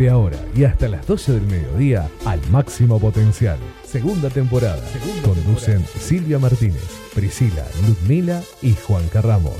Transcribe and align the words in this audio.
Desde 0.00 0.12
ahora 0.12 0.38
y 0.56 0.64
hasta 0.64 0.88
las 0.88 1.06
12 1.06 1.32
del 1.32 1.42
mediodía, 1.42 2.08
al 2.24 2.40
máximo 2.50 2.98
potencial. 2.98 3.58
Segunda 3.84 4.30
temporada. 4.30 4.82
Conducen 5.22 5.84
Silvia 5.84 6.38
Martínez, 6.38 6.88
Priscila, 7.14 7.66
Ludmila 7.86 8.40
y 8.62 8.74
Juan 8.76 9.06
Carramos. 9.08 9.58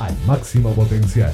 Al 0.00 0.14
máximo 0.26 0.74
potencial. 0.74 1.32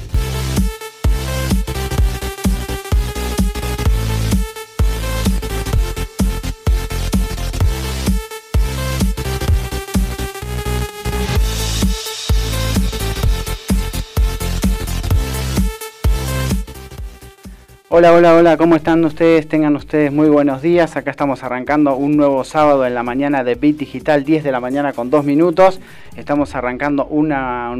Hola, 17.92 18.12
hola, 18.12 18.36
hola, 18.36 18.56
¿cómo 18.56 18.76
están 18.76 19.04
ustedes? 19.04 19.48
Tengan 19.48 19.74
ustedes 19.74 20.12
muy 20.12 20.28
buenos 20.28 20.62
días. 20.62 20.96
Acá 20.96 21.10
estamos 21.10 21.42
arrancando 21.42 21.96
un 21.96 22.16
nuevo 22.16 22.44
sábado 22.44 22.86
en 22.86 22.94
la 22.94 23.02
mañana 23.02 23.42
de 23.42 23.56
Bit 23.56 23.78
Digital, 23.78 24.22
10 24.22 24.44
de 24.44 24.52
la 24.52 24.60
mañana 24.60 24.92
con 24.92 25.10
2 25.10 25.24
minutos. 25.24 25.80
Estamos 26.16 26.54
arrancando 26.54 27.06
un 27.06 27.30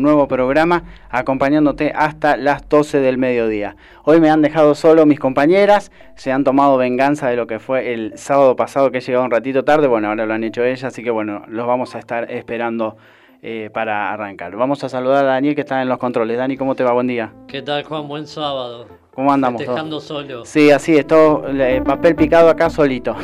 nuevo 0.03 0.27
programa 0.27 0.83
acompañándote 1.11 1.93
hasta 1.95 2.37
las 2.37 2.69
12 2.69 2.99
del 2.99 3.19
mediodía. 3.19 3.77
Hoy 4.03 4.21
me 4.21 4.31
han 4.31 4.43
dejado 4.43 4.75
solo 4.75 5.07
mis 5.07 5.21
compañeras, 5.21 5.93
se 6.17 6.33
han 6.33 6.43
tomado 6.43 6.77
venganza 6.77 7.29
de 7.29 7.37
lo 7.37 7.47
que 7.47 7.61
fue 7.61 7.95
el 7.95 8.19
sábado 8.19 8.57
pasado 8.57 8.91
que 8.91 8.99
he 8.99 9.03
llegado 9.03 9.25
un 9.25 9.31
ratito 9.31 9.63
tarde. 9.63 9.87
Bueno, 9.87 10.09
ahora 10.09 10.27
lo 10.27 10.35
han 10.35 10.43
hecho 10.43 10.65
ellas, 10.65 10.83
así 10.83 11.05
que 11.05 11.13
bueno, 11.13 11.45
los 11.47 11.69
vamos 11.69 11.95
a 11.95 12.01
estar 12.01 12.29
esperando. 12.33 12.97
Eh, 13.43 13.71
para 13.73 14.13
arrancar. 14.13 14.55
Vamos 14.55 14.85
a 14.85 14.91
saludar 14.91 15.25
a 15.25 15.29
Daniel 15.29 15.55
que 15.55 15.63
está 15.63 15.81
en 15.81 15.89
los 15.89 15.97
controles. 15.97 16.37
Dani, 16.37 16.59
¿cómo 16.59 16.75
te 16.75 16.85
va? 16.85 16.93
Buen 16.93 17.07
día. 17.07 17.33
¿Qué 17.49 17.63
tal, 17.63 17.85
Juan? 17.85 18.07
Buen 18.07 18.27
sábado. 18.27 18.87
¿Cómo 19.21 19.35
andamos? 19.35 19.61
Dejando 19.61 20.01
solo. 20.01 20.47
Sí, 20.47 20.71
así 20.71 20.97
es, 20.97 21.07
todo 21.07 21.45
papel 21.85 22.15
picado 22.15 22.49
acá 22.49 22.71
solito. 22.71 23.15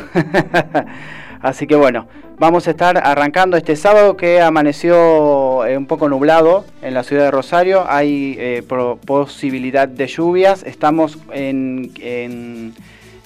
así 1.41 1.65
que 1.65 1.75
bueno, 1.75 2.05
vamos 2.37 2.67
a 2.67 2.69
estar 2.69 2.99
arrancando 2.99 3.57
este 3.57 3.75
sábado 3.75 4.15
que 4.15 4.39
amaneció 4.39 5.65
eh, 5.65 5.75
un 5.75 5.87
poco 5.87 6.07
nublado 6.07 6.65
en 6.83 6.93
la 6.93 7.01
ciudad 7.01 7.23
de 7.23 7.31
Rosario. 7.31 7.85
Hay 7.89 8.35
eh, 8.37 8.63
posibilidad 9.07 9.87
de 9.87 10.05
lluvias. 10.05 10.61
Estamos 10.61 11.17
en, 11.33 12.75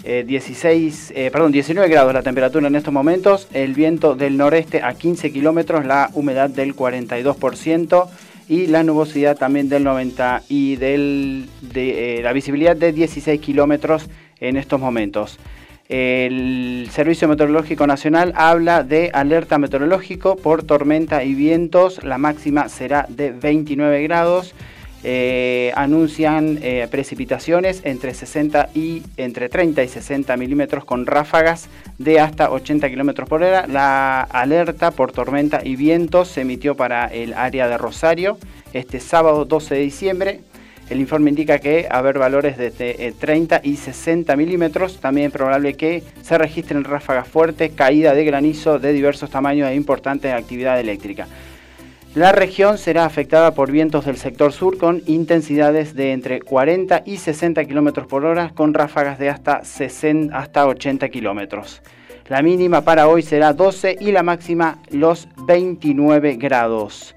16, 0.06 1.12
eh, 1.14 1.30
perdón, 1.30 1.52
19 1.52 1.90
grados 1.90 2.14
la 2.14 2.24
temperatura 2.24 2.68
en 2.68 2.76
estos 2.78 2.94
momentos. 2.94 3.50
El 3.52 3.74
viento 3.74 4.16
del 4.16 4.38
noreste 4.38 4.82
a 4.82 4.94
15 4.94 5.34
kilómetros, 5.34 5.86
la 5.86 6.10
humedad 6.14 6.50
del 6.50 6.74
42% 6.74 8.08
y 8.52 8.68
la 8.68 8.84
nubosidad 8.84 9.38
también 9.38 9.70
del 9.70 9.86
90 9.86 10.44
y 10.50 10.76
del, 10.76 11.48
de, 11.62 12.18
eh, 12.18 12.22
la 12.22 12.34
visibilidad 12.34 12.76
de 12.76 12.92
16 12.92 13.40
kilómetros 13.40 14.10
en 14.42 14.58
estos 14.58 14.78
momentos. 14.78 15.40
El 15.88 16.90
Servicio 16.92 17.30
Meteorológico 17.30 17.88
Nacional 17.88 18.34
habla 18.36 18.84
de 18.84 19.10
alerta 19.14 19.58
meteorológico 19.58 20.36
por 20.36 20.64
tormenta 20.64 21.24
y 21.24 21.34
vientos. 21.34 22.04
La 22.04 22.18
máxima 22.18 22.68
será 22.68 23.06
de 23.08 23.32
29 23.32 24.04
grados. 24.04 24.54
Eh, 25.04 25.72
anuncian 25.76 26.60
eh, 26.62 26.88
precipitaciones 26.92 27.82
entre 27.86 28.14
60 28.14 28.70
y 28.76 29.02
entre 29.18 29.50
30 29.50 29.84
y 29.84 29.88
60 29.88 30.38
milímetros 30.38 30.86
con 30.86 31.08
ráfagas 31.08 31.70
de 31.98 32.20
hasta 32.20 32.52
80 32.52 32.88
kilómetros 32.90 33.28
por 33.28 33.42
hora. 33.42 33.66
La 33.66 34.22
alerta 34.22 34.92
por 34.92 35.12
tormenta 35.12 35.62
y 35.64 35.76
vientos 35.76 36.28
se 36.28 36.42
emitió 36.42 36.76
para 36.76 37.08
el 37.08 37.34
área 37.34 37.68
de 37.68 37.80
Rosario 37.80 38.38
este 38.74 39.00
sábado 39.00 39.46
12 39.46 39.76
de 39.76 39.82
diciembre. 39.82 40.40
El 40.92 41.00
informe 41.00 41.30
indica 41.30 41.60
que 41.60 41.88
haber 41.90 42.20
valores 42.20 42.58
de 42.58 42.70
30 43.18 43.56
eh, 43.56 43.62
y 43.64 43.78
60 43.78 44.36
milímetros. 44.36 45.00
También 45.00 45.28
es 45.28 45.34
probable 45.34 45.74
que 45.76 46.04
se 46.22 46.38
registren 46.38 46.84
ráfagas 46.84 47.28
fuertes, 47.28 47.72
caída 47.74 48.14
de 48.14 48.26
granizo 48.26 48.78
de 48.78 48.92
diversos 48.92 49.30
tamaños 49.30 49.70
e 49.70 49.76
importante 49.76 50.32
actividad 50.32 50.80
eléctrica. 50.80 51.28
La 52.14 52.34
región 52.34 52.78
será 52.78 53.06
afectada 53.06 53.54
por 53.54 53.72
vientos 53.72 54.04
del 54.04 54.18
sector 54.18 54.52
sur 54.52 54.78
con 54.78 55.02
intensidades 55.06 55.96
de 55.96 56.12
entre 56.12 56.42
40 56.42 57.04
y 57.06 57.16
60 57.16 57.64
km 57.64 58.06
por 58.06 58.26
hora 58.26 58.52
con 58.54 58.74
ráfagas 58.74 59.18
de 59.18 59.30
hasta, 59.30 59.64
60, 59.64 60.38
hasta 60.38 60.68
80 60.68 61.08
km. 61.08 61.62
La 62.28 62.42
mínima 62.42 62.82
para 62.82 63.08
hoy 63.08 63.22
será 63.22 63.54
12 63.54 63.96
y 64.02 64.12
la 64.12 64.24
máxima 64.24 64.80
los 64.90 65.30
29 65.48 66.36
grados. 66.36 67.16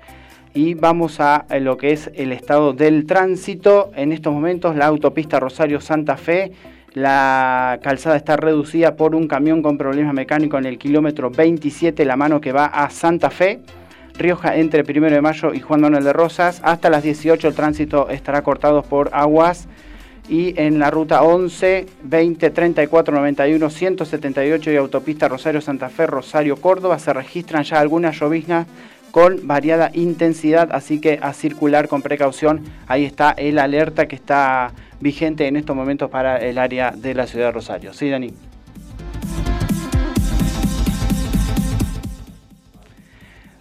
Y 0.54 0.74
vamos 0.74 1.18
a 1.18 1.44
lo 1.58 1.76
que 1.76 1.90
es 1.90 2.12
el 2.14 2.30
estado 2.30 2.72
del 2.72 3.04
tránsito. 3.04 3.90
En 3.96 4.12
estos 4.12 4.32
momentos 4.32 4.76
la 4.76 4.86
autopista 4.86 5.40
Rosario 5.40 5.80
Santa 5.80 6.16
Fe 6.16 6.52
la 6.92 7.80
calzada 7.82 8.16
está 8.16 8.36
reducida 8.36 8.94
por 8.94 9.16
un 9.16 9.26
camión 9.26 9.62
con 9.62 9.76
problemas 9.76 10.14
mecánicos 10.14 10.60
en 10.60 10.66
el 10.66 10.78
kilómetro 10.78 11.28
27, 11.28 12.04
la 12.04 12.14
mano 12.14 12.40
que 12.40 12.52
va 12.52 12.66
a 12.66 12.88
Santa 12.88 13.30
Fe. 13.30 13.58
Rioja 14.16 14.56
entre 14.56 14.82
1 14.82 15.10
de 15.10 15.20
mayo 15.20 15.52
y 15.52 15.60
Juan 15.60 15.80
Manuel 15.80 16.04
de 16.04 16.12
Rosas. 16.12 16.60
Hasta 16.62 16.90
las 16.90 17.02
18 17.02 17.48
el 17.48 17.54
tránsito 17.54 18.08
estará 18.08 18.42
cortado 18.42 18.82
por 18.82 19.10
aguas. 19.12 19.66
Y 20.28 20.58
en 20.58 20.78
la 20.78 20.90
ruta 20.90 21.22
11, 21.22 21.86
20, 22.02 22.50
34, 22.50 23.14
91, 23.14 23.70
178 23.70 24.72
y 24.72 24.76
autopista 24.76 25.28
Rosario 25.28 25.60
Santa 25.60 25.90
Fe, 25.90 26.06
Rosario 26.06 26.56
Córdoba 26.56 26.98
se 26.98 27.12
registran 27.12 27.64
ya 27.64 27.78
algunas 27.78 28.18
lloviznas 28.18 28.66
con 29.10 29.46
variada 29.46 29.90
intensidad, 29.92 30.70
así 30.72 31.00
que 31.00 31.18
a 31.20 31.34
circular 31.34 31.88
con 31.88 32.00
precaución. 32.00 32.64
Ahí 32.86 33.04
está 33.04 33.32
el 33.32 33.58
alerta 33.58 34.06
que 34.06 34.16
está 34.16 34.72
vigente 34.98 35.46
en 35.46 35.56
estos 35.56 35.76
momentos 35.76 36.10
para 36.10 36.38
el 36.38 36.56
área 36.56 36.92
de 36.92 37.14
la 37.14 37.26
ciudad 37.26 37.46
de 37.46 37.52
Rosario. 37.52 37.92
Sí, 37.92 38.08
Dani. 38.08 38.32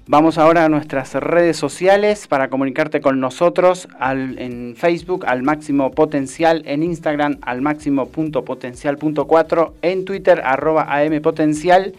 Vamos 0.06 0.38
ahora 0.38 0.66
a 0.66 0.70
nuestras 0.70 1.14
redes 1.14 1.56
sociales 1.56 2.28
para 2.28 2.50
comunicarte 2.50 3.00
con 3.00 3.22
nosotros 3.22 3.88
en 4.02 4.76
Facebook 4.76 5.26
al 5.26 5.44
máximo 5.44 5.92
potencial, 5.92 6.62
en 6.66 6.84
Instagram 6.84 7.38
al 7.42 7.62
máximo 7.62 8.10
punto 8.10 8.44
potencial 8.44 8.98
punto 8.98 9.26
en 9.82 10.04
Twitter 10.04 10.42
arroba 10.44 10.94
am 10.94 11.22
potencial 11.22 11.94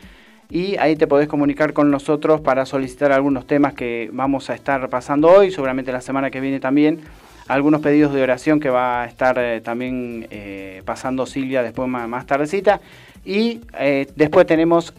y 0.51 0.77
ahí 0.77 0.97
te 0.97 1.07
podés 1.07 1.29
comunicar 1.29 1.73
con 1.73 1.91
nosotros 1.91 2.43
para 2.43 2.67
solicitar 2.67 3.11
algunos 3.11 3.47
temas 3.47 3.73
que 3.73 4.11
vamos 4.13 4.51
a 4.51 4.55
estar 4.55 4.91
pasando 4.91 5.31
hoy, 5.31 5.51
seguramente 5.51 5.91
la 5.91 6.03
semana 6.03 6.31
que 6.31 6.41
viene 6.41 6.61
también, 6.61 7.01
algunos 7.49 7.81
pedidos 7.81 8.13
de 8.13 8.23
oración 8.23 8.61
que 8.61 8.69
va 8.69 9.01
a 9.01 9.07
estar 9.07 9.39
eh, 9.39 9.63
también 9.63 10.27
eh, 10.31 10.83
pasando 10.85 11.25
Silvia 11.25 11.63
después 11.63 11.89
más, 11.89 12.07
más 12.07 12.27
tardecita 12.27 12.83
y 13.25 13.61
eh, 13.79 14.07
después 14.17 14.47
tenemos 14.47 14.93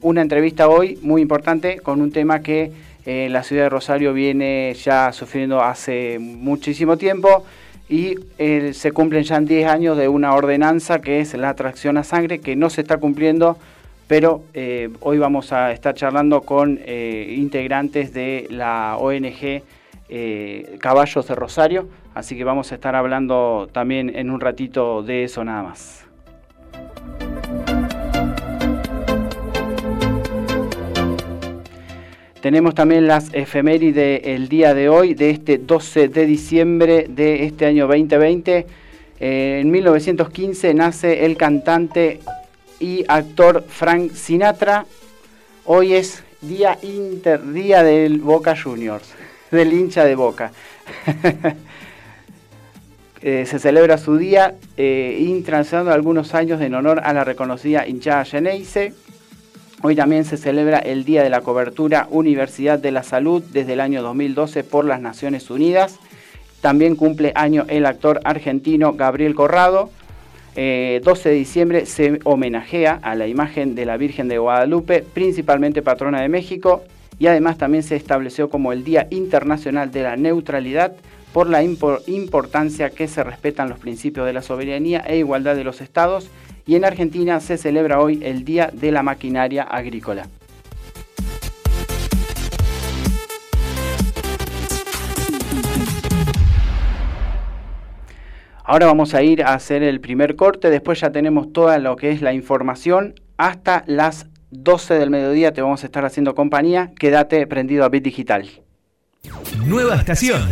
una 0.00 0.22
entrevista 0.22 0.68
hoy 0.68 0.98
muy 1.02 1.20
importante 1.20 1.78
con 1.80 2.00
un 2.00 2.10
tema 2.10 2.40
que 2.40 2.72
eh, 3.04 3.28
la 3.30 3.42
ciudad 3.42 3.64
de 3.64 3.68
Rosario 3.68 4.14
viene 4.14 4.74
ya 4.74 5.12
sufriendo 5.12 5.60
hace 5.60 6.18
muchísimo 6.18 6.96
tiempo 6.96 7.44
y 7.88 8.14
eh, 8.38 8.72
se 8.72 8.92
cumplen 8.92 9.24
ya 9.24 9.38
10 9.38 9.68
años 9.68 9.98
de 9.98 10.08
una 10.08 10.34
ordenanza 10.34 11.00
que 11.00 11.20
es 11.20 11.34
la 11.34 11.50
atracción 11.50 11.98
a 11.98 12.04
sangre 12.04 12.38
que 12.38 12.56
no 12.56 12.70
se 12.70 12.80
está 12.80 12.96
cumpliendo, 12.96 13.58
pero 14.06 14.42
hoy 15.00 15.18
vamos 15.18 15.52
a 15.52 15.72
estar 15.72 15.94
charlando 15.94 16.42
con 16.42 16.78
integrantes 16.86 18.12
de 18.12 18.46
la 18.50 18.96
ONG 18.98 19.62
Caballos 20.78 21.26
de 21.28 21.34
Rosario, 21.34 21.88
así 22.14 22.36
que 22.36 22.44
vamos 22.44 22.72
a 22.72 22.74
estar 22.74 22.94
hablando 22.94 23.68
también 23.72 24.14
en 24.14 24.30
un 24.30 24.40
ratito 24.40 25.02
de 25.02 25.24
eso 25.24 25.44
nada 25.44 25.62
más. 25.62 26.11
Tenemos 32.42 32.74
también 32.74 33.06
las 33.06 33.32
efemérides 33.32 34.24
del 34.24 34.48
día 34.48 34.74
de 34.74 34.88
hoy, 34.88 35.14
de 35.14 35.30
este 35.30 35.58
12 35.58 36.08
de 36.08 36.26
diciembre 36.26 37.06
de 37.08 37.44
este 37.44 37.66
año 37.66 37.86
2020. 37.86 38.66
Eh, 39.20 39.58
en 39.60 39.70
1915 39.70 40.74
nace 40.74 41.24
el 41.24 41.36
cantante 41.36 42.18
y 42.80 43.04
actor 43.06 43.64
Frank 43.68 44.10
Sinatra. 44.14 44.86
Hoy 45.66 45.94
es 45.94 46.24
día 46.40 46.80
inter, 46.82 47.46
día 47.52 47.84
del 47.84 48.18
Boca 48.18 48.56
Juniors, 48.60 49.08
del 49.52 49.72
hincha 49.72 50.04
de 50.04 50.16
Boca. 50.16 50.50
Eh, 53.24 53.46
se 53.46 53.60
celebra 53.60 53.98
su 53.98 54.16
día 54.16 54.56
eh, 54.76 55.40
algunos 55.88 56.34
años 56.34 56.60
en 56.60 56.74
honor 56.74 57.02
a 57.04 57.12
la 57.12 57.22
reconocida 57.22 57.86
hinchada 57.86 58.24
Geneise. 58.24 58.94
Hoy 59.84 59.96
también 59.96 60.24
se 60.24 60.36
celebra 60.36 60.78
el 60.78 61.04
Día 61.04 61.24
de 61.24 61.30
la 61.30 61.40
Cobertura 61.40 62.06
Universidad 62.08 62.78
de 62.78 62.92
la 62.92 63.02
Salud 63.02 63.42
desde 63.42 63.72
el 63.72 63.80
año 63.80 64.00
2012 64.00 64.62
por 64.62 64.84
las 64.84 65.00
Naciones 65.00 65.50
Unidas. 65.50 65.98
También 66.60 66.94
cumple 66.94 67.32
año 67.34 67.64
el 67.66 67.84
actor 67.86 68.20
argentino 68.22 68.92
Gabriel 68.92 69.34
Corrado. 69.34 69.90
12 70.54 70.54
eh, 70.54 71.00
de 71.04 71.30
diciembre 71.32 71.86
se 71.86 72.20
homenajea 72.22 73.00
a 73.02 73.16
la 73.16 73.26
imagen 73.26 73.74
de 73.74 73.84
la 73.84 73.96
Virgen 73.96 74.28
de 74.28 74.38
Guadalupe, 74.38 75.02
principalmente 75.02 75.82
patrona 75.82 76.20
de 76.20 76.28
México, 76.28 76.84
y 77.18 77.26
además 77.26 77.58
también 77.58 77.82
se 77.82 77.96
estableció 77.96 78.50
como 78.50 78.72
el 78.72 78.84
Día 78.84 79.08
Internacional 79.10 79.90
de 79.90 80.02
la 80.04 80.16
Neutralidad 80.16 80.92
por 81.32 81.48
la 81.50 81.64
importancia 81.64 82.90
que 82.90 83.08
se 83.08 83.24
respetan 83.24 83.68
los 83.68 83.80
principios 83.80 84.26
de 84.26 84.32
la 84.32 84.42
soberanía 84.42 85.00
e 85.00 85.16
igualdad 85.16 85.56
de 85.56 85.64
los 85.64 85.80
estados 85.80 86.30
y 86.66 86.76
en 86.76 86.84
Argentina 86.84 87.40
se 87.40 87.58
celebra 87.58 88.00
hoy 88.00 88.20
el 88.22 88.44
Día 88.44 88.70
de 88.72 88.92
la 88.92 89.02
Maquinaria 89.02 89.62
Agrícola. 89.62 90.28
Ahora 98.64 98.86
vamos 98.86 99.12
a 99.14 99.22
ir 99.22 99.42
a 99.42 99.54
hacer 99.54 99.82
el 99.82 100.00
primer 100.00 100.36
corte, 100.36 100.70
después 100.70 101.00
ya 101.00 101.10
tenemos 101.10 101.52
toda 101.52 101.78
lo 101.78 101.96
que 101.96 102.10
es 102.10 102.22
la 102.22 102.32
información. 102.32 103.14
Hasta 103.36 103.82
las 103.86 104.28
12 104.50 104.94
del 104.94 105.10
mediodía 105.10 105.52
te 105.52 105.62
vamos 105.62 105.82
a 105.82 105.86
estar 105.86 106.04
haciendo 106.04 106.34
compañía. 106.34 106.92
Quédate 106.98 107.46
prendido 107.46 107.84
a 107.84 107.88
Bit 107.88 108.04
Digital. 108.04 108.48
Nueva 109.66 109.96
estación. 109.96 110.48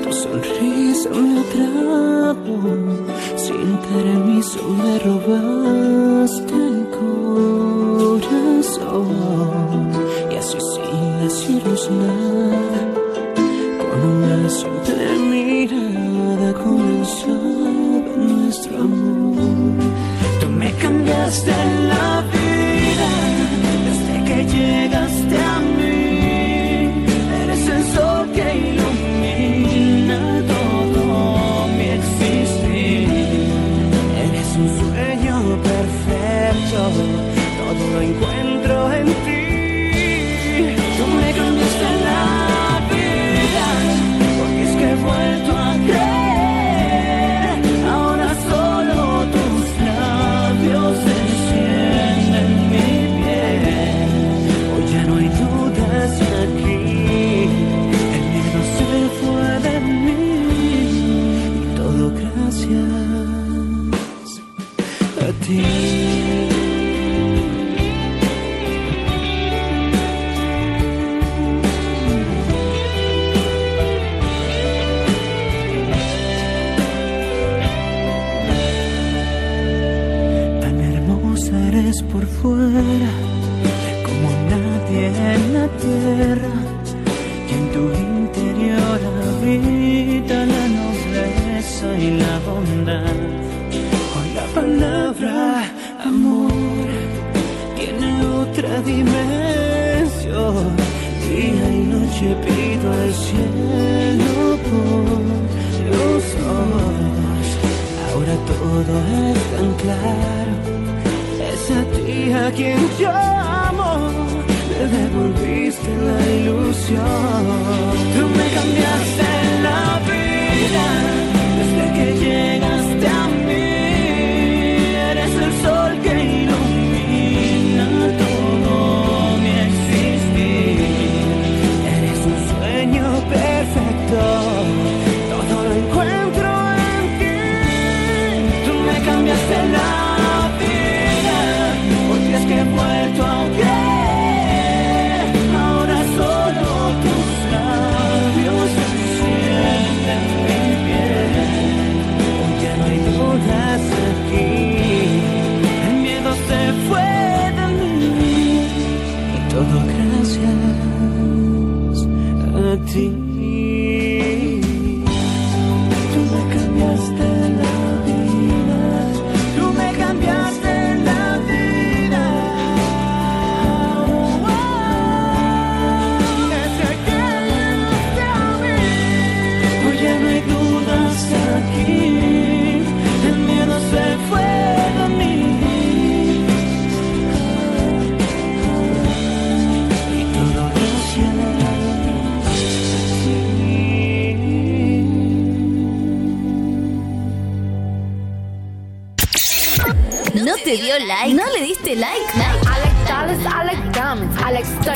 tu 0.04 0.12
sonrisa 0.14 1.10
me 1.10 1.40
atrapó, 1.40 2.58
sin 3.36 3.70
permiso 3.90 4.62
me 4.82 4.94
robaste 5.08 6.56
el 6.72 6.80
corazón. 8.20 8.68
Y 10.32 10.34
así 10.36 10.58
sin 10.74 11.04
decirnos 11.24 11.84
nada, 11.92 12.82
con 13.82 14.00
una 14.16 14.50
simple 14.50 15.06
mirada 15.30 16.50
comenzaba 16.54 17.47
cambiaste 20.82 21.52
la 21.88 22.22
vida 22.34 23.10
desde 23.86 24.24
que 24.28 24.46
llegaste 24.46 25.47
como 65.48 65.87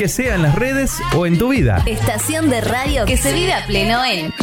que 0.02 0.08
sea 0.08 0.34
en 0.34 0.42
las 0.42 0.56
redes 0.56 1.00
o 1.16 1.28
en 1.28 1.38
tu 1.38 1.50
vida. 1.50 1.84
Estación 1.86 2.50
de 2.50 2.60
radio 2.60 3.06
que 3.06 3.18
se 3.18 3.32
vive 3.36 3.54
a 3.54 3.64
pleno 3.68 4.04
en 4.04 4.34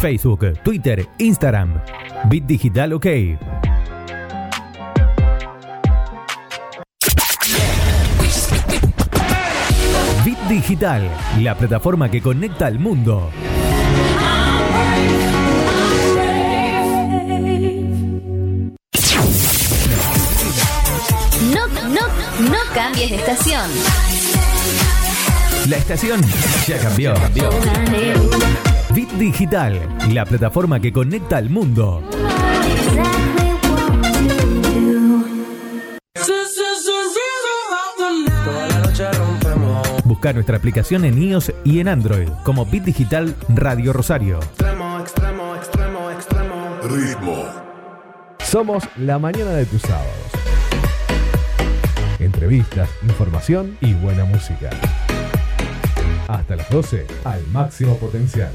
Facebook, 0.00 0.52
Twitter, 0.62 1.08
Instagram. 1.18 1.82
Bit 2.28 2.44
Digital 2.44 2.92
OK. 2.92 3.06
Bit 10.24 10.38
Digital, 10.48 11.10
la 11.40 11.56
plataforma 11.56 12.08
que 12.08 12.22
conecta 12.22 12.66
al 12.66 12.78
mundo. 12.78 13.30
Cambies 23.00 23.10
de 23.10 23.16
estación. 23.16 23.70
La 25.68 25.76
estación 25.76 26.20
ya 26.66 26.78
cambió. 26.78 27.14
Bit 28.94 29.10
Digital, 29.12 29.80
la 30.12 30.24
plataforma 30.24 30.80
que 30.80 30.92
conecta 30.92 31.36
al 31.36 31.50
mundo. 31.50 32.02
Busca 40.04 40.32
nuestra 40.32 40.56
aplicación 40.56 41.04
en 41.04 41.22
iOS 41.22 41.52
y 41.64 41.80
en 41.80 41.88
Android 41.88 42.28
como 42.44 42.66
Bit 42.66 42.84
Digital 42.84 43.34
Radio 43.48 43.92
Rosario. 43.92 44.40
Ritmo. 46.82 47.44
Somos 48.40 48.84
la 48.96 49.18
mañana 49.18 49.52
de 49.52 49.64
tus 49.66 49.82
sábados. 49.82 50.19
Entrevistas, 52.40 52.88
información 53.02 53.76
y 53.82 53.92
buena 53.92 54.24
música. 54.24 54.70
Hasta 56.26 56.56
las 56.56 56.70
12 56.70 57.06
al 57.24 57.46
máximo 57.48 57.98
potencial. 57.98 58.50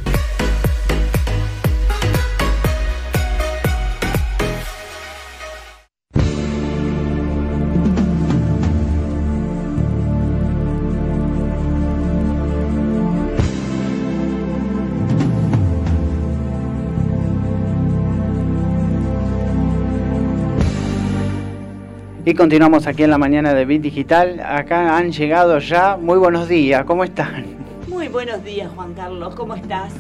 Y 22.26 22.34
continuamos 22.34 22.88
aquí 22.88 23.04
en 23.04 23.12
la 23.12 23.18
mañana 23.18 23.54
de 23.54 23.66
Bit 23.66 23.82
Digital. 23.84 24.40
Acá 24.44 24.98
han 24.98 25.12
llegado 25.12 25.60
ya. 25.60 25.96
Muy 25.98 26.18
buenos 26.18 26.48
días, 26.50 26.84
¿cómo 26.86 27.04
están? 27.04 27.46
Muy 27.88 28.08
buenos 28.08 28.44
días, 28.44 28.70
Juan 28.76 28.94
Carlos. 28.96 29.36
¿Cómo 29.36 29.54
estás? 29.54 29.92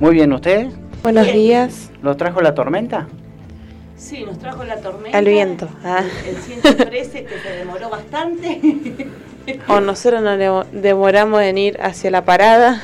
Muy 0.00 0.14
bien, 0.14 0.32
¿ustedes? 0.32 0.74
Buenos 1.02 1.24
Bien. 1.24 1.36
días. 1.36 1.90
¿Los 2.02 2.16
trajo 2.16 2.40
la 2.40 2.54
tormenta? 2.54 3.06
Sí, 3.96 4.24
nos 4.24 4.38
trajo 4.38 4.64
la 4.64 4.76
tormenta. 4.78 5.18
El 5.18 5.26
viento. 5.26 5.68
Ah. 5.84 6.02
El 6.26 6.36
113 6.36 7.24
que 7.24 7.38
se 7.38 7.48
demoró 7.58 7.90
bastante. 7.90 8.60
O 9.68 9.80
nosotros 9.80 10.22
nos 10.22 10.38
demo- 10.38 10.64
demoramos 10.72 11.42
en 11.42 11.58
ir 11.58 11.78
hacia 11.80 12.10
la 12.10 12.24
parada. 12.24 12.82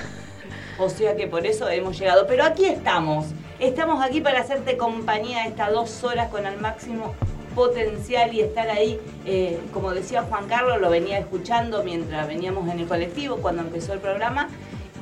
O 0.79 0.89
sea 0.89 1.17
que 1.17 1.27
por 1.27 1.47
eso 1.47 1.69
hemos 1.69 1.99
llegado. 1.99 2.27
Pero 2.29 2.45
aquí 2.45 2.67
estamos. 2.67 3.27
Estamos 3.59 4.05
aquí 4.05 4.21
para 4.21 4.41
hacerte 4.41 4.77
compañía 4.77 5.47
estas 5.47 5.73
dos 5.73 6.03
horas 6.05 6.29
con 6.29 6.47
el 6.47 6.59
máximo 6.61 7.15
potencial 7.55 8.33
y 8.35 8.41
estar 8.41 8.69
ahí, 8.69 8.99
eh, 9.27 9.59
como 9.73 9.93
decía 9.93 10.23
Juan 10.23 10.47
Carlos, 10.47 10.81
lo 10.81 10.91
venía 10.91 11.19
escuchando 11.19 11.83
mientras 11.85 12.27
veníamos 12.27 12.69
en 12.71 12.81
el 12.81 12.87
colectivo 12.87 13.37
cuando 13.37 13.63
empezó 13.63 13.93
el 13.93 14.01
programa 14.01 14.49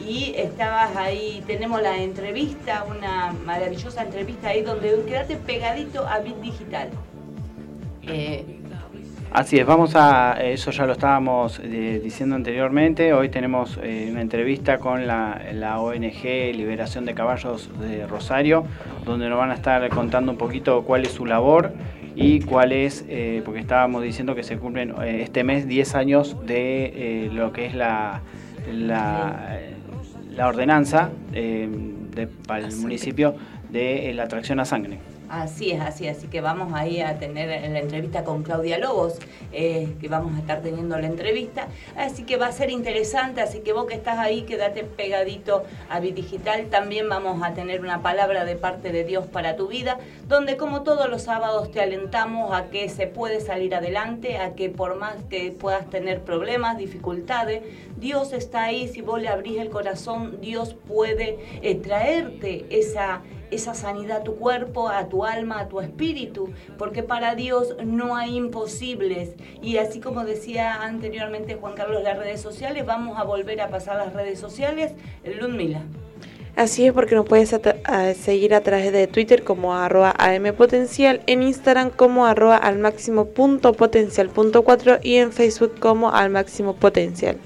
y 0.06 0.34
estabas 0.36 0.96
ahí, 0.96 1.42
tenemos 1.46 1.82
la 1.82 1.98
entrevista, 1.98 2.84
una 2.84 3.32
maravillosa 3.44 4.02
entrevista 4.02 4.48
ahí 4.48 4.62
donde 4.62 5.02
quédate 5.06 5.36
pegadito 5.36 6.06
a 6.06 6.20
Bit 6.20 6.36
Digital. 6.36 6.88
Eh, 8.02 8.60
Así 9.32 9.60
es, 9.60 9.64
vamos 9.64 9.94
a, 9.94 10.32
eso 10.42 10.72
ya 10.72 10.86
lo 10.86 10.92
estábamos 10.92 11.60
eh, 11.62 12.00
diciendo 12.02 12.34
anteriormente, 12.34 13.12
hoy 13.12 13.28
tenemos 13.28 13.78
eh, 13.80 14.08
una 14.10 14.22
entrevista 14.22 14.78
con 14.78 15.06
la, 15.06 15.40
la 15.52 15.78
ONG 15.78 16.24
Liberación 16.52 17.04
de 17.04 17.14
Caballos 17.14 17.70
de 17.78 18.08
Rosario, 18.08 18.64
donde 19.04 19.28
nos 19.28 19.38
van 19.38 19.52
a 19.52 19.54
estar 19.54 19.88
contando 19.90 20.32
un 20.32 20.38
poquito 20.38 20.82
cuál 20.82 21.02
es 21.02 21.12
su 21.12 21.26
labor 21.26 21.72
y 22.16 22.40
cuál 22.40 22.72
es, 22.72 23.04
eh, 23.08 23.42
porque 23.44 23.60
estábamos 23.60 24.02
diciendo 24.02 24.34
que 24.34 24.42
se 24.42 24.56
cumplen 24.58 24.94
eh, 25.02 25.20
este 25.22 25.44
mes 25.44 25.66
10 25.68 25.94
años 25.94 26.36
de 26.46 27.26
eh, 27.26 27.30
lo 27.32 27.52
que 27.52 27.66
es 27.66 27.74
la, 27.74 28.20
la, 28.72 29.58
la 30.34 30.48
ordenanza 30.48 31.10
de- 31.32 32.28
para 32.46 32.66
el 32.66 32.76
municipio 32.76 33.34
de 33.70 34.12
la 34.14 34.24
atracción 34.24 34.58
a 34.60 34.64
sangre. 34.64 34.98
Así 35.30 35.70
es, 35.70 35.80
así. 35.80 36.08
Así 36.08 36.26
que 36.26 36.40
vamos 36.40 36.72
ahí 36.74 37.00
a 37.00 37.20
tener 37.20 37.70
la 37.70 37.78
entrevista 37.78 38.24
con 38.24 38.42
Claudia 38.42 38.78
Lobos, 38.78 39.20
eh, 39.52 39.94
que 40.00 40.08
vamos 40.08 40.34
a 40.34 40.40
estar 40.40 40.60
teniendo 40.60 40.98
la 40.98 41.06
entrevista. 41.06 41.68
Así 41.96 42.24
que 42.24 42.36
va 42.36 42.48
a 42.48 42.52
ser 42.52 42.68
interesante, 42.68 43.40
así 43.40 43.60
que 43.60 43.72
vos 43.72 43.86
que 43.86 43.94
estás 43.94 44.18
ahí, 44.18 44.42
quédate 44.42 44.82
pegadito 44.82 45.62
a 45.88 46.00
Digital. 46.00 46.66
También 46.68 47.08
vamos 47.08 47.40
a 47.44 47.54
tener 47.54 47.80
una 47.80 48.02
palabra 48.02 48.44
de 48.44 48.56
parte 48.56 48.90
de 48.90 49.04
Dios 49.04 49.24
para 49.28 49.54
tu 49.54 49.68
vida, 49.68 50.00
donde 50.26 50.56
como 50.56 50.82
todos 50.82 51.08
los 51.08 51.22
sábados 51.22 51.70
te 51.70 51.80
alentamos 51.80 52.52
a 52.52 52.68
que 52.68 52.88
se 52.88 53.06
puede 53.06 53.40
salir 53.40 53.76
adelante, 53.76 54.38
a 54.38 54.54
que 54.54 54.68
por 54.68 54.96
más 54.96 55.14
que 55.30 55.52
puedas 55.52 55.88
tener 55.90 56.22
problemas, 56.22 56.76
dificultades, 56.76 57.62
Dios 57.98 58.32
está 58.32 58.64
ahí. 58.64 58.88
Si 58.88 59.00
vos 59.00 59.22
le 59.22 59.28
abrís 59.28 59.58
el 59.58 59.70
corazón, 59.70 60.40
Dios 60.40 60.74
puede 60.74 61.38
eh, 61.62 61.76
traerte 61.76 62.66
esa 62.70 63.22
esa 63.50 63.74
sanidad 63.74 64.18
a 64.18 64.24
tu 64.24 64.36
cuerpo, 64.36 64.88
a 64.88 65.08
tu 65.08 65.24
alma, 65.24 65.60
a 65.60 65.68
tu 65.68 65.80
espíritu, 65.80 66.50
porque 66.78 67.02
para 67.02 67.34
Dios 67.34 67.76
no 67.84 68.16
hay 68.16 68.36
imposibles. 68.36 69.34
Y 69.62 69.78
así 69.78 70.00
como 70.00 70.24
decía 70.24 70.82
anteriormente 70.82 71.56
Juan 71.56 71.74
Carlos, 71.74 72.02
las 72.02 72.18
redes 72.18 72.40
sociales, 72.40 72.86
vamos 72.86 73.18
a 73.18 73.24
volver 73.24 73.60
a 73.60 73.68
pasar 73.68 73.96
las 73.96 74.12
redes 74.12 74.38
sociales. 74.38 74.92
Ludmila. 75.24 75.82
Así 76.56 76.84
es 76.84 76.92
porque 76.92 77.14
nos 77.14 77.26
puedes 77.26 77.54
a 77.54 78.14
seguir 78.14 78.54
a 78.54 78.60
través 78.60 78.92
de 78.92 79.06
Twitter 79.06 79.44
como 79.44 79.74
arroba 79.74 80.14
ampotencial, 80.18 81.22
en 81.26 81.42
Instagram 81.42 81.90
como 81.90 82.26
arroba 82.26 82.56
al 82.56 82.78
máximo 82.78 83.26
punto 83.26 83.72
potencial 83.72 84.28
punto 84.28 84.62
cuatro 84.62 84.98
y 85.02 85.16
en 85.16 85.32
Facebook 85.32 85.78
como 85.78 86.12
al 86.12 86.30
máximo 86.30 86.74
potencial. 86.74 87.38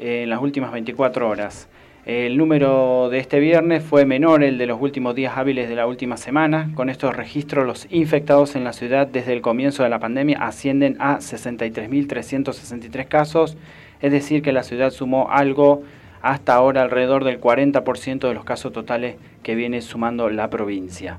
en 0.00 0.30
las 0.30 0.40
últimas 0.40 0.72
24 0.72 1.28
horas. 1.28 1.68
El 2.06 2.38
número 2.38 3.10
de 3.10 3.18
este 3.18 3.38
viernes 3.40 3.84
fue 3.84 4.06
menor 4.06 4.42
el 4.42 4.56
de 4.56 4.66
los 4.66 4.80
últimos 4.80 5.14
días 5.14 5.36
hábiles 5.36 5.68
de 5.68 5.76
la 5.76 5.86
última 5.86 6.16
semana. 6.16 6.70
Con 6.74 6.88
estos 6.88 7.14
registros, 7.14 7.66
los 7.66 7.86
infectados 7.90 8.56
en 8.56 8.64
la 8.64 8.72
ciudad 8.72 9.06
desde 9.06 9.34
el 9.34 9.42
comienzo 9.42 9.82
de 9.82 9.90
la 9.90 9.98
pandemia 9.98 10.38
ascienden 10.38 10.96
a 10.98 11.18
63.363 11.18 13.06
casos, 13.06 13.58
es 14.00 14.12
decir, 14.12 14.40
que 14.40 14.52
la 14.52 14.62
ciudad 14.62 14.90
sumó 14.90 15.30
algo 15.30 15.82
hasta 16.22 16.54
ahora 16.54 16.82
alrededor 16.82 17.24
del 17.24 17.38
40% 17.38 18.28
de 18.28 18.34
los 18.34 18.44
casos 18.44 18.72
totales 18.72 19.16
que 19.42 19.54
viene 19.54 19.82
sumando 19.82 20.30
la 20.30 20.48
provincia. 20.48 21.18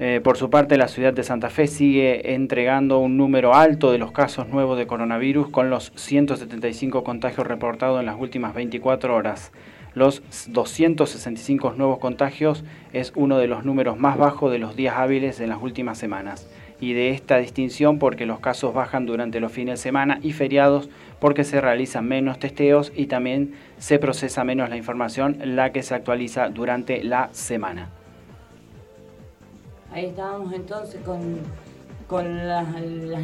Eh, 0.00 0.20
por 0.24 0.36
su 0.36 0.50
parte, 0.50 0.76
la 0.76 0.88
ciudad 0.88 1.12
de 1.12 1.22
Santa 1.22 1.50
Fe 1.50 1.68
sigue 1.68 2.34
entregando 2.34 2.98
un 2.98 3.16
número 3.16 3.54
alto 3.54 3.92
de 3.92 3.98
los 3.98 4.10
casos 4.10 4.48
nuevos 4.48 4.76
de 4.76 4.88
coronavirus 4.88 5.50
con 5.50 5.70
los 5.70 5.92
175 5.94 7.04
contagios 7.04 7.46
reportados 7.46 8.00
en 8.00 8.06
las 8.06 8.18
últimas 8.18 8.54
24 8.54 9.14
horas. 9.14 9.52
Los 9.94 10.24
265 10.48 11.74
nuevos 11.76 11.98
contagios 11.98 12.64
es 12.92 13.12
uno 13.14 13.38
de 13.38 13.46
los 13.46 13.64
números 13.64 13.96
más 13.96 14.18
bajos 14.18 14.50
de 14.50 14.58
los 14.58 14.74
días 14.74 14.96
hábiles 14.96 15.38
en 15.38 15.50
las 15.50 15.62
últimas 15.62 15.96
semanas. 15.96 16.48
Y 16.80 16.92
de 16.94 17.10
esta 17.10 17.38
distinción 17.38 18.00
porque 18.00 18.26
los 18.26 18.40
casos 18.40 18.74
bajan 18.74 19.06
durante 19.06 19.38
los 19.38 19.52
fines 19.52 19.78
de 19.78 19.82
semana 19.82 20.18
y 20.22 20.32
feriados 20.32 20.90
porque 21.20 21.44
se 21.44 21.60
realizan 21.60 22.08
menos 22.08 22.40
testeos 22.40 22.92
y 22.96 23.06
también 23.06 23.54
se 23.78 24.00
procesa 24.00 24.42
menos 24.42 24.68
la 24.68 24.76
información, 24.76 25.38
la 25.44 25.70
que 25.70 25.84
se 25.84 25.94
actualiza 25.94 26.48
durante 26.48 27.04
la 27.04 27.28
semana. 27.30 27.90
Ahí 29.94 30.06
estábamos 30.06 30.52
entonces 30.52 31.00
con, 31.04 31.38
con 32.08 32.48
las, 32.48 32.66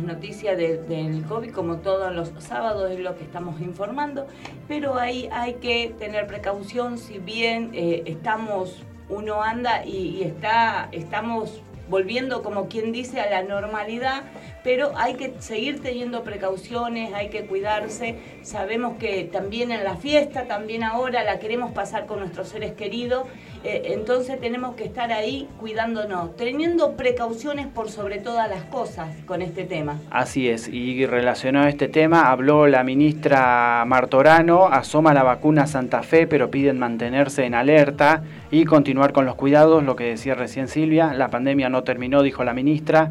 noticias 0.02 0.56
de- 0.56 0.78
del 0.78 1.24
COVID, 1.24 1.50
como 1.52 1.78
todos 1.78 2.14
los 2.14 2.30
sábados 2.38 2.90
es 2.92 3.00
lo 3.00 3.16
que 3.16 3.24
estamos 3.24 3.60
informando, 3.60 4.26
pero 4.68 4.96
ahí 4.96 5.28
hay 5.32 5.54
que 5.54 5.92
tener 5.98 6.28
precaución, 6.28 6.96
si 6.96 7.18
bien 7.18 7.70
eh, 7.74 8.04
estamos, 8.06 8.82
uno 9.08 9.42
anda 9.42 9.84
y, 9.84 10.18
y 10.18 10.22
está, 10.22 10.88
estamos 10.92 11.60
volviendo 11.88 12.44
como 12.44 12.68
quien 12.68 12.92
dice 12.92 13.20
a 13.20 13.28
la 13.28 13.42
normalidad, 13.42 14.22
pero 14.62 14.92
hay 14.96 15.14
que 15.14 15.34
seguir 15.38 15.80
teniendo 15.80 16.22
precauciones, 16.22 17.12
hay 17.14 17.28
que 17.28 17.46
cuidarse. 17.46 18.16
Sabemos 18.42 18.96
que 18.98 19.24
también 19.24 19.70
en 19.70 19.84
la 19.84 19.96
fiesta, 19.96 20.44
también 20.46 20.82
ahora 20.82 21.24
la 21.24 21.38
queremos 21.38 21.72
pasar 21.72 22.06
con 22.06 22.20
nuestros 22.20 22.48
seres 22.48 22.72
queridos, 22.72 23.24
eh, 23.62 23.92
entonces 23.92 24.40
tenemos 24.40 24.74
que 24.74 24.84
estar 24.84 25.12
ahí 25.12 25.46
cuidándonos, 25.58 26.34
teniendo 26.36 26.96
precauciones 26.96 27.66
por 27.66 27.90
sobre 27.90 28.18
todas 28.18 28.48
las 28.48 28.62
cosas 28.64 29.14
con 29.26 29.42
este 29.42 29.64
tema. 29.64 29.98
Así 30.10 30.48
es, 30.48 30.68
y 30.68 31.04
relacionado 31.04 31.66
a 31.66 31.68
este 31.68 31.88
tema, 31.88 32.30
habló 32.30 32.66
la 32.66 32.82
ministra 32.84 33.84
Martorano, 33.86 34.66
asoma 34.66 35.12
la 35.12 35.22
vacuna 35.22 35.66
Santa 35.66 36.02
Fe, 36.02 36.26
pero 36.26 36.50
piden 36.50 36.78
mantenerse 36.78 37.44
en 37.44 37.54
alerta 37.54 38.22
y 38.50 38.64
continuar 38.64 39.12
con 39.12 39.26
los 39.26 39.34
cuidados, 39.34 39.84
lo 39.84 39.94
que 39.94 40.04
decía 40.04 40.34
recién 40.34 40.68
Silvia, 40.68 41.12
la 41.12 41.28
pandemia 41.28 41.68
no 41.68 41.82
terminó, 41.82 42.22
dijo 42.22 42.44
la 42.44 42.54
ministra, 42.54 43.10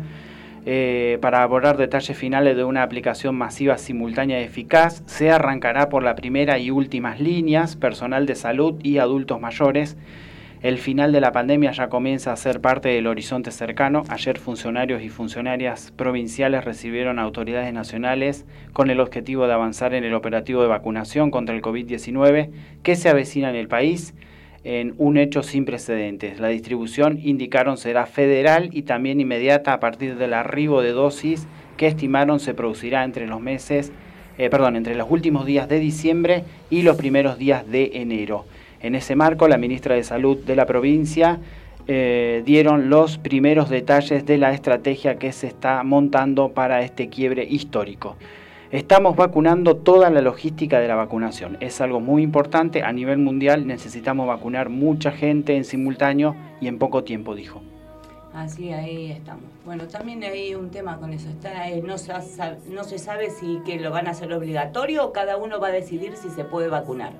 eh, 0.72 1.18
para 1.20 1.42
abordar 1.42 1.78
detalles 1.78 2.16
finales 2.16 2.56
de 2.56 2.64
una 2.64 2.84
aplicación 2.84 3.36
masiva 3.36 3.80
simultánea 3.80 4.40
y 4.40 4.44
eficaz, 4.44 5.02
se 5.08 5.32
arrancará 5.32 5.90
por 5.90 6.04
la 6.04 6.14
primera 6.14 6.60
y 6.60 6.70
últimas 6.70 7.20
líneas, 7.20 7.76
personal 7.76 8.28
de 8.28 8.36
salud 8.36 8.76
y 8.84 9.00
adultos 9.00 9.42
mayores, 9.42 9.98
el 10.62 10.78
final 10.78 11.12
de 11.12 11.22
la 11.22 11.32
pandemia 11.32 11.72
ya 11.72 11.90
comienza 11.90 12.32
a 12.32 12.36
ser 12.36 12.62
parte 12.62 12.90
del 12.90 13.08
horizonte 13.08 13.50
cercano. 13.50 14.04
Ayer 14.10 14.38
funcionarios 14.38 15.02
y 15.02 15.10
funcionarias 15.10 15.92
provinciales 15.96 16.64
recibieron 16.66 17.18
autoridades 17.18 17.74
nacionales 17.74 18.46
con 18.72 18.92
el 18.92 19.00
objetivo 19.00 19.48
de 19.48 19.54
avanzar 19.54 19.96
en 19.96 20.04
el 20.04 20.14
operativo 20.14 20.62
de 20.62 20.68
vacunación 20.68 21.32
contra 21.32 21.56
el 21.56 21.64
COVID-19 21.64 22.52
que 22.84 22.96
se 22.96 23.10
avecina 23.10 23.50
en 23.50 23.56
el 23.56 23.68
país 23.68 24.14
en 24.70 24.94
un 25.00 25.18
hecho 25.18 25.42
sin 25.42 25.66
precedentes. 25.66 26.40
La 26.40 26.50
distribución, 26.50 27.20
indicaron, 27.24 27.76
será 27.76 28.06
federal 28.06 28.70
y 28.72 28.84
también 28.84 29.20
inmediata 29.20 29.74
a 29.74 29.80
partir 29.80 30.16
del 30.16 30.36
arribo 30.36 30.84
de 30.84 30.92
dosis 30.92 31.48
que 31.76 31.88
estimaron 31.88 32.40
se 32.40 32.54
producirá 32.54 33.04
entre 33.04 33.26
los 33.26 33.42
meses, 33.42 33.92
eh, 34.38 34.48
perdón, 34.52 34.76
entre 34.76 34.94
los 34.94 35.10
últimos 35.10 35.48
días 35.48 35.68
de 35.70 35.80
diciembre 35.80 36.44
y 36.70 36.84
los 36.84 36.98
primeros 36.98 37.40
días 37.40 37.68
de 37.68 37.94
enero. 37.96 38.46
En 38.80 38.94
ese 38.94 39.16
marco, 39.16 39.48
la 39.48 39.58
ministra 39.58 39.96
de 39.96 40.04
Salud 40.04 40.38
de 40.38 40.56
la 40.56 40.68
provincia 40.68 41.40
eh, 41.88 42.44
dieron 42.46 42.92
los 42.92 43.18
primeros 43.18 43.72
detalles 43.72 44.24
de 44.28 44.38
la 44.38 44.54
estrategia 44.54 45.18
que 45.18 45.32
se 45.32 45.48
está 45.48 45.82
montando 45.82 46.50
para 46.50 46.84
este 46.84 47.10
quiebre 47.10 47.44
histórico. 47.44 48.18
Estamos 48.72 49.16
vacunando 49.16 49.78
toda 49.78 50.12
la 50.12 50.22
logística 50.22 50.80
de 50.80 50.88
la 50.88 50.94
vacunación. 50.96 51.58
Es 51.60 51.82
algo 51.82 52.00
muy 52.00 52.22
importante. 52.22 52.84
A 52.84 52.92
nivel 52.92 53.18
mundial 53.18 53.66
necesitamos 53.66 54.28
vacunar 54.28 54.70
mucha 54.70 55.12
gente 55.12 55.56
en 55.58 55.64
simultáneo 55.66 56.36
y 56.62 56.68
en 56.68 56.78
poco 56.78 57.04
tiempo, 57.04 57.34
dijo. 57.34 57.62
Así 58.32 58.72
ahí 58.72 59.12
estamos. 59.12 59.46
Bueno, 59.66 59.88
también 59.88 60.24
hay 60.24 60.54
un 60.54 60.70
tema 60.70 60.98
con 61.00 61.12
eso. 61.14 61.30
Está, 61.30 61.68
eh, 61.68 61.82
no, 61.84 61.98
se, 61.98 62.14
sa- 62.22 62.58
no 62.72 62.84
se 62.84 63.00
sabe 63.00 63.32
si 63.32 63.60
que 63.66 63.80
lo 63.80 63.90
van 63.90 64.06
a 64.06 64.12
hacer 64.12 64.32
obligatorio 64.34 65.04
o 65.04 65.12
cada 65.14 65.38
uno 65.38 65.60
va 65.60 65.70
a 65.70 65.72
decidir 65.72 66.16
si 66.16 66.30
se 66.30 66.44
puede 66.46 66.68
vacunar. 66.68 67.14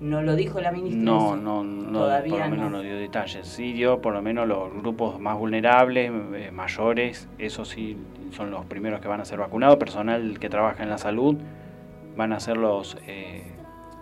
No 0.00 0.22
lo 0.22 0.34
dijo 0.34 0.60
la 0.60 0.72
ministra. 0.72 1.02
No, 1.04 1.36
no, 1.36 1.62
no, 1.62 2.00
Todavía 2.00 2.32
por 2.32 2.40
lo 2.44 2.50
menos 2.50 2.70
no. 2.72 2.76
no 2.78 2.82
dio 2.82 2.96
detalles. 2.96 3.46
Sí 3.46 3.72
dio 3.72 4.00
por 4.00 4.12
lo 4.12 4.22
menos 4.22 4.48
los 4.48 4.72
grupos 4.74 5.20
más 5.20 5.38
vulnerables, 5.38 6.10
eh, 6.34 6.50
mayores, 6.52 7.28
eso 7.38 7.64
sí 7.64 7.96
son 8.32 8.50
los 8.50 8.64
primeros 8.66 9.00
que 9.00 9.08
van 9.08 9.20
a 9.20 9.24
ser 9.24 9.38
vacunados. 9.38 9.76
Personal 9.76 10.38
que 10.38 10.48
trabaja 10.48 10.82
en 10.82 10.90
la 10.90 10.98
salud 10.98 11.36
van 12.16 12.32
a 12.32 12.40
ser 12.40 12.56
los... 12.56 12.96
eh, 13.06 13.42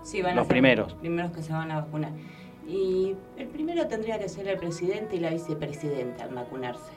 Sí, 0.03 0.23
van 0.23 0.33
a 0.33 0.35
Los 0.37 0.47
ser 0.47 0.55
primeros. 0.55 0.93
Los 0.93 1.01
primeros 1.01 1.33
que 1.33 1.43
se 1.43 1.53
van 1.53 1.71
a 1.73 1.81
vacunar. 1.81 2.13
Y 2.69 3.15
el 3.37 3.47
primero 3.49 3.87
tendría 3.89 4.19
que 4.19 4.29
ser 4.29 4.47
el 4.49 4.59
presidente 4.59 5.17
y 5.17 5.21
la 5.21 5.31
vicepresidenta 5.31 6.25
al 6.25 6.35
vacunarse. 6.35 6.93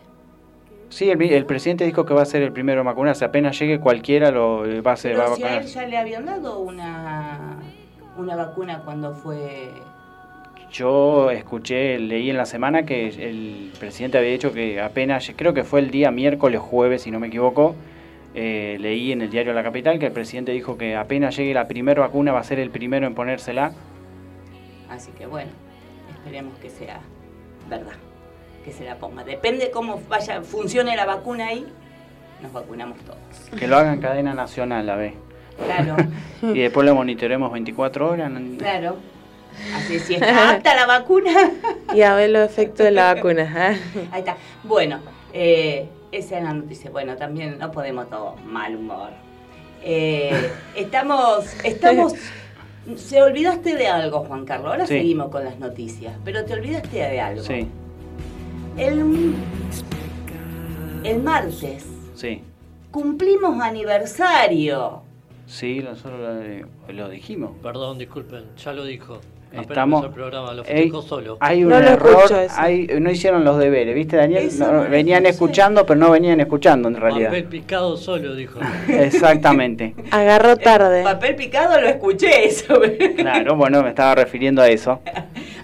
sí, 0.90 1.10
el, 1.10 1.22
el 1.22 1.46
presidente 1.46 1.86
dijo 1.86 2.06
que 2.06 2.14
va 2.14 2.22
a 2.24 2.26
ser 2.26 2.42
el 2.44 2.52
primero 2.52 2.82
en 2.82 2.86
vacunarse. 2.86 3.26
Apenas 3.26 3.58
llegue 3.60 3.80
cualquiera 3.80 4.32
lo 4.32 4.66
eh, 4.66 4.82
va 4.82 4.94
a, 4.94 4.96
ser, 4.96 5.20
va 5.20 5.26
a 5.26 5.26
Pero 5.26 5.36
si 5.36 5.44
a 5.44 5.58
él 5.60 5.66
ya 5.68 5.88
le 5.88 5.98
habían 5.98 6.26
dado 6.26 6.60
una, 6.60 7.58
una 8.18 8.36
vacuna 8.36 8.82
cuando 8.86 9.14
fue... 9.14 9.72
Yo 10.72 11.32
escuché, 11.32 11.98
leí 11.98 12.30
en 12.30 12.38
la 12.38 12.46
semana 12.46 12.84
que 12.84 13.08
el 13.08 13.72
presidente 13.80 14.20
había 14.20 14.32
dicho 14.32 14.54
que 14.54 14.80
apenas, 14.80 15.32
creo 15.36 15.54
que 15.54 15.64
fue 15.64 15.80
el 15.80 15.90
día 15.90 16.12
miércoles, 16.12 16.60
jueves, 16.62 17.02
si 17.04 17.12
no 17.12 17.20
me 17.20 17.28
equivoco, 17.28 17.76
eh, 18.36 18.78
leí 18.80 19.12
en 19.12 19.24
el 19.24 19.32
diario 19.32 19.54
La 19.54 19.64
Capital 19.64 19.98
que 19.98 20.06
el 20.06 20.12
presidente 20.12 20.52
dijo 20.52 20.78
que 20.78 20.96
apenas 20.96 21.36
llegue 21.36 21.54
la 21.56 21.68
primera 21.68 22.02
vacuna 22.02 22.32
va 22.32 22.40
a 22.40 22.44
ser 22.44 22.60
el 22.60 22.70
primero 22.70 23.08
en 23.08 23.16
ponérsela. 23.16 23.74
Así 24.90 25.12
que 25.18 25.26
bueno, 25.26 25.50
esperemos 26.14 26.58
que 26.60 26.70
sea 26.70 27.00
verdad, 27.68 27.94
que 28.64 28.72
se 28.72 28.86
la 28.86 28.96
ponga. 28.98 29.24
Depende 29.24 29.72
cómo 29.72 30.00
vaya, 30.08 30.44
funcione 30.44 30.96
la 30.96 31.06
vacuna 31.06 31.48
ahí, 31.48 31.66
nos 32.44 32.54
vacunamos 32.54 33.00
todos. 33.00 33.18
Que 33.58 33.68
lo 33.68 33.76
haga 33.76 33.92
en 33.92 34.02
cadena 34.02 34.36
nacional, 34.36 34.86
la 34.86 34.96
ve. 34.96 35.14
Claro, 35.66 35.96
Y 36.54 36.60
después 36.60 36.86
lo 36.86 36.94
monitoremos 36.94 37.52
24 37.52 38.12
horas. 38.12 38.32
claro. 38.60 38.98
Así 39.76 40.00
si 40.00 40.16
está 40.16 40.52
apta 40.52 40.76
la 40.76 40.86
vacuna. 40.86 41.32
Y 41.96 42.02
a 42.04 42.14
ver 42.16 42.30
los 42.30 42.46
efectos 42.50 42.86
de 42.86 42.92
la 42.92 43.14
vacuna. 43.16 43.52
¿ah? 43.56 43.76
Ahí 44.12 44.20
está. 44.20 44.38
Bueno, 44.64 45.00
eh, 45.34 45.88
esa 46.12 46.38
es 46.38 46.44
la 46.44 46.54
noticia. 46.54 46.92
Bueno, 46.92 47.16
también 47.18 47.58
no 47.60 47.72
podemos 47.72 48.10
todo 48.10 48.36
mal 48.46 48.76
humor. 48.76 49.10
Eh, 49.84 50.52
estamos, 50.76 51.46
estamos. 51.64 52.14
Se 52.96 53.22
olvidaste 53.22 53.76
de 53.76 53.88
algo, 53.88 54.24
Juan 54.26 54.46
Carlos. 54.46 54.72
Ahora 54.72 54.86
Sí. 54.88 54.96
seguimos 55.00 55.30
con 55.30 55.44
las 55.46 55.58
noticias, 55.60 56.14
pero 56.24 56.46
te 56.46 56.54
olvidaste 56.54 56.98
de 56.98 57.20
algo. 57.20 57.44
Sí, 57.44 57.68
El, 58.78 59.34
el 61.04 61.24
martes 61.24 61.86
sí. 62.16 62.42
cumplimos 62.92 63.60
aniversario. 63.62 65.02
Sí, 65.46 65.80
nosotros 65.84 66.20
lo, 66.88 66.94
lo 66.94 67.10
dijimos. 67.10 67.52
Perdón, 67.64 67.98
disculpen, 67.98 68.46
ya 68.58 68.74
lo 68.74 68.84
dijo. 68.86 69.20
Estamos- 69.52 70.04
empezó 70.06 70.08
el 70.08 70.14
programa, 70.14 70.54
lo 70.54 70.62
Ey, 70.64 70.68
festejó 70.84 71.02
solo. 71.02 71.38
Hay 71.40 71.64
un 71.64 71.70
No 71.70 71.80
lo 71.80 71.88
error, 71.90 72.32
hay- 72.56 72.88
no 73.00 73.10
hicieron 73.10 73.44
los 73.44 73.58
deberes, 73.58 73.96
¿viste 73.96 74.16
Daniel? 74.18 74.50
No, 74.60 74.84
venían 74.90 75.26
escuchando, 75.26 75.86
pero 75.86 76.00
no 76.00 76.12
venían 76.12 76.40
escuchando 76.40 76.88
en 76.88 76.96
realidad. 76.96 77.30
Papel 77.30 77.46
picado 77.46 77.98
solo, 77.98 78.36
dijo. 78.36 78.60
Exactamente. 78.88 79.96
Agarró 80.12 80.56
tarde. 80.58 81.04
Papel 81.04 81.36
picado 81.36 81.80
lo 81.82 81.88
escuché 81.88 82.46
eso. 82.46 82.80
Claro, 83.18 83.56
bueno, 83.56 83.82
me 83.84 83.90
estaba 83.90 84.16
refiriendo 84.16 84.62
a 84.62 84.68
eso. 84.70 85.00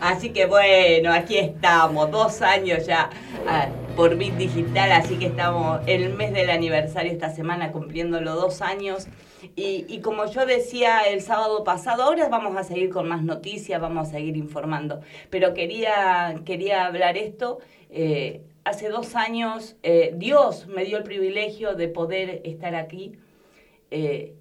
Así 0.02 0.30
que 0.30 0.46
bueno, 0.46 1.12
aquí 1.14 1.38
estamos, 1.38 2.12
dos 2.12 2.42
años 2.42 2.86
ya 2.86 3.10
ah, 3.48 3.68
por 3.96 4.16
Bit 4.18 4.36
Digital, 4.36 4.92
así 4.92 5.16
que 5.18 5.28
estamos 5.28 5.80
el 5.88 6.14
mes 6.14 6.34
del 6.34 6.50
aniversario 6.50 7.12
esta 7.12 7.30
semana 7.30 7.72
cumpliendo 7.72 8.20
los 8.22 8.36
dos 8.36 8.62
años. 8.62 9.08
Y, 9.56 10.00
como 10.02 10.26
yo 10.26 10.46
decía 10.46 11.02
el 11.02 11.22
sábado 11.22 11.64
pasado, 11.64 12.04
ahora 12.04 12.30
vamos 12.30 12.56
a 12.58 12.64
seguir 12.64 12.90
con 12.90 13.08
más 13.08 13.24
noticias, 13.24 13.82
vamos 13.82 14.08
a 14.08 14.12
seguir 14.12 14.38
informando. 14.38 15.02
Pero 15.30 15.54
quería, 15.54 16.42
quería 16.46 16.86
hablar 16.86 17.18
esto. 17.18 17.60
eh, 17.90 18.42
hace 18.66 18.90
dos 18.90 19.16
años 19.16 19.78
eh, 19.84 20.14
Dios 20.18 20.68
me 20.68 20.84
dio 20.84 20.98
el 20.98 21.04
privilegio 21.04 21.76
de 21.76 21.88
poder 21.88 22.42
estar 22.44 22.76
aquí. 22.76 23.14
Eh, 23.92 24.34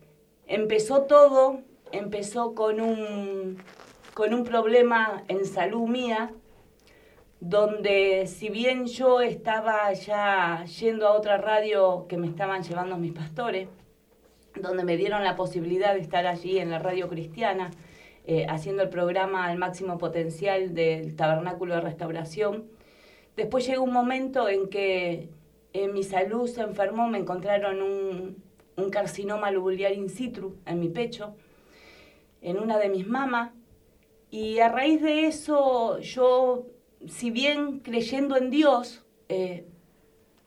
empezó 0.47 1.03
todo, 1.03 1.61
empezó 1.93 2.55
con 2.55 2.81
un, 2.81 3.59
con 4.15 4.35
un 4.35 4.45
problema 4.45 5.23
en 5.29 5.45
salud 5.45 5.87
mía, 5.89 6.33
donde 7.41 8.27
si 8.27 8.49
bien 8.49 8.87
yo 8.87 9.21
estaba 9.21 9.93
ya 9.93 10.65
yendo 10.65 11.07
a 11.07 11.13
otra 11.13 11.37
radio 11.37 12.07
que 12.09 12.17
me 12.17 12.27
estaban 12.27 12.63
llevando 12.63 12.97
mis 12.97 13.13
pastores, 13.13 13.69
donde 14.61 14.85
me 14.85 14.97
dieron 14.97 15.25
la 15.25 15.37
posibilidad 15.37 15.95
de 15.95 16.01
estar 16.01 16.27
allí 16.27 16.59
en 16.59 16.71
la 16.71 16.79
radio 16.79 17.09
cristiana, 17.09 17.71
eh, 18.27 18.47
haciendo 18.49 18.83
el 18.83 18.89
programa 18.89 19.47
al 19.47 19.59
máximo 19.59 19.99
potencial 19.99 20.75
del 20.75 21.15
Tabernáculo 21.17 21.75
de 21.75 21.81
Restauración, 21.81 22.65
después 23.37 23.67
llegó 23.67 23.83
un 23.83 23.93
momento 23.93 24.49
en 24.49 24.69
que 24.69 25.29
en 25.73 25.93
mi 25.93 26.05
salud 26.05 26.49
se 26.49 26.63
enfermó, 26.63 27.09
me 27.09 27.19
encontraron 27.19 27.83
un, 27.83 28.43
carcinoma 28.91 29.51
lubular 29.51 29.93
in 29.93 30.09
situ 30.09 30.57
en 30.67 30.81
mi 30.81 30.89
pecho, 30.89 31.35
en 32.43 32.59
una 32.59 32.79
de 32.79 32.89
mis 32.89 33.07
mamas, 33.07 33.53
y 34.31 34.59
a 34.59 34.69
raíz 34.69 35.01
de 35.03 35.27
eso 35.27 35.99
yo, 36.01 36.67
si 37.07 37.31
bien 37.31 37.81
creyendo 37.81 38.37
en 38.37 38.51
Dios, 38.51 39.05
eh, 39.29 39.67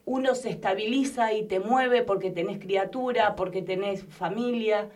uno 0.08 0.36
se 0.36 0.50
estabiliza 0.50 1.34
y 1.34 1.44
te 1.44 1.60
mueve 1.60 2.02
porque 2.02 2.32
tenés 2.32 2.60
criatura, 2.60 3.36
porque 3.36 3.62
tenés 3.62 4.06
familia, 4.06 4.90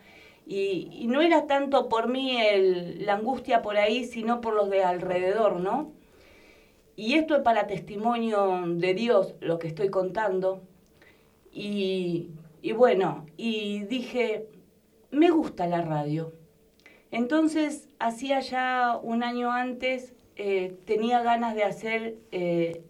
y, 0.46 1.06
no 1.06 1.20
era 1.20 1.46
tanto 1.46 1.88
por 1.88 2.08
mí 2.08 2.38
la 2.98 3.14
angustia 3.14 3.60
por 3.60 3.76
ahí, 3.76 4.04
sino 4.04 4.40
por 4.40 4.54
los 4.54 4.70
de 4.70 4.82
alrededor, 4.82 5.60
¿no? 5.60 5.92
Y 6.96 7.14
esto 7.14 7.36
es 7.36 7.42
para 7.42 7.66
testimonio 7.66 8.62
de 8.66 8.94
Dios 8.94 9.34
lo 9.40 9.58
que 9.58 9.68
estoy 9.68 9.90
contando. 9.90 10.62
Y, 11.52 12.30
y 12.62 12.72
bueno, 12.72 13.26
y 13.36 13.84
dije, 13.84 14.46
me 15.10 15.30
gusta 15.30 15.66
la 15.66 15.82
radio. 15.82 16.32
Entonces, 17.10 17.90
hacía 17.98 18.40
ya 18.40 18.98
un 19.02 19.22
año 19.22 19.52
antes, 19.52 20.14
eh, 20.36 20.74
tenía 20.86 21.22
ganas 21.22 21.54
de 21.54 21.64
hacer 21.64 22.16
eh, 22.30 22.82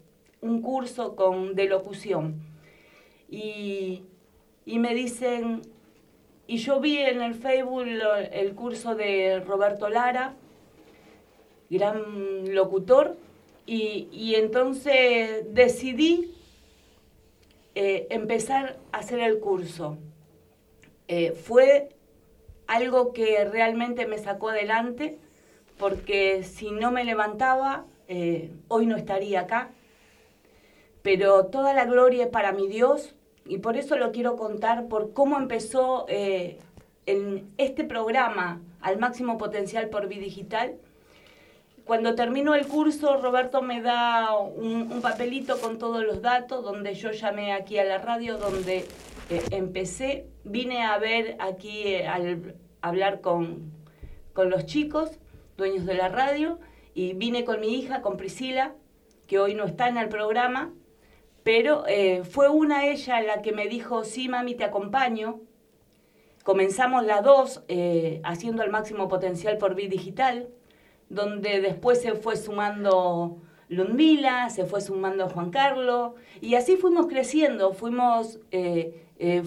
un 0.43 0.61
curso 0.61 1.17
con, 1.17 1.55
de 1.55 1.65
locución. 1.65 2.43
Y, 3.31 4.03
y 4.67 4.79
me 4.79 4.95
dicen, 4.95 5.63
y 6.47 6.59
yo 6.59 6.81
vi 6.81 6.99
en 6.99 7.23
el 7.23 7.35
Facebook 7.35 7.85
el 8.33 8.55
curso 8.55 8.95
de 8.95 9.41
Roberto 9.41 9.89
Lara, 9.89 10.35
gran 11.71 12.55
locutor, 12.55 13.17
y, 13.65 14.09
y 14.13 14.35
entonces 14.35 15.47
decidí 15.55 16.35
eh, 17.75 18.07
empezar 18.11 18.79
a 18.91 18.99
hacer 18.99 19.21
el 19.21 19.39
curso. 19.39 19.97
Eh, 21.09 21.33
fue 21.33 21.91
algo 22.67 23.13
que 23.13 23.45
realmente 23.45 24.07
me 24.07 24.19
sacó 24.19 24.51
adelante, 24.51 25.19
porque 25.79 26.43
si 26.43 26.71
no 26.71 26.91
me 26.91 27.05
levantaba, 27.05 27.87
eh, 28.09 28.51
hoy 28.69 28.87
no 28.87 28.97
estaría 28.97 29.41
acá. 29.41 29.71
Pero 31.03 31.47
toda 31.47 31.75
la 31.75 31.85
gloria 31.85 32.25
es 32.25 32.31
para 32.31 32.53
mi 32.53 32.69
Dios 32.69 33.15
y 33.45 33.59
por 33.59 33.77
eso 33.77 33.97
lo 33.97 34.13
quiero 34.13 34.37
contar 34.37 34.87
por 34.89 35.13
cómo 35.13 35.37
empezó 35.37 36.07
eh, 36.09 36.59
este 37.59 37.85
programa 37.85 38.61
al 38.81 38.99
máximo 38.99 39.39
potencial 39.39 39.89
por 39.89 40.09
Bidigital. 40.09 40.77
Cuando 41.85 42.15
termino 42.15 42.55
el 42.55 42.69
curso, 42.69 43.21
Roberto 43.21 43.61
me 43.61 43.83
da 43.83 44.37
un, 44.39 44.93
un 44.93 45.01
papelito 45.03 45.61
con 45.61 45.79
todos 45.79 46.05
los 46.05 46.23
datos, 46.23 46.63
donde 46.63 46.95
yo 46.95 47.11
llamé 47.11 47.53
aquí 47.53 47.79
a 47.79 47.85
la 47.85 47.99
radio, 47.99 48.39
donde 48.39 48.87
eh, 49.31 49.43
empecé, 49.51 50.27
vine 50.45 50.85
a 50.85 50.97
ver 50.99 51.37
aquí, 51.41 51.83
eh, 51.89 52.07
al 52.07 52.55
hablar 52.83 53.21
con, 53.21 53.73
con 54.33 54.49
los 54.49 54.67
chicos, 54.67 55.11
dueños 55.57 55.85
de 55.85 55.95
la 55.95 56.09
radio, 56.09 56.61
y 56.95 57.15
vine 57.15 57.45
con 57.45 57.59
mi 57.61 57.75
hija, 57.75 58.01
con 58.01 58.17
Priscila, 58.17 58.75
que 59.27 59.41
hoy 59.41 59.55
no 59.55 59.65
está 59.65 59.89
en 59.89 59.97
el 59.97 60.09
programa, 60.09 60.71
pero 61.43 61.85
eh, 61.89 62.23
fue 62.25 62.49
una 62.49 62.87
ella 62.87 63.21
la 63.21 63.43
que 63.43 63.53
me 63.53 63.67
dijo, 63.67 64.05
sí, 64.05 64.29
mami, 64.29 64.55
te 64.55 64.65
acompaño. 64.65 65.41
Comenzamos 66.45 67.05
las 67.05 67.23
dos 67.23 67.63
eh, 67.69 68.21
haciendo 68.25 68.63
el 68.63 68.71
máximo 68.71 69.09
potencial 69.09 69.59
por 69.59 69.75
Bit 69.75 69.91
Digital, 69.91 70.49
donde 71.09 71.61
después 71.61 72.01
se 72.01 72.15
fue 72.15 72.37
sumando 72.37 73.39
Ludmila, 73.69 74.51
se 74.51 74.67
fue 74.67 74.81
sumando 74.81 75.29
Juan 75.29 75.51
Carlos, 75.51 76.13
y 76.41 76.55
así 76.55 76.77
fuimos 76.77 77.07
creciendo, 77.07 77.73
fuimos, 77.73 78.41
eh, 78.51 79.03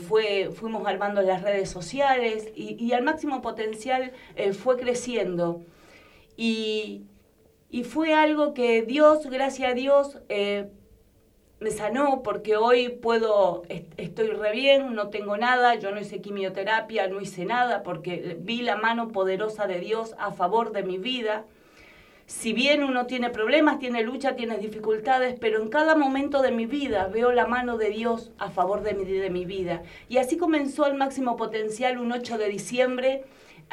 fue, 0.07 0.51
fuimos 0.53 0.85
armando 0.87 1.21
las 1.21 1.41
redes 1.41 1.69
sociales, 1.69 2.51
y, 2.55 2.91
al 2.93 3.03
máximo 3.03 3.41
potencial 3.41 4.13
fue 4.53 4.77
creciendo. 4.77 5.61
Y, 6.37 7.03
y 7.69 7.83
fue 7.83 8.13
algo 8.13 8.53
que 8.53 8.83
Dios, 8.83 9.25
gracias 9.29 9.71
a 9.71 9.73
Dios, 9.73 10.19
me 11.59 11.71
sanó 11.71 12.21
porque 12.23 12.57
hoy 12.57 12.89
puedo, 12.89 13.63
est- 13.69 13.93
estoy 13.97 14.27
re 14.27 14.51
bien, 14.51 14.93
no 14.93 15.09
tengo 15.09 15.37
nada, 15.37 15.75
yo 15.75 15.91
no 15.91 15.99
hice 16.01 16.21
quimioterapia, 16.21 17.07
no 17.07 17.21
hice 17.21 17.45
nada 17.45 17.81
porque 17.83 18.37
vi 18.39 18.61
la 18.61 18.75
mano 18.75 19.09
poderosa 19.09 19.65
de 19.67 19.79
Dios 19.79 20.15
a 20.19 20.31
favor 20.31 20.71
de 20.73 20.83
mi 20.83 20.97
vida. 20.97 21.45
Si 22.27 22.53
bien 22.53 22.83
uno 22.83 23.05
tiene 23.05 23.29
problemas, 23.29 23.77
tiene 23.77 24.01
lucha, 24.01 24.35
tiene 24.35 24.57
dificultades, 24.57 25.35
pero 25.39 25.61
en 25.61 25.69
cada 25.69 25.95
momento 25.95 26.41
de 26.41 26.51
mi 26.51 26.65
vida 26.65 27.07
veo 27.07 27.31
la 27.31 27.45
mano 27.45 27.77
de 27.77 27.89
Dios 27.91 28.31
a 28.39 28.49
favor 28.49 28.81
de 28.81 28.95
mi, 28.95 29.05
de 29.05 29.29
mi 29.29 29.45
vida. 29.45 29.83
Y 30.09 30.17
así 30.17 30.35
comenzó 30.35 30.87
el 30.87 30.95
máximo 30.95 31.35
potencial 31.37 31.99
un 31.99 32.11
8 32.11 32.39
de 32.39 32.49
diciembre 32.49 33.23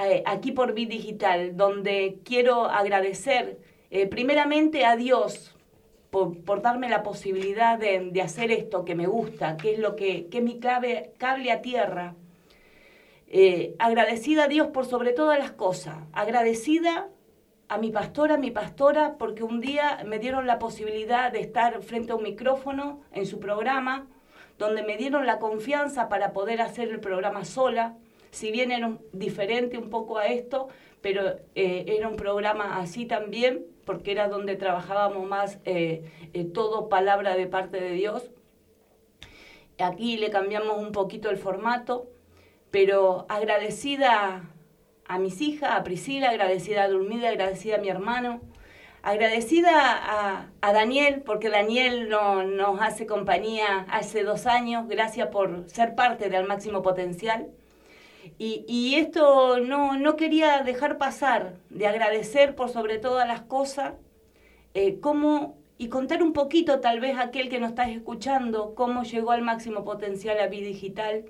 eh, 0.04 0.22
aquí 0.26 0.52
por 0.52 0.74
Bit 0.74 0.90
Digital, 0.90 1.56
donde 1.56 2.18
quiero 2.24 2.66
agradecer 2.66 3.58
eh, 3.90 4.06
primeramente 4.06 4.84
a 4.84 4.96
Dios 4.96 5.51
por, 6.12 6.60
darme 6.60 6.90
la 6.90 7.02
posibilidad 7.02 7.78
de, 7.78 8.12
hacer 8.22 8.52
esto 8.52 8.84
que 8.84 8.94
me 8.94 9.06
gusta, 9.06 9.56
que 9.56 9.72
es 9.72 9.78
lo 9.78 9.96
que, 9.96 10.26
que 10.26 10.38
es 10.38 10.44
mi 10.44 10.60
clave, 10.60 11.14
cable 11.16 11.50
a 11.50 11.62
tierra. 11.62 12.14
Eh, 13.28 13.74
agradecida 13.78 14.44
a 14.44 14.48
Dios 14.48 14.68
por 14.68 14.84
sobre 14.84 15.14
todas 15.14 15.38
las 15.38 15.52
cosas, 15.52 15.96
agradecida 16.12 17.08
a 17.68 17.78
mi 17.78 17.90
pastora, 17.90 18.34
a 18.34 18.38
mi 18.38 18.50
pastora, 18.50 19.16
porque 19.18 19.42
un 19.42 19.62
día 19.62 20.02
me 20.04 20.18
dieron 20.18 20.46
la 20.46 20.58
posibilidad 20.58 21.32
de 21.32 21.40
estar 21.40 21.80
frente 21.80 22.12
a 22.12 22.16
un 22.16 22.24
micrófono 22.24 23.00
en 23.12 23.24
su 23.24 23.40
programa, 23.40 24.06
donde 24.58 24.82
me 24.82 24.98
dieron 24.98 25.24
la 25.24 25.38
confianza 25.38 26.10
para 26.10 26.34
poder 26.34 26.60
hacer 26.60 26.90
el 26.90 27.00
programa 27.00 27.46
sola, 27.46 27.96
si 28.30 28.52
bien 28.52 28.70
era 28.70 28.98
diferente 29.12 29.78
un 29.78 29.88
poco 29.88 30.18
a 30.18 30.26
esto, 30.26 30.68
pero 31.00 31.38
eh, 31.54 31.86
era 31.86 32.06
un 32.06 32.16
programa 32.16 32.78
así 32.80 33.06
también, 33.06 33.64
porque 33.84 34.12
era 34.12 34.28
donde 34.28 34.56
trabajábamos 34.56 35.26
más 35.28 35.58
eh, 35.64 36.04
eh, 36.32 36.44
todo 36.44 36.88
palabra 36.88 37.36
de 37.36 37.46
parte 37.46 37.80
de 37.80 37.90
Dios. 37.92 38.30
Aquí 39.78 40.16
le 40.16 40.30
cambiamos 40.30 40.78
un 40.78 40.92
poquito 40.92 41.30
el 41.30 41.38
formato, 41.38 42.06
pero 42.70 43.26
agradecida 43.28 44.44
a 45.06 45.18
mis 45.18 45.40
hijas, 45.40 45.72
a 45.72 45.82
Priscila, 45.82 46.30
agradecida 46.30 46.84
a 46.84 46.88
Dulmida, 46.88 47.28
agradecida 47.28 47.76
a 47.76 47.78
mi 47.80 47.88
hermano, 47.88 48.40
agradecida 49.02 49.72
a, 49.74 50.50
a 50.60 50.72
Daniel, 50.72 51.22
porque 51.26 51.48
Daniel 51.50 52.08
no- 52.08 52.44
nos 52.44 52.80
hace 52.80 53.06
compañía 53.06 53.86
hace 53.90 54.22
dos 54.22 54.46
años, 54.46 54.86
gracias 54.88 55.28
por 55.28 55.68
ser 55.68 55.94
parte 55.96 56.28
del 56.30 56.46
máximo 56.46 56.82
potencial. 56.82 57.48
Y, 58.38 58.94
esto 58.96 59.58
no, 59.60 59.96
no 59.98 60.16
quería 60.16 60.62
dejar 60.62 60.98
pasar, 60.98 61.54
de 61.70 61.86
agradecer 61.86 62.54
por 62.54 62.70
sobre 62.70 62.98
todas 62.98 63.26
las 63.26 63.42
cosas, 63.42 63.94
eh, 64.74 64.98
cómo, 65.00 65.58
y 65.78 65.88
contar 65.88 66.22
un 66.22 66.32
poquito 66.32 66.80
tal 66.80 67.00
vez 67.00 67.16
a 67.16 67.22
aquel 67.22 67.48
que 67.48 67.60
nos 67.60 67.70
está 67.70 67.88
escuchando, 67.88 68.74
cómo 68.74 69.02
llegó 69.02 69.32
al 69.32 69.42
máximo 69.42 69.84
potencial 69.84 70.38
a 70.40 70.46
Bidigital 70.46 71.24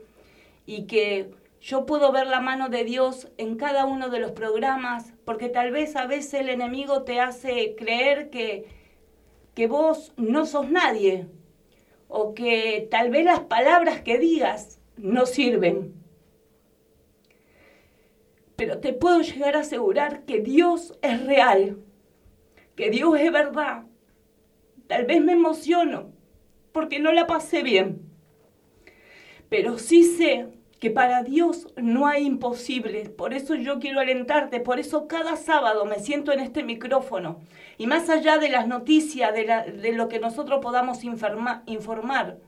y 0.67 0.87
que 0.87 1.31
yo 1.61 1.87
puedo 1.87 2.13
ver 2.13 2.27
la 2.27 2.41
mano 2.41 2.69
de 2.69 2.85
Dios 2.85 3.29
en 3.39 3.57
cada 3.57 3.85
uno 3.85 4.11
de 4.11 4.19
los 4.19 4.33
programas, 4.33 5.13
porque 5.25 5.49
tal 5.49 5.71
vez 5.71 5.97
a 5.97 6.07
veces 6.07 6.35
el 6.35 6.49
enemigo 6.49 7.03
te 7.03 7.21
hace 7.21 7.75
creer 7.77 8.31
que, 8.31 8.67
que 9.55 9.67
vos 9.67 10.13
no 10.17 10.45
sos 10.45 10.69
nadie, 10.71 11.29
o 12.09 12.35
que 12.35 12.89
tal 12.91 13.11
vez 13.11 13.25
las 13.25 13.41
palabras 13.41 14.03
que 14.03 14.19
digas 14.19 14.81
no 14.97 15.25
sirven. 15.25 16.02
Pero 18.57 18.79
te 18.79 18.93
puedo 18.93 19.21
llegar 19.21 19.57
a 19.57 19.61
asegurar 19.61 20.25
que 20.25 20.41
Dios 20.41 20.99
es 21.03 21.25
real, 21.27 21.79
que 22.77 22.91
Dios 22.91 23.19
es 23.19 23.33
verdad. 23.33 23.85
Tal 24.87 25.05
vez 25.07 25.21
me 25.23 25.33
emociono 25.33 26.11
porque 26.73 26.99
no 27.01 27.13
la 27.13 27.27
pasé 27.27 27.63
bien, 27.63 28.03
pero 29.49 29.79
sí 29.79 30.05
sé 30.05 30.49
que 30.81 30.91
para 30.91 31.23
Dios 31.23 31.69
no 31.77 32.07
hay 32.07 32.25
imposibles. 32.27 33.09
Por 33.09 33.35
eso 33.35 33.55
yo 33.55 33.79
quiero 33.79 34.01
alentarte, 34.01 34.59
por 34.61 34.81
eso 34.81 35.07
cada 35.07 35.37
sábado 35.37 35.85
me 35.85 35.99
siento 36.01 36.33
en 36.33 36.41
este 36.41 36.63
micrófono 36.63 37.41
y 37.79 37.87
más 37.87 38.09
allá 38.11 38.39
de 38.39 38.49
las 38.49 38.67
noticias, 38.67 39.33
de, 39.33 39.45
la- 39.47 39.65
de 39.65 39.93
lo 39.93 40.09
que 40.09 40.19
nosotros 40.19 40.61
podamos 40.61 41.05
informa- 41.05 41.63
informar, 41.67 42.39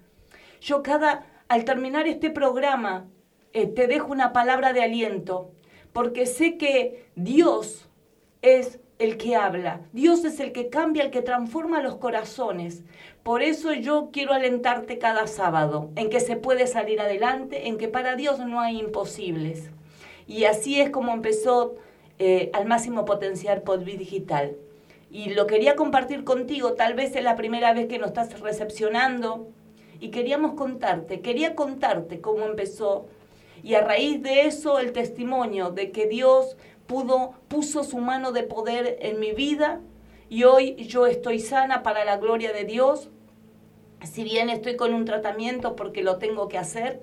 yo 0.60 0.82
cada, 0.82 1.26
al 1.48 1.64
terminar 1.64 2.08
este 2.08 2.30
programa, 2.30 3.06
eh, 3.52 3.66
te 3.66 3.86
dejo 3.86 4.10
una 4.10 4.32
palabra 4.32 4.72
de 4.72 4.82
aliento, 4.82 5.52
porque 5.94 6.26
sé 6.26 6.59
que 6.59 7.07
Dios 7.14 7.88
es 8.42 8.80
el 8.98 9.16
que 9.16 9.37
habla, 9.37 9.80
Dios 9.92 10.24
es 10.24 10.40
el 10.40 10.52
que 10.52 10.68
cambia, 10.68 11.04
el 11.04 11.11
que 11.11 11.22
transforma 11.22 11.80
los 11.80 11.96
corazones. 11.96 12.83
Por 13.22 13.42
eso 13.42 13.72
yo 13.72 14.11
quiero 14.12 14.33
alentarte 14.33 14.98
cada 14.98 15.26
sábado, 15.28 15.90
en 15.96 16.11
que 16.11 16.20
se 16.20 16.37
puede 16.37 16.66
salir 16.66 17.00
adelante, 17.00 17.68
en 17.68 17.78
que 17.78 17.88
para 17.88 18.16
Dios 18.16 18.40
no 18.40 18.61
hay 18.61 18.78
imposibles. 18.78 19.70
Y 20.26 20.44
así 20.44 20.80
es 20.80 20.90
como 20.90 21.12
empezó 21.12 21.76
eh, 22.18 22.50
al 22.52 22.66
máximo 22.66 23.04
potencial 23.04 23.62
por 23.62 23.85
Digital. 23.85 24.57
y 25.11 25.30
lo 25.30 25.46
quería 25.46 25.76
compartir 25.76 26.24
contigo, 26.24 26.72
tal 26.72 26.94
vez 26.94 27.14
es 27.14 27.22
la 27.22 27.37
primera 27.37 27.72
vez 27.72 27.87
que 27.87 27.98
nos 27.98 28.09
estás 28.09 28.40
recepcionando 28.40 29.48
y 30.00 30.09
queríamos 30.11 30.54
contarte, 30.54 31.20
quería 31.20 31.54
contarte 31.54 32.20
cómo 32.20 32.46
empezó 32.46 33.07
y 33.64 33.74
a 33.74 33.81
raíz 33.81 34.22
de 34.22 34.42
eso 34.42 34.79
el 34.79 34.92
testimonio 34.92 35.70
de 35.70 35.90
que 35.90 36.07
Dios 36.07 36.57
pudo 36.87 37.33
puso 37.48 37.83
su 37.83 37.96
mano 37.96 38.31
de 38.31 38.42
poder 38.42 38.98
en 39.00 39.18
mi 39.18 39.33
vida 39.33 39.81
y 40.29 40.44
hoy 40.44 40.77
yo 40.85 41.07
estoy 41.07 41.40
sana 41.40 41.83
para 41.83 42.05
la 42.05 42.18
gloria 42.18 42.53
de 42.53 42.64
Dios. 42.64 43.09
Si 44.03 44.22
bien 44.22 44.50
estoy 44.50 44.77
con 44.77 44.92
un 44.92 45.07
tratamiento 45.07 45.77
porque 45.77 46.03
lo 46.03 46.18
tengo 46.18 46.46
que 46.46 46.59
hacer, 46.59 47.00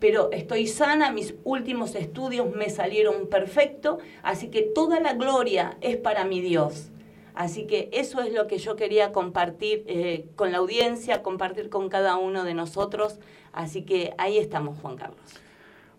pero 0.00 0.30
estoy 0.32 0.66
sana, 0.66 1.10
mis 1.12 1.34
últimos 1.44 1.94
estudios 1.94 2.54
me 2.54 2.68
salieron 2.68 3.28
perfecto, 3.28 3.98
así 4.22 4.48
que 4.48 4.60
toda 4.60 5.00
la 5.00 5.14
gloria 5.14 5.78
es 5.80 5.96
para 5.96 6.26
mi 6.26 6.42
Dios. 6.42 6.90
Así 7.34 7.66
que 7.66 7.88
eso 7.90 8.20
es 8.20 8.34
lo 8.34 8.46
que 8.46 8.58
yo 8.58 8.76
quería 8.76 9.12
compartir 9.12 9.84
eh, 9.86 10.26
con 10.36 10.52
la 10.52 10.58
audiencia, 10.58 11.22
compartir 11.22 11.70
con 11.70 11.88
cada 11.88 12.16
uno 12.16 12.44
de 12.44 12.52
nosotros. 12.52 13.18
Así 13.52 13.82
que 13.86 14.12
ahí 14.18 14.36
estamos, 14.36 14.78
Juan 14.82 14.96
Carlos. 14.96 15.40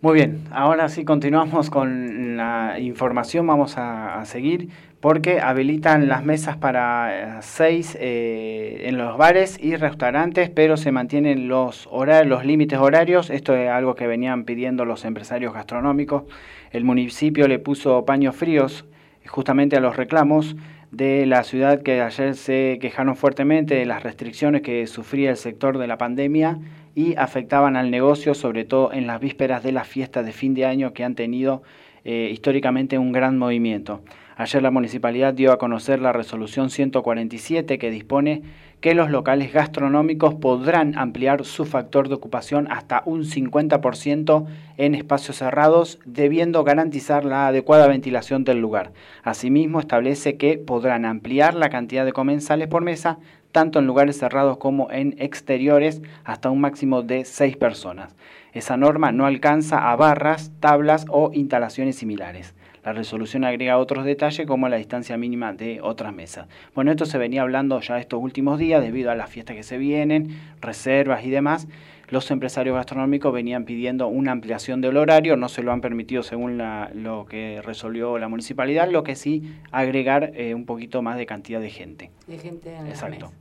Muy 0.03 0.15
bien, 0.15 0.43
ahora 0.51 0.89
sí 0.89 1.05
continuamos 1.05 1.69
con 1.69 2.35
la 2.35 2.77
información, 2.77 3.47
vamos 3.47 3.75
a, 3.77 4.21
seguir 4.25 4.67
porque 4.99 5.39
habilitan 5.39 6.09
las 6.09 6.25
mesas 6.25 6.57
para 6.57 7.37
eh, 7.37 7.41
seis 7.41 7.97
eh, 7.97 8.81
en 8.83 8.97
los 8.97 9.17
bares 9.17 9.57
y 9.61 9.77
restaurantes, 9.77 10.49
pero 10.49 10.75
se 10.75 10.91
mantienen 10.91 11.47
los, 11.47 11.87
horarios, 11.89 12.27
los 12.27 12.43
límites 12.43 12.79
horarios. 12.79 13.29
Esto 13.29 13.55
es 13.55 13.69
algo 13.69 13.95
que 13.95 14.05
venían 14.05 14.43
pidiendo 14.43 14.83
los 14.83 15.05
empresarios 15.05 15.53
gastronómicos. 15.53 16.23
El 16.71 16.83
municipio 16.83 17.47
le 17.47 17.59
puso 17.59 18.03
paños 18.03 18.35
fríos 18.35 18.83
justamente 19.25 19.77
a 19.77 19.79
los 19.79 19.95
reclamos 19.95 20.57
de 20.91 21.25
la 21.25 21.45
ciudad 21.45 21.81
que 21.81 22.01
ayer 22.01 22.35
se 22.35 22.77
quejaron 22.81 23.15
fuertemente 23.15 23.75
de 23.75 23.85
las 23.85 24.03
restricciones 24.03 24.63
que 24.63 24.85
sufría 24.85 25.29
el 25.29 25.37
sector 25.37 25.77
de 25.77 25.87
la 25.87 25.97
pandemia 25.97 26.59
y 26.95 27.15
afectaban 27.15 27.75
al 27.75 27.91
negocio, 27.91 28.34
sobre 28.34 28.65
todo 28.65 28.93
en 28.93 29.08
las 29.08 29.19
vísperas 29.19 29.63
de 29.63 29.71
las 29.71 29.88
fiestas 29.88 30.25
de 30.25 30.32
fin 30.32 30.53
de 30.53 30.65
año 30.65 30.93
que 30.93 31.03
han 31.03 31.15
tenido 31.15 31.63
eh, 32.06 32.29
históricamente 32.32 32.97
un 32.97 33.12
gran 33.12 33.38
movimiento. 33.38 34.01
Ayer 34.36 34.63
la 34.63 34.71
municipalidad 34.71 35.34
dio 35.34 35.51
a 35.51 35.60
conocer 35.60 35.99
la 35.99 36.12
resolución 36.12 36.69
147 36.69 37.77
que 37.77 37.91
dispone 37.91 38.41
que 38.82 38.95
los 38.95 39.10
locales 39.10 39.53
gastronómicos 39.53 40.34
podrán 40.34 40.97
ampliar 40.97 41.45
su 41.45 41.65
factor 41.65 42.10
de 42.10 42.15
ocupación 42.15 42.67
hasta 42.69 43.03
un 43.06 43.23
50% 43.23 44.45
en 44.77 44.95
espacios 44.95 45.38
cerrados, 45.38 45.99
debiendo 46.03 46.63
garantizar 46.63 47.23
la 47.23 47.47
adecuada 47.47 47.88
ventilación 47.88 48.43
del 48.43 48.60
lugar. 48.60 48.91
Asimismo, 49.23 49.79
establece 49.79 50.36
que 50.36 50.58
podrán 50.58 51.06
ampliar 51.06 51.53
la 51.53 51.69
cantidad 51.69 52.03
de 52.03 52.12
comensales 52.12 52.67
por 52.67 52.84
mesa, 52.84 53.19
tanto 53.53 53.79
en 53.79 53.87
lugares 53.87 54.17
cerrados 54.17 54.57
como 54.57 54.91
en 54.91 55.15
exteriores, 55.19 56.01
hasta 56.25 56.49
un 56.49 56.59
máximo 56.59 57.03
de 57.03 57.23
6 57.23 57.55
personas. 57.55 58.13
Esa 58.51 58.75
norma 58.75 59.13
no 59.13 59.25
alcanza 59.25 59.89
a 59.89 59.95
barras, 59.95 60.51
tablas 60.59 61.05
o 61.07 61.31
instalaciones 61.33 61.95
similares. 61.95 62.53
La 62.83 62.91
resolución 62.91 63.45
agrega 63.45 63.77
otros 63.77 64.03
detalles 64.03 64.45
como 64.45 64.67
la 64.67 64.75
distancia 64.75 65.15
mínima 65.17 65.53
de 65.53 65.79
otras 65.81 66.13
mesas. 66.13 66.47
Bueno, 66.75 66.91
esto 66.91 67.05
se 67.05 67.17
venía 67.17 67.43
hablando 67.43 67.79
ya 67.79 67.97
estos 67.97 68.21
últimos 68.21 68.59
días 68.59 68.81
debido 68.81 69.09
a 69.09 69.15
las 69.15 69.29
fiestas 69.29 69.55
que 69.55 69.63
se 69.63 69.77
vienen, 69.77 70.37
reservas 70.59 71.23
y 71.23 71.29
demás. 71.29 71.67
Los 72.09 72.29
empresarios 72.29 72.75
gastronómicos 72.75 73.31
venían 73.31 73.63
pidiendo 73.63 74.07
una 74.07 74.33
ampliación 74.33 74.81
del 74.81 74.97
horario, 74.97 75.37
no 75.37 75.47
se 75.47 75.63
lo 75.63 75.71
han 75.71 75.79
permitido 75.79 76.23
según 76.23 76.57
lo 76.57 77.25
que 77.25 77.61
resolvió 77.63 78.17
la 78.17 78.27
municipalidad, 78.27 78.91
lo 78.91 79.03
que 79.03 79.15
sí 79.15 79.55
agregar 79.71 80.31
eh, 80.35 80.53
un 80.53 80.65
poquito 80.65 81.01
más 81.01 81.17
de 81.17 81.25
cantidad 81.25 81.61
de 81.61 81.69
gente. 81.69 82.11
De 82.27 82.37
gente 82.37 82.75
en 82.75 82.87
Exacto. 82.87 83.31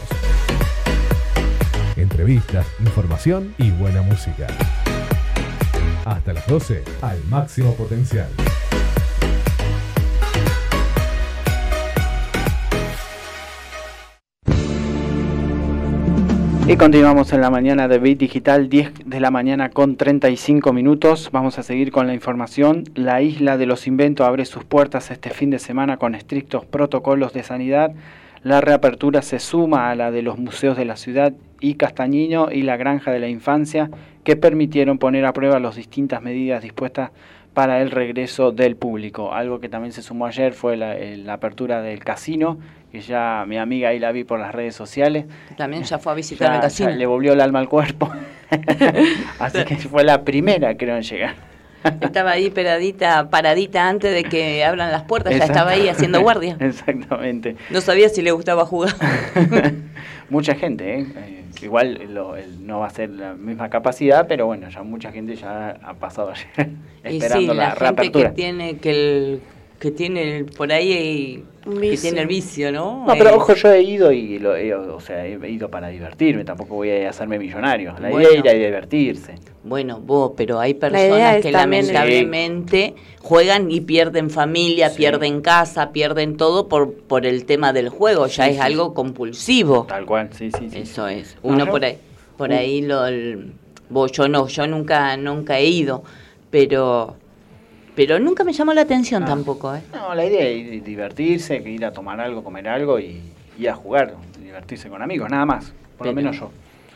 Entrevistas, 2.11 2.67
información 2.81 3.55
y 3.57 3.71
buena 3.71 4.01
música. 4.01 4.45
Hasta 6.03 6.33
las 6.33 6.45
12, 6.45 6.83
al 7.01 7.23
máximo 7.29 7.73
potencial. 7.75 8.27
Y 16.67 16.75
continuamos 16.75 17.31
en 17.31 17.39
la 17.41 17.49
mañana 17.49 17.87
de 17.87 17.97
Bit 17.97 18.19
Digital, 18.19 18.67
10 18.67 18.91
de 19.05 19.19
la 19.21 19.31
mañana 19.31 19.69
con 19.69 19.95
35 19.95 20.73
minutos. 20.73 21.29
Vamos 21.31 21.57
a 21.59 21.63
seguir 21.63 21.91
con 21.91 22.07
la 22.07 22.13
información. 22.13 22.83
La 22.93 23.21
isla 23.21 23.57
de 23.57 23.65
los 23.65 23.87
inventos 23.87 24.27
abre 24.27 24.43
sus 24.45 24.65
puertas 24.65 25.11
este 25.11 25.29
fin 25.29 25.49
de 25.49 25.59
semana 25.59 25.95
con 25.95 26.13
estrictos 26.13 26.65
protocolos 26.65 27.31
de 27.31 27.43
sanidad. 27.43 27.93
La 28.43 28.59
reapertura 28.61 29.21
se 29.21 29.39
suma 29.39 29.91
a 29.91 29.95
la 29.95 30.09
de 30.11 30.21
los 30.23 30.37
museos 30.39 30.75
de 30.75 30.85
la 30.85 30.95
ciudad 30.95 31.33
y 31.59 31.75
Castañino 31.75 32.51
y 32.51 32.63
la 32.63 32.75
Granja 32.75 33.11
de 33.11 33.19
la 33.19 33.27
Infancia, 33.27 33.89
que 34.23 34.35
permitieron 34.35 34.97
poner 34.97 35.25
a 35.25 35.33
prueba 35.33 35.59
las 35.59 35.75
distintas 35.75 36.21
medidas 36.23 36.63
dispuestas 36.63 37.11
para 37.53 37.81
el 37.81 37.91
regreso 37.91 38.51
del 38.51 38.75
público. 38.77 39.33
Algo 39.33 39.59
que 39.59 39.69
también 39.69 39.91
se 39.91 40.01
sumó 40.01 40.25
ayer 40.25 40.53
fue 40.53 40.75
la, 40.77 40.97
eh, 40.97 41.17
la 41.17 41.33
apertura 41.33 41.81
del 41.83 41.99
casino, 42.03 42.57
que 42.91 43.01
ya 43.01 43.45
mi 43.47 43.57
amiga 43.57 43.89
ahí 43.89 43.99
la 43.99 44.11
vi 44.11 44.23
por 44.23 44.39
las 44.39 44.55
redes 44.55 44.73
sociales. 44.73 45.25
También 45.57 45.83
ya 45.83 45.99
fue 45.99 46.13
a 46.13 46.15
visitar 46.15 46.47
Ya- 46.49 46.55
el 46.55 46.61
casino. 46.61 46.89
le 46.91 47.05
volvió 47.05 47.33
el 47.33 47.41
alma 47.41 47.59
al 47.59 47.69
cuerpo. 47.69 48.09
Así 49.39 49.63
que 49.65 49.75
fue 49.77 50.03
la 50.03 50.23
primera, 50.23 50.75
creo, 50.75 50.95
en 50.95 51.03
llegar. 51.03 51.35
Estaba 52.01 52.31
ahí 52.31 52.49
paradita, 52.49 53.29
paradita 53.29 53.87
antes 53.89 54.13
de 54.13 54.23
que 54.23 54.63
abran 54.63 54.91
las 54.91 55.03
puertas, 55.03 55.35
ya 55.35 55.45
estaba 55.45 55.71
ahí 55.71 55.87
haciendo 55.87 56.21
guardia. 56.21 56.57
Exactamente. 56.59 57.55
No 57.69 57.81
sabía 57.81 58.09
si 58.09 58.21
le 58.21 58.31
gustaba 58.31 58.65
jugar. 58.65 58.93
Mucha 60.29 60.55
gente, 60.55 60.99
¿eh? 60.99 61.05
Eh, 61.15 61.43
igual 61.61 61.99
lo- 62.13 62.35
el- 62.37 62.65
no 62.65 62.79
va 62.79 62.87
a 62.87 62.89
ser 62.89 63.09
la 63.09 63.33
misma 63.33 63.69
capacidad, 63.69 64.27
pero 64.27 64.45
bueno, 64.45 64.69
ya 64.69 64.81
mucha 64.83 65.11
gente 65.11 65.35
ya 65.35 65.71
ha 65.83 65.93
pasado 65.95 66.31
ayer 66.31 66.69
Y 67.03 67.17
esperando 67.17 67.39
sí, 67.39 67.47
la, 67.47 67.53
la 67.53 67.69
gente 67.71 67.75
que 67.75 67.83
reapertura. 67.83 68.33
tiene 68.33 68.77
que 68.77 68.91
el 68.91 69.41
que 69.81 69.89
tiene 69.89 70.37
el- 70.37 70.45
por 70.45 70.71
ahí 70.71 71.43
Un 71.65 71.73
que 71.73 71.79
vicio. 71.89 72.01
tiene 72.09 72.21
el 72.21 72.27
vicio, 72.27 72.71
¿no? 72.71 73.03
No, 73.07 73.13
pero 73.17 73.31
Eh, 73.31 73.33
ojo, 73.33 73.55
yo 73.55 73.71
he 73.73 73.81
ido 73.81 74.11
y 74.11 74.37
lo 74.37 74.55
he, 74.55 74.71
o 74.75 74.99
sea, 74.99 75.25
he 75.25 75.49
ido 75.49 75.69
para 75.69 75.87
divertirme, 75.87 76.45
tampoco 76.45 76.75
voy 76.75 76.91
a 76.91 77.09
hacerme 77.09 77.39
millonario. 77.39 77.93
La 77.99 78.09
Bueno. 78.09 78.19
idea 78.29 78.29
es 78.31 78.39
ir 78.45 78.49
a 78.49 78.53
divertirse. 78.53 79.35
Bueno, 79.63 79.99
vos, 79.99 80.33
pero 80.37 80.59
hay 80.59 80.75
personas 80.75 81.37
es 81.37 81.45
que 81.45 81.51
también- 81.51 81.87
lamentablemente 81.87 82.93
juegan 83.21 83.71
y 83.71 83.81
pierden 83.81 84.29
familia, 84.29 84.89
Sí. 84.91 84.97
pierden 84.97 85.41
casa, 85.41 85.91
pierden 85.91 86.37
todo 86.37 86.67
por 86.67 86.93
por 86.93 87.25
el 87.25 87.45
tema 87.45 87.73
del 87.73 87.89
juego, 87.89 88.27
ya 88.27 88.45
Sí, 88.45 88.51
es 88.51 88.55
sí, 88.57 88.61
algo 88.61 88.93
compulsivo. 88.93 89.85
Tal 89.89 90.05
cual, 90.05 90.29
sí, 90.31 90.51
sí, 90.57 90.69
sí. 90.69 90.77
Eso 90.77 91.07
es. 91.07 91.35
No, 91.43 91.49
Uno 91.53 91.65
por 91.65 91.83
ahí, 91.83 91.97
por 92.37 92.51
Uh. 92.51 92.53
ahí 92.53 92.81
lo, 92.83 93.05
el- 93.07 93.53
vos, 93.89 94.11
yo 94.11 94.27
no, 94.27 94.47
yo 94.47 94.67
nunca, 94.67 95.17
nunca 95.17 95.57
he 95.59 95.65
ido, 95.65 96.03
pero, 96.51 97.15
pero 98.07 98.19
nunca 98.19 98.43
me 98.43 98.53
llamó 98.53 98.73
la 98.73 98.81
atención 98.81 99.23
Ah. 99.23 99.27
tampoco, 99.27 99.75
¿eh? 99.75 99.81
No, 99.93 100.13
la 100.15 100.25
idea 100.25 100.41
es 100.47 100.57
ir- 100.57 100.83
divertirse, 100.83 101.57
ir 101.57 101.85
a 101.85 101.91
tomar 101.91 102.19
algo, 102.19 102.43
comer 102.43 102.67
algo 102.67 102.99
y, 102.99 103.21
y 103.57 103.67
a 103.67 103.75
jugar, 103.75 104.15
divertirse 104.41 104.89
con 104.89 105.01
amigos, 105.01 105.29
nada 105.29 105.45
más. 105.45 105.73
Por 105.97 106.07
lo 106.07 106.13
menos 106.13 106.39
yo. 106.39 106.51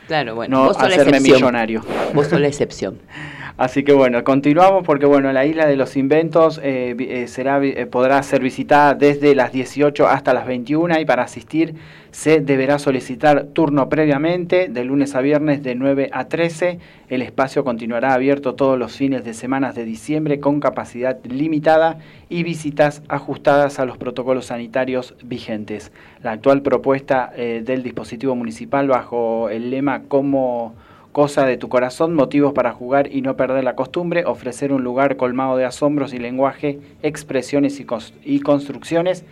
Claro, 0.06 0.34
bueno, 0.36 0.56
no 0.58 0.64
vos 0.66 0.76
sos 0.76 0.82
la 0.82 0.88
hacerme 0.94 1.10
excepción. 1.18 1.36
millonario. 1.38 1.82
Vos 2.14 2.26
sos 2.28 2.40
la 2.40 2.48
excepción. 2.48 2.98
Así 3.58 3.84
que 3.84 3.94
bueno, 3.94 4.22
continuamos 4.22 4.84
porque 4.84 5.06
bueno, 5.06 5.32
la 5.32 5.46
isla 5.46 5.64
de 5.64 5.76
los 5.76 5.96
inventos 5.96 6.60
eh, 6.62 6.94
eh, 6.98 7.26
será, 7.26 7.64
eh, 7.64 7.86
podrá 7.86 8.22
ser 8.22 8.42
visitada 8.42 8.94
desde 8.94 9.34
las 9.34 9.50
18 9.50 10.06
hasta 10.06 10.34
las 10.34 10.46
21 10.46 11.00
y 11.00 11.06
para 11.06 11.22
asistir 11.22 11.74
se 12.10 12.40
deberá 12.40 12.78
solicitar 12.78 13.44
turno 13.54 13.88
previamente 13.88 14.68
de 14.68 14.84
lunes 14.84 15.14
a 15.14 15.22
viernes 15.22 15.62
de 15.62 15.74
9 15.74 16.10
a 16.12 16.28
13. 16.28 16.78
El 17.08 17.22
espacio 17.22 17.64
continuará 17.64 18.12
abierto 18.12 18.54
todos 18.54 18.78
los 18.78 18.94
fines 18.94 19.24
de 19.24 19.32
semana 19.32 19.72
de 19.72 19.84
diciembre 19.86 20.38
con 20.38 20.60
capacidad 20.60 21.18
limitada 21.24 21.98
y 22.28 22.42
visitas 22.42 23.02
ajustadas 23.08 23.78
a 23.78 23.86
los 23.86 23.96
protocolos 23.96 24.46
sanitarios 24.46 25.14
vigentes. 25.24 25.92
La 26.22 26.32
actual 26.32 26.60
propuesta 26.60 27.32
eh, 27.34 27.62
del 27.64 27.82
dispositivo 27.82 28.34
municipal 28.34 28.88
bajo 28.88 29.48
el 29.48 29.70
lema 29.70 30.02
como 30.08 30.74
Cosa 31.16 31.46
de 31.46 31.56
tu 31.56 31.70
corazón, 31.70 32.12
motivos 32.12 32.52
para 32.52 32.72
jugar 32.72 33.10
y 33.10 33.22
no 33.22 33.38
perder 33.38 33.64
la 33.64 33.74
costumbre, 33.74 34.26
ofrecer 34.26 34.70
un 34.70 34.84
lugar 34.84 35.16
colmado 35.16 35.56
de 35.56 35.64
asombros 35.64 36.12
y 36.12 36.18
lenguaje, 36.18 36.78
expresiones 37.02 37.80
y, 37.80 38.40
construcciones, 38.40 39.24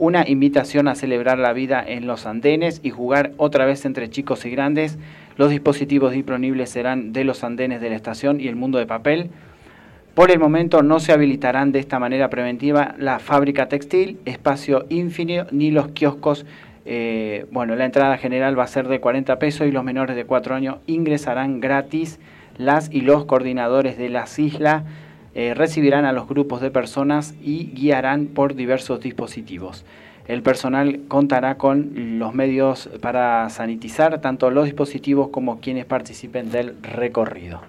una 0.00 0.28
invitación 0.28 0.88
a 0.88 0.96
celebrar 0.96 1.38
la 1.38 1.52
vida 1.52 1.80
en 1.86 2.08
los 2.08 2.26
andenes 2.26 2.80
y 2.82 2.90
jugar 2.90 3.30
otra 3.36 3.66
vez 3.66 3.84
entre 3.84 4.10
chicos 4.10 4.44
y 4.46 4.50
grandes. 4.50 4.98
Los 5.36 5.50
dispositivos 5.50 6.10
disponibles 6.10 6.70
serán 6.70 7.12
de 7.12 7.22
los 7.22 7.44
andenes 7.44 7.80
de 7.80 7.90
la 7.90 7.94
estación 7.94 8.40
y 8.40 8.48
el 8.48 8.56
mundo 8.56 8.78
de 8.78 8.86
papel. 8.86 9.30
Por 10.16 10.32
el 10.32 10.40
momento 10.40 10.82
no 10.82 10.98
se 10.98 11.12
habilitarán 11.12 11.70
de 11.70 11.78
esta 11.78 12.00
manera 12.00 12.30
preventiva 12.30 12.96
la 12.98 13.20
fábrica 13.20 13.68
textil, 13.68 14.18
espacio 14.24 14.86
infinito 14.88 15.46
ni 15.52 15.70
los 15.70 15.86
kioscos. 15.92 16.44
Eh, 16.90 17.44
bueno, 17.50 17.76
la 17.76 17.84
entrada 17.84 18.16
general 18.16 18.58
va 18.58 18.64
a 18.64 18.66
ser 18.66 18.88
de 18.88 18.98
40 18.98 19.38
pesos 19.38 19.66
y 19.66 19.70
los 19.70 19.84
menores 19.84 20.16
de 20.16 20.24
4 20.24 20.54
años 20.54 20.78
ingresarán 20.86 21.60
gratis. 21.60 22.18
Las 22.56 22.90
y 22.90 23.02
los 23.02 23.26
coordinadores 23.26 23.98
de 23.98 24.08
las 24.08 24.38
islas 24.38 24.84
eh, 25.34 25.52
recibirán 25.52 26.06
a 26.06 26.12
los 26.12 26.26
grupos 26.26 26.62
de 26.62 26.70
personas 26.70 27.34
y 27.42 27.66
guiarán 27.74 28.28
por 28.28 28.54
diversos 28.54 29.00
dispositivos. 29.00 29.84
El 30.28 30.42
personal 30.42 31.00
contará 31.08 31.58
con 31.58 32.18
los 32.18 32.34
medios 32.34 32.88
para 33.02 33.50
sanitizar 33.50 34.22
tanto 34.22 34.50
los 34.50 34.64
dispositivos 34.64 35.28
como 35.28 35.60
quienes 35.60 35.84
participen 35.84 36.50
del 36.50 36.74
recorrido. 36.82 37.60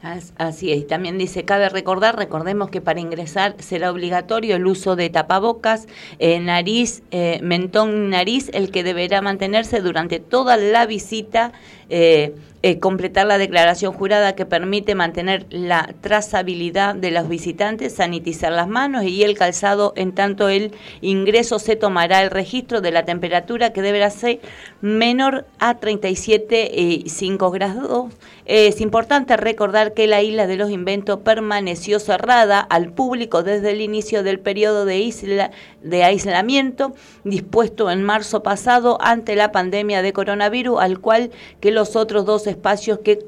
Así 0.00 0.72
es, 0.72 0.86
también 0.86 1.18
dice, 1.18 1.44
cabe 1.44 1.68
recordar, 1.68 2.16
recordemos 2.16 2.70
que 2.70 2.80
para 2.80 3.00
ingresar 3.00 3.56
será 3.58 3.90
obligatorio 3.90 4.54
el 4.54 4.66
uso 4.66 4.94
de 4.94 5.10
tapabocas, 5.10 5.88
eh, 6.20 6.38
nariz, 6.38 7.02
eh, 7.10 7.40
mentón, 7.42 8.08
nariz, 8.08 8.48
el 8.54 8.70
que 8.70 8.84
deberá 8.84 9.22
mantenerse 9.22 9.80
durante 9.80 10.20
toda 10.20 10.56
la 10.56 10.86
visita 10.86 11.52
eh, 11.88 12.34
eh, 12.60 12.80
completar 12.80 13.24
la 13.24 13.38
declaración 13.38 13.92
jurada 13.92 14.34
que 14.34 14.44
permite 14.44 14.96
mantener 14.96 15.46
la 15.48 15.94
trazabilidad 16.00 16.96
de 16.96 17.12
los 17.12 17.28
visitantes, 17.28 17.94
sanitizar 17.94 18.50
las 18.50 18.66
manos 18.66 19.04
y 19.04 19.22
el 19.22 19.38
calzado. 19.38 19.92
En 19.94 20.10
tanto, 20.10 20.48
el 20.48 20.74
ingreso 21.00 21.60
se 21.60 21.76
tomará 21.76 22.20
el 22.20 22.30
registro 22.30 22.80
de 22.80 22.90
la 22.90 23.04
temperatura 23.04 23.72
que 23.72 23.80
deberá 23.80 24.10
ser 24.10 24.40
menor 24.80 25.46
a 25.60 25.78
37,5 25.78 27.52
grados. 27.52 28.12
Es 28.44 28.80
importante 28.80 29.36
recordar 29.36 29.94
que 29.94 30.08
la 30.08 30.22
isla 30.22 30.48
de 30.48 30.56
los 30.56 30.70
inventos 30.70 31.20
permaneció 31.20 32.00
cerrada 32.00 32.58
al 32.58 32.92
público 32.92 33.44
desde 33.44 33.70
el 33.70 33.82
inicio 33.82 34.24
del 34.24 34.40
periodo 34.40 34.84
de, 34.84 34.98
isla, 34.98 35.52
de 35.82 36.02
aislamiento 36.02 36.92
dispuesto 37.22 37.88
en 37.88 38.02
marzo 38.02 38.42
pasado 38.42 38.98
ante 39.00 39.36
la 39.36 39.52
pandemia 39.52 40.02
de 40.02 40.12
coronavirus, 40.12 40.80
al 40.80 40.98
cual 40.98 41.30
que 41.60 41.70
los 41.70 41.77
otros 41.78 42.24
dos 42.24 42.46
espacios 42.46 43.00
que, 43.00 43.18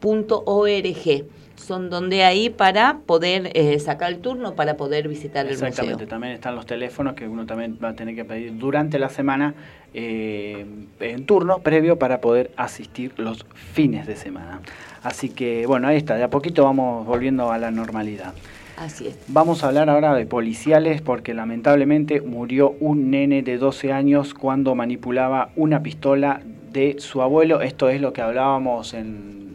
.org 0.03 1.25
son 1.55 1.89
donde 1.89 2.23
ahí 2.23 2.49
para 2.49 2.99
poder 3.05 3.51
eh, 3.53 3.79
sacar 3.79 4.11
el 4.11 4.19
turno, 4.19 4.53
para 4.53 4.75
poder 4.75 5.07
visitar 5.07 5.45
el 5.45 5.53
museo. 5.53 5.67
Exactamente, 5.67 6.05
también 6.07 6.33
están 6.33 6.55
los 6.55 6.65
teléfonos 6.65 7.13
que 7.13 7.27
uno 7.27 7.45
también 7.45 7.77
va 7.81 7.89
a 7.89 7.93
tener 7.93 8.15
que 8.15 8.25
pedir 8.25 8.57
durante 8.57 8.99
la 8.99 9.09
semana 9.09 9.53
eh, 9.93 10.65
en 10.99 11.25
turno 11.25 11.59
previo 11.59 11.97
para 11.97 12.19
poder 12.19 12.51
asistir 12.57 13.13
los 13.17 13.45
fines 13.53 14.05
de 14.07 14.15
semana. 14.15 14.61
Así 15.03 15.29
que 15.29 15.65
bueno, 15.65 15.87
ahí 15.87 15.97
está, 15.97 16.15
de 16.15 16.23
a 16.23 16.29
poquito 16.29 16.63
vamos 16.63 17.05
volviendo 17.05 17.51
a 17.51 17.57
la 17.57 17.71
normalidad. 17.71 18.33
Así 18.75 19.07
es. 19.07 19.17
Vamos 19.27 19.63
a 19.63 19.67
hablar 19.67 19.89
ahora 19.89 20.15
de 20.15 20.25
policiales 20.25 21.01
porque 21.01 21.33
lamentablemente 21.33 22.21
murió 22.21 22.75
un 22.79 23.11
nene 23.11 23.43
de 23.43 23.57
12 23.57 23.93
años 23.93 24.33
cuando 24.33 24.73
manipulaba 24.73 25.51
una 25.55 25.83
pistola 25.83 26.41
de 26.71 26.95
su 26.97 27.21
abuelo. 27.21 27.61
Esto 27.61 27.89
es 27.89 28.01
lo 28.01 28.13
que 28.13 28.21
hablábamos 28.21 28.95
en 28.95 29.52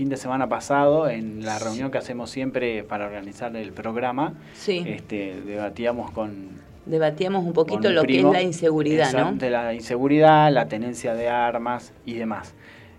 fin 0.00 0.08
de 0.08 0.16
semana 0.16 0.48
pasado, 0.48 1.10
en 1.10 1.44
la 1.44 1.58
reunión 1.58 1.90
que 1.90 1.98
hacemos 1.98 2.30
siempre 2.30 2.84
para 2.84 3.04
organizar 3.04 3.54
el 3.54 3.70
programa, 3.70 4.32
este, 4.66 5.42
debatíamos 5.44 6.10
con... 6.12 6.52
Debatíamos 6.86 7.44
un 7.44 7.52
poquito 7.52 7.90
lo 7.90 8.04
que 8.04 8.20
es 8.20 8.24
la 8.24 8.40
inseguridad, 8.40 9.12
¿no? 9.12 9.32
De 9.34 9.50
la 9.50 9.74
inseguridad, 9.74 10.50
la 10.50 10.68
tenencia 10.68 11.12
de 11.12 11.28
armas 11.28 11.92
y 12.06 12.14
demás, 12.14 12.54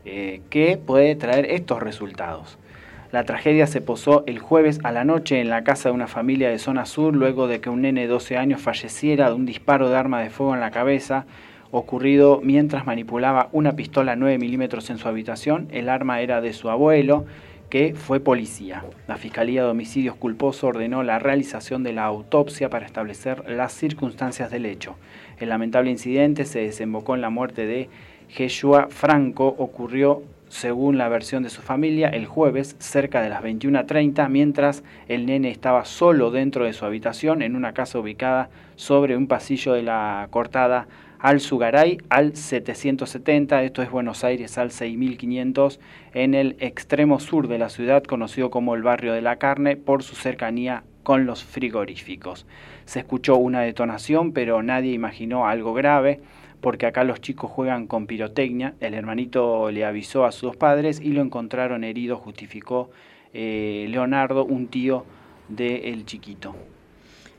eh, 0.06 0.42
que 0.52 0.78
puede 0.78 1.16
traer 1.16 1.46
estos 1.50 1.82
resultados. 1.82 2.60
La 3.12 3.24
tragedia 3.24 3.66
se 3.66 3.82
posó 3.82 4.24
el 4.28 4.38
jueves 4.38 4.80
a 4.84 4.92
la 4.92 5.04
noche 5.04 5.42
en 5.42 5.50
la 5.50 5.64
casa 5.64 5.90
de 5.90 5.96
una 5.96 6.08
familia 6.08 6.52
de 6.52 6.60
zona 6.60 6.86
sur 6.86 7.16
luego 7.16 7.48
de 7.48 7.62
que 7.62 7.72
un 7.72 7.82
nene 7.82 8.02
de 8.02 8.08
12 8.10 8.38
años 8.38 8.62
falleciera 8.62 9.30
de 9.30 9.34
un 9.34 9.48
disparo 9.48 9.90
de 9.90 9.98
arma 9.98 10.22
de 10.22 10.30
fuego 10.30 10.54
en 10.54 10.62
la 10.62 10.70
cabeza 10.70 11.26
ocurrido 11.72 12.42
mientras 12.44 12.86
manipulaba 12.86 13.50
una 13.52 13.76
pistola 13.76 14.16
9 14.16 14.38
milímetros 14.38 14.90
en 14.90 14.98
su 14.98 15.08
habitación. 15.08 15.68
El 15.72 15.90
arma 15.90 16.22
era 16.22 16.42
de 16.42 16.54
su 16.54 16.70
abuelo, 16.70 17.26
que 17.70 17.96
fue 17.96 18.20
policía. 18.20 18.84
La 19.08 19.16
Fiscalía 19.16 19.64
de 19.64 19.70
Homicidios 19.70 20.18
Culposos 20.18 20.66
ordenó 20.66 21.04
la 21.04 21.20
realización 21.20 21.84
de 21.84 21.94
la 21.94 22.04
autopsia 22.04 22.70
para 22.70 22.86
establecer 22.86 23.50
las 23.50 23.72
circunstancias 23.72 24.52
del 24.52 24.66
hecho. 24.66 24.98
El 25.40 25.50
lamentable 25.50 25.90
incidente 25.90 26.44
se 26.44 26.60
desembocó 26.60 27.16
en 27.16 27.22
la 27.22 27.30
muerte 27.30 27.66
de 27.66 27.90
Jeshua 28.28 28.88
Franco. 28.90 29.56
Ocurrió, 29.58 30.22
según 30.50 30.98
la 30.98 31.08
versión 31.08 31.44
de 31.44 31.50
su 31.50 31.62
familia, 31.62 32.10
el 32.10 32.26
jueves 32.26 32.76
cerca 32.80 33.22
de 33.22 33.30
las 33.30 33.42
21.30, 33.42 34.28
mientras 34.28 34.84
el 35.08 35.26
nene 35.26 35.50
estaba 35.50 35.86
solo 35.86 36.30
dentro 36.30 36.66
de 36.66 36.74
su 36.74 36.84
habitación 36.84 37.42
en 37.42 37.56
una 37.56 37.74
casa 37.74 38.00
ubicada 38.00 38.50
sobre 38.76 39.16
un 39.16 39.28
pasillo 39.28 39.72
de 39.72 39.84
la 39.84 40.28
cortada 40.30 40.88
al 41.22 41.40
Sugaray 41.40 42.00
al 42.10 42.36
770, 42.36 43.62
esto 43.64 43.84
es 43.84 43.92
Buenos 43.92 44.24
Aires 44.24 44.58
al 44.58 44.72
6500, 44.72 45.80
en 46.14 46.34
el 46.34 46.56
extremo 46.60 47.20
sur 47.20 47.48
de 47.48 47.60
la 47.60 47.70
ciudad, 47.70 48.04
conocido 48.04 48.50
como 48.50 48.74
el 48.74 48.82
barrio 48.82 49.14
de 49.14 49.22
la 49.22 49.36
carne, 49.36 49.78
por 49.78 50.02
su 50.02 50.16
cercanía 50.16 50.84
con 51.04 51.28
los 51.28 51.44
frigoríficos. 51.44 52.48
Se 52.86 53.00
escuchó 53.00 53.38
una 53.38 53.62
detonación, 53.62 54.34
pero 54.34 54.64
nadie 54.64 54.94
imaginó 54.94 55.48
algo 55.48 55.74
grave, 55.76 56.22
porque 56.60 56.88
acá 56.88 57.04
los 57.04 57.22
chicos 57.22 57.52
juegan 57.52 57.86
con 57.86 58.08
pirotecnia. 58.08 58.74
El 58.80 58.96
hermanito 58.96 59.70
le 59.70 59.86
avisó 59.86 60.26
a 60.26 60.32
sus 60.32 60.56
padres 60.56 61.00
y 61.00 61.10
lo 61.10 61.22
encontraron 61.22 61.84
herido, 61.84 62.18
justificó 62.18 62.90
eh, 63.34 63.86
Leonardo, 63.90 64.44
un 64.44 64.68
tío 64.68 65.06
del 65.50 66.04
chiquito. 66.06 66.56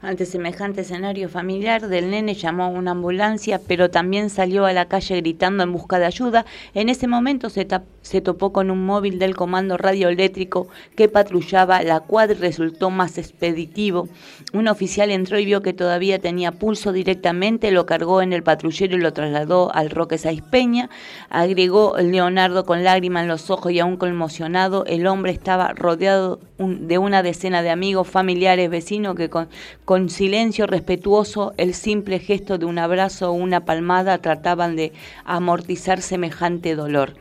Ante 0.02 0.26
semejante 0.26 0.80
escenario 0.80 1.28
familiar 1.28 1.86
del 1.86 2.10
nene 2.10 2.34
llamó 2.34 2.64
a 2.64 2.68
una 2.68 2.90
ambulancia, 2.90 3.60
pero 3.64 3.88
también 3.88 4.30
salió 4.30 4.66
a 4.66 4.72
la 4.72 4.86
calle 4.86 5.20
gritando 5.20 5.62
en 5.62 5.72
busca 5.72 6.00
de 6.00 6.06
ayuda. 6.06 6.44
En 6.74 6.88
ese 6.88 7.06
momento 7.06 7.50
se, 7.50 7.68
se 8.00 8.20
topó 8.20 8.52
con 8.52 8.72
un 8.72 8.84
móvil 8.84 9.20
del 9.20 9.36
comando 9.36 9.76
radioeléctrico 9.76 10.66
que 10.96 11.08
patrullaba 11.08 11.84
la 11.84 12.00
cuadra 12.00 12.34
y 12.34 12.40
resultó 12.40 12.90
más 12.90 13.16
expeditivo. 13.16 14.08
Un 14.52 14.66
oficial 14.66 15.08
entró 15.12 15.38
y 15.38 15.44
vio 15.44 15.62
que 15.62 15.72
todavía 15.72 16.18
tenía 16.18 16.50
pulso 16.50 16.92
directamente, 16.92 17.70
lo 17.70 17.86
cargó 17.86 18.22
en 18.22 18.32
el 18.32 18.42
patrullero 18.42 18.96
y 18.96 19.00
lo 19.00 19.12
trasladó 19.12 19.72
al 19.72 19.88
Roque 19.88 20.18
Saiz 20.18 20.42
Peña. 20.42 20.90
Agregó 21.30 21.96
Leonardo 21.98 22.64
con 22.64 22.82
lágrimas 22.82 23.22
en 23.22 23.28
los 23.28 23.50
ojos 23.50 23.70
y 23.70 23.78
aún 23.78 23.96
conmocionado. 23.96 24.84
El 24.86 25.06
hombre 25.06 25.30
estaba 25.30 25.74
rodeado 25.74 26.40
de 26.58 26.98
una 26.98 27.22
decena 27.22 27.62
de 27.62 27.70
amigos, 27.70 28.08
familiares, 28.08 28.68
vecinos 28.68 29.14
que 29.14 29.30
con 29.30 29.48
con 29.92 30.08
silencio 30.08 30.66
respetuoso, 30.66 31.52
el 31.58 31.74
simple 31.74 32.18
gesto 32.18 32.56
de 32.56 32.64
un 32.64 32.78
abrazo 32.78 33.28
o 33.28 33.32
una 33.34 33.66
palmada 33.66 34.16
trataban 34.16 34.74
de 34.74 34.94
amortizar 35.26 36.00
semejante 36.00 36.74
dolor 36.74 37.12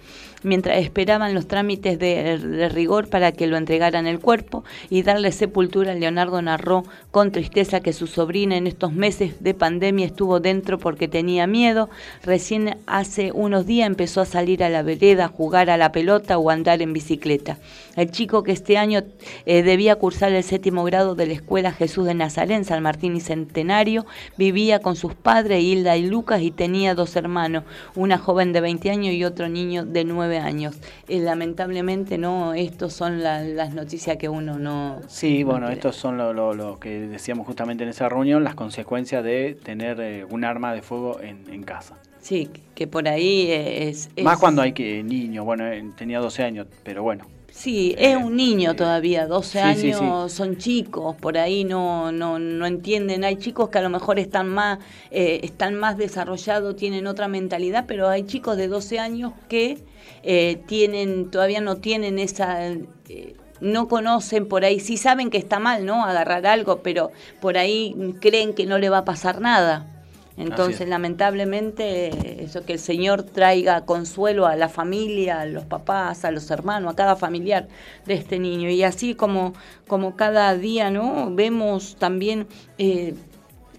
mientras 0.44 0.78
esperaban 0.78 1.34
los 1.34 1.48
trámites 1.48 1.98
de, 1.98 2.70
rigor 2.70 3.10
para 3.10 3.32
que 3.32 3.48
lo 3.48 3.58
entregaran 3.58 4.08
el 4.08 4.20
cuerpo 4.20 4.64
y 4.90 5.02
darle 5.04 5.32
sepultura, 5.32 5.96
Leonardo 5.96 6.42
narró 6.42 6.84
con 7.10 7.32
tristeza 7.32 7.80
que 7.80 7.94
su 7.94 8.08
sobrina 8.08 8.58
en 8.58 8.68
estos 8.68 8.94
meses 8.94 9.44
de 9.44 9.54
pandemia 9.54 10.06
estuvo 10.06 10.40
dentro 10.40 10.78
porque 10.78 11.08
tenía 11.08 11.48
miedo. 11.48 11.90
Recién 12.24 12.78
hace 12.86 13.32
unos 13.32 13.66
días 13.66 13.88
empezó 13.88 14.22
a 14.22 14.26
salir 14.26 14.64
a 14.64 14.70
la 14.70 14.84
vereda, 14.84 15.26
a 15.26 15.30
jugar 15.30 15.70
a 15.70 15.78
la 15.78 15.92
pelota 15.92 16.38
o 16.38 16.50
andar 16.50 16.82
en 16.82 16.94
bicicleta. 16.94 17.58
El 17.96 18.12
chico 18.12 18.44
que 18.44 18.52
este 18.52 18.78
año 18.78 19.04
eh, 19.46 19.64
debía 19.64 19.96
cursar 19.96 20.32
el 20.32 20.44
séptimo 20.44 20.84
grado 20.84 21.16
de 21.16 21.26
la 21.26 21.34
Escuela 21.34 21.72
Jesús 21.72 22.06
de 22.06 22.14
Nazaret 22.14 22.52
San 22.64 22.84
Martín 22.84 23.16
y 23.16 23.22
Centenario 23.22 24.06
vivía 24.38 24.80
con 24.80 24.96
sus 24.96 25.16
padres 25.16 25.64
Hilda 25.64 25.96
y 25.96 26.06
Lucas 26.06 26.42
y 26.42 26.52
tenía 26.52 26.96
dos 26.96 27.16
hermanos, 27.16 27.64
una 27.96 28.18
joven 28.18 28.52
de 28.52 28.62
20 28.62 28.92
años 28.92 29.14
y 29.14 29.24
otro 29.24 29.48
niño 29.48 29.86
de 29.86 30.04
9 30.04 30.31
años. 30.40 30.78
Eh, 31.08 31.20
lamentablemente, 31.20 32.18
no, 32.18 32.54
estos 32.54 32.94
son 32.94 33.22
las 33.24 33.74
noticias 33.74 34.18
que 34.18 34.30
uno 34.30 34.58
no. 34.60 35.02
Sí, 35.08 35.44
bueno, 35.44 35.70
estos 35.70 35.96
son 35.96 36.18
lo, 36.18 36.80
que 36.80 37.08
decíamos 37.08 37.46
justamente 37.48 37.84
en 37.84 37.90
esa 37.90 38.10
reunión, 38.10 38.44
las 38.44 38.56
consecuencias 38.56 39.24
de 39.24 39.58
tener 39.62 40.00
eh, 40.00 40.26
un 40.30 40.44
arma 40.44 40.74
de 40.74 40.82
fuego 40.82 41.20
en, 41.22 41.64
casa. 41.64 41.96
Sí, 42.20 42.50
que 42.76 42.88
por 42.88 43.08
ahí 43.08 43.52
es... 43.52 44.10
es- 44.16 44.24
Más 44.24 44.40
cuando 44.40 44.62
hay 44.62 44.74
que 44.74 45.04
niños, 45.04 45.46
bueno, 45.46 45.68
eh, 45.68 45.84
tenía 45.96 46.20
12 46.20 46.44
años, 46.44 46.68
pero 46.84 47.04
bueno. 47.04 47.26
Sí, 47.52 47.94
es 47.98 48.16
un 48.16 48.38
niño 48.38 48.76
todavía, 48.78 49.28
12 49.28 49.62
Sí, 49.76 49.82
sí, 49.82 49.92
años, 49.92 50.32
son 50.32 50.58
chicos, 50.58 51.18
por 51.18 51.38
ahí 51.38 51.66
no, 51.66 52.12
no, 52.12 52.40
no 52.40 52.66
entienden. 52.66 53.26
Hay 53.26 53.36
chicos 53.36 53.70
que 53.70 53.78
a 53.78 53.82
lo 53.82 53.90
mejor 53.90 54.20
están 54.20 54.48
más, 54.48 54.80
eh, 55.12 55.42
están 55.44 55.76
más 55.76 55.98
desarrollados, 55.98 56.78
tienen 56.78 57.08
otra 57.08 57.28
mentalidad, 57.28 57.86
pero 57.88 58.08
hay 58.08 58.24
chicos 58.24 58.56
de 58.56 58.70
12 58.70 59.00
años 59.00 59.34
que 59.50 59.80
eh, 60.24 60.62
tienen, 60.66 61.30
todavía 61.30 61.60
no 61.60 61.76
tienen 61.78 62.20
esa, 62.20 62.68
eh, 62.68 63.36
no 63.60 63.90
conocen 63.90 64.48
por 64.48 64.64
ahí, 64.64 64.80
sí 64.80 64.96
saben 64.96 65.30
que 65.30 65.38
está 65.38 65.60
mal, 65.60 65.86
¿no? 65.86 66.06
Agarrar 66.06 66.48
algo, 66.48 66.82
pero 66.82 67.12
por 67.42 67.58
ahí 67.58 68.16
creen 68.22 68.54
que 68.54 68.66
no 68.66 68.78
le 68.80 68.90
va 68.90 69.00
a 69.00 69.06
pasar 69.06 69.42
nada. 69.42 69.91
Entonces, 70.38 70.82
es. 70.82 70.90
lamentablemente, 70.90 72.44
eso 72.44 72.66
que 72.66 72.74
el 72.74 72.80
Señor 72.80 73.24
traiga 73.24 73.86
consuelo 73.86 74.48
a 74.48 74.56
la 74.56 74.70
familia, 74.70 75.42
a 75.42 75.46
los 75.46 75.66
papás, 75.66 76.24
a 76.26 76.32
los 76.32 76.50
hermanos, 76.52 76.94
a 76.94 76.96
cada 76.96 77.16
familiar 77.16 77.68
de 78.06 78.14
este 78.14 78.40
niño. 78.40 78.70
Y 78.70 78.84
así 78.84 79.14
como, 79.14 79.54
como 79.88 80.16
cada 80.16 80.56
día, 80.56 80.90
¿no? 80.90 81.34
Vemos 81.34 81.96
también 81.98 82.48
eh, 82.78 83.14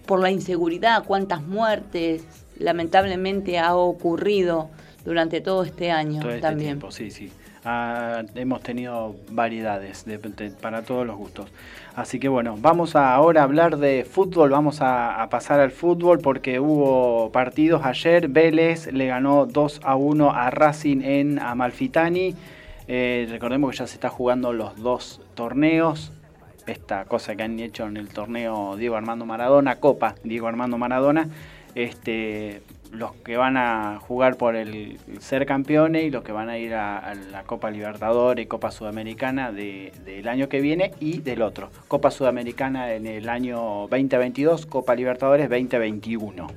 por 0.05 0.19
la 0.19 0.31
inseguridad 0.31 1.03
cuántas 1.05 1.41
muertes 1.41 2.23
lamentablemente 2.59 3.57
ha 3.57 3.75
ocurrido 3.75 4.69
durante 5.03 5.41
todo 5.41 5.63
este 5.63 5.91
año 5.91 6.21
todo 6.21 6.29
este 6.29 6.41
también. 6.41 6.67
tiempo, 6.69 6.91
sí, 6.91 7.11
sí. 7.11 7.31
Ah, 7.65 8.23
hemos 8.35 8.61
tenido 8.61 9.15
variedades 9.29 10.03
de- 10.03 10.17
de- 10.17 10.51
para 10.51 10.81
todos 10.81 11.07
los 11.07 11.15
gustos. 11.15 11.49
Así 11.95 12.19
que 12.19 12.27
bueno, 12.27 12.57
vamos 12.59 12.95
a 12.97 13.13
ahora 13.15 13.43
hablar 13.43 13.77
de 13.77 14.03
fútbol, 14.09 14.49
vamos 14.49 14.81
a, 14.81 15.21
a 15.23 15.29
pasar 15.29 15.59
al 15.61 15.71
fútbol 15.71 16.19
porque 16.19 16.59
hubo 16.59 17.31
partidos 17.31 17.85
ayer. 17.85 18.27
Vélez 18.27 18.91
le 18.91 19.07
ganó 19.07 19.45
2 19.45 19.79
a 19.83 19.95
1 19.95 20.31
a 20.31 20.49
Racing 20.49 21.01
en 21.03 21.39
Amalfitani. 21.39 22.35
Eh, 22.89 23.27
recordemos 23.29 23.71
que 23.71 23.77
ya 23.77 23.87
se 23.87 23.93
está 23.95 24.09
jugando 24.09 24.51
los 24.51 24.75
dos 24.81 25.21
torneos. 25.35 26.11
Esta 26.67 27.05
cosa 27.05 27.35
que 27.35 27.43
han 27.43 27.59
hecho 27.59 27.85
en 27.87 27.95
el 27.95 28.09
torneo 28.09 28.75
Diego 28.75 28.95
Armando 28.97 29.25
Maradona, 29.25 29.77
Copa 29.77 30.15
Diego 30.23 30.47
Armando 30.47 30.77
Maradona. 30.77 31.29
Este, 31.75 32.61
los 32.93 33.11
que 33.23 33.37
van 33.37 33.57
a 33.57 33.99
jugar 33.99 34.37
por 34.37 34.55
el 34.55 34.99
ser 35.19 35.45
campeones 35.45 36.03
y 36.05 36.11
los 36.11 36.23
que 36.23 36.31
van 36.31 36.49
a 36.49 36.57
ir 36.57 36.75
a, 36.75 37.13
la 37.31 37.43
Copa 37.43 37.71
Libertadores 37.71 38.45
y 38.45 38.47
Copa 38.47 38.71
Sudamericana 38.71 39.51
de- 39.51 39.91
del 40.05 40.27
año 40.27 40.47
que 40.47 40.61
viene 40.61 40.91
y 40.99 41.19
del 41.19 41.41
otro. 41.41 41.69
Copa 41.87 42.11
Sudamericana 42.11 42.93
en 42.93 43.07
el 43.07 43.29
año 43.29 43.87
2022, 43.89 44.67
Copa 44.67 44.95
Libertadores 44.95 45.49
2021. 45.49 46.47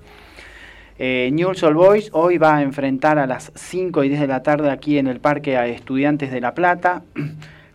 Eh, 0.99 1.31
Newell's 1.33 1.63
Boys 1.75 2.11
hoy 2.13 2.39
va 2.39 2.57
a 2.57 2.63
enfrentar 2.63 3.19
a 3.19 3.27
las 3.27 3.53
5 3.55 4.05
y 4.05 4.09
10 4.09 4.21
de 4.21 4.27
la 4.27 4.43
tarde 4.43 4.71
aquí 4.71 4.99
en 4.99 5.07
el 5.07 5.21
Parque 5.21 5.57
a 5.57 5.67
Estudiantes 5.67 6.31
de 6.31 6.41
La 6.41 6.55
Plata. 6.55 7.03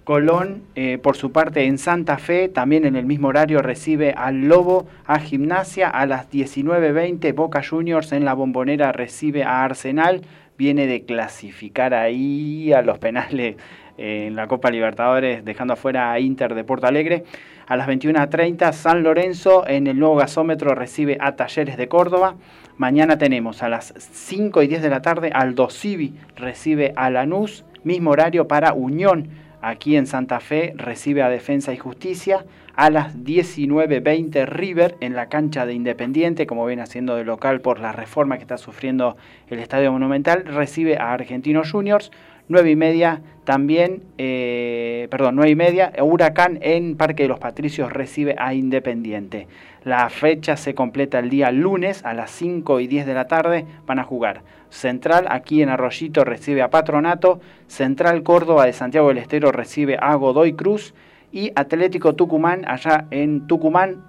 Colón, 0.04 0.64
eh, 0.74 0.97
por 0.97 1.16
su 1.16 1.32
parte, 1.32 1.66
en 1.66 1.78
Santa 1.78 2.18
Fe, 2.18 2.49
también 2.49 2.86
en 2.86 2.95
el 2.95 3.06
mismo 3.06 3.28
horario, 3.28 3.62
recibe 3.62 4.14
al 4.18 4.47
Lobo, 4.47 4.88
a 5.06 5.20
Gimnasia, 5.20 5.89
a 5.89 6.08
las 6.08 6.32
19.20, 6.32 7.34
Boca 7.36 7.62
Juniors 7.64 8.12
en 8.12 8.26
la 8.26 8.34
Bombonera 8.34 8.91
recibe 8.91 9.43
a 9.43 9.64
Arsenal, 9.64 10.22
viene 10.58 10.88
de 10.88 11.04
clasificar 11.04 11.93
ahí 11.93 12.74
a 12.74 12.82
los 12.82 12.97
penales 12.97 13.58
eh, 13.97 14.26
en 14.28 14.36
la 14.36 14.47
Copa 14.47 14.72
Libertadores, 14.72 15.45
dejando 15.45 15.74
afuera 15.74 16.12
a 16.12 16.20
Inter 16.20 16.56
de 16.56 16.64
Porto 16.64 16.88
Alegre. 16.88 17.24
A 17.68 17.78
las 17.78 17.88
21.30, 17.88 18.74
San 18.74 19.04
Lorenzo 19.04 19.68
en 19.68 19.86
el 19.86 19.99
nuevo 19.99 20.16
gasómetro 20.16 20.74
recibe 20.74 21.18
a 21.22 21.36
Talleres 21.36 21.78
de 21.78 21.88
Córdoba. 21.88 22.36
Mañana 22.78 23.20
tenemos 23.20 23.62
a 23.62 23.70
las 23.70 23.93
5 23.97 24.64
y 24.64 24.68
10 24.68 24.82
de 24.82 24.89
la 24.89 25.04
tarde, 25.04 25.30
Aldo 25.32 25.70
Civi 25.70 26.16
recibe 26.36 26.93
a 26.95 27.12
Lanús, 27.12 27.64
mismo 27.84 28.10
horario 28.10 28.47
para 28.47 28.74
Unión 28.74 29.30
aquí 29.62 29.95
en 29.95 30.07
Santa 30.07 30.39
Fe 30.39 30.74
recibe 30.76 31.22
a 31.22 31.30
Defensa 31.30 31.74
y 31.74 31.78
Justicia. 31.78 32.45
A 32.74 32.89
las 32.89 33.18
19.20 33.18 34.45
River 34.45 34.95
en 35.01 35.14
la 35.14 35.28
cancha 35.28 35.66
de 35.66 35.74
Independiente, 35.74 36.47
como 36.47 36.66
viene 36.66 36.82
haciendo 36.82 37.16
de 37.16 37.26
local 37.26 37.59
por 37.59 37.80
la 37.80 37.91
reforma 37.91 38.38
que 38.38 38.43
está 38.43 38.57
sufriendo 38.57 39.18
el 39.49 39.59
Estadio 39.59 39.91
Monumental, 39.91 40.45
recibe 40.45 40.97
a 40.97 41.14
Argentinos 41.14 41.70
Juniors. 41.70 42.12
9 42.47 42.72
y 42.72 42.76
media 42.76 43.22
también, 43.45 44.03
eh, 44.18 45.07
perdón, 45.09 45.36
9 45.36 45.51
y 45.51 45.55
media, 45.55 45.93
Huracán 46.01 46.59
en 46.62 46.97
Parque 46.97 47.24
de 47.24 47.30
los 47.30 47.39
Patricios 47.39 47.91
recibe 47.93 48.36
a 48.38 48.53
Independiente. 48.53 49.47
La 49.84 50.09
fecha 50.09 50.57
se 50.57 50.76
completa 50.76 51.20
el 51.20 51.30
día 51.30 51.51
lunes 51.51 52.03
a 52.03 52.14
las 52.14 52.32
5 52.32 52.80
y 52.80 52.88
10 52.88 53.05
de 53.05 53.14
la 53.14 53.28
tarde, 53.28 53.66
van 53.86 53.99
a 53.99 54.03
jugar 54.03 54.41
Central 54.72 55.28
aquí 55.30 55.61
en 55.61 55.69
Arroyito 55.69 56.24
recibe 56.24 56.63
a 56.63 56.72
Patronato, 56.72 57.39
Central 57.67 58.24
Córdoba 58.24 58.65
de 58.65 58.74
Santiago 58.74 59.09
del 59.09 59.19
Estero 59.19 59.51
recibe 59.51 59.97
a 60.01 60.15
Godoy 60.15 60.53
Cruz 60.53 60.95
y 61.32 61.51
Atlético 61.55 62.15
Tucumán 62.15 62.63
allá 62.67 63.05
en 63.11 63.45
Tucumán 63.45 64.03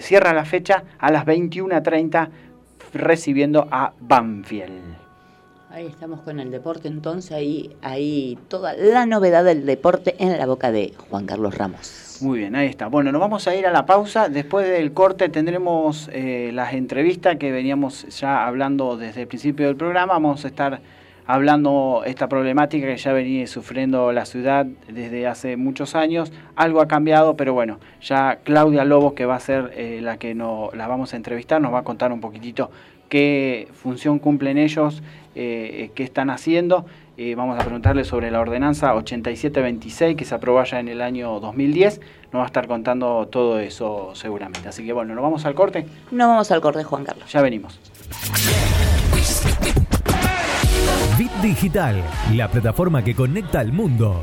cierra 0.00 0.32
la 0.34 0.44
fecha 0.44 0.84
a 0.98 1.10
las 1.10 1.24
21.30 1.24 2.28
recibiendo 2.92 3.66
a 3.70 3.92
Banfield. 3.98 4.96
Ahí 5.70 5.86
estamos 5.86 6.20
con 6.20 6.40
el 6.40 6.50
deporte, 6.50 6.88
entonces 6.88 7.32
ahí, 7.32 7.76
ahí 7.82 8.38
toda 8.48 8.74
la 8.74 9.04
novedad 9.04 9.44
del 9.44 9.66
deporte 9.66 10.14
en 10.18 10.38
la 10.38 10.46
boca 10.46 10.70
de 10.72 10.94
Juan 11.10 11.26
Carlos 11.26 11.56
Ramos. 11.56 12.05
Muy 12.20 12.38
bien, 12.38 12.56
ahí 12.56 12.68
está. 12.68 12.86
Bueno, 12.86 13.12
nos 13.12 13.20
vamos 13.20 13.46
a 13.46 13.54
ir 13.54 13.66
a 13.66 13.70
la 13.70 13.84
pausa. 13.84 14.28
Después 14.28 14.66
del 14.66 14.92
corte 14.92 15.28
tendremos 15.28 16.08
eh, 16.12 16.50
las 16.54 16.72
entrevistas 16.72 17.36
que 17.36 17.52
veníamos 17.52 18.06
ya 18.20 18.46
hablando 18.46 18.96
desde 18.96 19.22
el 19.22 19.28
principio 19.28 19.66
del 19.66 19.76
programa. 19.76 20.14
Vamos 20.14 20.44
a 20.44 20.48
estar 20.48 20.80
hablando 21.26 22.04
esta 22.06 22.28
problemática 22.28 22.86
que 22.86 22.96
ya 22.96 23.12
venía 23.12 23.46
sufriendo 23.46 24.12
la 24.12 24.24
ciudad 24.24 24.64
desde 24.88 25.26
hace 25.26 25.58
muchos 25.58 25.94
años. 25.94 26.32
Algo 26.54 26.80
ha 26.80 26.88
cambiado, 26.88 27.36
pero 27.36 27.52
bueno, 27.52 27.80
ya 28.00 28.38
Claudia 28.44 28.84
Lobos, 28.84 29.12
que 29.12 29.26
va 29.26 29.34
a 29.34 29.40
ser 29.40 29.72
eh, 29.76 30.00
la 30.02 30.16
que 30.16 30.34
no, 30.34 30.70
la 30.72 30.86
vamos 30.86 31.12
a 31.12 31.16
entrevistar, 31.16 31.60
nos 31.60 31.74
va 31.74 31.80
a 31.80 31.84
contar 31.84 32.12
un 32.12 32.20
poquitito 32.20 32.70
qué 33.10 33.68
función 33.72 34.18
cumplen 34.18 34.56
ellos, 34.56 35.02
eh, 35.34 35.90
qué 35.94 36.02
están 36.02 36.30
haciendo. 36.30 36.86
Eh, 37.18 37.34
vamos 37.34 37.58
a 37.58 37.62
preguntarle 37.62 38.04
sobre 38.04 38.30
la 38.30 38.40
ordenanza 38.40 38.94
8726 38.94 40.16
que 40.16 40.24
se 40.26 40.34
aprobó 40.34 40.62
ya 40.64 40.80
en 40.80 40.88
el 40.88 41.00
año 41.00 41.40
2010. 41.40 42.00
Nos 42.32 42.40
va 42.40 42.44
a 42.44 42.46
estar 42.46 42.66
contando 42.66 43.26
todo 43.28 43.58
eso 43.58 44.10
seguramente. 44.14 44.68
Así 44.68 44.84
que 44.84 44.92
bueno, 44.92 45.14
nos 45.14 45.22
vamos 45.22 45.46
al 45.46 45.54
corte. 45.54 45.86
No 46.10 46.28
vamos 46.28 46.50
al 46.50 46.60
corte, 46.60 46.84
Juan 46.84 47.04
Carlos. 47.04 47.32
Ya 47.32 47.40
venimos. 47.40 47.80
Bit 51.18 51.32
Digital, 51.40 52.02
la 52.34 52.48
plataforma 52.48 53.02
que 53.02 53.14
conecta 53.14 53.60
al 53.60 53.72
mundo. 53.72 54.22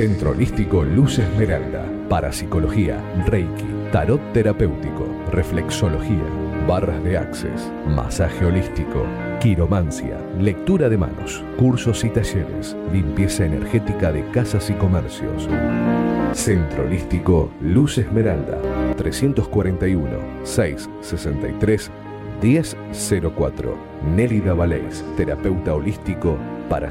Centro 0.00 0.30
Holístico 0.30 0.82
Luz 0.82 1.18
Esmeralda. 1.18 1.84
Parapsicología, 2.08 2.96
Reiki, 3.26 3.66
Tarot 3.92 4.32
Terapéutico, 4.32 5.06
Reflexología, 5.30 6.24
Barras 6.66 7.04
de 7.04 7.18
Access, 7.18 7.70
Masaje 7.86 8.46
Holístico, 8.46 9.04
Quiromancia, 9.40 10.18
Lectura 10.38 10.88
de 10.88 10.96
Manos, 10.96 11.44
Cursos 11.58 12.02
y 12.02 12.08
Talleres, 12.08 12.74
Limpieza 12.90 13.44
Energética 13.44 14.10
de 14.10 14.26
Casas 14.30 14.70
y 14.70 14.72
Comercios. 14.72 15.46
Centro 16.32 16.84
Holístico 16.84 17.50
Luz 17.60 17.98
Esmeralda, 17.98 18.56
341 18.96 20.18
663 20.44 21.90
1004. 22.40 23.76
Nélida 24.16 24.54
Valés, 24.54 25.04
terapeuta 25.18 25.74
holístico 25.74 26.38
para 26.70 26.90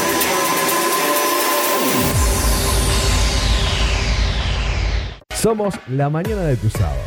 Somos 5.41 5.73
la 5.87 6.07
mañana 6.07 6.43
de 6.43 6.55
tus 6.55 6.71
sábados. 6.73 7.03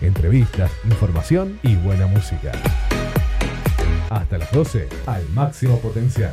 Entrevistas, 0.00 0.72
información 0.84 1.58
y 1.62 1.76
buena 1.76 2.06
música. 2.06 2.52
Hasta 4.08 4.38
las 4.38 4.50
12, 4.50 4.88
al 5.04 5.28
máximo 5.34 5.78
potencial. 5.80 6.32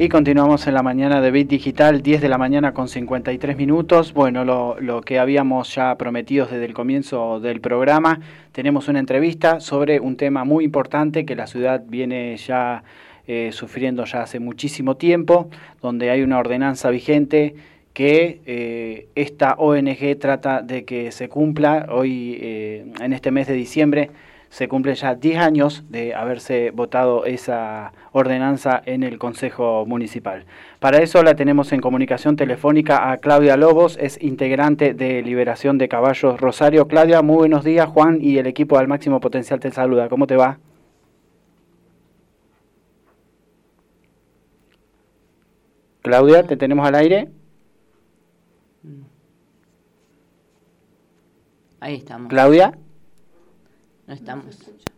Y 0.00 0.08
continuamos 0.08 0.64
en 0.68 0.74
la 0.74 0.84
mañana 0.84 1.20
de 1.20 1.32
Bit 1.32 1.48
Digital, 1.48 2.02
10 2.02 2.20
de 2.20 2.28
la 2.28 2.38
mañana 2.38 2.72
con 2.72 2.86
53 2.86 3.56
minutos. 3.56 4.14
Bueno, 4.14 4.44
lo, 4.44 4.78
lo, 4.78 5.00
que 5.00 5.18
habíamos 5.18 5.74
ya 5.74 5.96
prometido 5.96 6.46
desde 6.46 6.66
el 6.66 6.72
comienzo 6.72 7.40
del 7.40 7.60
programa, 7.60 8.20
tenemos 8.52 8.86
una 8.86 9.00
entrevista 9.00 9.58
sobre 9.58 9.98
un 9.98 10.16
tema 10.16 10.44
muy 10.44 10.64
importante 10.64 11.26
que 11.26 11.34
la 11.34 11.48
ciudad 11.48 11.82
viene 11.84 12.36
ya 12.36 12.84
eh, 13.26 13.50
sufriendo 13.52 14.04
ya 14.04 14.22
hace 14.22 14.38
muchísimo 14.38 14.96
tiempo, 14.96 15.50
donde 15.82 16.10
hay 16.10 16.22
una 16.22 16.38
ordenanza 16.38 16.90
vigente 16.90 17.56
que 17.92 18.40
eh, 18.46 19.08
esta 19.16 19.54
ONG 19.54 20.16
trata 20.20 20.62
de 20.62 20.84
que 20.84 21.10
se 21.10 21.28
cumpla 21.28 21.88
hoy 21.90 22.38
eh, 22.40 22.86
en 23.00 23.12
este 23.12 23.32
mes 23.32 23.48
de 23.48 23.54
diciembre 23.54 24.10
se 24.50 24.68
cumple 24.68 24.94
ya 24.94 25.14
10 25.14 25.38
años 25.38 25.84
de 25.88 26.14
haberse 26.14 26.70
votado 26.70 27.24
esa 27.24 27.92
ordenanza 28.12 28.82
en 28.84 29.02
el 29.02 29.18
Consejo 29.18 29.84
Municipal. 29.86 30.44
Para 30.78 30.98
eso 30.98 31.22
la 31.22 31.34
tenemos 31.34 31.72
en 31.72 31.80
comunicación 31.80 32.36
telefónica 32.36 33.10
a 33.10 33.18
Claudia 33.18 33.56
Lobos, 33.56 33.98
es 34.00 34.22
integrante 34.22 34.94
de 34.94 35.22
Liberación 35.22 35.78
de 35.78 35.88
Caballos 35.88 36.40
Rosario. 36.40 36.88
Claudia, 36.88 37.22
muy 37.22 37.36
buenos 37.36 37.64
días. 37.64 37.88
Juan 37.88 38.18
y 38.20 38.38
el 38.38 38.46
equipo 38.46 38.78
al 38.78 38.88
máximo 38.88 39.20
potencial 39.20 39.60
te 39.60 39.70
saluda. 39.70 40.08
¿Cómo 40.08 40.26
te 40.26 40.36
va? 40.36 40.58
Claudia, 46.02 46.42
¿te 46.42 46.56
tenemos 46.56 46.86
al 46.86 46.94
aire? 46.94 47.28
Ahí 51.80 51.96
estamos. 51.96 52.28
Claudia. 52.28 52.72
No 54.08 54.14
estamos. 54.14 54.46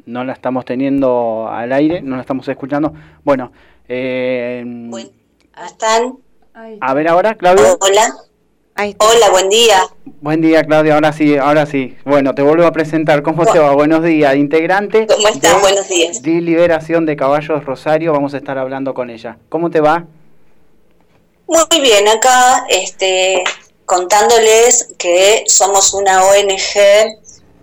No 0.06 0.22
la 0.22 0.32
estamos 0.32 0.64
teniendo 0.64 1.48
al 1.50 1.72
aire, 1.72 2.00
no 2.00 2.14
la 2.14 2.22
estamos 2.22 2.46
escuchando. 2.46 2.94
Bueno, 3.24 3.50
eh, 3.88 4.62
Bueno, 4.64 5.10
¿están? 5.66 6.16
a 6.80 6.94
ver 6.94 7.08
ahora, 7.08 7.34
Claudia. 7.34 7.76
Hola. 7.80 8.14
Hola, 8.98 9.30
buen 9.30 9.50
día. 9.50 9.82
Buen 10.20 10.40
día, 10.40 10.62
Claudia. 10.62 10.94
Ahora 10.94 11.12
sí, 11.12 11.36
ahora 11.36 11.66
sí. 11.66 11.96
Bueno, 12.04 12.36
te 12.36 12.42
vuelvo 12.42 12.64
a 12.64 12.72
presentar. 12.72 13.22
¿Cómo 13.22 13.44
te 13.44 13.58
va? 13.58 13.72
Buenos 13.74 14.04
días. 14.04 14.36
Integrante 14.36 15.08
¿Cómo 15.08 15.26
estás? 15.26 15.56
de 15.56 15.60
Buenos 15.60 15.88
días. 15.88 16.22
de 16.22 16.40
Liberación 16.40 17.04
de 17.04 17.16
Caballos 17.16 17.64
Rosario. 17.64 18.12
Vamos 18.12 18.32
a 18.32 18.36
estar 18.36 18.56
hablando 18.58 18.94
con 18.94 19.10
ella. 19.10 19.38
¿Cómo 19.48 19.70
te 19.70 19.80
va? 19.80 20.04
Muy 21.48 21.80
bien, 21.82 22.06
acá 22.08 22.64
este, 22.68 23.42
contándoles 23.84 24.94
que 24.96 25.42
somos 25.48 25.92
una 25.92 26.22
ONG 26.24 27.18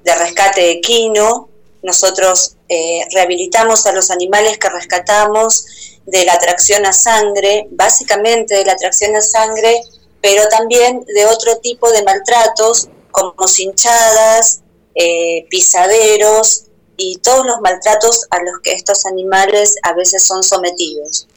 de 0.08 0.16
rescate 0.16 0.72
equino. 0.72 1.49
Nosotros 1.84 2.55
eh, 2.70 3.01
rehabilitamos 3.12 3.86
a 3.86 3.91
los 3.91 4.10
animales 4.10 4.58
que 4.58 4.70
rescatamos 4.70 5.66
de 6.05 6.24
la 6.24 6.34
atracción 6.34 6.86
a 6.86 6.93
sangre, 6.93 7.68
básicamente 7.72 8.55
de 8.55 8.66
la 8.66 8.72
atracción 8.72 9.16
a 9.18 9.22
sangre, 9.22 9.82
pero 10.22 10.47
también 10.47 11.03
de 11.14 11.26
otro 11.26 11.58
tipo 11.58 11.91
de 11.91 12.03
maltratos 12.03 12.88
como 13.12 13.47
cinchadas, 13.47 14.62
eh, 14.95 15.45
pisaderos 15.49 16.64
y 16.95 17.18
todos 17.18 17.45
los 17.45 17.60
maltratos 17.60 18.28
a 18.30 18.41
los 18.41 18.62
que 18.64 18.72
estos 18.74 19.05
animales 19.05 19.76
a 19.84 19.93
veces 19.93 20.26
son 20.26 20.41
sometidos. 20.41 21.28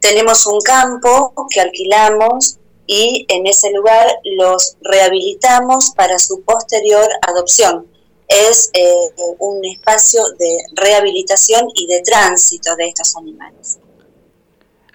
Tenemos 0.00 0.46
un 0.46 0.60
campo 0.60 1.32
que 1.48 1.60
alquilamos 1.60 2.58
y 2.86 3.24
en 3.28 3.46
ese 3.46 3.70
lugar 3.70 4.18
los 4.24 4.76
rehabilitamos 4.82 5.92
para 5.96 6.18
su 6.18 6.42
posterior 6.42 7.08
adopción. 7.22 7.86
Es 8.28 8.70
eh, 8.74 8.80
un 9.38 9.64
espacio 9.64 10.20
de 10.38 10.56
rehabilitación 10.74 11.68
y 11.74 11.86
de 11.86 12.02
tránsito 12.02 12.74
de 12.76 12.88
estos 12.88 13.16
animales. 13.16 13.78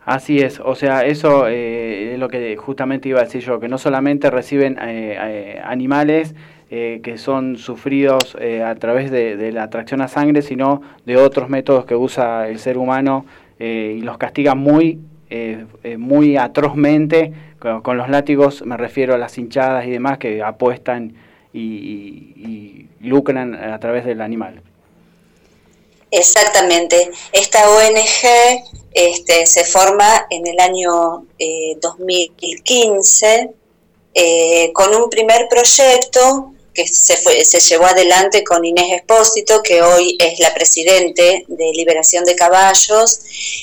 Así 0.04 0.40
es, 0.40 0.60
o 0.60 0.76
sea, 0.76 1.06
eso 1.06 1.48
eh, 1.48 2.14
es 2.14 2.20
lo 2.20 2.28
que 2.28 2.58
justamente 2.58 3.08
iba 3.08 3.22
a 3.22 3.24
decir 3.24 3.42
yo, 3.44 3.60
que 3.60 3.68
no 3.68 3.78
solamente 3.78 4.32
reciben 4.32 4.78
eh, 4.82 5.62
animales 5.64 6.34
que 6.70 7.18
son 7.18 7.58
sufridos 7.58 8.38
a 8.66 8.76
través 8.76 9.12
de, 9.12 9.52
la 9.52 9.64
atracción 9.64 10.00
a 10.00 10.08
sangre, 10.08 10.42
sino 10.42 10.82
de 11.06 11.18
otros 11.18 11.50
métodos 11.50 11.84
que 11.84 11.98
usa 11.98 12.48
el 12.48 12.60
ser 12.60 12.78
humano 12.78 13.26
y 13.60 14.00
los 14.00 14.18
castiga 14.18 14.56
muy, 14.56 15.02
muy 15.98 16.38
atrozmente. 16.38 17.34
Con 17.60 17.98
los 17.98 18.08
látigos 18.08 18.66
me 18.66 18.78
refiero 18.78 19.14
a 19.14 19.18
las 19.18 19.38
hinchadas 19.38 19.86
y 19.86 19.92
demás 19.92 20.18
que 20.18 20.42
apuestan 20.42 21.14
y, 21.54 22.88
lucran 23.00 23.56
a 23.56 23.80
través 23.80 24.06
del 24.06 24.22
animal. 24.22 24.62
Exactamente. 26.12 27.10
Esta 27.32 27.70
ONG 27.70 28.64
este, 28.94 29.46
se 29.46 29.64
forma 29.64 30.28
en 30.30 30.46
el 30.46 30.60
año 30.60 31.26
eh, 31.40 31.78
2015 31.82 33.50
eh, 34.14 34.72
con 34.74 34.94
un 34.94 35.10
primer 35.10 35.48
proyecto 35.50 36.54
que 36.74 36.88
se, 36.88 37.18
fue, 37.18 37.44
se 37.44 37.60
llevó 37.60 37.86
adelante 37.86 38.44
con 38.44 38.64
Inés 38.64 38.94
Espósito, 38.94 39.62
que 39.62 39.82
hoy 39.82 40.18
es 40.20 40.40
la 40.40 40.54
presidente 40.54 41.44
de 41.48 41.72
Liberación 41.74 42.24
de 42.24 42.36
Caballos, 42.36 43.20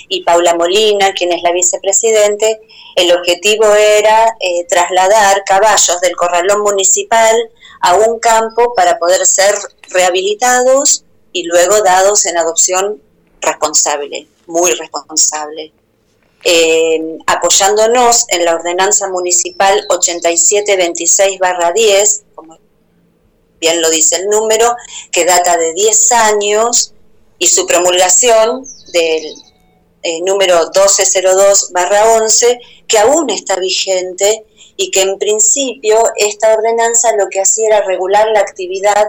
y 0.08 0.22
Paula 0.24 0.54
Molina, 0.54 1.12
quien 1.12 1.32
es 1.32 1.42
la 1.42 1.52
vicepresidente, 1.52 2.60
el 2.96 3.12
objetivo 3.12 3.64
era 3.74 4.36
eh, 4.40 4.64
trasladar 4.68 5.44
caballos 5.44 6.00
del 6.00 6.16
corralón 6.16 6.62
municipal 6.62 7.34
a 7.80 7.94
un 7.94 8.18
campo 8.18 8.74
para 8.74 8.98
poder 8.98 9.24
ser 9.26 9.54
rehabilitados 9.90 11.04
y 11.32 11.44
luego 11.44 11.80
dados 11.82 12.26
en 12.26 12.36
adopción 12.38 13.00
responsable, 13.40 14.26
muy 14.46 14.72
responsable. 14.72 15.72
Eh, 16.44 17.18
apoyándonos 17.26 18.26
en 18.28 18.44
la 18.44 18.54
ordenanza 18.54 19.08
municipal 19.08 19.84
8726-10, 19.88 22.22
como 22.34 22.58
bien 23.60 23.82
lo 23.82 23.90
dice 23.90 24.16
el 24.16 24.28
número, 24.28 24.76
que 25.10 25.24
data 25.24 25.56
de 25.56 25.74
10 25.74 26.12
años 26.12 26.92
y 27.38 27.48
su 27.48 27.66
promulgación 27.66 28.64
del 28.92 29.34
eh, 30.02 30.20
número 30.22 30.70
1202-11, 30.70 32.60
que 32.86 32.98
aún 32.98 33.30
está 33.30 33.56
vigente 33.56 34.44
y 34.80 34.92
que 34.92 35.02
en 35.02 35.18
principio 35.18 36.00
esta 36.16 36.54
ordenanza 36.54 37.14
lo 37.16 37.28
que 37.28 37.40
hacía 37.40 37.66
era 37.66 37.80
regular 37.82 38.28
la 38.32 38.40
actividad 38.40 39.08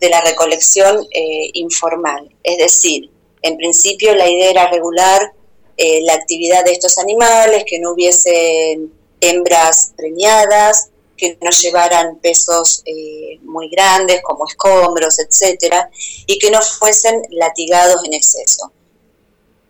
de 0.00 0.08
la 0.08 0.22
recolección 0.22 1.06
eh, 1.12 1.50
informal. 1.52 2.34
Es 2.42 2.56
decir, 2.56 3.10
en 3.42 3.58
principio 3.58 4.14
la 4.14 4.28
idea 4.28 4.50
era 4.50 4.70
regular 4.70 5.32
eh, 5.76 6.00
la 6.04 6.14
actividad 6.14 6.64
de 6.64 6.72
estos 6.72 6.96
animales, 6.96 7.64
que 7.66 7.78
no 7.78 7.92
hubiese 7.92 8.78
hembras 9.20 9.92
preñadas, 9.94 10.88
que 11.18 11.36
no 11.42 11.50
llevaran 11.50 12.18
pesos 12.20 12.82
eh, 12.86 13.38
muy 13.42 13.68
grandes 13.68 14.22
como 14.22 14.46
escombros, 14.46 15.18
etcétera, 15.18 15.90
y 16.26 16.38
que 16.38 16.50
no 16.50 16.62
fuesen 16.62 17.20
latigados 17.28 18.02
en 18.06 18.14
exceso. 18.14 18.72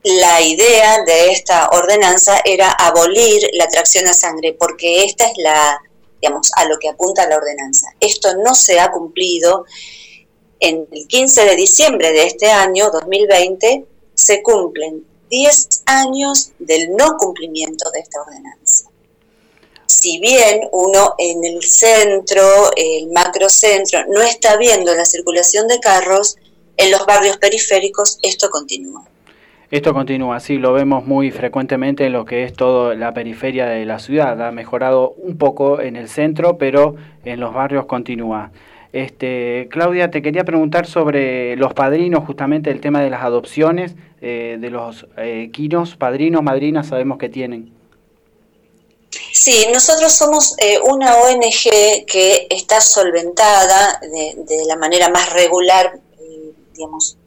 La 0.02 0.40
idea 0.40 1.04
de 1.04 1.30
esta 1.30 1.68
ordenanza 1.70 2.40
era 2.44 2.70
abolir 2.70 3.50
la 3.52 3.68
tracción 3.68 4.06
a 4.06 4.14
sangre, 4.14 4.56
porque 4.58 5.04
esta 5.04 5.26
es 5.26 5.36
la, 5.36 5.80
digamos, 6.20 6.50
a 6.56 6.64
lo 6.64 6.78
que 6.78 6.88
apunta 6.88 7.28
la 7.28 7.36
ordenanza. 7.36 7.88
Esto 8.00 8.34
no 8.36 8.54
se 8.54 8.80
ha 8.80 8.90
cumplido. 8.90 9.66
En 10.58 10.86
el 10.90 11.06
15 11.06 11.44
de 11.44 11.56
diciembre 11.56 12.12
de 12.12 12.24
este 12.26 12.50
año, 12.50 12.90
2020, 12.90 13.86
se 14.14 14.42
cumplen 14.42 15.04
10 15.30 15.68
años 15.86 16.52
del 16.58 16.94
no 16.96 17.16
cumplimiento 17.16 17.90
de 17.90 18.00
esta 18.00 18.20
ordenanza 18.20 18.90
si 20.00 20.18
bien 20.18 20.60
uno 20.72 21.14
en 21.18 21.44
el 21.44 21.62
centro, 21.62 22.70
el 22.76 23.08
macrocentro, 23.08 24.06
no 24.08 24.22
está 24.22 24.56
viendo 24.56 24.94
la 24.94 25.04
circulación 25.04 25.68
de 25.68 25.78
carros, 25.80 26.36
en 26.76 26.90
los 26.90 27.04
barrios 27.04 27.36
periféricos 27.36 28.18
esto 28.22 28.48
continúa. 28.48 29.04
Esto 29.70 29.94
continúa, 29.94 30.40
sí, 30.40 30.58
lo 30.58 30.72
vemos 30.72 31.06
muy 31.06 31.30
frecuentemente 31.30 32.04
en 32.06 32.12
lo 32.12 32.24
que 32.24 32.42
es 32.42 32.52
toda 32.54 32.96
la 32.96 33.14
periferia 33.14 33.66
de 33.66 33.84
la 33.84 34.00
ciudad. 34.00 34.44
Ha 34.44 34.50
mejorado 34.50 35.10
un 35.10 35.38
poco 35.38 35.80
en 35.80 35.94
el 35.94 36.08
centro, 36.08 36.58
pero 36.58 36.96
en 37.24 37.38
los 37.38 37.54
barrios 37.54 37.86
continúa. 37.86 38.50
Este, 38.92 39.68
Claudia, 39.70 40.10
te 40.10 40.22
quería 40.22 40.44
preguntar 40.44 40.86
sobre 40.86 41.54
los 41.54 41.72
padrinos, 41.72 42.24
justamente 42.26 42.72
el 42.72 42.80
tema 42.80 43.00
de 43.00 43.10
las 43.10 43.22
adopciones 43.22 43.94
eh, 44.20 44.58
de 44.60 44.70
los 44.70 45.06
eh, 45.16 45.50
quinos, 45.52 45.94
padrinos, 45.94 46.42
madrinas, 46.42 46.88
sabemos 46.88 47.18
que 47.18 47.28
tienen. 47.28 47.72
Sí, 49.32 49.68
nosotros 49.72 50.12
somos 50.12 50.56
eh, 50.58 50.80
una 50.84 51.14
ONG 51.14 52.06
que 52.06 52.48
está 52.50 52.80
solventada 52.80 54.00
de, 54.00 54.42
de 54.42 54.64
la 54.66 54.76
manera 54.76 55.08
más 55.10 55.32
regular, 55.32 56.00
eh, 56.18 56.52
digamos, 56.74 57.19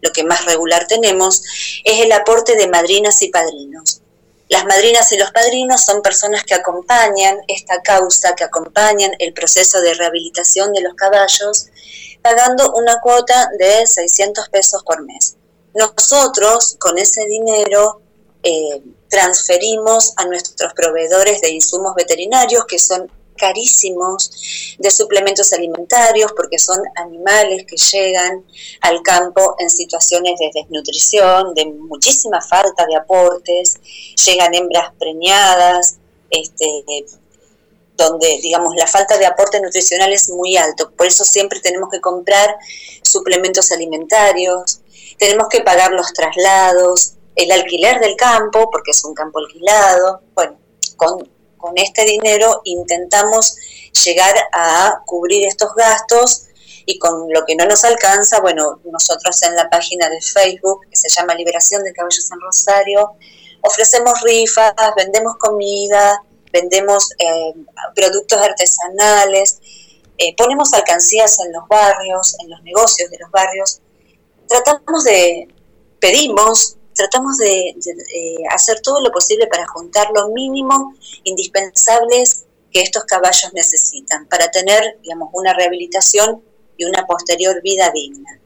lo 0.00 0.12
que 0.12 0.24
más 0.24 0.44
regular 0.44 0.86
tenemos, 0.86 1.42
es 1.84 2.04
el 2.04 2.12
aporte 2.12 2.56
de 2.56 2.68
madrinas 2.68 3.22
y 3.22 3.28
padrinos. 3.28 4.00
Las 4.48 4.64
madrinas 4.64 5.10
y 5.10 5.16
los 5.16 5.32
padrinos 5.32 5.84
son 5.84 6.02
personas 6.02 6.44
que 6.44 6.54
acompañan 6.54 7.38
esta 7.48 7.82
causa, 7.82 8.34
que 8.36 8.44
acompañan 8.44 9.12
el 9.18 9.32
proceso 9.32 9.80
de 9.80 9.94
rehabilitación 9.94 10.72
de 10.72 10.82
los 10.82 10.94
caballos, 10.94 11.66
pagando 12.22 12.72
una 12.74 13.00
cuota 13.00 13.50
de 13.58 13.86
600 13.86 14.48
pesos 14.48 14.84
por 14.84 15.04
mes. 15.04 15.36
Nosotros, 15.74 16.76
con 16.78 16.96
ese 16.96 17.26
dinero, 17.26 18.00
eh, 18.42 18.82
transferimos 19.08 20.12
a 20.16 20.24
nuestros 20.26 20.72
proveedores 20.74 21.40
de 21.40 21.50
insumos 21.50 21.94
veterinarios, 21.96 22.64
que 22.66 22.78
son 22.78 23.10
carísimos, 23.36 24.76
de 24.78 24.90
suplementos 24.90 25.52
alimentarios, 25.52 26.32
porque 26.36 26.58
son 26.58 26.78
animales 26.96 27.64
que 27.66 27.76
llegan 27.76 28.44
al 28.80 29.02
campo 29.02 29.56
en 29.58 29.70
situaciones 29.70 30.38
de 30.38 30.50
desnutrición, 30.54 31.54
de 31.54 31.66
muchísima 31.66 32.40
falta 32.40 32.86
de 32.86 32.96
aportes, 32.96 33.78
llegan 34.24 34.54
hembras 34.54 34.92
preñadas, 34.98 35.96
este, 36.30 36.84
donde, 37.96 38.38
digamos, 38.42 38.74
la 38.76 38.86
falta 38.86 39.16
de 39.18 39.26
aporte 39.26 39.60
nutricional 39.60 40.12
es 40.12 40.28
muy 40.28 40.56
alto. 40.56 40.90
Por 40.90 41.06
eso 41.06 41.24
siempre 41.24 41.60
tenemos 41.60 41.88
que 41.90 42.00
comprar 42.00 42.56
suplementos 43.02 43.72
alimentarios, 43.72 44.80
tenemos 45.18 45.48
que 45.48 45.60
pagar 45.60 45.92
los 45.92 46.12
traslados, 46.12 47.14
el 47.34 47.50
alquiler 47.52 48.00
del 48.00 48.16
campo, 48.16 48.68
porque 48.70 48.90
es 48.90 49.04
un 49.04 49.14
campo 49.14 49.38
alquilado. 49.38 50.20
Bueno, 50.34 50.58
con, 50.96 51.28
con 51.66 51.76
este 51.78 52.04
dinero 52.04 52.60
intentamos 52.62 53.56
llegar 54.04 54.34
a 54.52 55.02
cubrir 55.04 55.46
estos 55.46 55.74
gastos 55.74 56.44
y 56.84 56.96
con 57.00 57.28
lo 57.28 57.44
que 57.44 57.56
no 57.56 57.66
nos 57.66 57.82
alcanza, 57.82 58.40
bueno, 58.40 58.80
nosotros 58.84 59.42
en 59.42 59.56
la 59.56 59.68
página 59.68 60.08
de 60.08 60.20
Facebook, 60.20 60.82
que 60.88 60.94
se 60.94 61.08
llama 61.08 61.34
Liberación 61.34 61.82
de 61.82 61.92
Caballos 61.92 62.30
en 62.30 62.40
Rosario, 62.40 63.14
ofrecemos 63.62 64.20
rifas, 64.22 64.74
vendemos 64.96 65.34
comida, 65.38 66.22
vendemos 66.52 67.10
eh, 67.18 67.52
productos 67.96 68.40
artesanales, 68.40 69.58
eh, 70.18 70.36
ponemos 70.36 70.72
alcancías 70.72 71.40
en 71.40 71.52
los 71.52 71.66
barrios, 71.66 72.36
en 72.44 72.50
los 72.50 72.62
negocios 72.62 73.10
de 73.10 73.18
los 73.18 73.30
barrios, 73.32 73.80
tratamos 74.46 75.02
de, 75.02 75.48
pedimos 75.98 76.75
tratamos 76.96 77.36
de, 77.36 77.74
de, 77.76 78.36
hacer 78.50 78.80
todo 78.80 79.00
lo 79.00 79.12
posible 79.12 79.46
para 79.46 79.66
juntar 79.68 80.08
lo 80.14 80.30
mínimo 80.30 80.94
indispensables 81.24 82.46
que 82.72 82.80
estos 82.80 83.04
caballos 83.04 83.52
necesitan 83.52 84.26
para 84.26 84.50
tener, 84.50 84.98
digamos, 85.02 85.28
una 85.32 85.52
rehabilitación 85.52 86.42
y 86.76 86.84
una 86.84 87.06
posterior 87.06 87.60
vida 87.62 87.90
digna. 87.94 88.40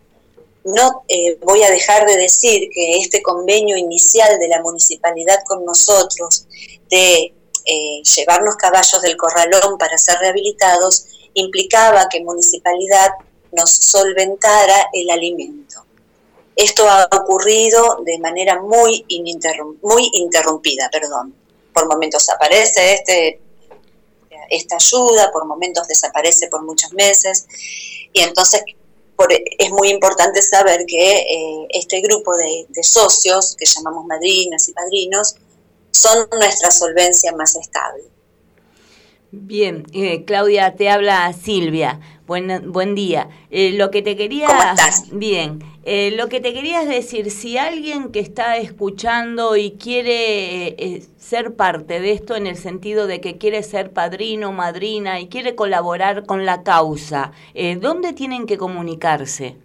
No 0.65 1.05
eh, 1.09 1.39
voy 1.43 1.63
a 1.63 1.71
dejar 1.71 2.07
de 2.07 2.17
decir 2.17 2.69
que 2.71 2.99
este 2.99 3.23
convenio 3.23 3.77
inicial 3.77 4.39
de 4.39 4.49
la 4.49 4.61
municipalidad 4.61 5.39
con 5.47 5.65
nosotros 5.65 6.47
de 6.91 7.33
eh, 7.65 8.03
llevarnos 8.03 8.57
caballos 8.57 9.01
del 9.01 9.17
corralón 9.17 9.79
para 9.79 9.97
ser 9.97 10.19
rehabilitados 10.19 11.07
implicaba 11.35 12.09
que 12.11 12.23
municipalidad 12.23 13.11
nos 13.53 13.71
solventara 13.71 14.91
el 14.93 15.09
alimento 15.11 15.85
esto 16.61 16.89
ha 16.89 17.09
ocurrido 17.13 18.03
de 18.05 18.19
manera 18.19 18.61
muy, 18.61 19.05
muy 19.83 20.11
interrumpida, 20.15 20.89
perdón. 20.91 21.35
Por 21.73 21.89
momentos 21.89 22.29
aparece 22.29 22.95
este, 22.95 23.41
esta 24.51 24.77
ayuda, 24.77 25.31
por 25.33 25.47
momentos 25.47 25.89
desaparece 25.89 26.49
por 26.49 26.63
muchos 26.63 26.93
meses, 26.93 27.47
y 28.13 28.21
entonces 28.21 28.63
es 29.59 29.71
muy 29.71 29.91
importante 29.91 30.41
saber 30.43 30.87
que 30.87 31.19
eh, 31.19 31.67
este 31.71 32.01
grupo 32.01 32.35
de, 32.37 32.67
de 32.69 32.83
socios, 32.83 33.55
que 33.57 33.67
llamamos 33.67 34.07
madrinas 34.07 34.69
y 34.69 34.73
padrinos, 34.73 35.35
son 35.91 36.29
nuestra 36.33 36.71
solvencia 36.71 37.33
más 37.33 37.57
estable. 37.57 38.05
Bien, 39.33 39.87
eh, 39.93 40.25
Claudia, 40.25 40.75
te 40.75 40.91
habla 40.91 41.33
Silvia. 41.33 42.20
Buen, 42.31 42.71
buen 42.71 42.95
día. 42.95 43.29
Eh, 43.51 43.73
lo 43.73 43.91
que 43.91 44.03
te 44.03 44.17
quería. 44.17 44.47
¿Cómo 44.47 44.63
estás? 44.63 45.07
Bien. 45.11 45.65
Eh, 45.83 46.13
lo 46.13 46.29
que 46.29 46.39
te 46.39 46.53
quería 46.55 46.81
es 46.83 46.89
decir, 46.89 47.29
si 47.33 47.59
alguien 47.59 48.13
que 48.13 48.21
está 48.21 48.57
escuchando 48.59 49.57
y 49.57 49.73
quiere 49.73 50.69
eh, 50.79 51.03
ser 51.19 51.57
parte 51.57 51.99
de 51.99 52.13
esto 52.13 52.37
en 52.37 52.47
el 52.47 52.57
sentido 52.57 53.09
de 53.09 53.21
que 53.21 53.37
quiere 53.37 53.65
ser 53.65 53.91
padrino, 53.91 54.53
madrina 54.53 55.19
y 55.19 55.27
quiere 55.27 55.57
colaborar 55.57 56.25
con 56.25 56.47
la 56.47 56.63
causa, 56.63 57.33
¿dónde 57.81 58.13
tienen 58.13 58.47
que 58.47 58.59
comunicarse? 58.59 59.57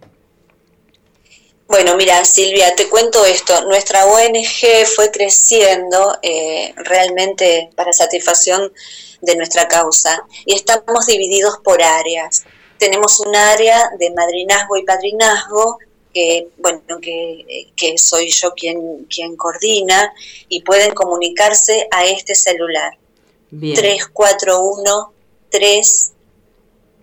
Bueno, 1.68 1.96
mira, 1.96 2.24
Silvia, 2.24 2.74
te 2.76 2.88
cuento 2.88 3.24
esto. 3.26 3.64
Nuestra 3.64 4.06
ONG 4.06 4.86
fue 4.94 5.10
creciendo 5.10 6.16
eh, 6.22 6.72
realmente 6.76 7.70
para 7.74 7.92
satisfacción 7.92 8.72
de 9.20 9.34
nuestra 9.34 9.66
causa 9.66 10.24
y 10.44 10.54
estamos 10.54 11.06
divididos 11.06 11.58
por 11.64 11.82
áreas. 11.82 12.44
Tenemos 12.78 13.20
un 13.20 13.34
área 13.34 13.90
de 13.98 14.10
madrinazgo 14.10 14.76
y 14.76 14.84
padrinazgo 14.84 15.78
que, 16.12 16.48
bueno, 16.58 16.80
que, 17.00 17.72
que 17.76 17.98
soy 17.98 18.30
yo 18.30 18.52
quien, 18.52 19.04
quien 19.04 19.36
coordina 19.36 20.12
y 20.48 20.62
pueden 20.62 20.94
comunicarse 20.94 21.88
a 21.90 22.06
este 22.06 22.34
celular. 22.34 22.96
Bien. 23.50 23.76
341 23.76 25.12
3 25.50 26.12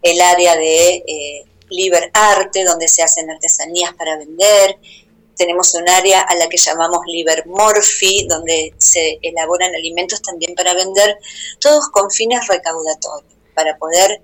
el 0.02 0.20
área 0.20 0.54
de 0.56 1.02
eh, 1.06 1.44
Liber 1.70 2.10
Arte, 2.12 2.62
donde 2.64 2.86
se 2.86 3.02
hacen 3.02 3.28
artesanías 3.30 3.92
para 3.94 4.16
vender. 4.16 4.78
Tenemos 5.40 5.74
un 5.74 5.88
área 5.88 6.20
a 6.20 6.34
la 6.34 6.50
que 6.50 6.58
llamamos 6.58 7.00
Liber 7.06 7.46
Morphy, 7.46 8.26
donde 8.28 8.74
se 8.76 9.18
elaboran 9.22 9.74
alimentos 9.74 10.20
también 10.20 10.54
para 10.54 10.74
vender, 10.74 11.18
todos 11.58 11.88
con 11.88 12.10
fines 12.10 12.46
recaudatorios, 12.46 13.32
para 13.54 13.78
poder 13.78 14.20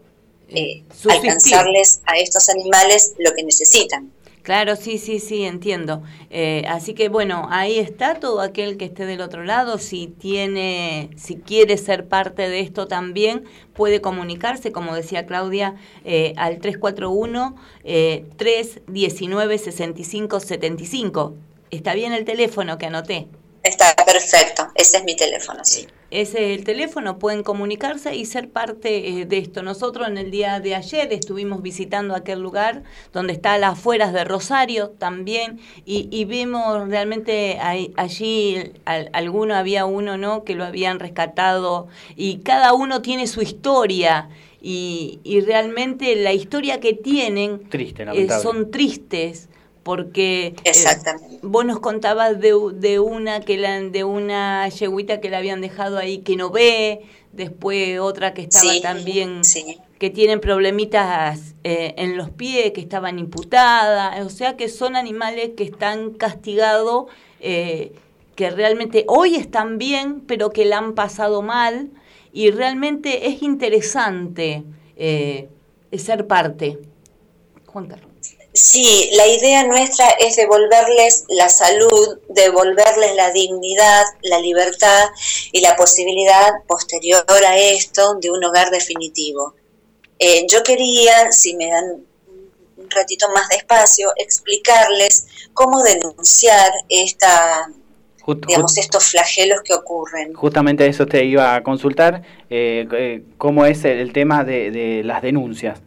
eh, 0.50 0.84
subsistir. 0.90 1.12
alcanzarles 1.12 2.02
a 2.04 2.18
estos 2.18 2.50
animales 2.50 3.14
lo 3.16 3.34
que 3.34 3.44
necesitan. 3.44 4.12
Claro, 4.46 4.76
sí, 4.76 4.98
sí, 4.98 5.18
sí, 5.18 5.42
entiendo. 5.42 6.04
Eh, 6.30 6.62
así 6.68 6.94
que 6.94 7.08
bueno, 7.08 7.48
ahí 7.50 7.80
está 7.80 8.20
todo 8.20 8.40
aquel 8.40 8.76
que 8.76 8.84
esté 8.84 9.04
del 9.04 9.20
otro 9.20 9.42
lado, 9.42 9.76
si 9.76 10.06
tiene, 10.06 11.10
si 11.16 11.34
quiere 11.34 11.76
ser 11.76 12.06
parte 12.06 12.48
de 12.48 12.60
esto 12.60 12.86
también, 12.86 13.42
puede 13.74 14.00
comunicarse, 14.00 14.70
como 14.70 14.94
decía 14.94 15.26
Claudia, 15.26 15.74
eh, 16.04 16.32
al 16.36 16.60
341 16.60 17.56
eh, 17.82 18.24
319 18.36 19.58
6575. 19.58 21.34
Está 21.72 21.94
bien 21.94 22.12
el 22.12 22.24
teléfono 22.24 22.78
que 22.78 22.86
anoté. 22.86 23.26
Está 23.64 23.96
perfecto, 23.96 24.68
ese 24.76 24.98
es 24.98 25.02
mi 25.02 25.16
teléfono, 25.16 25.64
sí. 25.64 25.88
Ese 26.10 26.52
es 26.52 26.58
el 26.58 26.64
teléfono, 26.64 27.18
pueden 27.18 27.42
comunicarse 27.42 28.14
y 28.14 28.26
ser 28.26 28.48
parte 28.48 29.08
eh, 29.08 29.26
de 29.26 29.38
esto. 29.38 29.62
Nosotros 29.62 30.06
en 30.06 30.18
el 30.18 30.30
día 30.30 30.60
de 30.60 30.76
ayer 30.76 31.12
estuvimos 31.12 31.62
visitando 31.62 32.14
aquel 32.14 32.40
lugar 32.40 32.84
donde 33.12 33.32
está 33.32 33.54
a 33.54 33.58
las 33.58 33.72
afueras 33.72 34.12
de 34.12 34.22
Rosario 34.24 34.90
también 34.90 35.58
y, 35.84 36.08
y 36.12 36.24
vimos 36.24 36.88
realmente 36.88 37.58
ahí- 37.60 37.92
allí, 37.96 38.72
al- 38.84 39.10
alguno 39.12 39.56
había 39.56 39.84
uno 39.84 40.16
no 40.16 40.44
que 40.44 40.54
lo 40.54 40.64
habían 40.64 41.00
rescatado 41.00 41.88
y 42.14 42.38
cada 42.38 42.72
uno 42.72 43.02
tiene 43.02 43.26
su 43.26 43.42
historia 43.42 44.28
y, 44.62 45.18
y 45.24 45.40
realmente 45.40 46.14
la 46.16 46.32
historia 46.32 46.78
que 46.80 46.92
tienen 46.92 47.68
Triste, 47.68 48.04
eh, 48.04 48.26
son 48.42 48.70
tristes 48.70 49.48
porque 49.86 50.56
eh, 50.64 50.72
vos 51.42 51.64
nos 51.64 51.78
contabas 51.78 52.40
de, 52.40 52.52
de 52.74 52.98
una 52.98 53.38
que 53.38 53.56
la, 53.56 53.80
de 53.80 54.02
una 54.02 54.68
yeguita 54.68 55.20
que 55.20 55.30
la 55.30 55.38
habían 55.38 55.60
dejado 55.60 55.96
ahí 55.96 56.18
que 56.18 56.34
no 56.34 56.50
ve, 56.50 57.02
después 57.30 58.00
otra 58.00 58.34
que 58.34 58.42
estaba 58.42 58.72
Sí, 58.72 58.80
también 58.80 59.44
sí. 59.44 59.78
que 60.00 60.10
tienen 60.10 60.40
problemitas 60.40 61.54
eh, 61.62 61.94
en 61.98 62.16
los 62.16 62.30
pies, 62.30 62.72
que 62.72 62.80
estaban 62.80 63.20
imputadas, 63.20 64.26
o 64.26 64.28
sea 64.28 64.56
que 64.56 64.68
son 64.68 64.96
animales 64.96 65.50
que 65.56 65.62
están 65.62 66.14
castigados, 66.14 67.04
eh, 67.38 67.92
que 68.34 68.50
realmente 68.50 69.04
hoy 69.06 69.36
están 69.36 69.78
bien, 69.78 70.20
pero 70.26 70.50
que 70.50 70.64
la 70.64 70.78
han 70.78 70.96
pasado 70.96 71.42
mal, 71.42 71.90
y 72.32 72.50
realmente 72.50 73.28
es 73.28 73.40
interesante 73.40 74.64
eh, 74.96 75.48
ser 75.96 76.26
parte. 76.26 76.80
Juan 77.66 77.86
Carlos. 77.86 78.05
Sí, 78.56 79.10
la 79.12 79.26
idea 79.26 79.64
nuestra 79.64 80.08
es 80.18 80.36
devolverles 80.36 81.24
la 81.28 81.50
salud, 81.50 82.18
devolverles 82.30 83.14
la 83.14 83.30
dignidad, 83.30 84.04
la 84.22 84.38
libertad 84.40 85.04
y 85.52 85.60
la 85.60 85.76
posibilidad 85.76 86.64
posterior 86.66 87.24
a 87.46 87.58
esto 87.58 88.14
de 88.14 88.30
un 88.30 88.42
hogar 88.42 88.70
definitivo. 88.70 89.54
Eh, 90.18 90.46
yo 90.48 90.62
quería, 90.62 91.30
si 91.32 91.54
me 91.54 91.68
dan 91.70 91.84
un 92.78 92.90
ratito 92.90 93.28
más 93.34 93.46
de 93.50 93.56
espacio, 93.56 94.10
explicarles 94.16 95.26
cómo 95.52 95.82
denunciar 95.82 96.72
esta, 96.88 97.68
Just- 98.22 98.46
digamos, 98.46 98.72
just- 98.72 98.78
estos 98.78 99.04
flagelos 99.08 99.60
que 99.64 99.74
ocurren. 99.74 100.32
justamente 100.32 100.86
eso 100.86 101.04
te 101.04 101.22
iba 101.26 101.54
a 101.56 101.62
consultar, 101.62 102.22
eh, 102.48 102.86
eh, 102.90 103.22
cómo 103.36 103.66
es 103.66 103.84
el, 103.84 103.98
el 103.98 104.12
tema 104.14 104.44
de, 104.44 104.70
de 104.70 105.02
las 105.04 105.20
denuncias. 105.20 105.78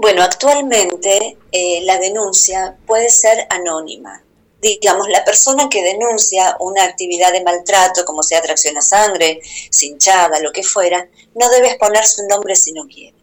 Bueno, 0.00 0.22
actualmente 0.22 1.36
eh, 1.52 1.82
la 1.82 1.98
denuncia 1.98 2.74
puede 2.86 3.10
ser 3.10 3.46
anónima. 3.50 4.24
Digamos, 4.62 5.10
la 5.10 5.22
persona 5.26 5.68
que 5.68 5.82
denuncia 5.82 6.56
una 6.58 6.84
actividad 6.84 7.32
de 7.32 7.44
maltrato, 7.44 8.06
como 8.06 8.22
sea 8.22 8.40
tracción 8.40 8.78
a 8.78 8.80
sangre, 8.80 9.42
cinchada, 9.70 10.40
lo 10.40 10.52
que 10.52 10.62
fuera, 10.62 11.06
no 11.34 11.50
debe 11.50 11.68
exponer 11.68 12.06
su 12.06 12.26
nombre 12.26 12.56
si 12.56 12.72
no 12.72 12.86
quiere. 12.86 13.14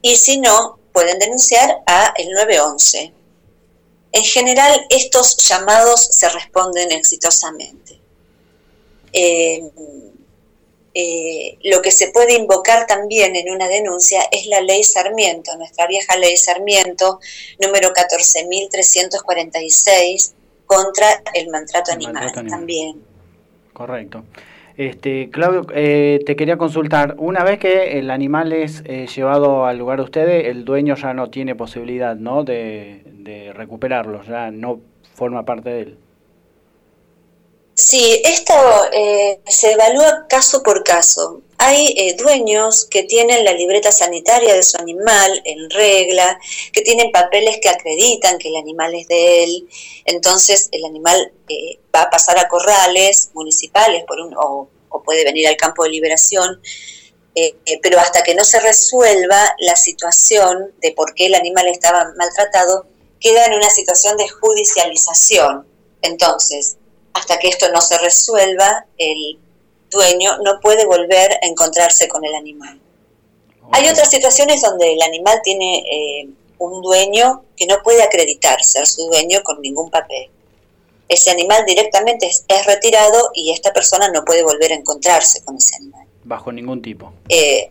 Y 0.02 0.16
si 0.16 0.38
no, 0.38 0.78
pueden 0.94 1.18
denunciar 1.18 1.82
a 1.86 2.14
el 2.16 2.30
911. 2.30 3.12
En 4.12 4.22
general, 4.22 4.86
estos 4.88 5.36
llamados 5.38 6.06
se 6.12 6.28
responden 6.28 6.92
exitosamente. 6.92 7.98
Eh, 9.12 9.60
eh, 10.94 11.58
lo 11.64 11.82
que 11.82 11.90
se 11.90 12.12
puede 12.12 12.34
invocar 12.34 12.86
también 12.86 13.34
en 13.34 13.50
una 13.50 13.66
denuncia 13.66 14.22
es 14.30 14.46
la 14.46 14.60
ley 14.60 14.84
Sarmiento, 14.84 15.56
nuestra 15.56 15.88
vieja 15.88 16.16
ley 16.16 16.36
Sarmiento, 16.36 17.18
número 17.58 17.92
14.346, 17.92 20.32
contra 20.64 21.24
el 21.34 21.48
maltrato 21.48 21.90
El 21.90 21.96
animal 21.96 22.14
maltrato 22.14 22.38
animal. 22.38 22.58
también. 22.60 23.04
Correcto. 23.72 24.24
Este, 24.76 25.30
Claudio, 25.30 25.66
eh, 25.72 26.20
te 26.26 26.34
quería 26.34 26.58
consultar, 26.58 27.14
una 27.18 27.44
vez 27.44 27.60
que 27.60 27.98
el 27.98 28.10
animal 28.10 28.52
es 28.52 28.82
eh, 28.86 29.06
llevado 29.06 29.66
al 29.66 29.78
lugar 29.78 29.98
de 29.98 30.04
ustedes, 30.04 30.46
el 30.46 30.64
dueño 30.64 30.96
ya 30.96 31.14
no 31.14 31.30
tiene 31.30 31.54
posibilidad 31.54 32.16
¿no? 32.16 32.42
De, 32.42 33.02
de 33.06 33.52
recuperarlo, 33.52 34.22
ya 34.24 34.50
no 34.50 34.80
forma 35.14 35.44
parte 35.44 35.70
de 35.70 35.80
él. 35.82 35.98
Sí, 37.74 38.20
esto 38.24 38.54
eh, 38.92 39.40
se 39.46 39.72
evalúa 39.72 40.26
caso 40.28 40.62
por 40.62 40.84
caso. 40.84 41.42
Hay 41.66 41.94
eh, 41.96 42.14
dueños 42.14 42.86
que 42.90 43.04
tienen 43.04 43.42
la 43.42 43.54
libreta 43.54 43.90
sanitaria 43.90 44.54
de 44.54 44.62
su 44.62 44.76
animal 44.76 45.40
en 45.46 45.70
regla, 45.70 46.38
que 46.72 46.82
tienen 46.82 47.10
papeles 47.10 47.58
que 47.62 47.70
acreditan 47.70 48.36
que 48.38 48.48
el 48.50 48.56
animal 48.56 48.94
es 48.94 49.08
de 49.08 49.44
él, 49.44 49.68
entonces 50.04 50.68
el 50.72 50.84
animal 50.84 51.32
eh, 51.48 51.78
va 51.94 52.02
a 52.02 52.10
pasar 52.10 52.38
a 52.38 52.48
corrales 52.48 53.30
municipales 53.32 54.04
o 54.36 54.68
puede 55.02 55.24
venir 55.24 55.48
al 55.48 55.56
campo 55.56 55.84
de 55.84 55.90
liberación, 55.90 56.60
eh, 57.34 57.56
eh, 57.64 57.80
pero 57.82 57.98
hasta 57.98 58.22
que 58.22 58.34
no 58.34 58.44
se 58.44 58.60
resuelva 58.60 59.54
la 59.58 59.74
situación 59.74 60.72
de 60.82 60.92
por 60.92 61.14
qué 61.14 61.26
el 61.26 61.34
animal 61.34 61.66
estaba 61.68 62.12
maltratado, 62.16 62.86
queda 63.18 63.46
en 63.46 63.54
una 63.54 63.70
situación 63.70 64.16
de 64.18 64.28
judicialización. 64.28 65.66
Entonces, 66.02 66.76
hasta 67.14 67.38
que 67.38 67.48
esto 67.48 67.70
no 67.72 67.80
se 67.80 67.96
resuelva, 67.98 68.86
el 68.98 69.38
dueño 69.94 70.36
no 70.38 70.60
puede 70.60 70.84
volver 70.84 71.32
a 71.32 71.46
encontrarse 71.46 72.08
con 72.08 72.24
el 72.24 72.34
animal. 72.34 72.78
Hay 73.72 73.88
otras 73.88 74.10
situaciones 74.10 74.60
donde 74.60 74.92
el 74.92 75.02
animal 75.02 75.40
tiene 75.42 75.78
eh, 75.78 76.28
un 76.58 76.82
dueño 76.82 77.44
que 77.56 77.66
no 77.66 77.76
puede 77.82 78.02
acreditar 78.02 78.62
ser 78.62 78.86
su 78.86 79.06
dueño 79.06 79.42
con 79.42 79.60
ningún 79.62 79.90
papel. 79.90 80.28
Ese 81.08 81.30
animal 81.30 81.64
directamente 81.66 82.26
es, 82.26 82.44
es 82.48 82.66
retirado 82.66 83.30
y 83.34 83.52
esta 83.52 83.72
persona 83.72 84.08
no 84.08 84.24
puede 84.24 84.42
volver 84.42 84.72
a 84.72 84.74
encontrarse 84.74 85.42
con 85.44 85.56
ese 85.56 85.76
animal. 85.76 86.06
Bajo 86.24 86.52
ningún 86.52 86.82
tipo. 86.82 87.12
Eh, 87.28 87.70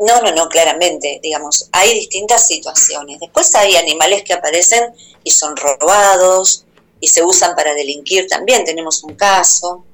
no, 0.00 0.20
no, 0.22 0.32
no, 0.32 0.48
claramente, 0.48 1.18
digamos, 1.22 1.68
hay 1.72 1.94
distintas 1.94 2.46
situaciones. 2.46 3.18
Después 3.20 3.54
hay 3.54 3.76
animales 3.76 4.22
que 4.22 4.32
aparecen 4.32 4.92
y 5.24 5.30
son 5.30 5.56
robados 5.56 6.64
y 7.00 7.08
se 7.08 7.22
usan 7.22 7.56
para 7.56 7.74
delinquir 7.74 8.26
también. 8.28 8.64
Tenemos 8.64 9.02
un 9.02 9.14
caso 9.14 9.84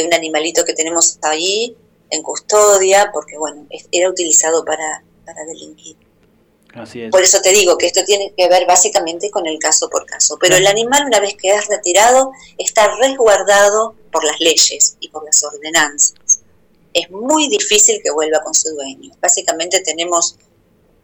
de 0.00 0.06
un 0.06 0.14
animalito 0.14 0.64
que 0.64 0.74
tenemos 0.74 1.18
allí 1.22 1.76
en 2.10 2.22
custodia 2.22 3.10
porque, 3.12 3.38
bueno, 3.38 3.66
era 3.92 4.08
utilizado 4.08 4.64
para, 4.64 5.04
para 5.24 5.44
delinquir. 5.44 5.96
Así 6.74 7.02
es. 7.02 7.10
Por 7.10 7.22
eso 7.22 7.40
te 7.40 7.50
digo 7.50 7.76
que 7.76 7.86
esto 7.86 8.04
tiene 8.04 8.32
que 8.36 8.48
ver 8.48 8.66
básicamente 8.66 9.30
con 9.30 9.46
el 9.46 9.58
caso 9.58 9.88
por 9.90 10.06
caso. 10.06 10.36
Pero 10.40 10.56
el 10.56 10.66
animal, 10.66 11.04
una 11.06 11.20
vez 11.20 11.34
que 11.36 11.50
es 11.50 11.66
retirado, 11.66 12.32
está 12.58 12.94
resguardado 12.96 13.94
por 14.12 14.24
las 14.24 14.38
leyes 14.40 14.96
y 15.00 15.08
por 15.08 15.24
las 15.24 15.42
ordenanzas. 15.42 16.40
Es 16.92 17.10
muy 17.10 17.48
difícil 17.48 18.00
que 18.02 18.10
vuelva 18.10 18.40
con 18.42 18.54
su 18.54 18.70
dueño. 18.70 19.12
Básicamente 19.20 19.80
tenemos 19.80 20.36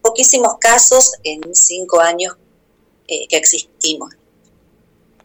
poquísimos 0.02 0.58
casos 0.60 1.12
en 1.24 1.54
cinco 1.54 2.00
años 2.00 2.36
eh, 3.08 3.26
que 3.28 3.36
existimos. 3.36 4.15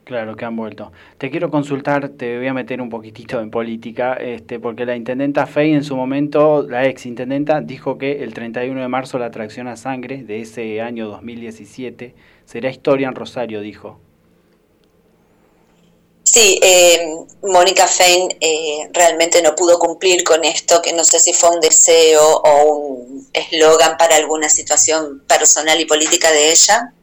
Claro, 0.04 0.34
que 0.34 0.44
han 0.44 0.56
vuelto. 0.56 0.90
Te 1.16 1.30
quiero 1.30 1.50
consultar, 1.50 2.08
te 2.08 2.36
voy 2.36 2.48
a 2.48 2.52
meter 2.52 2.80
un 2.80 2.90
poquitito 2.90 3.40
en 3.40 3.52
política, 3.52 4.14
este, 4.14 4.58
porque 4.58 4.84
la 4.84 4.96
intendenta 4.96 5.46
Fey 5.46 5.72
en 5.72 5.84
su 5.84 5.94
momento, 5.96 6.66
la 6.68 6.86
ex 6.86 7.06
intendenta, 7.06 7.60
dijo 7.60 7.98
que 7.98 8.24
el 8.24 8.34
31 8.34 8.80
de 8.80 8.88
marzo 8.88 9.18
la 9.18 9.26
atracción 9.26 9.68
a 9.68 9.76
sangre 9.76 10.24
de 10.24 10.40
ese 10.40 10.80
año 10.80 11.06
2017 11.06 12.16
será 12.44 12.68
historia 12.68 13.06
en 13.06 13.14
Rosario, 13.14 13.60
dijo. 13.60 14.00
Sí, 16.24 16.58
eh, 16.62 17.14
Mónica 17.42 17.86
Fein 17.86 18.28
eh, 18.40 18.88
realmente 18.92 19.40
no 19.42 19.54
pudo 19.54 19.78
cumplir 19.78 20.24
con 20.24 20.44
esto, 20.44 20.82
que 20.82 20.92
no 20.92 21.04
sé 21.04 21.20
si 21.20 21.32
fue 21.32 21.50
un 21.50 21.60
deseo 21.60 22.38
o 22.38 22.64
un 22.64 23.28
eslogan 23.32 23.96
para 23.98 24.16
alguna 24.16 24.48
situación 24.48 25.22
personal 25.28 25.80
y 25.80 25.84
política 25.84 26.32
de 26.32 26.50
ella. 26.50 26.94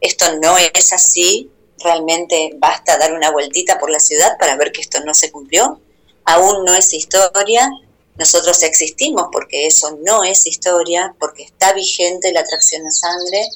Esto 0.00 0.26
no 0.42 0.58
es 0.58 0.92
así, 0.92 1.48
realmente 1.82 2.52
basta 2.56 2.98
dar 2.98 3.12
una 3.12 3.30
vueltita 3.30 3.78
por 3.78 3.90
la 3.90 4.00
ciudad 4.00 4.36
para 4.38 4.56
ver 4.56 4.72
que 4.72 4.80
esto 4.80 5.00
no 5.04 5.14
se 5.14 5.30
cumplió. 5.30 5.80
Aún 6.24 6.64
no 6.64 6.74
es 6.74 6.92
historia, 6.92 7.70
nosotros 8.16 8.62
existimos 8.62 9.28
porque 9.32 9.66
eso 9.66 9.98
no 10.02 10.24
es 10.24 10.46
historia, 10.46 11.14
porque 11.18 11.42
está 11.42 11.72
vigente 11.72 12.32
la 12.32 12.40
atracción 12.40 12.86
a 12.86 12.90
sangre 12.90 13.48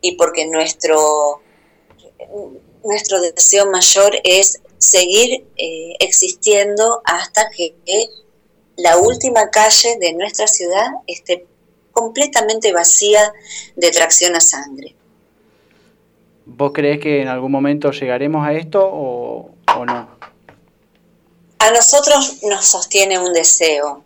y 0.00 0.16
porque 0.16 0.46
nuestro 0.46 1.40
nuestro 2.84 3.20
deseo 3.20 3.70
mayor 3.70 4.12
es 4.24 4.60
seguir 4.78 5.46
eh, 5.56 5.94
existiendo 6.00 7.00
hasta 7.04 7.48
que, 7.50 7.74
que 7.84 8.08
la 8.76 8.98
última 8.98 9.50
calle 9.50 9.96
de 9.98 10.12
nuestra 10.12 10.46
ciudad 10.46 10.86
esté 11.06 11.46
completamente 11.92 12.72
vacía 12.72 13.32
de 13.76 13.90
tracción 13.90 14.36
a 14.36 14.40
sangre. 14.40 14.94
¿Vos 16.46 16.72
creés 16.74 17.00
que 17.00 17.22
en 17.22 17.28
algún 17.28 17.50
momento 17.52 17.90
llegaremos 17.90 18.46
a 18.46 18.52
esto 18.52 18.80
o, 18.84 19.50
o 19.76 19.84
no? 19.86 20.08
A 21.58 21.70
nosotros 21.70 22.42
nos 22.42 22.66
sostiene 22.66 23.18
un 23.18 23.32
deseo 23.32 24.04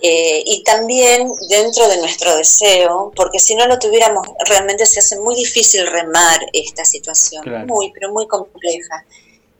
eh, 0.00 0.42
y 0.44 0.62
también 0.64 1.30
dentro 1.48 1.88
de 1.88 1.96
nuestro 1.98 2.36
deseo, 2.36 3.12
porque 3.14 3.38
si 3.38 3.54
no 3.54 3.66
lo 3.66 3.78
tuviéramos, 3.78 4.26
realmente 4.48 4.84
se 4.84 4.98
hace 4.98 5.18
muy 5.20 5.34
difícil 5.36 5.86
remar 5.86 6.40
esta 6.52 6.84
situación, 6.84 7.42
Claro. 7.44 7.66
muy, 7.66 7.92
pero 7.92 8.12
muy 8.12 8.26
compleja. 8.26 9.04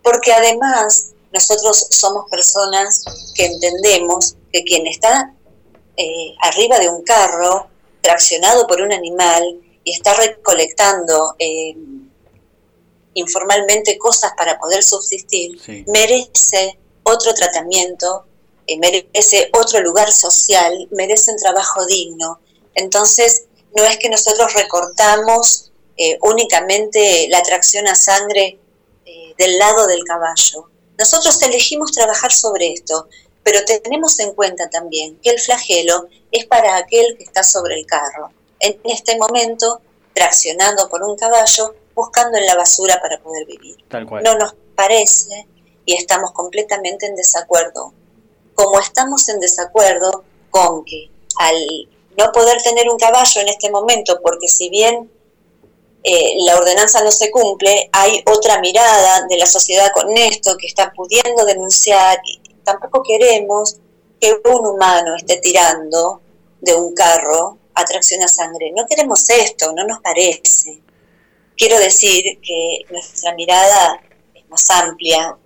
Porque 0.02 0.32
además 0.32 1.12
nosotros 1.32 1.86
somos 1.90 2.28
personas 2.28 3.04
que 3.34 3.46
entendemos 3.46 4.34
que 4.52 4.64
quien 4.64 4.86
está 4.86 5.32
eh, 5.96 6.34
arriba 6.42 6.78
de 6.80 6.88
un 6.90 7.02
carro, 7.02 7.68
traccionado 8.00 8.66
por 8.66 8.82
un 8.82 8.92
animal, 8.92 9.60
y 9.84 9.92
está 9.92 10.14
recolectando 10.14 11.34
eh, 11.38 11.74
informalmente 13.14 13.98
cosas 13.98 14.32
para 14.36 14.58
poder 14.58 14.82
subsistir, 14.82 15.60
Sí. 15.60 15.84
merece 15.88 16.78
otro 17.02 17.34
tratamiento, 17.34 18.24
eh, 18.66 18.78
merece 18.78 19.50
otro 19.52 19.80
lugar 19.80 20.10
social, 20.12 20.88
merece 20.92 21.32
un 21.32 21.36
trabajo 21.38 21.84
digno. 21.86 22.40
Entonces, 22.74 23.44
no 23.74 23.84
es 23.84 23.98
que 23.98 24.08
nosotros 24.08 24.54
recortamos 24.54 25.70
eh, 25.96 26.18
únicamente 26.22 27.26
la 27.28 27.38
atracción 27.38 27.86
a 27.86 27.94
sangre 27.94 28.58
del 29.36 29.58
lado 29.58 29.86
del 29.86 30.04
caballo. 30.04 30.70
Nosotros 30.98 31.40
elegimos 31.42 31.92
trabajar 31.92 32.32
sobre 32.32 32.72
esto, 32.72 33.08
pero 33.42 33.60
tenemos 33.64 34.18
en 34.20 34.32
cuenta 34.34 34.70
también 34.70 35.18
que 35.20 35.30
el 35.30 35.40
flagelo 35.40 36.06
es 36.30 36.46
para 36.46 36.76
aquel 36.76 37.16
que 37.18 37.24
está 37.24 37.42
sobre 37.42 37.78
el 37.78 37.86
carro. 37.86 38.30
En 38.62 38.78
este 38.84 39.18
momento, 39.18 39.80
traccionando 40.14 40.88
por 40.88 41.02
un 41.02 41.16
caballo, 41.16 41.74
buscando 41.94 42.38
en 42.38 42.46
la 42.46 42.54
basura 42.54 43.00
para 43.02 43.20
poder 43.20 43.44
vivir 43.44 43.76
Tal 43.88 44.06
cual. 44.06 44.22
no 44.22 44.36
nos 44.38 44.54
parece 44.74 45.46
y 45.84 45.94
estamos 45.94 46.30
completamente 46.30 47.06
en 47.06 47.16
desacuerdo. 47.16 47.92
Como 48.54 48.78
estamos 48.78 49.28
en 49.28 49.40
desacuerdo 49.40 50.24
con 50.51 50.84
que 50.84 51.10
al 51.39 51.89
no 52.16 52.30
poder 52.30 52.62
tener 52.62 52.89
un 52.89 52.98
caballo 52.98 53.40
en 53.40 53.48
este 53.48 53.68
momento, 53.70 54.20
porque 54.22 54.47
si 54.47 54.68
bien 54.68 55.10
eh, 56.05 56.34
la 56.44 56.56
ordenanza 56.56 57.02
no 57.02 57.10
se 57.10 57.30
cumple, 57.30 57.89
hay 57.93 58.22
otra 58.26 58.60
mirada 58.60 59.26
de 59.28 59.36
la 59.39 59.47
sociedad 59.47 59.90
con 59.93 60.16
esto 60.16 60.56
que 60.56 60.66
está 60.66 60.93
pudiendo 60.93 61.44
denunciar 61.44 62.20
y 62.24 62.40
tampoco 62.62 63.02
queremos 63.02 63.76
que 64.20 64.40
un 64.44 64.66
humano 64.66 65.16
esté 65.16 65.39
tirando 65.39 66.20
de 66.60 66.74
un 66.74 66.94
carro 66.94 67.59
a 67.74 67.85
tracción 67.85 68.23
a 68.23 68.28
sangre. 68.28 68.73
No 68.74 68.86
queremos 68.86 69.28
esto, 69.28 69.73
no 69.73 69.86
nos 69.86 70.01
parece. 70.01 70.81
Quiero 71.57 71.78
decir 71.78 72.40
que 72.40 72.85
nuestra 72.90 73.35
mirada 73.35 74.01
es 74.35 74.49
más 74.49 74.69
amplia 74.70 75.36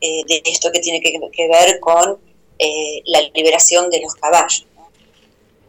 eh, 0.00 0.22
de 0.26 0.42
esto 0.46 0.70
que 0.72 0.80
tiene 0.80 1.00
que, 1.00 1.18
que 1.32 1.48
ver 1.48 1.78
con 1.80 2.18
eh, 2.58 3.02
la 3.06 3.20
liberación 3.34 3.90
de 3.90 4.00
los 4.00 4.14
caballos. 4.14 4.66
¿no? 4.76 4.88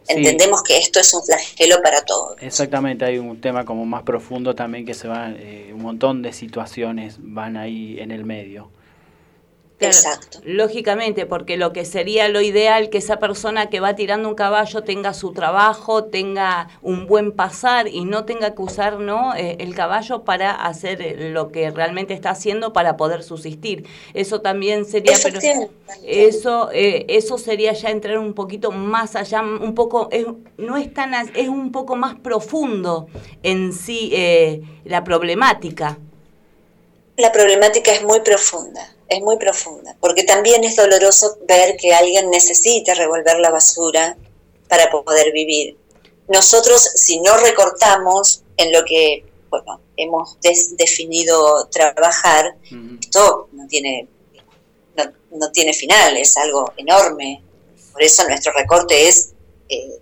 Sí. 0.06 0.14
Entendemos 0.16 0.62
que 0.62 0.78
esto 0.78 1.00
es 1.00 1.12
un 1.14 1.24
flagelo 1.24 1.80
para 1.82 2.04
todos. 2.04 2.36
Exactamente, 2.40 3.04
hay 3.04 3.18
un 3.18 3.40
tema 3.40 3.64
como 3.64 3.84
más 3.84 4.02
profundo 4.02 4.54
también 4.54 4.84
que 4.84 4.94
se 4.94 5.08
va, 5.08 5.30
eh, 5.30 5.70
un 5.72 5.82
montón 5.82 6.22
de 6.22 6.32
situaciones 6.32 7.16
van 7.18 7.56
ahí 7.56 7.98
en 7.98 8.10
el 8.10 8.24
medio. 8.24 8.70
Claro, 9.90 9.96
Exacto. 9.96 10.40
Lógicamente, 10.44 11.26
porque 11.26 11.56
lo 11.56 11.72
que 11.72 11.84
sería 11.84 12.28
lo 12.28 12.40
ideal 12.40 12.90
que 12.90 12.98
esa 12.98 13.18
persona 13.18 13.70
que 13.70 13.80
va 13.80 13.94
tirando 13.96 14.28
un 14.28 14.34
caballo 14.34 14.82
tenga 14.82 15.14
su 15.14 15.32
trabajo, 15.32 16.04
tenga 16.04 16.68
un 16.82 17.06
buen 17.06 17.32
pasar 17.32 17.88
y 17.88 18.04
no 18.04 18.24
tenga 18.24 18.54
que 18.54 18.62
usar 18.62 18.98
¿no? 19.00 19.34
Eh, 19.34 19.56
el 19.60 19.74
caballo 19.74 20.24
para 20.24 20.52
hacer 20.52 21.00
eh, 21.02 21.30
lo 21.30 21.50
que 21.50 21.70
realmente 21.70 22.14
está 22.14 22.30
haciendo 22.30 22.72
para 22.72 22.96
poder 22.96 23.22
subsistir. 23.22 23.86
Eso 24.12 24.40
también 24.40 24.84
sería... 24.84 25.14
pero- 25.22 25.38
Efectivamente. 25.38 25.74
eso, 26.04 26.70
eh, 26.72 27.06
eso 27.08 27.38
sería 27.38 27.72
ya 27.72 27.90
entrar 27.90 28.18
un 28.18 28.34
poquito 28.34 28.70
más 28.70 29.16
allá, 29.16 29.40
un 29.42 29.74
poco, 29.74 30.08
es, 30.12 30.26
no 30.58 30.76
es 30.76 30.92
tan, 30.92 31.14
es 31.34 31.48
un 31.48 31.72
poco 31.72 31.96
más 31.96 32.14
profundo 32.16 33.06
en 33.42 33.72
sí 33.72 34.10
eh, 34.12 34.62
la 34.84 35.02
problemática. 35.04 35.98
La 37.16 37.30
problemática 37.32 37.92
es 37.92 38.02
muy 38.02 38.20
profunda. 38.20 38.93
Es 39.08 39.20
muy 39.20 39.36
profunda, 39.36 39.96
porque 40.00 40.24
también 40.24 40.64
es 40.64 40.76
doloroso 40.76 41.38
ver 41.46 41.76
que 41.76 41.94
alguien 41.94 42.30
necesita 42.30 42.94
revolver 42.94 43.38
la 43.38 43.50
basura 43.50 44.16
para 44.68 44.90
poder 44.90 45.32
vivir. 45.32 45.76
Nosotros, 46.28 46.80
si 46.94 47.20
no 47.20 47.36
recortamos 47.36 48.42
en 48.56 48.72
lo 48.72 48.84
que 48.84 49.24
bueno, 49.50 49.80
hemos 49.96 50.38
definido 50.76 51.68
trabajar, 51.68 52.56
esto 53.00 53.48
no 53.52 53.66
tiene, 53.68 54.08
no, 54.96 55.04
no 55.32 55.50
tiene 55.52 55.72
final, 55.72 56.16
es 56.16 56.36
algo 56.36 56.72
enorme. 56.76 57.42
Por 57.92 58.02
eso 58.02 58.26
nuestro 58.26 58.52
recorte 58.52 59.08
es 59.08 59.32
eh, 59.68 60.00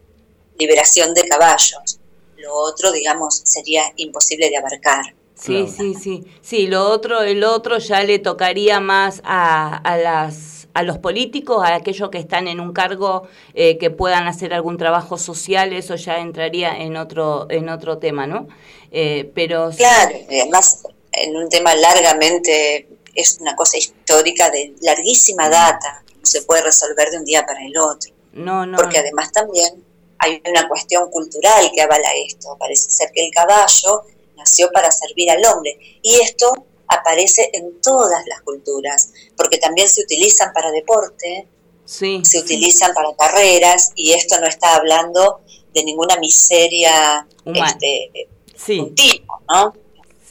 liberación 0.59 1.13
de 1.13 1.29
caballos. 1.29 1.99
Lo 2.37 2.55
otro, 2.55 2.93
digamos, 2.93 3.43
sería 3.45 3.93
imposible 3.97 4.49
de 4.49 4.57
abarcar. 4.57 5.15
Sí, 5.43 5.67
sí, 5.67 5.95
sí. 5.95 6.25
Sí, 6.41 6.67
lo 6.67 6.89
otro, 6.89 7.23
el 7.23 7.43
otro 7.43 7.79
ya 7.79 8.03
le 8.05 8.19
tocaría 8.19 8.81
más 8.81 9.21
a, 9.25 9.77
a 9.77 9.97
las 9.97 10.53
a 10.75 10.83
los 10.83 10.99
políticos, 10.99 11.63
a 11.65 11.75
aquellos 11.75 12.11
que 12.11 12.19
están 12.19 12.49
en 12.49 12.61
un 12.61 12.73
cargo 12.73 13.29
eh, 13.55 13.77
que 13.79 13.91
puedan 13.91 14.27
hacer 14.27 14.55
algún 14.55 14.79
trabajo 14.79 15.19
social, 15.19 15.73
eso 15.73 15.97
ya 15.97 16.19
entraría 16.19 16.75
en 16.77 16.97
otro 16.97 17.47
en 17.51 17.69
otro 17.69 17.99
tema, 17.99 18.27
¿no? 18.27 18.49
Eh, 18.91 19.31
pero 19.35 19.71
Claro, 19.77 20.17
y 20.31 20.41
además 20.41 20.83
en 21.13 21.37
un 21.37 21.49
tema 21.49 21.75
largamente, 21.75 22.89
es 23.15 23.39
una 23.41 23.55
cosa 23.55 23.77
histórica 23.77 24.49
de 24.51 24.75
larguísima 24.81 25.49
data, 25.49 26.03
no 26.09 26.25
se 26.25 26.43
puede 26.43 26.63
resolver 26.63 27.11
de 27.11 27.19
un 27.19 27.25
día 27.25 27.45
para 27.45 27.65
el 27.65 27.77
otro. 27.77 28.13
no, 28.33 28.65
no. 28.65 28.79
Porque 28.79 28.99
además 28.99 29.31
también 29.33 29.85
hay 30.19 30.41
una 30.49 30.69
cuestión 30.69 31.11
cultural 31.11 31.71
que 31.75 31.83
avala 31.83 32.09
esto. 32.27 32.57
Parece 32.59 32.91
ser 32.91 33.11
que 33.13 33.27
el 33.27 33.33
caballo 33.35 34.05
nació 34.37 34.71
para 34.73 34.91
servir 34.91 35.31
al 35.31 35.45
hombre. 35.47 35.79
Y 36.03 36.21
esto 36.21 36.67
aparece 36.89 37.51
en 37.53 37.81
todas 37.81 38.27
las 38.27 38.43
culturas, 38.43 39.13
porque 39.37 39.59
también 39.59 39.89
se 39.89 40.03
utilizan 40.03 40.53
para 40.53 40.71
deporte, 40.71 41.49
sí, 41.85 42.21
se 42.25 42.39
utilizan 42.39 42.93
para 42.95 43.15
carreras, 43.17 43.93
y 43.95 44.13
esto 44.13 44.39
no 44.41 44.47
está 44.47 44.77
hablando 44.77 45.41
de 45.73 45.85
ninguna 45.85 46.17
miseria 46.17 47.27
este, 47.45 48.29
sí, 48.55 48.79
un 48.79 48.95
tipo, 48.95 49.41
¿no? 49.49 49.75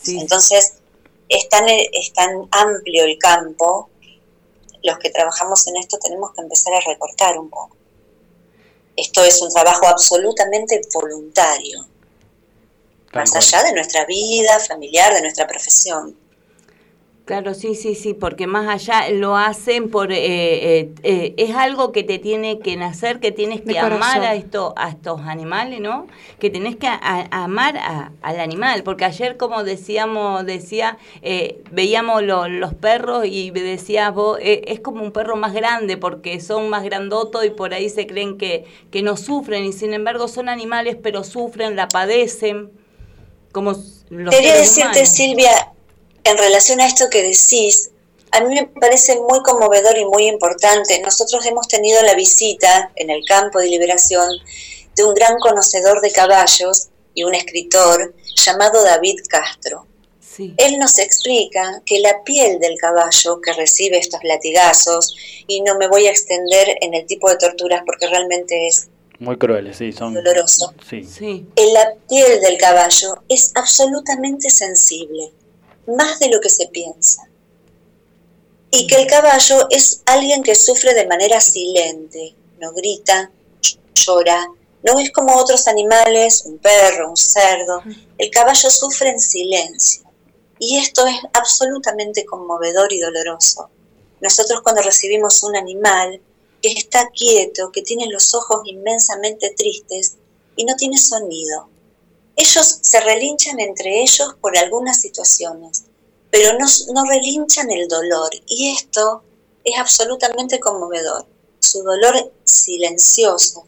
sí, 0.02 0.20
Entonces, 0.20 0.74
es 1.28 1.50
tan, 1.50 1.66
es 1.68 2.14
tan 2.14 2.48
amplio 2.52 3.06
el 3.06 3.18
campo, 3.18 3.90
los 4.84 4.98
que 4.98 5.10
trabajamos 5.10 5.66
en 5.68 5.78
esto 5.78 5.98
tenemos 6.00 6.32
que 6.34 6.42
empezar 6.42 6.74
a 6.74 6.80
recortar 6.80 7.38
un 7.38 7.50
poco. 7.50 7.78
Esto 8.96 9.24
es 9.24 9.42
un 9.42 9.52
trabajo 9.52 9.88
absolutamente 9.88 10.82
voluntario, 10.94 11.88
Más 13.14 13.32
cual. 13.32 13.44
allá 13.44 13.64
de 13.64 13.74
nuestra 13.74 14.06
vida 14.06 14.60
familiar, 14.60 15.14
de 15.14 15.22
nuestra 15.22 15.48
profesión. 15.48 16.16
Claro, 17.24 17.54
sí, 17.54 17.76
sí, 17.76 17.96
sí, 17.96 18.14
porque 18.14 18.46
más 18.48 18.68
allá 18.68 19.10
lo 19.12 19.38
hacen 19.38 19.90
por... 19.90 20.12
eh, 20.12 20.18
eh, 20.80 20.90
eh, 21.04 21.34
es 21.38 21.56
algo 21.56 21.92
que 21.94 22.04
te 22.04 22.20
tiene 22.20 22.60
que 22.60 22.76
nacer, 22.76 23.20
que 23.22 23.32
tienes 23.32 23.62
que 23.62 23.80
amar 23.80 24.22
a, 24.24 24.34
esto, 24.36 24.74
a 24.76 24.90
estos 24.90 25.22
animales, 25.22 25.80
¿no? 25.80 26.08
Que 26.40 26.50
tenés 26.50 26.76
que 26.76 26.88
a- 26.88 27.00
a- 27.02 27.44
amar 27.44 27.78
a- 27.78 28.12
al 28.22 28.40
animal, 28.40 28.84
porque 28.84 29.06
ayer 29.06 29.38
como 29.38 29.64
decíamos, 29.64 30.46
decía, 30.46 30.98
eh, 31.22 31.62
veíamos 31.72 32.24
lo- 32.24 32.50
los 32.50 32.74
perros 32.74 33.24
y 33.26 33.52
decías 33.52 34.14
vos, 34.14 34.38
eh, 34.42 34.64
es 34.68 34.80
como 34.82 35.04
un 35.04 35.12
perro 35.14 35.38
más 35.38 35.54
grande 35.54 35.96
porque 35.98 36.42
son 36.42 36.70
más 36.70 36.84
grandotos 36.84 37.46
y 37.46 37.52
por 37.52 37.74
ahí 37.74 37.90
se 37.90 38.08
creen 38.08 38.38
que, 38.38 38.66
que 38.90 39.04
no 39.04 39.16
sufren 39.16 39.64
y 39.64 39.74
sin 39.74 39.94
embargo 39.94 40.28
son 40.28 40.50
animales 40.50 40.98
pero 41.02 41.24
sufren, 41.24 41.76
la 41.78 41.88
padecen, 41.88 42.72
como 43.52 43.72
s- 43.72 44.04
los 44.10 44.34
Quería 44.34 44.56
decirte, 44.56 44.90
humanos. 44.90 45.10
Silvia, 45.10 45.72
en 46.24 46.38
relación 46.38 46.82
a 46.82 46.88
esto 46.88 47.10
que 47.10 47.24
decís, 47.24 47.92
a 48.32 48.42
mí 48.42 48.56
me 48.56 48.66
parece 48.68 49.20
muy 49.20 49.42
conmovedor 49.44 49.98
y 49.98 50.06
muy 50.06 50.28
importante. 50.28 51.00
Nosotros 51.02 51.46
hemos 51.46 51.68
tenido 51.68 52.02
la 52.04 52.14
visita 52.14 52.92
en 52.96 53.10
el 53.10 53.26
campo 53.26 53.60
de 53.60 53.68
liberación 53.68 54.30
de 54.96 55.04
un 55.04 55.14
gran 55.14 55.38
conocedor 55.40 56.02
de 56.02 56.12
caballos 56.12 56.88
y 57.14 57.24
un 57.24 57.36
escritor 57.36 58.14
llamado 58.36 58.84
David 58.84 59.20
Castro. 59.28 59.86
Sí. 60.20 60.54
Él 60.58 60.80
nos 60.80 60.98
explica 60.98 61.82
que 61.86 62.00
la 62.00 62.24
piel 62.24 62.60
del 62.60 62.78
caballo 62.78 63.42
que 63.42 63.52
recibe 63.52 63.98
estos 63.98 64.22
latigazos, 64.24 65.14
y 65.48 65.62
no 65.62 65.78
me 65.78 65.88
voy 65.90 66.08
a 66.08 66.12
extender 66.12 66.78
en 66.80 66.94
el 66.94 67.06
tipo 67.06 67.30
de 67.30 67.36
torturas 67.36 67.84
porque 67.86 68.08
realmente 68.08 68.68
es 68.68 68.88
Muy 69.22 69.38
crueles, 69.38 69.78
sí, 69.78 69.92
son. 69.94 70.16
doloroso, 70.16 70.74
Sí. 70.90 71.04
Sí. 71.04 71.46
en 71.56 71.74
la 71.76 71.94
piel 72.10 72.42
del 72.42 72.58
caballo 72.58 73.22
es 73.30 73.52
absolutamente 73.54 74.50
sensible, 74.50 75.32
más 75.86 76.18
de 76.20 76.30
lo 76.30 76.42
que 76.42 76.50
se 76.50 76.66
piensa. 76.68 77.30
Y 78.72 78.88
que 78.88 78.96
el 78.96 79.08
caballo 79.08 79.68
es 79.70 80.02
alguien 80.08 80.42
que 80.42 80.56
sufre 80.56 80.96
de 80.96 81.06
manera 81.06 81.40
silente, 81.40 82.34
no 82.60 82.74
grita, 82.74 83.30
llora, 83.94 84.48
no 84.82 84.98
es 84.98 85.12
como 85.12 85.36
otros 85.38 85.68
animales, 85.68 86.44
un 86.46 86.58
perro, 86.58 87.12
un 87.12 87.18
cerdo. 87.18 87.84
El 88.18 88.32
caballo 88.32 88.72
sufre 88.72 89.10
en 89.10 89.20
silencio. 89.20 90.04
Y 90.58 90.80
esto 90.80 91.06
es 91.06 91.18
absolutamente 91.34 92.26
conmovedor 92.26 92.92
y 92.92 93.00
doloroso. 93.00 93.70
Nosotros 94.20 94.62
cuando 94.64 94.82
recibimos 94.82 95.44
un 95.44 95.56
animal 95.56 96.20
que 96.62 96.70
está 96.70 97.10
quieto, 97.10 97.72
que 97.72 97.82
tiene 97.82 98.08
los 98.08 98.34
ojos 98.34 98.62
inmensamente 98.66 99.54
tristes 99.56 100.18
y 100.56 100.66
no 100.66 100.76
tiene 100.76 100.98
sonido, 100.98 101.70
ellos 102.36 102.80
se 102.82 103.00
relinchan 103.02 103.60
entre 103.60 104.02
ellos 104.02 104.36
por 104.40 104.58
algunas 104.58 105.02
situaciones, 105.02 105.84
pero 106.30 106.58
no, 106.58 106.66
no 106.94 107.06
relinchan 107.06 107.70
el 107.72 107.88
dolor. 107.88 108.30
Y 108.48 108.72
esto 108.72 109.24
es 109.64 109.78
absolutamente 109.78 110.60
conmovedor. 110.60 111.26
Su 111.60 111.84
dolor 111.84 112.32
silencioso. 112.44 113.66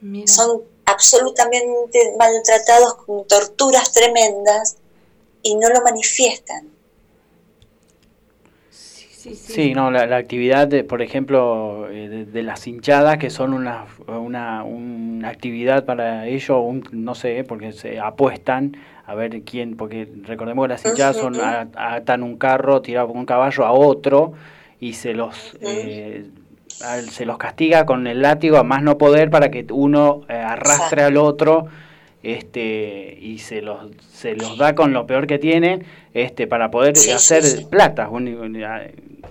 Mira. 0.00 0.32
Son 0.32 0.62
absolutamente 0.84 2.14
maltratados 2.18 2.94
con 2.96 3.26
torturas 3.26 3.92
tremendas 3.92 4.76
y 5.42 5.56
no 5.56 5.68
lo 5.70 5.82
manifiestan. 5.82 6.75
Sí, 9.26 9.34
sí, 9.34 9.42
sí. 9.46 9.52
Sí, 9.52 9.74
no, 9.74 9.90
la, 9.90 10.06
la 10.06 10.16
actividad, 10.16 10.68
de, 10.68 10.84
por 10.84 11.02
ejemplo, 11.02 11.88
eh, 11.90 12.08
de, 12.08 12.24
de 12.26 12.42
las 12.42 12.66
hinchadas, 12.66 13.18
que 13.18 13.30
son 13.30 13.52
una, 13.54 13.86
una, 14.06 14.62
una 14.64 15.28
actividad 15.28 15.84
para 15.84 16.26
ellos, 16.26 16.58
un, 16.62 16.82
no 16.92 17.14
sé, 17.14 17.44
porque 17.44 17.72
se 17.72 17.98
apuestan 17.98 18.76
a 19.04 19.14
ver 19.14 19.42
quién, 19.42 19.76
porque 19.76 20.08
recordemos 20.22 20.64
que 20.64 20.68
las 20.68 20.84
hinchadas 20.84 21.16
son, 21.16 21.40
atan 21.40 22.22
un 22.22 22.36
carro 22.38 22.82
tirado 22.82 23.08
por 23.08 23.16
un 23.16 23.26
caballo 23.26 23.64
a 23.64 23.72
otro 23.72 24.32
y 24.80 24.94
se 24.94 25.14
los, 25.14 25.56
eh, 25.60 26.26
se 27.10 27.24
los 27.24 27.38
castiga 27.38 27.86
con 27.86 28.06
el 28.06 28.22
látigo 28.22 28.58
a 28.58 28.62
más 28.62 28.82
no 28.82 28.98
poder 28.98 29.30
para 29.30 29.50
que 29.50 29.66
uno 29.70 30.22
eh, 30.28 30.34
arrastre 30.34 31.02
al 31.02 31.16
otro 31.16 31.66
este 32.22 33.16
y 33.20 33.38
se 33.38 33.62
los 33.62 33.90
se 34.12 34.34
los 34.34 34.56
da 34.58 34.74
con 34.74 34.92
lo 34.92 35.06
peor 35.06 35.26
que 35.26 35.38
tiene 35.38 35.80
este 36.12 36.46
para 36.46 36.70
poder 36.70 36.96
Sí, 36.96 37.10
hacer 37.10 37.42
sí. 37.44 37.66
plata 37.70 38.08
un- 38.08 38.56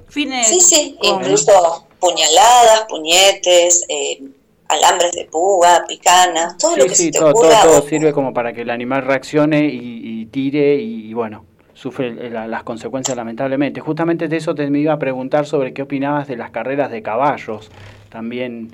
Fines 0.07 0.47
Sí, 0.47 0.59
sí, 0.61 0.97
con- 0.99 1.21
incluso 1.21 1.87
puñaladas, 1.99 2.85
puñetes, 2.87 3.85
eh, 3.89 4.21
alambres 4.67 5.11
de 5.13 5.25
púa, 5.25 5.85
picanas, 5.87 6.57
todo 6.57 6.75
lo 6.77 6.85
que 6.85 6.95
sí, 6.95 7.05
se 7.05 7.11
te 7.11 7.19
todo, 7.19 7.29
ocurra. 7.31 7.81
sirve 7.87 8.13
como 8.13 8.33
para 8.33 8.53
que 8.53 8.61
el 8.61 8.69
animal 8.69 9.03
reaccione 9.03 9.65
y, 9.65 10.21
y 10.21 10.25
tire 10.27 10.75
y, 10.75 11.09
y, 11.09 11.13
bueno, 11.13 11.45
sufre 11.73 12.29
la- 12.29 12.47
las 12.47 12.63
consecuencias 12.63 13.15
lamentablemente. 13.17 13.79
Justamente 13.81 14.27
de 14.27 14.37
eso 14.37 14.55
te 14.55 14.69
me 14.69 14.79
iba 14.79 14.93
a 14.93 14.99
preguntar 14.99 15.45
sobre 15.45 15.73
qué 15.73 15.81
opinabas 15.83 16.27
de 16.27 16.37
las 16.37 16.51
carreras 16.51 16.89
de 16.91 17.01
caballos. 17.03 17.69
También, 18.09 18.71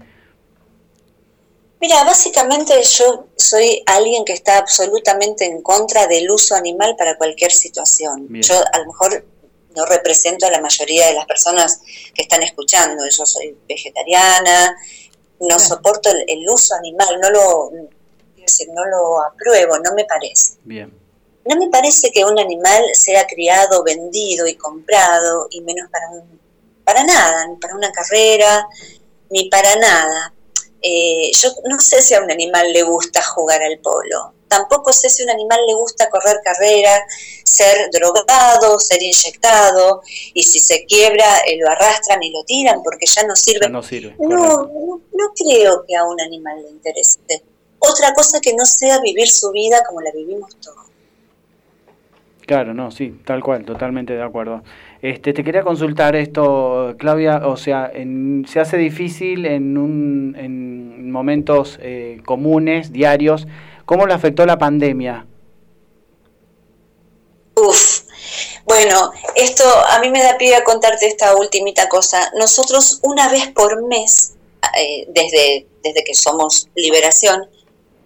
Mira, 1.80 2.04
básicamente 2.04 2.74
yo 2.84 3.26
soy 3.36 3.82
alguien 3.88 4.24
que 4.24 4.34
está 4.34 4.60
absolutamente 4.60 5.46
en 5.46 5.64
contra 5.64 6.06
del 6.06 6.30
uso 6.30 6.54
animal 6.56 6.96
para 6.96 7.18
cualquier 7.18 7.52
situación. 7.52 8.28
Bien. 8.30 8.44
Yo 8.44 8.54
a 8.72 8.78
lo 8.80 8.86
mejor 8.86 9.26
no 9.76 9.86
represento 9.86 10.46
a 10.46 10.52
la 10.52 10.62
mayoría 10.62 11.08
de 11.08 11.14
las 11.14 11.26
personas 11.26 11.82
que 12.14 12.22
están 12.22 12.44
escuchando. 12.44 13.04
Yo 13.10 13.26
soy 13.26 13.58
vegetariana, 13.68 14.76
no 15.40 15.60
soporto 15.60 16.10
el, 16.12 16.24
el 16.28 16.50
uso 16.50 16.76
animal, 16.76 17.20
no 17.22 17.30
lo, 17.30 17.72
decir, 18.42 18.70
no 18.74 18.86
lo 18.86 19.22
apruebo, 19.24 19.78
no 19.80 19.94
me 19.94 20.06
parece. 20.06 20.54
bien, 20.64 20.94
No 21.46 21.56
me 21.56 21.70
parece 21.70 22.12
que 22.12 22.26
un 22.26 22.38
animal 22.40 22.84
sea 22.94 23.26
criado, 23.26 23.84
vendido 23.84 24.48
y 24.48 24.56
comprado, 24.56 25.48
y 25.52 25.62
menos 25.62 25.90
para, 25.90 26.10
un, 26.10 26.40
para 26.84 27.04
nada, 27.04 27.48
ni 27.48 27.56
para 27.58 27.76
una 27.76 27.92
carrera, 27.92 28.68
ni 29.30 29.50
para 29.50 29.76
nada. 29.78 30.34
Eh, 30.82 31.32
yo 31.34 31.50
no 31.66 31.80
sé 31.80 32.02
si 32.02 32.14
a 32.14 32.22
un 32.22 32.32
animal 32.32 32.72
le 32.74 32.84
gusta 32.84 33.22
jugar 33.22 33.62
al 33.62 33.78
polo, 33.80 34.34
tampoco 34.52 34.92
sé 34.94 35.10
si 35.10 35.24
a 35.24 35.26
un 35.26 35.32
animal 35.32 35.60
le 35.68 35.74
gusta 35.74 36.10
correr 36.10 36.38
carrera, 36.44 36.92
ser 37.44 37.90
drogado, 37.92 38.78
ser 38.80 39.02
inyectado, 39.02 40.02
y 40.34 40.44
si 40.44 40.60
se 40.60 40.86
quiebra 40.86 41.40
eh, 41.48 41.58
lo 41.58 41.68
arrastran 41.70 42.22
y 42.22 42.32
lo 42.32 42.44
tiran 42.44 42.84
porque 42.84 43.06
ya 43.08 43.24
no 43.24 43.36
sirve. 43.36 43.62
ya 43.62 43.70
no 43.70 43.82
sirve. 43.82 44.14
No, 44.20 44.70
no 45.14 45.34
creo 45.36 45.84
que 45.88 45.96
a 45.96 46.04
un 46.04 46.20
animal 46.22 46.62
le 46.62 46.70
interese. 46.70 47.18
Otra 47.80 48.14
cosa 48.14 48.40
que 48.40 48.54
no 48.54 48.66
sea 48.66 49.00
vivir 49.00 49.28
su 49.30 49.50
vida 49.52 49.82
como 49.88 50.02
la 50.02 50.12
vivimos 50.12 50.56
todos. 50.60 50.78
Claro, 52.46 52.74
no, 52.74 52.92
sí, 52.92 53.18
tal 53.26 53.42
cual, 53.42 53.64
totalmente 53.64 54.14
de 54.14 54.22
acuerdo. 54.22 54.62
Este, 55.02 55.32
te 55.32 55.44
quería 55.44 55.64
consultar 55.64 56.16
esto, 56.16 56.96
Claudia, 56.98 57.48
o 57.48 57.56
sea, 57.56 57.90
en- 57.94 58.46
se 58.48 58.60
hace 58.60 58.78
difícil 58.78 59.46
en, 59.46 59.78
un, 59.78 60.36
en 60.38 61.10
momentos 61.12 61.80
eh, 61.82 62.20
comunes, 62.26 62.92
diarios, 62.92 63.48
¿cómo 63.86 64.06
le 64.06 64.14
afectó 64.14 64.46
la 64.46 64.58
pandemia? 64.58 65.26
Uf. 67.56 68.02
Bueno, 68.66 69.12
esto 69.36 69.64
a 69.90 70.00
mí 70.00 70.10
me 70.10 70.24
da 70.24 70.38
pie 70.38 70.56
a 70.56 70.64
contarte 70.64 71.08
esta 71.08 71.36
ultimita 71.36 71.90
cosa. 71.90 72.32
Nosotros 72.38 73.00
una 73.04 73.30
vez 73.30 73.48
por 73.52 73.84
mes, 73.88 74.34
eh, 74.78 75.06
desde, 75.10 75.68
desde 75.84 76.04
que 76.04 76.14
somos 76.14 76.68
Liberación, 76.76 77.50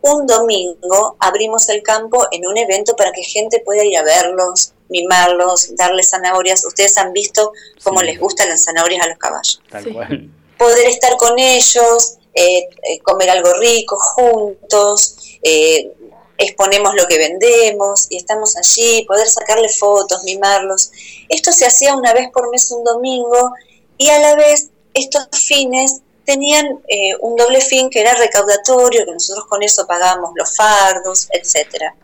un 0.01 0.25
domingo 0.27 1.15
abrimos 1.19 1.67
el 1.69 1.81
campo 1.83 2.27
en 2.31 2.47
un 2.47 2.57
evento 2.57 2.95
para 2.95 3.11
que 3.11 3.23
gente 3.23 3.59
pueda 3.59 3.83
ir 3.83 3.97
a 3.97 4.03
verlos, 4.03 4.73
mimarlos, 4.89 5.75
darles 5.75 6.09
zanahorias. 6.09 6.63
Ustedes 6.65 6.97
han 6.97 7.11
visto 7.13 7.51
cómo 7.83 7.99
Sí. 7.99 8.05
les 8.07 8.19
gustan 8.19 8.49
las 8.49 8.63
zanahorias 8.63 9.05
a 9.05 9.09
los 9.09 9.17
caballos. 9.17 9.61
Tal 9.69 9.83
Sí. 9.83 9.91
cual. 9.91 10.29
poder 10.57 10.87
estar 10.87 11.17
con 11.17 11.37
ellos, 11.37 12.17
eh, 12.33 12.69
eh, 12.83 12.99
comer 13.03 13.29
algo 13.29 13.51
rico 13.55 13.97
juntos, 13.97 15.17
eh, 15.45 15.93
exponemos 16.39 16.95
lo 16.95 17.05
que 17.05 17.19
vendemos 17.19 18.07
y 18.09 18.17
estamos 18.17 18.57
allí, 18.57 19.05
poder 19.05 19.27
sacarle 19.27 19.69
fotos, 19.69 20.23
mimarlos. 20.23 20.91
Esto 21.29 21.51
se 21.51 21.67
hacía 21.67 21.95
una 21.95 22.13
vez 22.13 22.31
por 22.31 22.49
mes 22.49 22.71
un 22.71 22.83
domingo 22.83 23.53
y 23.99 24.09
a 24.09 24.17
la 24.17 24.35
vez 24.35 24.69
estos 24.95 25.27
fines 25.31 26.01
tenían 26.25 26.65
eh, 26.87 27.15
un 27.19 27.35
doble 27.35 27.61
fin 27.61 27.91
que 27.91 28.01
era 28.01 28.15
recaudatorio, 28.15 29.05
que 29.05 29.11
nosotros 29.11 29.45
con 29.45 29.61
eso 29.61 29.85
pagábamos 29.85 30.31
los 30.35 30.55
fardos, 30.55 31.27
etcétera. 31.31 31.95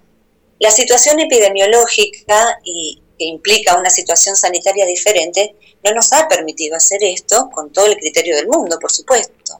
La 0.59 0.69
situación 0.69 1.19
epidemiológica 1.19 2.59
y 2.63 3.01
que 3.17 3.25
implica 3.25 3.75
una 3.75 3.89
situación 3.89 4.35
sanitaria 4.35 4.85
diferente 4.85 5.55
no 5.83 5.93
nos 5.93 6.13
ha 6.13 6.27
permitido 6.27 6.75
hacer 6.75 7.03
esto 7.03 7.49
con 7.51 7.73
todo 7.73 7.87
el 7.87 7.97
criterio 7.97 8.35
del 8.35 8.47
mundo, 8.47 8.77
por 8.79 8.91
supuesto. 8.91 9.59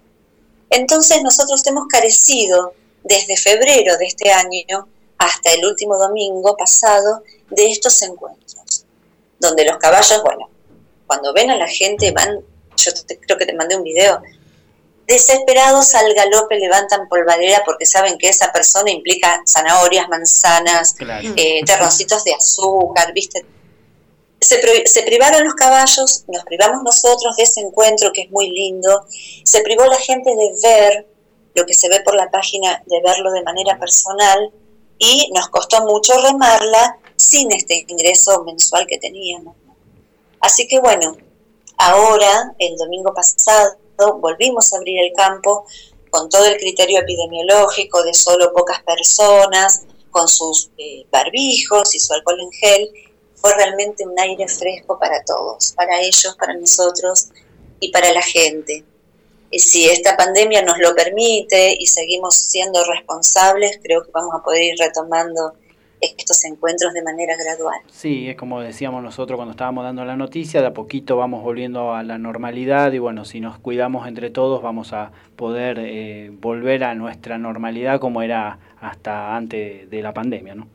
Entonces 0.70 1.24
nosotros 1.24 1.66
hemos 1.66 1.88
carecido 1.88 2.76
desde 3.04 3.36
febrero 3.38 3.98
de 3.98 4.06
este 4.06 4.32
año 4.32 4.88
hasta 5.18 5.52
el 5.54 5.66
último 5.66 5.98
domingo 5.98 6.56
pasado 6.58 7.24
de 7.50 7.72
estos 7.72 8.02
encuentros, 8.02 8.86
donde 9.40 9.66
los 9.66 9.78
caballos, 9.78 10.22
bueno, 10.24 10.50
cuando 11.08 11.34
ven 11.34 11.50
a 11.52 11.58
la 11.58 11.68
gente 11.68 12.12
van, 12.12 12.40
yo 12.78 12.94
te- 13.06 13.20
creo 13.20 13.38
que 13.38 13.46
te 13.46 13.54
mandé 13.54 13.76
un 13.76 13.84
video, 13.84 14.22
desesperados 15.08 15.94
al 15.96 16.14
galope 16.14 16.56
levantan 16.58 17.08
polvadera 17.10 17.64
porque 17.66 17.86
saben 17.86 18.18
que 18.18 18.30
esa 18.30 18.52
persona 18.52 18.92
implica 18.92 19.42
zanahorias, 19.46 20.08
manzanas, 20.08 20.94
Claro. 20.94 21.28
eh, 21.36 21.62
terroncitos 21.66 22.24
de 22.24 22.34
azúcar, 22.34 23.12
¿viste? 23.14 23.46
Se 24.40 25.04
privaron 25.04 25.44
los 25.44 25.54
caballos, 25.54 26.24
nos 26.28 26.44
privamos 26.46 26.82
nosotros 26.84 27.36
de 27.36 27.44
ese 27.44 27.60
encuentro 27.62 28.12
que 28.12 28.22
es 28.22 28.32
muy 28.32 28.50
lindo, 28.50 29.06
se 29.44 29.62
privó 29.62 29.86
la 29.86 29.98
gente 29.98 30.32
de 30.32 30.52
ver 30.64 31.08
lo 31.54 31.66
que 31.66 31.74
se 31.74 31.90
ve 31.90 32.02
por 32.02 32.16
la 32.16 32.30
página, 32.32 32.82
de 32.86 33.02
verlo 33.02 33.32
de 33.32 33.44
manera 33.44 33.78
personal 33.80 34.52
y 34.98 35.32
nos 35.34 35.50
costó 35.50 35.86
mucho 35.86 36.14
remarla 36.22 36.98
sin 37.16 37.52
este 37.52 37.86
ingreso 37.88 38.44
mensual 38.44 38.86
que 38.88 38.98
teníamos. 38.98 39.56
Así 40.40 40.68
que 40.68 40.80
bueno, 40.80 41.18
ahora, 41.78 42.54
el 42.60 42.76
domingo 42.78 43.14
pasado, 43.14 43.78
volvimos 44.20 44.74
a 44.74 44.78
abrir 44.78 45.04
el 45.04 45.14
campo 45.14 45.66
con 46.10 46.30
todo 46.30 46.46
el 46.46 46.58
criterio 46.58 47.00
epidemiológico 47.00 48.04
de 48.04 48.14
solo 48.14 48.52
pocas 48.54 48.84
personas, 48.84 49.84
con 50.12 50.28
sus 50.28 50.70
eh, 50.78 51.06
barbijos 51.10 51.96
y 51.96 52.00
su 52.00 52.14
alcohol 52.14 52.40
en 52.40 52.52
gel. 52.52 52.90
Fue 53.36 53.56
realmente 53.56 54.06
un 54.06 54.20
aire 54.20 54.48
fresco 54.48 55.00
para 55.00 55.24
todos, 55.24 55.72
para 55.72 56.00
ellos, 56.02 56.36
para 56.38 56.54
nosotros 56.54 57.30
y 57.80 57.92
para 57.92 58.12
la 58.12 58.22
gente. 58.22 58.84
Y 59.52 59.60
si 59.60 59.86
esta 59.90 60.16
pandemia 60.16 60.64
nos 60.64 60.80
lo 60.80 60.96
permite 60.96 61.76
y 61.78 61.86
seguimos 61.86 62.36
siendo 62.36 62.80
responsables, 62.86 63.80
creo 63.84 64.04
que 64.04 64.12
vamos 64.12 64.34
a 64.34 64.42
poder 64.42 64.64
ir 64.64 64.76
retomando 64.80 65.54
estos 66.02 66.44
encuentros 66.46 66.94
de 66.94 67.04
manera 67.04 67.36
gradual. 67.36 67.80
Sí, 67.92 68.30
es 68.30 68.36
como 68.36 68.62
decíamos 68.62 69.04
nosotros 69.04 69.38
cuando 69.38 69.52
estábamos 69.52 69.84
dando 69.84 70.04
la 70.04 70.16
noticia, 70.16 70.62
de 70.62 70.68
a 70.68 70.74
poquito 70.74 71.16
vamos 71.16 71.44
volviendo 71.44 71.94
a 71.94 72.02
la 72.02 72.18
normalidad 72.18 72.92
y 72.92 73.00
bueno, 73.00 73.24
si 73.24 73.40
nos 73.40 73.60
cuidamos 73.60 74.08
entre 74.08 74.32
todos 74.32 74.64
vamos 74.64 74.94
a 74.94 75.12
poder 75.36 75.78
eh, 75.80 76.32
volver 76.32 76.84
a 76.84 76.96
nuestra 76.96 77.38
normalidad 77.38 78.00
como 78.00 78.22
era 78.24 78.58
hasta 78.80 79.36
antes 79.36 79.90
de 79.90 80.02
la 80.02 80.14
pandemia, 80.14 80.56
¿no? 80.56 80.68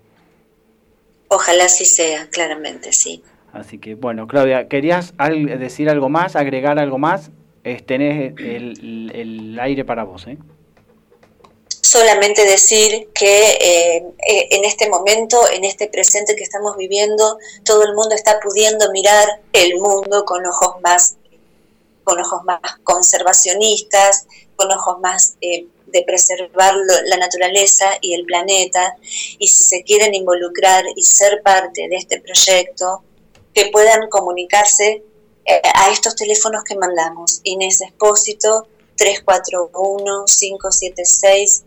Ojalá 1.28 1.64
así 1.64 1.84
sea, 1.86 2.28
claramente, 2.30 2.92
sí. 2.92 3.24
Así 3.52 3.78
que 3.78 3.96
bueno, 3.96 4.28
Claudia, 4.28 4.68
¿querías 4.68 5.14
decir 5.58 5.90
algo 5.90 6.08
más, 6.08 6.36
agregar 6.36 6.78
algo 6.78 6.98
más? 6.98 7.32
Tenés 7.84 8.34
el, 8.38 9.10
el 9.14 9.58
aire 9.60 9.84
para 9.84 10.04
vos, 10.04 10.26
¿eh? 10.26 10.38
solamente 11.86 12.44
decir 12.44 13.08
que 13.14 13.50
eh, 13.52 13.96
eh, 14.28 14.48
en 14.50 14.64
este 14.64 14.88
momento, 14.88 15.48
en 15.50 15.64
este 15.64 15.86
presente 15.88 16.36
que 16.36 16.42
estamos 16.42 16.76
viviendo, 16.76 17.38
todo 17.64 17.84
el 17.84 17.94
mundo 17.94 18.14
está 18.14 18.38
pudiendo 18.40 18.90
mirar 18.92 19.40
el 19.52 19.78
mundo 19.78 20.24
con 20.24 20.44
ojos 20.44 20.80
más, 20.82 21.16
con 22.04 22.18
ojos 22.18 22.44
más 22.44 22.60
conservacionistas, 22.82 24.26
con 24.56 24.70
ojos 24.72 24.98
más 25.00 25.36
eh, 25.40 25.66
de 25.86 26.02
preservar 26.02 26.74
la 27.06 27.16
naturaleza 27.16 27.86
y 28.00 28.14
el 28.14 28.24
planeta. 28.24 28.96
Y 29.38 29.46
si 29.46 29.62
se 29.62 29.82
quieren 29.82 30.12
involucrar 30.12 30.84
y 30.96 31.02
ser 31.02 31.40
parte 31.42 31.88
de 31.88 31.96
este 31.96 32.20
proyecto, 32.20 33.02
que 33.54 33.70
puedan 33.70 34.08
comunicarse 34.10 35.02
eh, 35.46 35.62
a 35.74 35.90
estos 35.90 36.14
teléfonos 36.14 36.64
que 36.64 36.76
mandamos. 36.76 37.40
Inés 37.44 37.80
Espósito 37.80 38.68
341 38.96 40.24
576 40.26 41.64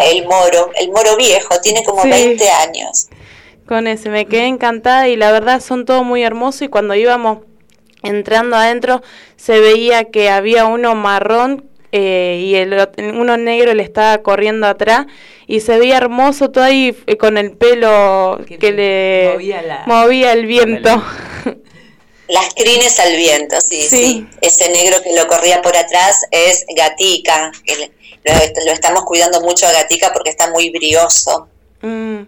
el 0.07 0.25
moro, 0.27 0.71
el 0.81 0.91
moro 0.91 1.15
viejo, 1.19 1.61
tiene 1.63 1.85
como 1.85 2.01
Sí. 2.03 2.09
20 2.09 2.49
años. 2.49 3.09
Con 3.67 3.89
ese 3.89 4.09
me 4.09 4.25
quedé 4.25 4.47
encantada 4.47 5.07
y 5.09 5.17
la 5.17 5.33
verdad 5.33 5.61
son 5.61 5.85
todos 5.85 6.07
muy 6.07 6.23
hermosos 6.23 6.63
y 6.63 6.69
cuando 6.69 6.95
íbamos 6.95 7.41
entrando 8.03 8.57
adentro 8.57 9.03
se 9.37 9.61
veía 9.61 10.05
que 10.05 10.31
había 10.31 10.65
uno 10.65 10.95
marrón 10.95 11.67
eh, 11.93 12.39
y 12.43 12.55
el, 12.57 12.89
uno 13.15 13.37
negro 13.37 13.75
le 13.75 13.83
estaba 13.83 14.19
corriendo 14.23 14.67
atrás 14.67 15.07
y 15.47 15.61
se 15.61 15.79
veía 15.79 15.99
hermoso 15.99 16.51
todo 16.51 16.65
ahí 16.65 16.97
eh, 17.07 17.17
con 17.17 17.37
el 17.39 17.53
pelo 17.53 18.41
que, 18.47 18.59
Que 18.59 18.73
le 18.73 19.31
movía 19.35 19.63
la- 19.63 19.83
movía 19.87 20.33
el 20.33 20.47
viento. 20.47 21.03
Las 22.29 22.55
crines 22.55 22.99
al 22.99 23.15
viento, 23.17 23.61
sí, 23.61 23.83
Sí. 23.83 23.89
sí, 23.89 24.27
Ese 24.41 24.71
negro 24.71 25.03
que 25.03 25.15
lo 25.15 25.27
corría 25.29 25.61
por 25.61 25.77
atrás 25.77 26.25
es 26.31 26.65
Gatica, 26.75 27.53
que 27.65 27.77
le- 27.77 27.93
lo, 28.25 28.33
lo 28.65 28.73
estamos 28.73 29.05
cuidando 29.05 29.41
mucho 29.43 29.67
a 29.67 29.73
Gatica 29.73 30.13
porque 30.13 30.31
está 30.31 30.49
muy 30.51 30.71
brioso. 30.71 31.49
Mm, 31.83 32.21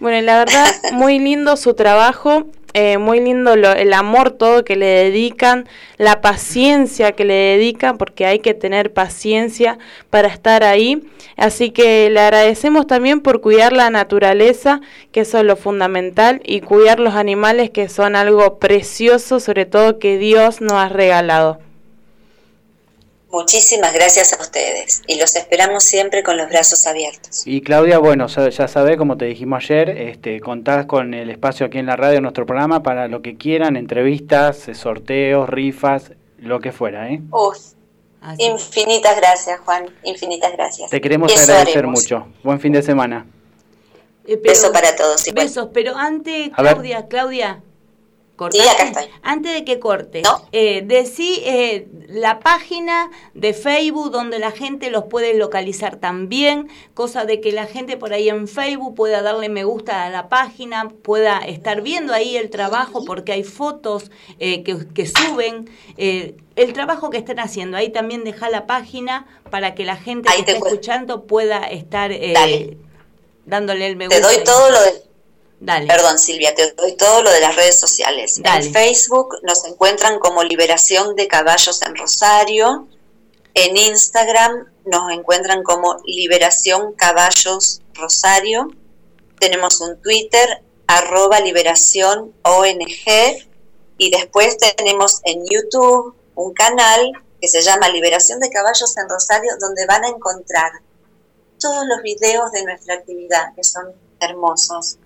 Bueno, 0.00 0.18
y 0.18 0.22
la 0.22 0.38
verdad, 0.38 0.66
muy 0.92 1.18
lindo 1.20 1.56
su 1.56 1.74
trabajo, 1.74 2.46
eh, 2.78 2.98
muy 2.98 3.20
lindo 3.20 3.56
lo- 3.56 3.72
el 3.72 3.94
amor 3.94 4.32
todo 4.32 4.62
que 4.62 4.76
le 4.76 4.84
dedican, 4.84 5.66
la 5.96 6.20
paciencia 6.20 7.12
que 7.12 7.24
le 7.24 7.32
dedican, 7.32 7.96
porque 7.96 8.26
hay 8.26 8.40
que 8.40 8.52
tener 8.52 8.92
paciencia 8.92 9.78
para 10.10 10.28
estar 10.28 10.62
ahí. 10.62 11.02
Así 11.38 11.70
que 11.70 12.10
le 12.10 12.20
agradecemos 12.20 12.86
también 12.86 13.22
por 13.22 13.40
cuidar 13.40 13.72
la 13.72 13.88
naturaleza, 13.88 14.82
que 15.10 15.20
eso 15.20 15.38
es 15.38 15.44
lo 15.44 15.56
fundamental, 15.56 16.42
y 16.44 16.60
cuidar 16.60 17.00
los 17.00 17.14
animales, 17.14 17.70
que 17.70 17.88
son 17.88 18.14
algo 18.14 18.58
precioso, 18.58 19.40
sobre 19.40 19.64
todo 19.64 19.98
que 19.98 20.18
Dios 20.18 20.60
nos 20.60 20.74
ha 20.74 20.90
regalado. 20.90 21.65
Muchísimas 23.30 23.92
gracias 23.92 24.32
a 24.32 24.40
ustedes 24.40 25.02
y 25.06 25.18
los 25.18 25.34
esperamos 25.34 25.82
siempre 25.84 26.22
con 26.22 26.36
los 26.36 26.48
brazos 26.48 26.86
abiertos. 26.86 27.42
Y 27.46 27.60
Claudia, 27.60 27.98
bueno, 27.98 28.26
ya 28.28 28.68
sabe, 28.68 28.96
como 28.96 29.16
te 29.16 29.24
dijimos 29.24 29.64
ayer, 29.64 29.90
este, 29.90 30.40
contás 30.40 30.86
con 30.86 31.12
el 31.12 31.28
espacio 31.30 31.66
aquí 31.66 31.78
en 31.78 31.86
la 31.86 31.96
radio, 31.96 32.18
en 32.18 32.22
nuestro 32.22 32.46
programa, 32.46 32.82
para 32.82 33.08
lo 33.08 33.22
que 33.22 33.36
quieran, 33.36 33.76
entrevistas, 33.76 34.68
eh, 34.68 34.74
sorteos, 34.74 35.48
rifas, 35.48 36.12
lo 36.38 36.60
que 36.60 36.70
fuera, 36.70 37.10
¿eh? 37.10 37.20
Uf, 37.32 37.56
infinitas 38.38 39.16
gracias, 39.16 39.60
Juan, 39.60 39.86
infinitas 40.04 40.52
gracias. 40.52 40.90
Te 40.90 41.00
queremos 41.00 41.32
Eso 41.32 41.42
agradecer 41.42 41.78
haremos. 41.78 42.00
mucho. 42.02 42.28
Buen 42.44 42.60
fin 42.60 42.72
de 42.72 42.82
semana. 42.82 43.26
Eh, 44.24 44.36
pero- 44.36 44.42
Beso 44.54 44.72
para 44.72 44.94
todos. 44.96 45.26
igual. 45.26 45.46
Besos, 45.46 45.68
pero 45.74 45.96
antes, 45.96 46.50
A 46.54 46.62
ver. 46.62 46.72
Claudia, 47.08 47.60
Claudia, 48.36 48.62
Sí, 48.62 48.68
cortaste. 48.68 48.82
acá 48.82 49.00
estoy. 49.00 49.18
Antes 49.22 49.52
de 49.54 49.64
que 49.64 49.78
cortes, 49.78 50.22
No. 50.22 50.42
eh, 50.52 50.82
decí 50.84 51.40
eh, 51.44 51.88
la 52.08 52.38
página 52.40 53.10
de 53.34 53.52
Facebook 53.54 54.10
donde 54.10 54.38
la 54.38 54.50
gente 54.50 54.90
los 54.90 55.04
puede 55.04 55.34
localizar 55.34 55.96
también, 55.96 56.68
cosa 56.94 57.24
de 57.24 57.40
que 57.40 57.52
la 57.52 57.66
gente 57.66 57.96
por 57.96 58.12
ahí 58.12 58.28
en 58.28 58.46
Facebook 58.48 58.94
pueda 58.94 59.22
darle 59.22 59.48
me 59.48 59.64
gusta 59.64 60.04
a 60.04 60.10
la 60.10 60.28
página, 60.28 60.88
pueda 61.02 61.38
estar 61.38 61.80
viendo 61.82 62.12
ahí 62.12 62.36
el 62.36 62.50
trabajo 62.50 63.04
porque 63.04 63.32
hay 63.32 63.42
fotos 63.44 64.10
eh, 64.38 64.62
que, 64.62 64.86
que 64.94 65.06
suben. 65.06 65.68
eh, 65.96 66.36
el 66.56 66.72
trabajo 66.72 67.10
que 67.10 67.18
están 67.18 67.38
haciendo, 67.38 67.76
ahí 67.76 67.90
también 67.90 68.24
deja 68.24 68.48
la 68.48 68.66
página 68.66 69.26
para 69.50 69.74
que 69.74 69.84
la 69.84 69.96
gente 69.96 70.28
Ahí 70.30 70.38
que 70.38 70.44
te 70.44 70.52
está 70.52 70.60
cu- 70.60 70.66
escuchando 70.68 71.26
pueda 71.26 71.58
estar 71.64 72.10
eh, 72.12 72.78
dándole 73.44 73.86
el 73.86 73.96
me 73.96 74.08
Te 74.08 74.16
gusta. 74.18 74.32
doy 74.32 74.44
todo 74.44 74.70
lo 74.70 74.80
de, 74.80 75.02
Dale. 75.58 75.86
perdón 75.86 76.18
Silvia, 76.18 76.54
te 76.54 76.72
doy 76.72 76.96
todo 76.96 77.22
lo 77.22 77.30
de 77.30 77.40
las 77.40 77.56
redes 77.56 77.80
sociales. 77.80 78.40
Dale. 78.42 78.66
En 78.66 78.72
Facebook 78.72 79.36
nos 79.42 79.64
encuentran 79.64 80.18
como 80.18 80.42
Liberación 80.42 81.16
de 81.16 81.28
Caballos 81.28 81.80
en 81.82 81.96
Rosario. 81.96 82.88
En 83.54 83.76
Instagram 83.76 84.70
nos 84.84 85.10
encuentran 85.12 85.62
como 85.62 85.96
Liberación 86.04 86.92
Caballos 86.92 87.80
Rosario. 87.94 88.68
Tenemos 89.38 89.80
un 89.80 90.00
Twitter, 90.02 90.62
arroba 90.86 91.40
Liberación 91.40 92.34
ONG. 92.42 93.48
Y 93.98 94.10
después 94.10 94.58
tenemos 94.76 95.20
en 95.24 95.42
YouTube 95.46 96.14
un 96.34 96.52
canal 96.52 97.12
que 97.40 97.48
se 97.48 97.62
llama 97.62 97.88
Liberación 97.88 98.40
de 98.40 98.50
Caballos 98.50 98.94
en 98.98 99.08
Rosario, 99.08 99.52
donde 99.58 99.86
van 99.86 100.04
a 100.04 100.08
encontrar 100.08 100.70
todos 101.58 101.86
los 101.86 102.02
videos 102.02 102.52
de 102.52 102.64
nuestra 102.64 102.94
actividad, 102.94 103.54
que 103.54 103.64
son 103.64 103.92
hermosos. 104.20 104.98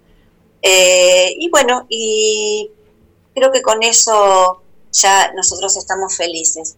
Eh, 0.62 1.34
y 1.38 1.48
bueno, 1.50 1.86
y 1.88 2.70
creo 3.34 3.50
que 3.52 3.62
con 3.62 3.82
eso 3.82 4.62
ya 4.92 5.32
nosotros 5.34 5.76
estamos 5.76 6.16
felices. 6.16 6.76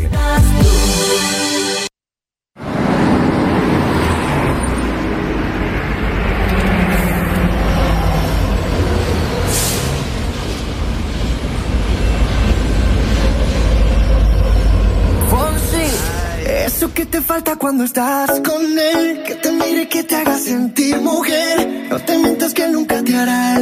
Cuando 17.56 17.84
estás 17.84 18.40
con 18.40 18.78
él, 18.78 19.22
que 19.24 19.34
te 19.34 19.52
mire, 19.52 19.88
que 19.88 20.04
te 20.04 20.16
haga 20.16 20.38
sentir 20.38 21.00
mujer. 21.00 21.86
No 21.90 21.98
te 21.98 22.18
mientas 22.18 22.54
que 22.54 22.68
nunca 22.68 23.02
te 23.02 23.16
hará 23.16 23.59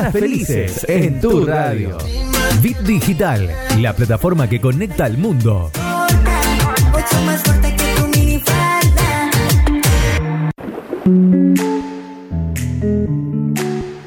Mañanas 0.00 0.12
Felices 0.12 0.86
en 0.88 1.20
tu 1.20 1.44
radio. 1.44 1.98
Bit 2.62 2.78
Digital, 2.78 3.50
la 3.80 3.94
plataforma 3.94 4.48
que 4.48 4.58
conecta 4.58 5.04
al 5.04 5.18
mundo. 5.18 5.70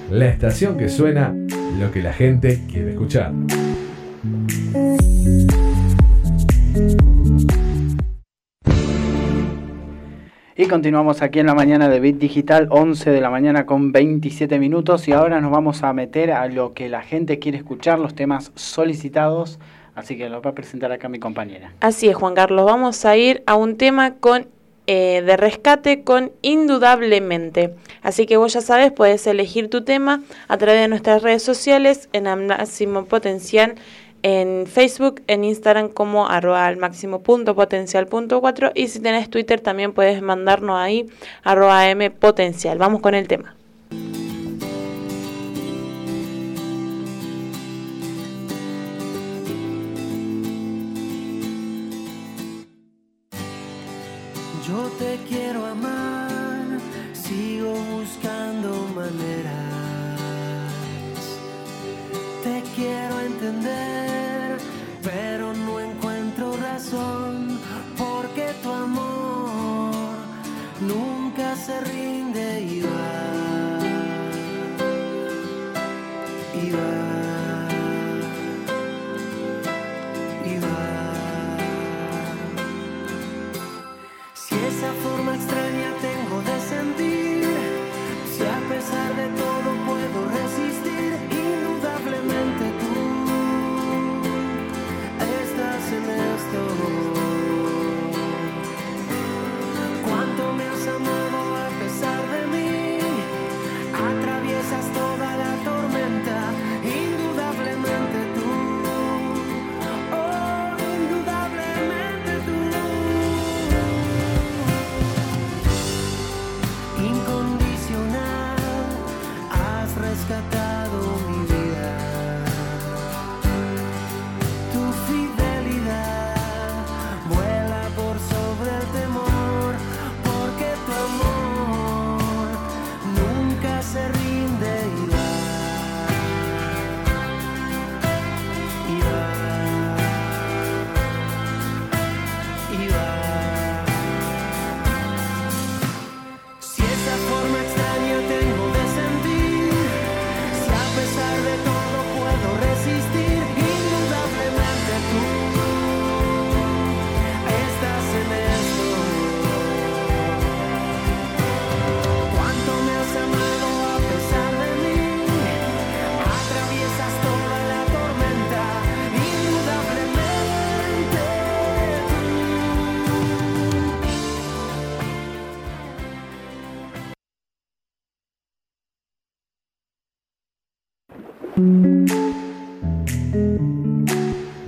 La 0.09 0.25
estación 0.25 0.77
que 0.77 0.89
suena 0.89 1.31
lo 1.79 1.91
que 1.91 2.01
la 2.01 2.13
gente 2.13 2.61
quiere 2.67 2.91
escuchar. 2.93 3.31
Y 10.55 10.67
continuamos 10.67 11.23
aquí 11.23 11.39
en 11.39 11.47
la 11.47 11.55
mañana 11.55 11.89
de 11.89 11.99
Bit 11.99 12.19
Digital, 12.19 12.67
11 12.69 13.09
de 13.09 13.21
la 13.21 13.31
mañana 13.31 13.65
con 13.65 13.91
27 13.91 14.59
minutos. 14.59 15.07
Y 15.07 15.11
ahora 15.11 15.41
nos 15.41 15.49
vamos 15.49 15.81
a 15.81 15.91
meter 15.93 16.31
a 16.31 16.47
lo 16.47 16.75
que 16.75 16.89
la 16.89 17.01
gente 17.01 17.39
quiere 17.39 17.57
escuchar, 17.57 17.97
los 17.97 18.13
temas 18.13 18.51
solicitados. 18.53 19.57
Así 19.95 20.15
que 20.15 20.29
lo 20.29 20.43
va 20.43 20.51
a 20.51 20.53
presentar 20.53 20.91
acá 20.91 21.09
mi 21.09 21.17
compañera. 21.17 21.71
Así 21.79 22.07
es, 22.07 22.15
Juan 22.15 22.35
Carlos. 22.35 22.67
Vamos 22.67 23.03
a 23.03 23.17
ir 23.17 23.41
a 23.47 23.55
un 23.55 23.77
tema 23.77 24.13
con 24.13 24.45
eh, 24.85 25.23
de 25.25 25.37
rescate 25.37 26.03
con 26.03 26.31
indudablemente. 26.43 27.73
Así 28.03 28.27
que 28.27 28.37
vos 28.37 28.53
ya 28.53 28.61
sabes, 28.61 28.91
puedes 28.91 29.25
elegir 29.25 29.71
tu 29.71 29.83
tema 29.83 30.21
a 30.47 30.57
través 30.57 30.81
de 30.81 30.87
nuestras 30.87 31.23
redes 31.23 31.41
sociales 31.41 32.09
en 32.13 32.25
máximo 32.45 33.05
potencial 33.05 33.73
en 34.23 34.65
Facebook, 34.65 35.21
en 35.27 35.43
Instagram 35.43 35.89
como 35.89 36.27
arroba 36.27 36.65
al 36.65 36.77
máximo 36.77 37.21
punto 37.21 37.55
potencial 37.55 38.07
punto 38.07 38.41
cuatro 38.41 38.71
y 38.73 38.87
si 38.87 38.99
tenés 38.99 39.29
Twitter 39.29 39.61
también 39.61 39.93
puedes 39.93 40.21
mandarnos 40.21 40.77
ahí 40.77 41.05
arroba 41.43 41.87
m 41.89 42.09
potencial. 42.09 42.77
Vamos 42.77 43.01
con 43.01 43.13
el 43.13 43.27
tema. 43.27 43.55
Yo 54.65 54.89
te 54.97 55.19
quiero 55.27 55.65
amar, 55.65 56.79
sigo 57.11 57.73
buscando 57.73 58.69
maneras. 58.95 59.51
Te 62.43 62.63
quiero 62.75 63.19
entender, 63.19 64.12
se 71.65 71.79
rinde 71.79 72.61
y 72.61 72.81
va. 72.81 72.89
Y 76.61 76.71
va. 76.75 76.93
Y 80.45 80.53
va. 80.59 80.83
Si 84.33 84.55
esa 84.55 84.91
forma 85.03 85.35
extraña 85.35 85.89
tengo 86.01 86.22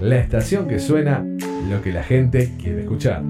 La 0.06 0.18
estación 0.18 0.68
que 0.68 0.77
suena 0.77 1.26
lo 1.68 1.82
que 1.82 1.91
la 1.91 2.03
gente 2.03 2.52
quiere 2.61 2.82
escuchar. 2.82 3.23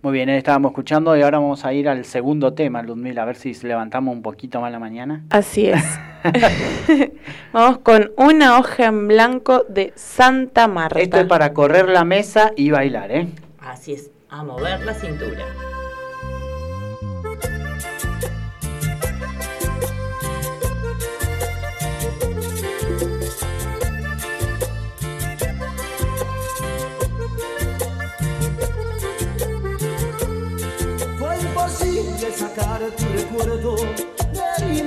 Muy 0.00 0.12
bien, 0.14 0.30
ahí 0.30 0.38
estábamos 0.38 0.70
escuchando 0.70 1.14
y 1.14 1.20
ahora 1.20 1.40
vamos 1.40 1.66
a 1.66 1.74
ir 1.74 1.90
al 1.90 2.06
segundo 2.06 2.54
tema, 2.54 2.82
Ludmila, 2.82 3.20
a 3.20 3.26
ver 3.26 3.36
si 3.36 3.52
levantamos 3.52 4.14
un 4.14 4.22
poquito 4.22 4.62
más 4.62 4.72
la 4.72 4.78
mañana. 4.78 5.26
Así 5.28 5.68
es. 5.68 5.84
Vamos 7.52 7.80
con 7.80 8.12
una 8.16 8.58
hoja 8.58 8.86
en 8.86 9.06
blanco 9.06 9.66
de 9.68 9.92
Santa 9.94 10.68
Marta. 10.68 11.00
Esto 11.00 11.18
es 11.18 11.26
para 11.26 11.52
correr 11.52 11.90
la 11.90 12.06
mesa 12.06 12.52
y 12.56 12.70
bailar, 12.70 13.12
¿eh? 13.12 13.28
Así 13.58 13.92
es, 13.92 14.10
a 14.30 14.42
mover 14.42 14.80
la 14.86 14.94
cintura. 14.94 15.44
Sacar 32.60 32.80
tu 32.96 33.04
recuerdo 33.14 33.76
de 34.32 34.66
mi. 34.66 34.82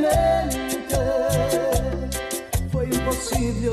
Fue 2.72 2.86
imposible 2.86 3.70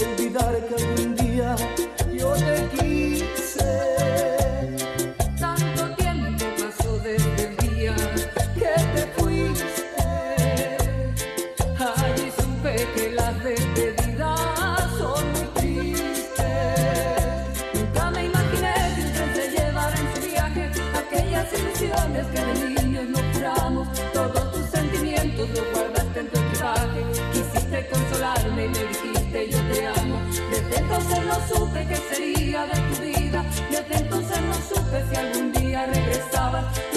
no 31.40 31.56
supe 31.56 31.86
qué 31.86 31.96
sería 31.96 32.66
de 32.66 32.80
tu 32.80 33.02
vida. 33.02 33.44
Desde 33.70 33.96
entonces 33.96 34.40
no 34.42 34.54
supe 34.54 35.04
si 35.08 35.16
algún 35.16 35.52
día 35.52 35.86
regresabas. 35.86 36.89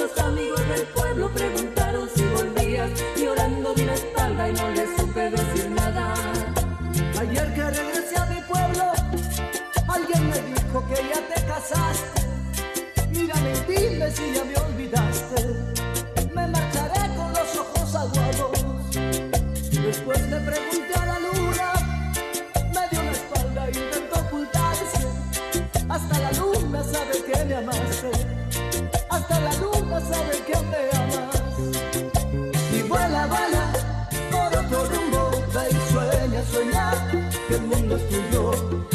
To 37.93 37.99
tuyos. 37.99 38.92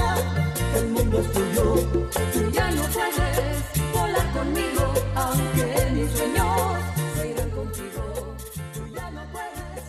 a 0.00 0.78
el 0.78 0.86
mundo 0.90 1.20
es 1.20 1.32
tuyo. 1.32 1.74
Tú 2.32 2.50
ya 2.52 2.70
no 2.70 2.82
puedes 2.82 3.64
volar 3.92 4.30
conmigo, 4.32 4.94
aunque 5.14 5.82
en 5.82 5.94
mis 5.94 6.10
sueños 6.10 6.78
se 7.16 7.30
irán 7.30 7.50
contigo. 7.50 8.36
Tú 8.74 8.80
ya 8.94 9.10
no 9.10 9.22
puedes 9.32 9.82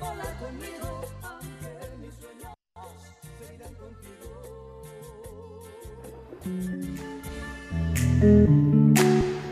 volar 0.00 0.36
conmigo, 0.38 1.00
aunque 1.22 1.68
en 1.82 2.00
mis 2.00 2.14
sueños 2.20 2.52
se 3.38 3.44
irán 3.54 3.74
contigo. 3.74 4.28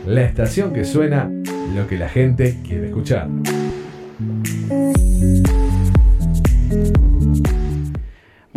La 0.05 0.21
estación 0.21 0.73
que 0.73 0.85
suena 0.85 1.29
lo 1.75 1.87
que 1.87 1.97
la 1.97 2.09
gente 2.09 2.59
quiere 2.63 2.87
escuchar. 2.87 3.29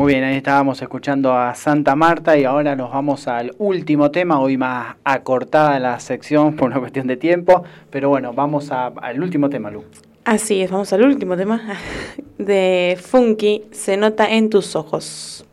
Muy 0.05 0.12
bien, 0.12 0.24
ahí 0.24 0.36
estábamos 0.36 0.82
escuchando 0.82 1.32
a 1.32 1.55
Santa 1.55 1.97
Marta 1.97 2.36
y 2.36 2.44
ahora 2.44 2.76
nos 2.76 2.93
vamos 2.93 3.26
al 3.26 3.55
último 3.56 4.10
tema, 4.10 4.39
hoy 4.39 4.59
más 4.59 4.97
acortada 5.02 5.81
la 5.81 5.98
sección 5.98 6.56
por 6.56 6.66
una 6.68 6.78
cuestión 6.78 7.06
de 7.06 7.16
tiempo, 7.16 7.64
pero 7.89 8.10
bueno, 8.10 8.35
vamos 8.35 8.70
al 8.70 9.22
último 9.22 9.48
tema, 9.48 9.70
Lu. 9.70 9.82
Así 10.26 10.60
es, 10.60 10.70
vamos 10.70 10.93
al 10.93 11.05
último 11.06 11.39
tema 11.39 11.78
de 12.39 12.98
Funky, 13.01 13.62
se 13.70 13.97
nota 13.97 14.31
en 14.31 14.51
tus 14.51 14.76
ojos. 14.76 15.47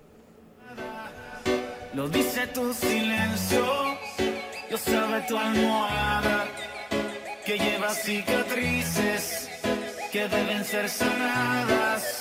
Lo 1.93 2.09
dice 2.09 2.45
tu 2.47 2.73
silencio, 2.73 3.63
lo 4.69 4.77
sabe 4.77 5.21
tu 5.29 5.37
almohada, 5.37 6.43
que 7.45 7.57
lleva 7.57 7.87
cicatrices 7.91 9.49
que 10.11 10.27
deben 10.27 10.65
ser 10.65 10.89
sanadas. 10.89 12.20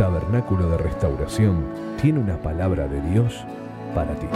Tabernáculo 0.00 0.66
de 0.70 0.78
Restauración 0.78 1.62
tiene 2.00 2.20
una 2.20 2.38
palabra 2.38 2.88
de 2.88 3.02
Dios 3.02 3.44
para 3.94 4.14
ti. 4.14 4.26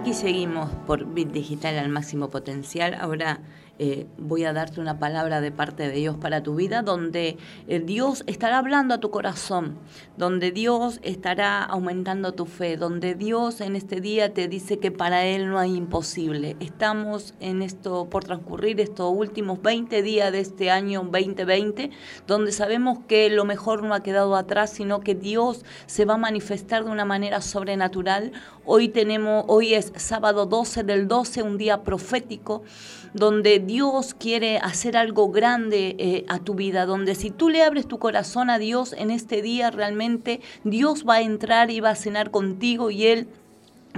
Aquí 0.00 0.12
seguimos 0.12 0.68
por 0.86 1.06
Bit 1.06 1.32
Digital 1.32 1.78
al 1.78 1.88
máximo 1.88 2.28
potencial. 2.28 2.94
Ahora 3.00 3.40
eh, 3.78 4.06
voy 4.16 4.44
a 4.44 4.54
darte 4.54 4.80
una 4.80 4.98
palabra 4.98 5.42
de 5.42 5.52
parte 5.52 5.86
de 5.88 5.94
Dios 5.94 6.16
para 6.16 6.42
tu 6.42 6.54
vida, 6.54 6.80
donde 6.80 7.36
eh, 7.68 7.80
Dios 7.80 8.24
estará 8.26 8.56
hablando 8.56 8.94
a 8.94 9.00
tu 9.00 9.10
corazón, 9.10 9.76
donde 10.16 10.50
Dios 10.50 10.98
estará 11.02 11.62
aumentando 11.62 12.32
tu 12.32 12.46
fe, 12.46 12.78
donde 12.78 13.14
Dios 13.14 13.60
en 13.60 13.76
este 13.76 14.00
día 14.00 14.32
te 14.32 14.48
dice 14.48 14.78
que 14.78 14.90
para 14.90 15.26
Él 15.26 15.50
no 15.50 15.58
hay 15.58 15.74
imposible. 15.76 16.56
Estamos 16.58 17.34
en 17.40 17.60
esto 17.60 18.08
por 18.08 18.24
transcurrir 18.24 18.80
estos 18.80 19.12
últimos 19.14 19.60
20 19.60 20.02
días 20.02 20.32
de 20.32 20.40
este 20.40 20.70
año 20.70 21.02
2020, 21.02 21.90
donde 22.26 22.52
sabemos 22.52 23.00
que 23.06 23.28
lo 23.28 23.44
mejor 23.44 23.82
no 23.82 23.92
ha 23.92 24.02
quedado 24.02 24.36
atrás, 24.36 24.70
sino 24.70 25.00
que 25.00 25.14
Dios 25.14 25.66
se 25.84 26.06
va 26.06 26.14
a 26.14 26.18
manifestar 26.18 26.84
de 26.84 26.90
una 26.90 27.04
manera 27.04 27.42
sobrenatural. 27.42 28.32
Hoy 28.68 28.88
tenemos, 28.88 29.44
hoy 29.46 29.74
es 29.74 29.92
sábado 29.94 30.44
12 30.44 30.82
del 30.82 31.06
12, 31.06 31.44
un 31.44 31.56
día 31.56 31.84
profético 31.84 32.64
donde 33.14 33.60
Dios 33.60 34.12
quiere 34.12 34.58
hacer 34.58 34.96
algo 34.96 35.30
grande 35.30 35.94
eh, 36.00 36.24
a 36.26 36.40
tu 36.40 36.54
vida, 36.54 36.84
donde 36.84 37.14
si 37.14 37.30
tú 37.30 37.48
le 37.48 37.62
abres 37.62 37.86
tu 37.86 38.00
corazón 38.00 38.50
a 38.50 38.58
Dios 38.58 38.92
en 38.92 39.12
este 39.12 39.40
día, 39.40 39.70
realmente 39.70 40.40
Dios 40.64 41.04
va 41.08 41.14
a 41.14 41.20
entrar 41.20 41.70
y 41.70 41.78
va 41.78 41.90
a 41.90 41.94
cenar 41.94 42.32
contigo 42.32 42.90
y 42.90 43.06
Él 43.06 43.28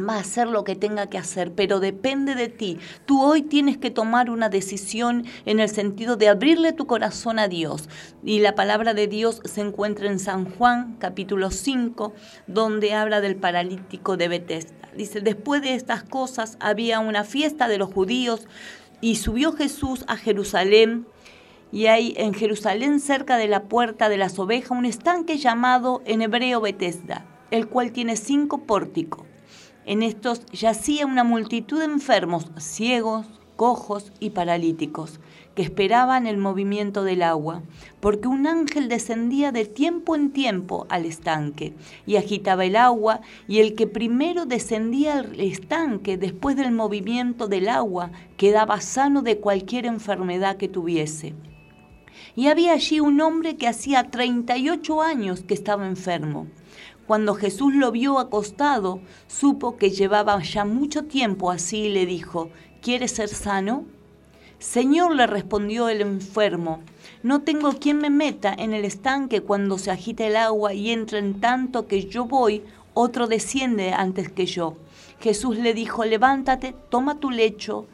va 0.07 0.17
a 0.17 0.21
hacer 0.21 0.49
lo 0.49 0.65
que 0.65 0.77
tenga 0.77 1.09
que 1.09 1.19
hacer, 1.19 1.53
pero 1.53 1.81
depende 1.81 2.35
de 2.35 2.49
ti. 2.49 2.79
Tú 3.07 3.23
hoy 3.23 3.43
tienes 3.43 3.79
que 3.79 3.91
tomar 3.91 4.31
una 4.31 4.49
decisión 4.49 5.25
en 5.47 5.61
el 5.61 5.69
sentido 5.69 6.17
de 6.17 6.29
abrirle 6.29 6.73
tu 6.73 6.87
corazón 6.87 7.39
a 7.39 7.49
Dios. 7.49 7.89
Y 8.23 8.41
la 8.41 8.55
palabra 8.55 8.95
de 8.95 9.07
Dios 9.07 9.41
se 9.45 9.61
encuentra 9.61 10.09
en 10.09 10.19
San 10.19 10.45
Juan, 10.45 10.97
capítulo 10.99 11.51
5, 11.51 12.13
donde 12.47 12.93
habla 12.95 13.21
del 13.21 13.37
paralítico 13.37 14.17
de 14.17 14.29
Bethesda. 14.29 14.75
Dice, 14.97 15.21
después 15.21 15.63
de 15.63 15.75
estas 15.75 16.03
cosas 16.03 16.57
había 16.61 16.99
una 17.01 17.25
fiesta 17.25 17.69
de 17.69 17.79
los 17.79 17.93
judíos 17.93 18.47
y 19.01 19.17
subió 19.17 19.53
Jesús 19.53 20.05
a 20.09 20.17
Jerusalén. 20.17 21.07
Y 21.71 21.87
hay 21.87 22.15
en 22.17 22.33
Jerusalén, 22.33 22.99
cerca 22.99 23.37
de 23.37 23.47
la 23.47 23.65
puerta 23.65 24.09
de 24.09 24.17
las 24.17 24.39
ovejas, 24.39 24.71
un 24.71 24.87
estanque 24.87 25.37
llamado 25.37 26.03
en 26.07 26.23
hebreo 26.23 26.61
Bethesda, 26.61 27.27
el 27.51 27.69
cual 27.69 27.93
tiene 27.93 28.17
cinco 28.17 28.63
pórticos. 28.65 29.27
En 29.89 30.03
estos 30.03 30.45
yacía 30.53 31.07
una 31.07 31.25
multitud 31.25 31.79
de 31.79 31.87
enfermos, 31.87 32.51
ciegos, 32.59 33.25
cojos 33.57 34.13
y 34.21 34.29
paralíticos, 34.29 35.19
que 35.55 35.63
esperaban 35.63 36.27
el 36.27 36.37
movimiento 36.37 37.05
del 37.05 37.23
agua, 37.23 37.63
porque 37.99 38.29
un 38.29 38.47
ángel 38.47 38.91
descendía 38.91 39.51
de 39.51 39.65
tiempo 39.65 40.15
en 40.15 40.31
tiempo 40.31 40.87
al 40.91 41.07
estanque 41.07 41.73
y 42.05 42.17
agitaba 42.17 42.67
el 42.67 42.77
agua, 42.77 43.23
y 43.49 43.61
el 43.61 43.75
que 43.75 43.87
primero 43.87 44.45
descendía 44.45 45.21
al 45.21 45.41
estanque 45.41 46.19
después 46.19 46.55
del 46.55 46.73
movimiento 46.73 47.49
del 47.49 47.71
agua 47.71 48.11
quedaba 48.37 48.83
sano 48.83 49.23
de 49.23 49.39
cualquier 49.39 49.87
enfermedad 49.87 50.59
que 50.59 50.69
tuviese. 50.69 51.35
Y 52.37 52.49
había 52.49 52.75
allí 52.75 53.01
un 53.01 53.23
hombre 53.23 53.57
que 53.57 53.69
hacía 53.69 54.11
38 54.11 55.01
años 55.01 55.45
que 55.45 55.55
estaba 55.55 55.89
enfermo. 55.89 56.47
Cuando 57.09 57.35
Jesús 57.35 57.75
lo 57.75 57.91
vio 57.91 58.19
acostado, 58.19 59.01
supo 59.29 59.79
que 59.79 59.89
llevaba 59.89 60.43
ya 60.43 60.67
mucho 60.67 61.05
tiempo 61.05 61.51
así 61.51 61.85
y 61.85 61.89
le 61.89 62.05
dijo, 62.05 62.51
¿quieres 62.83 63.13
ser 63.13 63.31
sano? 63.31 63.87
Señor, 64.59 65.17
le 65.17 65.27
respondió 65.27 65.89
el 65.89 66.03
enfermo, 66.03 66.81
no 67.23 67.41
tengo 67.41 67.73
quien 67.73 67.97
me 67.97 68.11
meta 68.11 68.53
en 68.53 68.75
el 68.75 68.85
estanque 68.85 69.41
cuando 69.41 69.79
se 69.79 69.91
agita 69.91 70.27
el 70.27 70.37
agua 70.37 70.75
y 70.75 70.91
entra 70.91 71.19
en 71.19 71.41
tanto 71.41 71.87
que 71.87 72.05
yo 72.05 72.27
voy, 72.27 72.63
otro 72.93 73.27
desciende 73.27 73.95
antes 73.95 74.31
que 74.31 74.45
yo. 74.45 74.77
Jesús 75.19 75.57
le 75.57 75.73
dijo, 75.73 76.05
levántate, 76.05 76.75
toma 76.91 77.19
tu 77.19 77.31
lecho 77.31 77.87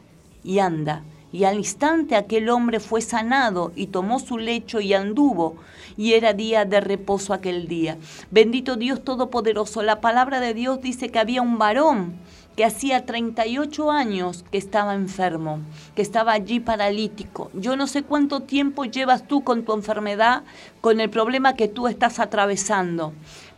y 0.43 0.59
anda. 0.59 1.05
Y 1.35 1.43
al 1.43 1.57
instante 1.57 2.15
aquel 2.15 2.49
hombre 2.49 2.79
fue 2.79 3.01
sanado 3.01 3.73
y 3.75 3.89
tomó 3.89 4.21
su 4.21 4.39
lecho 4.39 4.79
y 4.79 4.95
anduvo. 4.95 5.57
Y 5.97 6.13
era 6.13 6.33
día 6.33 6.65
de 6.65 6.81
reposo 6.81 7.35
aquel 7.35 7.67
día. 7.67 7.99
Bendito 8.31 8.77
Dios 8.77 9.03
Todopoderoso. 9.03 9.83
La 9.83 10.01
palabra 10.01 10.39
de 10.39 10.55
Dios 10.55 10.81
dice 10.81 11.09
que 11.09 11.19
había 11.19 11.43
un 11.43 11.59
varón 11.59 12.15
que 12.55 12.65
hacía 12.65 13.05
38 13.05 13.91
años 13.91 14.45
que 14.53 14.59
estaba 14.59 14.95
enfermo, 14.95 15.59
que 15.97 16.03
estaba 16.03 16.31
allí 16.31 16.61
paralítico. 16.61 17.51
Yo 17.53 17.75
no 17.75 17.89
sé 17.89 18.05
cuánto 18.05 18.39
tiempo 18.39 18.85
llevas 18.85 19.27
tú 19.27 19.43
con 19.43 19.65
tu 19.65 19.75
enfermedad, 19.75 20.45
con 20.81 21.01
el 21.01 21.11
problema 21.11 21.55
que 21.55 21.67
tú 21.67 21.89
estás 21.89 22.21
atravesando 22.21 23.13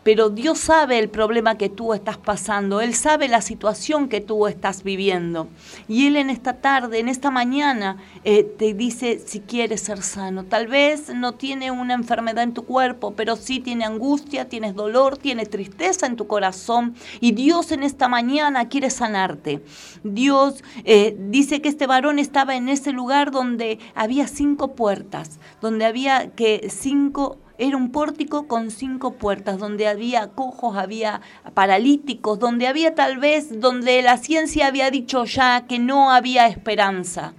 pero 0.06 0.30
Dios 0.30 0.60
sabe 0.60 1.00
el 1.00 1.08
problema 1.08 1.58
que 1.58 1.68
tú 1.68 1.92
estás 1.92 2.16
pasando, 2.16 2.80
Él 2.80 2.94
sabe 2.94 3.26
la 3.26 3.40
situación 3.40 4.08
que 4.08 4.20
tú 4.20 4.46
estás 4.46 4.84
viviendo. 4.84 5.48
Y 5.88 6.06
Él 6.06 6.14
en 6.14 6.30
esta 6.30 6.60
tarde, 6.60 7.00
en 7.00 7.08
esta 7.08 7.32
mañana, 7.32 7.96
eh, 8.22 8.44
te 8.44 8.72
dice 8.72 9.18
si 9.18 9.40
quieres 9.40 9.80
ser 9.80 10.00
sano. 10.02 10.44
Tal 10.44 10.68
vez 10.68 11.12
no 11.12 11.32
tiene 11.32 11.72
una 11.72 11.94
enfermedad 11.94 12.44
en 12.44 12.54
tu 12.54 12.64
cuerpo, 12.66 13.14
pero 13.16 13.34
sí 13.34 13.58
tiene 13.58 13.84
angustia, 13.84 14.48
tienes 14.48 14.76
dolor, 14.76 15.18
tienes 15.18 15.50
tristeza 15.50 16.06
en 16.06 16.14
tu 16.14 16.28
corazón. 16.28 16.94
Y 17.18 17.32
Dios 17.32 17.72
en 17.72 17.82
esta 17.82 18.06
mañana 18.06 18.68
quiere 18.68 18.90
sanarte. 18.90 19.60
Dios 20.04 20.62
eh, 20.84 21.16
dice 21.18 21.60
que 21.60 21.68
este 21.68 21.88
varón 21.88 22.20
estaba 22.20 22.54
en 22.54 22.68
ese 22.68 22.92
lugar 22.92 23.32
donde 23.32 23.80
había 23.96 24.28
cinco 24.28 24.76
puertas, 24.76 25.40
donde 25.60 25.84
había 25.84 26.30
que 26.30 26.68
cinco 26.70 27.38
era 27.58 27.76
un 27.76 27.90
pórtico 27.90 28.46
con 28.46 28.70
cinco 28.70 29.12
puertas, 29.12 29.58
donde 29.58 29.88
había 29.88 30.28
cojos, 30.28 30.76
había 30.76 31.20
paralíticos, 31.54 32.38
donde 32.38 32.66
había 32.66 32.94
tal 32.94 33.18
vez, 33.18 33.60
donde 33.60 34.02
la 34.02 34.16
ciencia 34.16 34.66
había 34.66 34.90
dicho 34.90 35.24
ya 35.24 35.66
que 35.66 35.78
no 35.78 36.10
había 36.10 36.46
esperanza 36.46 37.34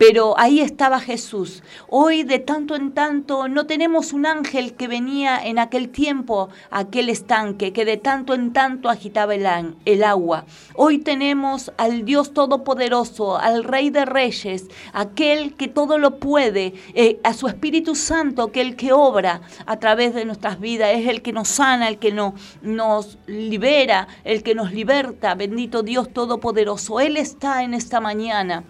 pero 0.00 0.32
ahí 0.38 0.60
estaba 0.60 0.98
Jesús. 0.98 1.62
Hoy 1.86 2.22
de 2.22 2.38
tanto 2.38 2.74
en 2.74 2.92
tanto 2.92 3.48
no 3.48 3.66
tenemos 3.66 4.14
un 4.14 4.24
ángel 4.24 4.72
que 4.72 4.88
venía 4.88 5.38
en 5.44 5.58
aquel 5.58 5.90
tiempo 5.90 6.48
a 6.70 6.78
aquel 6.78 7.10
estanque, 7.10 7.74
que 7.74 7.84
de 7.84 7.98
tanto 7.98 8.32
en 8.32 8.54
tanto 8.54 8.88
agitaba 8.88 9.34
el, 9.34 10.02
agua. 10.02 10.46
Hoy 10.74 11.00
tenemos 11.00 11.70
al 11.76 12.06
Dios 12.06 12.32
Todopoderoso, 12.32 13.36
al 13.36 13.62
Rey 13.62 13.90
de 13.90 14.06
Reyes, 14.06 14.68
aquel 14.94 15.54
que 15.54 15.68
todo 15.68 15.98
lo 15.98 16.18
puede, 16.18 16.72
eh, 16.94 17.20
a 17.22 17.34
su 17.34 17.46
Espíritu 17.46 17.94
Santo, 17.94 18.52
que 18.52 18.62
el 18.62 18.76
que 18.76 18.94
obra 18.94 19.42
a 19.66 19.76
través 19.80 20.14
de 20.14 20.24
nuestras 20.24 20.60
vidas, 20.60 20.92
es 20.94 21.08
el 21.08 21.20
que 21.20 21.34
nos 21.34 21.48
sana, 21.48 21.88
el 21.88 21.98
que 21.98 22.10
no- 22.10 22.34
nos 22.62 23.18
libera, 23.26 24.08
el 24.24 24.42
que 24.42 24.54
nos 24.54 24.72
liberta. 24.72 25.34
Bendito 25.34 25.82
Dios 25.82 26.10
Todopoderoso. 26.10 27.00
Él 27.00 27.18
está 27.18 27.62
en 27.64 27.74
esta 27.74 28.00
mañana. 28.00 28.64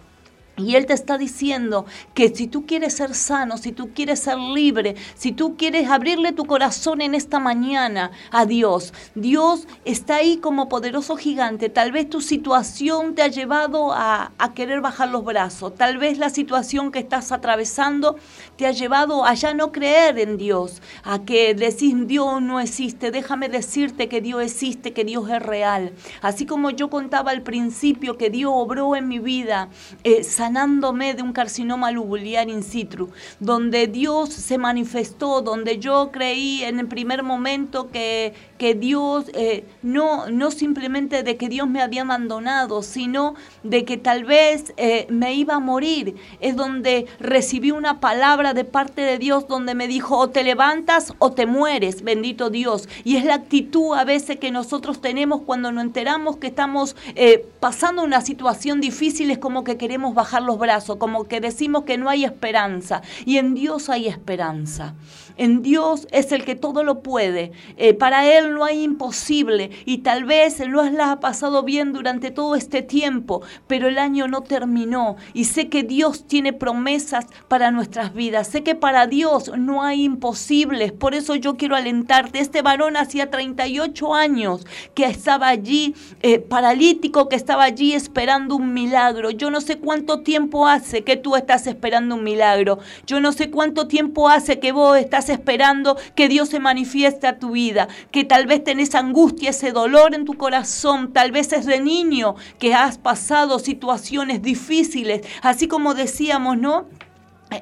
Y 0.60 0.76
Él 0.76 0.86
te 0.86 0.92
está 0.92 1.18
diciendo 1.18 1.86
que 2.14 2.34
si 2.34 2.46
tú 2.46 2.66
quieres 2.66 2.94
ser 2.94 3.14
sano, 3.14 3.56
si 3.56 3.72
tú 3.72 3.90
quieres 3.94 4.20
ser 4.20 4.38
libre, 4.38 4.94
si 5.14 5.32
tú 5.32 5.56
quieres 5.56 5.88
abrirle 5.88 6.32
tu 6.32 6.44
corazón 6.44 7.00
en 7.00 7.14
esta 7.14 7.38
mañana 7.38 8.10
a 8.30 8.46
Dios, 8.46 8.92
Dios 9.14 9.66
está 9.84 10.16
ahí 10.16 10.36
como 10.36 10.68
poderoso 10.68 11.16
gigante. 11.16 11.68
Tal 11.68 11.92
vez 11.92 12.08
tu 12.08 12.20
situación 12.20 13.14
te 13.14 13.22
ha 13.22 13.28
llevado 13.28 13.92
a, 13.92 14.32
querer 14.54 14.80
bajar 14.80 15.08
los 15.08 15.24
brazos. 15.24 15.74
Tal 15.76 15.98
vez 15.98 16.18
la 16.18 16.28
situación 16.28 16.90
que 16.90 16.98
estás 16.98 17.30
atravesando 17.30 18.16
te 18.56 18.66
ha 18.66 18.72
llevado 18.72 19.24
a 19.24 19.34
ya 19.34 19.54
no 19.54 19.70
creer 19.70 20.18
en 20.18 20.36
Dios, 20.36 20.82
a 21.04 21.20
que 21.20 21.54
decís 21.54 21.94
Dios 22.06 22.42
no 22.42 22.58
existe. 22.60 23.10
Déjame 23.10 23.48
decirte 23.48 24.08
que 24.08 24.20
Dios 24.20 24.42
existe, 24.42 24.92
que 24.92 25.04
Dios 25.04 25.30
es 25.30 25.40
real. 25.40 25.92
Así 26.20 26.46
como 26.46 26.70
yo 26.70 26.90
contaba 26.90 27.30
al 27.30 27.42
principio 27.42 28.18
que 28.18 28.28
Dios 28.30 28.50
obró 28.54 28.96
en 28.96 29.08
mi 29.08 29.18
vida, 29.18 29.68
eh, 30.04 30.24
sanándome 30.50 31.14
de 31.14 31.22
un 31.22 31.32
carcinoma 31.32 31.92
lubular 31.92 32.48
in 32.48 32.64
situ, 32.64 33.08
donde 33.38 33.86
Dios 33.86 34.30
se 34.30 34.58
manifestó, 34.58 35.42
donde 35.42 35.78
yo 35.78 36.10
creí 36.10 36.64
en 36.64 36.80
el 36.80 36.88
primer 36.88 37.22
momento 37.22 37.88
que, 37.92 38.34
que 38.58 38.74
Dios, 38.74 39.30
eh, 39.34 39.64
no, 39.82 40.28
no 40.28 40.50
simplemente 40.50 41.22
de 41.22 41.36
que 41.36 41.48
Dios 41.48 41.68
me 41.68 41.80
había 41.80 42.02
abandonado, 42.02 42.82
sino 42.82 43.36
de 43.62 43.84
que 43.84 43.96
tal 43.96 44.24
vez 44.24 44.74
eh, 44.76 45.06
me 45.08 45.34
iba 45.34 45.54
a 45.54 45.60
morir. 45.60 46.16
Es 46.40 46.56
donde 46.56 47.06
recibí 47.20 47.70
una 47.70 48.00
palabra 48.00 48.52
de 48.52 48.64
parte 48.64 49.02
de 49.02 49.18
Dios 49.18 49.46
donde 49.46 49.76
me 49.76 49.86
dijo, 49.86 50.18
o 50.18 50.30
te 50.30 50.42
levantas 50.42 51.14
o 51.20 51.30
te 51.30 51.46
mueres, 51.46 52.02
bendito 52.02 52.50
Dios. 52.50 52.88
Y 53.04 53.16
es 53.16 53.24
la 53.24 53.34
actitud 53.34 53.94
a 53.94 54.04
veces 54.04 54.38
que 54.40 54.50
nosotros 54.50 55.00
tenemos 55.00 55.42
cuando 55.42 55.70
nos 55.70 55.84
enteramos 55.84 56.38
que 56.38 56.48
estamos 56.48 56.96
eh, 57.14 57.46
pasando 57.60 58.02
una 58.02 58.20
situación 58.20 58.80
difícil, 58.80 59.30
es 59.30 59.38
como 59.38 59.62
que 59.62 59.76
queremos 59.76 60.12
bajar 60.14 60.29
los 60.38 60.58
brazos, 60.58 60.96
como 60.96 61.24
que 61.24 61.40
decimos 61.40 61.82
que 61.82 61.98
no 61.98 62.08
hay 62.08 62.24
esperanza. 62.24 63.02
Y 63.24 63.38
en 63.38 63.54
Dios 63.54 63.88
hay 63.88 64.06
esperanza. 64.06 64.94
En 65.40 65.62
Dios 65.62 66.06
es 66.12 66.32
el 66.32 66.44
que 66.44 66.54
todo 66.54 66.84
lo 66.84 67.02
puede. 67.02 67.52
Eh, 67.78 67.94
para 67.94 68.26
Él 68.30 68.52
no 68.52 68.62
hay 68.62 68.82
imposible. 68.82 69.70
Y 69.86 69.98
tal 70.02 70.26
vez 70.26 70.60
no 70.68 70.82
la 70.90 71.12
ha 71.12 71.20
pasado 71.20 71.62
bien 71.62 71.94
durante 71.94 72.30
todo 72.30 72.56
este 72.56 72.82
tiempo, 72.82 73.40
pero 73.66 73.88
el 73.88 73.96
año 73.96 74.28
no 74.28 74.42
terminó. 74.42 75.16
Y 75.32 75.46
sé 75.46 75.70
que 75.70 75.82
Dios 75.82 76.26
tiene 76.26 76.52
promesas 76.52 77.24
para 77.48 77.70
nuestras 77.70 78.12
vidas. 78.12 78.48
Sé 78.48 78.62
que 78.62 78.74
para 78.74 79.06
Dios 79.06 79.50
no 79.56 79.82
hay 79.82 80.04
imposibles. 80.04 80.92
Por 80.92 81.14
eso 81.14 81.34
yo 81.36 81.56
quiero 81.56 81.74
alentarte. 81.74 82.40
Este 82.40 82.60
varón 82.60 82.98
hacía 82.98 83.30
38 83.30 84.14
años 84.14 84.66
que 84.92 85.06
estaba 85.06 85.48
allí 85.48 85.94
eh, 86.20 86.38
paralítico, 86.38 87.30
que 87.30 87.36
estaba 87.36 87.64
allí 87.64 87.94
esperando 87.94 88.56
un 88.56 88.74
milagro. 88.74 89.30
Yo 89.30 89.50
no 89.50 89.62
sé 89.62 89.78
cuánto 89.78 90.20
tiempo 90.20 90.68
hace 90.68 91.02
que 91.02 91.16
tú 91.16 91.34
estás 91.34 91.66
esperando 91.66 92.16
un 92.16 92.24
milagro. 92.24 92.78
Yo 93.06 93.20
no 93.20 93.32
sé 93.32 93.50
cuánto 93.50 93.86
tiempo 93.88 94.28
hace 94.28 94.60
que 94.60 94.72
vos 94.72 94.98
estás 94.98 95.29
esperando 95.30 95.96
que 96.14 96.28
Dios 96.28 96.50
se 96.50 96.60
manifieste 96.60 97.26
a 97.26 97.38
tu 97.38 97.52
vida, 97.52 97.88
que 98.10 98.24
tal 98.24 98.46
vez 98.46 98.62
tenés 98.62 98.94
angustia, 98.94 99.50
ese 99.50 99.72
dolor 99.72 100.14
en 100.14 100.24
tu 100.24 100.34
corazón, 100.34 101.12
tal 101.12 101.32
vez 101.32 101.52
es 101.52 101.66
de 101.66 101.80
niño 101.80 102.34
que 102.58 102.74
has 102.74 102.98
pasado 102.98 103.58
situaciones 103.58 104.42
difíciles, 104.42 105.26
así 105.42 105.68
como 105.68 105.94
decíamos, 105.94 106.58
¿no? 106.58 106.86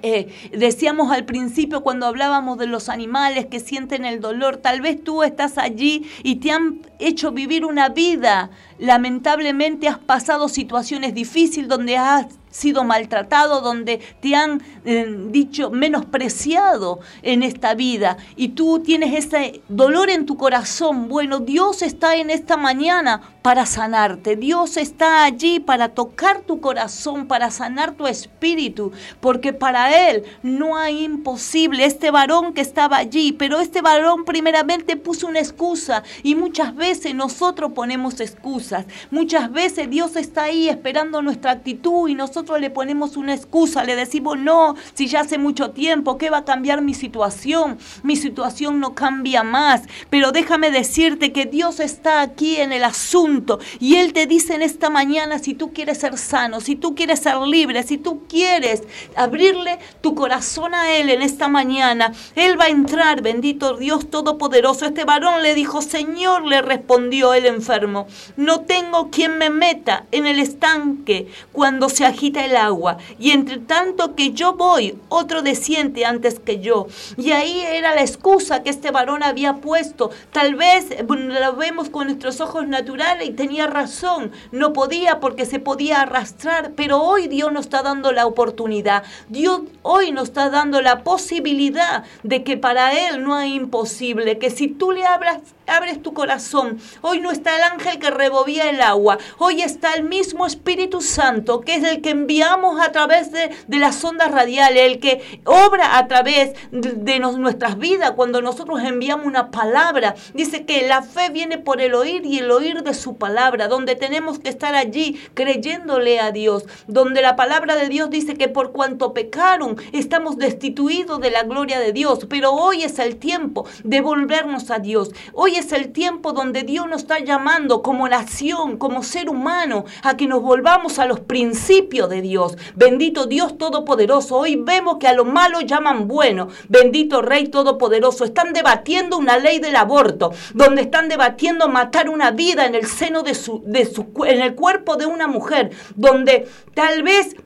Eh, 0.02 0.34
decíamos 0.52 1.10
al 1.10 1.24
principio 1.24 1.82
cuando 1.82 2.04
hablábamos 2.04 2.58
de 2.58 2.66
los 2.66 2.90
animales 2.90 3.46
que 3.46 3.58
sienten 3.58 4.04
el 4.04 4.20
dolor, 4.20 4.58
tal 4.58 4.82
vez 4.82 5.02
tú 5.02 5.22
estás 5.22 5.56
allí 5.56 6.06
y 6.22 6.36
te 6.36 6.50
han 6.50 6.80
hecho 6.98 7.32
vivir 7.32 7.64
una 7.64 7.88
vida, 7.88 8.50
lamentablemente 8.78 9.88
has 9.88 9.98
pasado 9.98 10.48
situaciones 10.48 11.14
difíciles 11.14 11.68
donde 11.68 11.96
has 11.96 12.26
sido 12.50 12.84
maltratado, 12.84 13.60
donde 13.60 14.00
te 14.20 14.34
han 14.34 14.62
eh, 14.84 15.06
dicho 15.30 15.70
menospreciado 15.70 17.00
en 17.22 17.42
esta 17.42 17.74
vida 17.74 18.16
y 18.36 18.48
tú 18.48 18.80
tienes 18.80 19.26
ese 19.26 19.60
dolor 19.68 20.10
en 20.10 20.26
tu 20.26 20.36
corazón. 20.36 21.08
Bueno, 21.08 21.40
Dios 21.40 21.82
está 21.82 22.16
en 22.16 22.30
esta 22.30 22.56
mañana 22.56 23.20
para 23.42 23.66
sanarte. 23.66 24.36
Dios 24.36 24.76
está 24.76 25.24
allí 25.24 25.60
para 25.60 25.90
tocar 25.90 26.40
tu 26.40 26.60
corazón, 26.60 27.26
para 27.28 27.50
sanar 27.50 27.92
tu 27.92 28.06
espíritu, 28.06 28.92
porque 29.20 29.52
para 29.52 30.10
Él 30.10 30.24
no 30.42 30.76
hay 30.76 31.04
imposible. 31.04 31.84
Este 31.84 32.10
varón 32.10 32.54
que 32.54 32.60
estaba 32.60 32.96
allí, 32.96 33.32
pero 33.32 33.60
este 33.60 33.82
varón 33.82 34.24
primeramente 34.24 34.96
puso 34.96 35.26
una 35.26 35.38
excusa 35.38 36.02
y 36.22 36.34
muchas 36.34 36.74
veces 36.74 37.14
nosotros 37.14 37.72
ponemos 37.72 38.20
excusas. 38.20 38.67
Muchas 39.10 39.50
veces 39.52 39.90
Dios 39.90 40.16
está 40.16 40.44
ahí 40.44 40.68
esperando 40.68 41.22
nuestra 41.22 41.52
actitud 41.52 42.08
y 42.08 42.14
nosotros 42.14 42.60
le 42.60 42.70
ponemos 42.70 43.16
una 43.16 43.34
excusa, 43.34 43.84
le 43.84 43.96
decimos, 43.96 44.38
no, 44.38 44.74
si 44.94 45.06
ya 45.06 45.20
hace 45.20 45.38
mucho 45.38 45.70
tiempo, 45.70 46.18
¿qué 46.18 46.30
va 46.30 46.38
a 46.38 46.44
cambiar 46.44 46.82
mi 46.82 46.94
situación? 46.94 47.78
Mi 48.02 48.16
situación 48.16 48.80
no 48.80 48.94
cambia 48.94 49.42
más, 49.42 49.82
pero 50.10 50.32
déjame 50.32 50.70
decirte 50.70 51.32
que 51.32 51.46
Dios 51.46 51.80
está 51.80 52.20
aquí 52.20 52.56
en 52.56 52.72
el 52.72 52.84
asunto 52.84 53.58
y 53.80 53.96
Él 53.96 54.12
te 54.12 54.26
dice 54.26 54.54
en 54.54 54.62
esta 54.62 54.90
mañana, 54.90 55.38
si 55.38 55.54
tú 55.54 55.72
quieres 55.72 55.98
ser 55.98 56.18
sano, 56.18 56.60
si 56.60 56.76
tú 56.76 56.94
quieres 56.94 57.20
ser 57.20 57.38
libre, 57.38 57.82
si 57.82 57.98
tú 57.98 58.24
quieres 58.28 58.82
abrirle 59.16 59.78
tu 60.00 60.14
corazón 60.14 60.74
a 60.74 60.92
Él 60.92 61.10
en 61.10 61.22
esta 61.22 61.48
mañana, 61.48 62.12
Él 62.34 62.58
va 62.60 62.64
a 62.64 62.68
entrar, 62.68 63.22
bendito 63.22 63.76
Dios 63.76 64.10
Todopoderoso. 64.10 64.86
Este 64.86 65.04
varón 65.04 65.42
le 65.42 65.54
dijo, 65.54 65.82
Señor, 65.82 66.44
le 66.44 66.62
respondió 66.62 67.34
el 67.34 67.46
enfermo, 67.46 68.06
no 68.36 68.57
tengo 68.60 69.10
quien 69.10 69.38
me 69.38 69.50
meta 69.50 70.06
en 70.12 70.26
el 70.26 70.38
estanque 70.38 71.28
cuando 71.52 71.88
se 71.88 72.04
agita 72.04 72.44
el 72.44 72.56
agua, 72.56 72.98
y 73.18 73.30
entre 73.30 73.58
tanto 73.58 74.14
que 74.14 74.32
yo 74.32 74.54
voy, 74.54 74.98
otro 75.08 75.42
desciende 75.42 76.04
antes 76.04 76.38
que 76.40 76.60
yo. 76.60 76.86
Y 77.16 77.32
ahí 77.32 77.60
era 77.60 77.94
la 77.94 78.02
excusa 78.02 78.62
que 78.62 78.70
este 78.70 78.90
varón 78.90 79.22
había 79.22 79.54
puesto. 79.54 80.10
Tal 80.32 80.54
vez 80.54 80.86
lo 81.08 81.56
vemos 81.56 81.90
con 81.90 82.06
nuestros 82.06 82.40
ojos 82.40 82.66
naturales 82.66 83.28
y 83.28 83.32
tenía 83.32 83.66
razón, 83.66 84.32
no 84.52 84.72
podía 84.72 85.20
porque 85.20 85.44
se 85.44 85.58
podía 85.58 86.02
arrastrar, 86.02 86.72
pero 86.76 87.02
hoy 87.02 87.28
Dios 87.28 87.52
nos 87.52 87.66
está 87.66 87.82
dando 87.82 88.12
la 88.12 88.26
oportunidad. 88.26 89.04
Dios 89.28 89.62
hoy 89.82 90.12
nos 90.12 90.28
está 90.28 90.50
dando 90.50 90.80
la 90.80 91.02
posibilidad 91.02 92.04
de 92.22 92.44
que 92.44 92.56
para 92.56 92.92
Él 92.92 93.22
no 93.22 93.34
hay 93.34 93.54
imposible, 93.54 94.38
que 94.38 94.50
si 94.50 94.68
tú 94.68 94.92
le 94.92 95.04
abras 95.04 95.38
abres 95.68 96.02
tu 96.02 96.12
corazón. 96.12 96.78
Hoy 97.02 97.20
no 97.20 97.30
está 97.30 97.56
el 97.56 97.62
ángel 97.62 97.98
que 97.98 98.10
rebobía 98.10 98.70
el 98.70 98.80
agua. 98.80 99.18
Hoy 99.38 99.62
está 99.62 99.94
el 99.94 100.04
mismo 100.04 100.46
Espíritu 100.46 101.00
Santo, 101.00 101.60
que 101.60 101.76
es 101.76 101.84
el 101.84 102.00
que 102.00 102.10
enviamos 102.10 102.80
a 102.80 102.92
través 102.92 103.32
de, 103.32 103.50
de 103.66 103.78
las 103.78 104.02
ondas 104.04 104.30
radiales, 104.30 104.82
el 104.82 105.00
que 105.00 105.40
obra 105.44 105.98
a 105.98 106.06
través 106.08 106.54
de, 106.70 107.18
nuestras 107.18 107.78
vidas 107.78 108.12
cuando 108.12 108.40
nosotros 108.42 108.80
enviamos 108.82 109.26
una 109.26 109.50
palabra. 109.50 110.14
Dice 110.34 110.64
que 110.64 110.86
la 110.86 111.02
fe 111.02 111.30
viene 111.30 111.58
por 111.58 111.80
el 111.80 111.94
oír 111.94 112.24
y 112.24 112.38
el 112.38 112.50
oír 112.50 112.82
de 112.82 112.94
su 112.94 113.16
palabra, 113.16 113.68
donde 113.68 113.96
tenemos 113.96 114.38
que 114.38 114.48
estar 114.48 114.74
allí 114.74 115.20
creyéndole 115.34 116.20
a 116.20 116.32
Dios, 116.32 116.64
donde 116.86 117.22
la 117.22 117.36
palabra 117.36 117.76
de 117.76 117.88
Dios 117.88 118.10
dice 118.10 118.34
que 118.34 118.48
por 118.48 118.72
cuanto 118.72 119.12
pecaron 119.12 119.76
estamos 119.92 120.38
destituidos 120.38 121.20
de 121.20 121.30
la 121.30 121.42
gloria 121.42 121.80
de 121.80 121.92
Dios, 121.92 122.26
pero 122.28 122.52
hoy 122.52 122.82
es 122.84 122.98
el 122.98 123.16
tiempo 123.16 123.66
de 123.84 124.00
volvernos 124.00 124.70
a 124.70 124.78
Dios. 124.78 125.10
Hoy 125.32 125.56
es 125.58 125.72
el 125.72 125.92
tiempo 125.92 126.32
donde 126.32 126.62
Dios 126.62 126.88
nos 126.88 127.02
está 127.02 127.18
llamando 127.18 127.82
como 127.82 128.08
nación, 128.08 128.76
como 128.76 129.02
ser 129.02 129.28
humano, 129.28 129.84
a 130.02 130.16
que 130.16 130.26
nos 130.26 130.42
volvamos 130.42 130.98
a 130.98 131.06
los 131.06 131.20
principios 131.20 132.08
de 132.08 132.22
Dios. 132.22 132.56
Bendito 132.74 133.26
Dios 133.26 133.58
Todopoderoso. 133.58 134.36
Hoy 134.36 134.56
vemos 134.56 134.98
que 134.98 135.08
a 135.08 135.12
lo 135.12 135.24
malo 135.24 135.60
llaman 135.60 136.08
bueno. 136.08 136.48
Bendito 136.68 137.22
Rey 137.22 137.48
Todopoderoso. 137.48 138.24
Están 138.24 138.52
debatiendo 138.52 139.18
una 139.18 139.38
ley 139.38 139.58
del 139.58 139.76
aborto, 139.76 140.32
donde 140.54 140.82
están 140.82 141.08
debatiendo 141.08 141.68
matar 141.68 142.08
una 142.08 142.30
vida 142.30 142.66
en 142.66 142.74
el 142.74 142.86
seno 142.86 143.22
de 143.22 143.34
su, 143.34 143.62
de 143.64 143.84
su, 143.84 144.06
en 144.26 144.40
el 144.40 144.54
cuerpo 144.54 144.96
de 144.96 145.06
una 145.06 145.26
mujer, 145.26 145.70
donde 145.96 146.48
tal 146.74 147.02
vez 147.02 147.36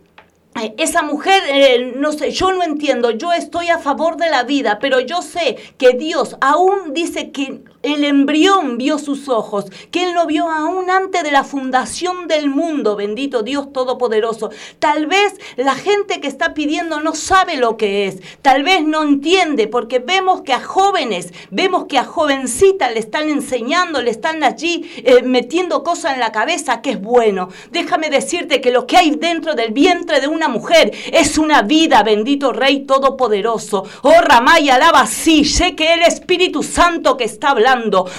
eh, 0.61 0.75
esa 0.77 1.03
mujer, 1.03 1.43
eh, 1.49 1.95
no 1.97 2.13
sé, 2.13 2.31
yo 2.31 2.53
no 2.53 2.63
entiendo, 2.63 3.11
yo 3.11 3.33
estoy 3.33 3.71
a 3.71 3.79
favor 3.79 4.19
de 4.19 4.29
la 4.29 4.43
vida, 4.43 4.79
pero 4.81 5.01
yo 5.01 5.23
sé 5.23 5.57
que 5.79 5.93
Dios 5.93 6.37
aún 6.43 6.93
dice 6.93 7.31
que 7.31 7.63
el 7.83 8.05
embrión 8.05 8.79
vio 8.79 8.99
sus 8.99 9.29
ojos, 9.29 9.67
que 9.91 10.05
Él 10.05 10.15
no 10.15 10.27
vio 10.27 10.49
aún 10.49 10.89
antes 10.89 11.23
de 11.23 11.33
la 11.33 11.45
fundación 11.45 12.29
del 12.29 12.49
mundo, 12.49 12.97
bendito 12.97 13.43
Dios 13.43 13.73
Todopoderoso. 13.73 14.51
Tal 14.79 15.07
vez 15.07 15.35
la 15.57 15.75
gente 15.75 16.21
que 16.21 16.29
está 16.29 16.55
pidiendo 16.55 17.01
no 17.01 17.15
sabe 17.15 17.57
lo 17.57 17.77
que 17.77 18.07
es, 18.07 18.19
tal 18.41 18.63
vez 18.63 18.85
no 18.85 19.03
entiende, 19.03 19.67
porque 19.67 19.99
vemos 19.99 20.43
que 20.43 20.53
a 20.53 20.61
jóvenes, 20.61 21.33
vemos 21.51 21.87
que 21.87 21.99
a 21.99 22.05
jovencitas 22.05 22.93
le 22.93 23.01
están 23.01 23.29
enseñando, 23.29 24.01
le 24.01 24.11
están 24.11 24.45
allí 24.45 24.89
eh, 24.99 25.23
metiendo 25.23 25.83
cosas 25.83 26.15
en 26.15 26.21
la 26.21 26.33
cabeza 26.33 26.83
que 26.83 26.91
es 26.91 27.01
bueno. 27.01 27.49
Déjame 27.71 28.11
decirte 28.11 28.61
que 28.61 28.71
lo 28.71 28.87
que 28.87 28.97
hay 28.97 29.11
dentro 29.11 29.55
del 29.55 29.73
vientre 29.73 30.21
de 30.21 30.29
una 30.29 30.49
mujer 30.49 30.93
es 31.13 31.37
una 31.37 31.63
vida, 31.63 32.03
bendito 32.03 32.53
Rey 32.53 32.85
Todopoderoso. 32.85 33.85
Oh, 34.03 34.21
Ramay, 34.21 34.71
alaba 34.71 35.07
sí, 35.07 35.45
sé 35.45 35.75
que 35.75 35.95
el 35.95 36.03
Espíritu 36.03 36.63
Santo 36.63 37.17
que 37.17 37.25
está 37.25 37.51
hablando. 37.51 37.72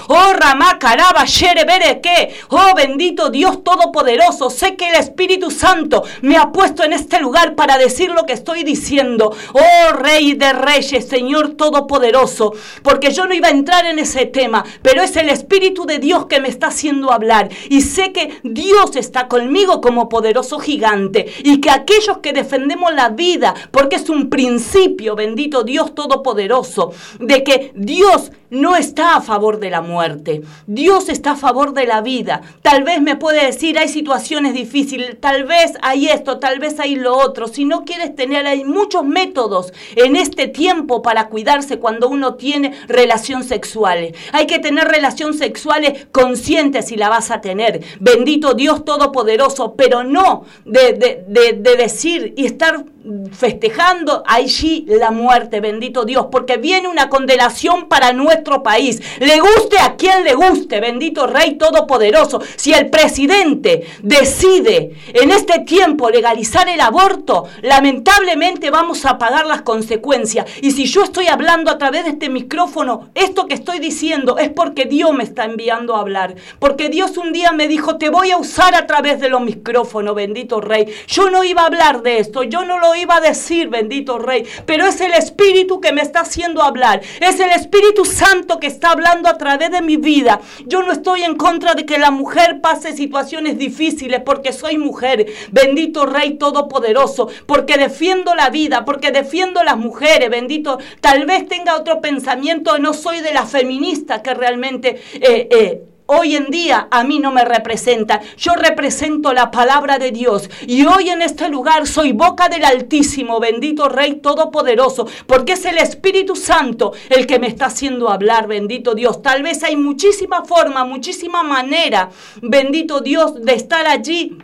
Oh, 0.08 0.34
Ramá, 0.34 0.80
caraba, 0.80 1.26
shere, 1.26 1.66
que. 2.02 2.36
Oh, 2.50 2.74
bendito 2.76 3.30
Dios 3.30 3.64
Todopoderoso, 3.64 4.50
sé 4.50 4.76
que 4.76 4.90
el 4.90 4.96
Espíritu 4.96 5.52
Santo 5.52 6.04
me 6.22 6.38
ha 6.38 6.52
puesto 6.52 6.84
en 6.84 6.94
este 6.94 7.20
lugar 7.20 7.56
para 7.56 7.78
decir 7.78 8.12
lo 8.12 8.26
que 8.26 8.34
estoy 8.34 8.64
diciendo. 8.64 9.36
Oh, 9.54 9.94
Rey 9.94 10.34
de 10.34 10.54
Reyes, 10.54 11.08
Señor 11.08 11.56
Todopoderoso, 11.56 12.54
porque 12.82 13.12
yo 13.12 13.26
no 13.26 13.34
iba 13.34 13.48
a 13.48 13.52
entrar 13.52 13.86
en 13.86 14.00
ese 14.00 14.26
tema, 14.26 14.64
pero 14.82 15.02
es 15.02 15.16
el 15.16 15.30
Espíritu 15.30 15.86
de 15.86 16.00
Dios 16.00 16.26
que 16.26 16.40
me 16.40 16.50
está 16.50 16.68
haciendo 16.68 17.12
hablar. 17.12 17.50
Y 17.70 17.82
sé 17.82 18.12
que 18.12 18.40
Dios 18.44 18.96
está 18.96 19.28
conmigo 19.28 19.82
como 19.82 20.10
poderoso 20.10 20.60
gigante 20.60 21.32
y 21.44 21.60
que 21.60 21.70
aquellos 21.70 22.20
que 22.20 22.34
defendemos 22.34 22.94
la 22.94 23.10
vida, 23.10 23.54
porque 23.72 23.98
es 23.98 24.10
un 24.10 24.30
principio, 24.30 25.16
bendito 25.16 25.64
Dios 25.64 25.96
Todopoderoso, 25.96 26.92
de 27.20 27.44
que 27.44 27.72
Dios 27.76 28.32
no 28.54 28.76
está 28.76 29.16
a 29.16 29.22
favor 29.22 29.60
de 29.60 29.70
la 29.70 29.82
muerte. 29.82 30.42
Dios 30.68 31.10
está 31.10 31.32
a 31.32 31.36
favor 31.36 31.74
de 31.74 31.86
la 31.86 32.02
vida. 32.02 32.42
Tal 32.62 32.84
vez 32.84 33.02
me 33.02 33.16
puede 33.16 33.46
decir, 33.46 33.78
hay 33.78 33.90
situaciones 33.90 34.54
difíciles, 34.54 35.20
tal 35.20 35.44
vez 35.44 35.74
hay 35.82 36.08
esto, 36.08 36.40
tal 36.40 36.60
vez 36.60 36.80
hay 36.80 36.96
lo 36.96 37.18
otro. 37.18 37.48
Si 37.48 37.66
no 37.66 37.84
quieres 37.84 38.16
tener, 38.16 38.48
hay 38.48 38.64
muchos 38.64 39.04
métodos 39.04 39.74
en 39.96 40.16
este 40.16 40.48
tiempo 40.48 41.02
para 41.02 41.28
cuidarse 41.28 41.80
cuando 41.80 42.08
uno 42.10 42.36
tiene 42.36 42.74
relaciones 42.88 43.48
sexuales. 43.48 44.14
Hay 44.32 44.48
que 44.48 44.60
tener 44.60 44.88
relaciones 44.88 45.38
sexuales 45.38 46.08
conscientes 46.12 46.88
si 46.88 46.96
la 46.96 47.10
vas 47.10 47.32
a 47.32 47.42
tener. 47.42 47.82
Bendito 48.00 48.54
Dios 48.54 48.86
Todopoderoso, 48.86 49.76
pero 49.76 50.04
no 50.04 50.46
de, 50.66 50.94
de- 50.94 51.24
de- 51.28 51.54
de 51.54 51.76
decir 51.76 52.34
y 52.38 52.46
estar 52.46 52.86
festejando 53.32 54.24
allí 54.26 54.86
la 54.88 55.12
muerte, 55.12 55.60
bendito 55.60 56.06
Dios, 56.06 56.28
porque 56.32 56.58
viene 56.58 56.88
una 56.88 57.10
condenación 57.10 57.90
para 57.90 58.14
nuestro 58.44 58.62
país. 58.62 59.02
Le 59.20 59.40
guste 59.40 59.78
a 59.80 59.96
quien 59.96 60.24
le 60.26 60.34
guste, 60.34 60.82
bendito 60.82 61.28
Rey 61.28 61.56
Todopoderoso. 61.56 62.42
Si 62.58 62.74
el 62.74 62.90
presidente 62.90 63.86
decide 64.02 64.92
en 65.14 65.32
este 65.32 65.60
tiempo 65.60 66.10
legalizar 66.10 66.68
el 66.68 66.82
aborto, 66.82 67.46
lamentablemente 67.62 68.70
vamos 68.70 69.06
a 69.06 69.18
pagar 69.18 69.46
las 69.46 69.62
consecuencias. 69.62 70.46
Y 70.62 70.72
si 70.72 70.86
yo 70.86 71.04
estoy 71.04 71.28
hablando 71.28 71.72
a 71.72 71.78
través 71.78 72.04
de 72.04 72.12
este 72.12 72.30
micrófono, 72.30 73.10
esto 73.16 73.48
que 73.48 73.54
estoy 73.54 73.80
diciendo 73.80 74.38
es 74.38 74.50
porque 74.50 74.86
Dios 74.86 75.14
me 75.14 75.24
está 75.24 75.46
enviando 75.46 75.96
a 75.96 76.02
hablar. 76.02 76.36
Porque 76.60 76.90
Dios 76.90 77.16
un 77.18 77.32
día 77.32 77.54
me 77.54 77.70
dijo, 77.70 77.98
te 77.98 78.10
voy 78.10 78.32
a 78.32 78.38
usar 78.38 78.76
a 78.76 78.88
través 78.88 79.22
de 79.22 79.30
los 79.30 79.42
micrófonos, 79.42 80.16
bendito 80.16 80.60
Rey. 80.60 80.94
Yo 81.08 81.30
no 81.30 81.46
iba 81.46 81.62
a 81.62 81.68
hablar 81.68 82.02
de 82.02 82.20
esto, 82.20 82.44
yo 82.44 82.66
no 82.66 82.78
lo 82.80 82.94
iba 82.96 83.16
a 83.16 83.22
decir, 83.22 83.70
bendito 83.70 84.20
Rey, 84.20 84.46
pero 84.66 84.86
es 84.86 85.00
el 85.00 85.14
Espíritu 85.14 85.80
que 85.80 85.94
me 85.94 86.02
está 86.02 86.22
haciendo 86.22 86.62
hablar. 86.62 87.02
Es 87.22 87.40
el 87.40 87.52
Espíritu 87.52 88.04
Santo 88.04 88.33
que 88.60 88.68
está 88.68 88.92
hablando 88.92 89.30
a 89.30 89.38
través 89.38 89.70
de 89.72 89.82
mi 89.82 89.98
vida. 89.98 90.42
Yo 90.66 90.82
no 90.82 90.92
estoy 90.92 91.24
en 91.24 91.36
contra 91.36 91.76
de 91.76 91.86
que 91.86 92.00
la 92.00 92.12
mujer 92.12 92.62
pase 92.62 92.94
situaciones 92.94 93.58
difíciles 93.58 94.22
porque 94.26 94.52
soy 94.54 94.78
mujer. 94.78 95.28
Bendito 95.52 96.06
Rey 96.06 96.38
Todopoderoso, 96.38 97.30
porque 97.46 97.78
defiendo 97.78 98.34
la 98.36 98.50
vida, 98.50 98.86
porque 98.86 99.12
defiendo 99.12 99.64
las 99.64 99.78
mujeres. 99.78 100.30
Bendito, 100.30 100.80
tal 101.00 101.26
vez 101.26 101.48
tenga 101.48 101.76
otro 101.76 102.02
pensamiento, 102.02 102.80
no 102.80 102.94
soy 102.94 103.22
de 103.22 103.34
la 103.34 103.46
feminista 103.46 104.22
que 104.22 104.34
realmente... 104.34 105.00
eh, 105.14 105.48
eh, 105.52 105.82
Hoy 106.06 106.36
en 106.36 106.52
día 106.52 106.90
a 106.92 107.06
mí 107.06 107.20
no 107.20 107.32
me 107.32 107.46
representa, 107.46 108.22
yo 108.38 108.54
represento 108.56 109.32
la 109.32 109.52
palabra 109.52 110.00
de 110.00 110.12
Dios. 110.12 110.50
Y 110.68 110.86
hoy 110.86 111.10
en 111.10 111.22
este 111.22 111.48
lugar 111.48 111.88
soy 111.88 112.12
boca 112.12 112.50
del 112.50 112.66
Altísimo, 112.66 113.40
bendito 113.40 113.88
Rey 113.88 114.16
Todopoderoso, 114.16 115.08
porque 115.28 115.54
es 115.54 115.64
el 115.64 115.78
Espíritu 115.78 116.36
Santo 116.36 116.92
el 117.10 117.26
que 117.26 117.40
me 117.40 117.48
está 117.48 117.68
haciendo 117.68 118.10
hablar, 118.10 118.48
bendito 118.48 118.96
Dios. 118.96 119.22
Tal 119.22 119.44
vez 119.44 119.64
hay 119.64 119.78
muchísima 119.78 120.44
forma, 120.44 120.84
muchísima 120.84 121.42
manera, 121.42 122.10
bendito 122.42 123.00
Dios, 123.00 123.42
de 123.42 123.54
estar 123.54 123.88
allí 123.88 124.38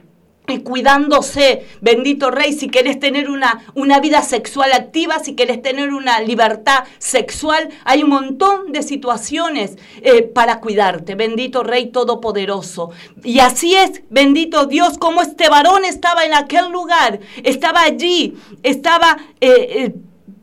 y 0.51 0.59
cuidándose, 0.61 1.65
bendito 1.81 2.31
Rey, 2.31 2.53
si 2.53 2.69
querés 2.69 2.99
tener 2.99 3.29
una, 3.29 3.65
una 3.75 3.99
vida 3.99 4.21
sexual 4.21 4.71
activa, 4.73 5.19
si 5.19 5.35
querés 5.35 5.61
tener 5.61 5.93
una 5.93 6.19
libertad 6.21 6.83
sexual, 6.97 7.69
hay 7.85 8.03
un 8.03 8.09
montón 8.09 8.71
de 8.71 8.83
situaciones 8.83 9.77
eh, 10.01 10.23
para 10.23 10.59
cuidarte, 10.59 11.15
bendito 11.15 11.63
Rey 11.63 11.87
Todopoderoso. 11.87 12.91
Y 13.23 13.39
así 13.39 13.75
es, 13.75 14.01
bendito 14.09 14.65
Dios, 14.65 14.97
como 14.97 15.21
este 15.21 15.49
varón 15.49 15.85
estaba 15.85 16.25
en 16.25 16.33
aquel 16.33 16.71
lugar, 16.71 17.19
estaba 17.43 17.81
allí, 17.81 18.35
estaba... 18.63 19.17
eh, 19.41 19.85
eh, 19.85 19.93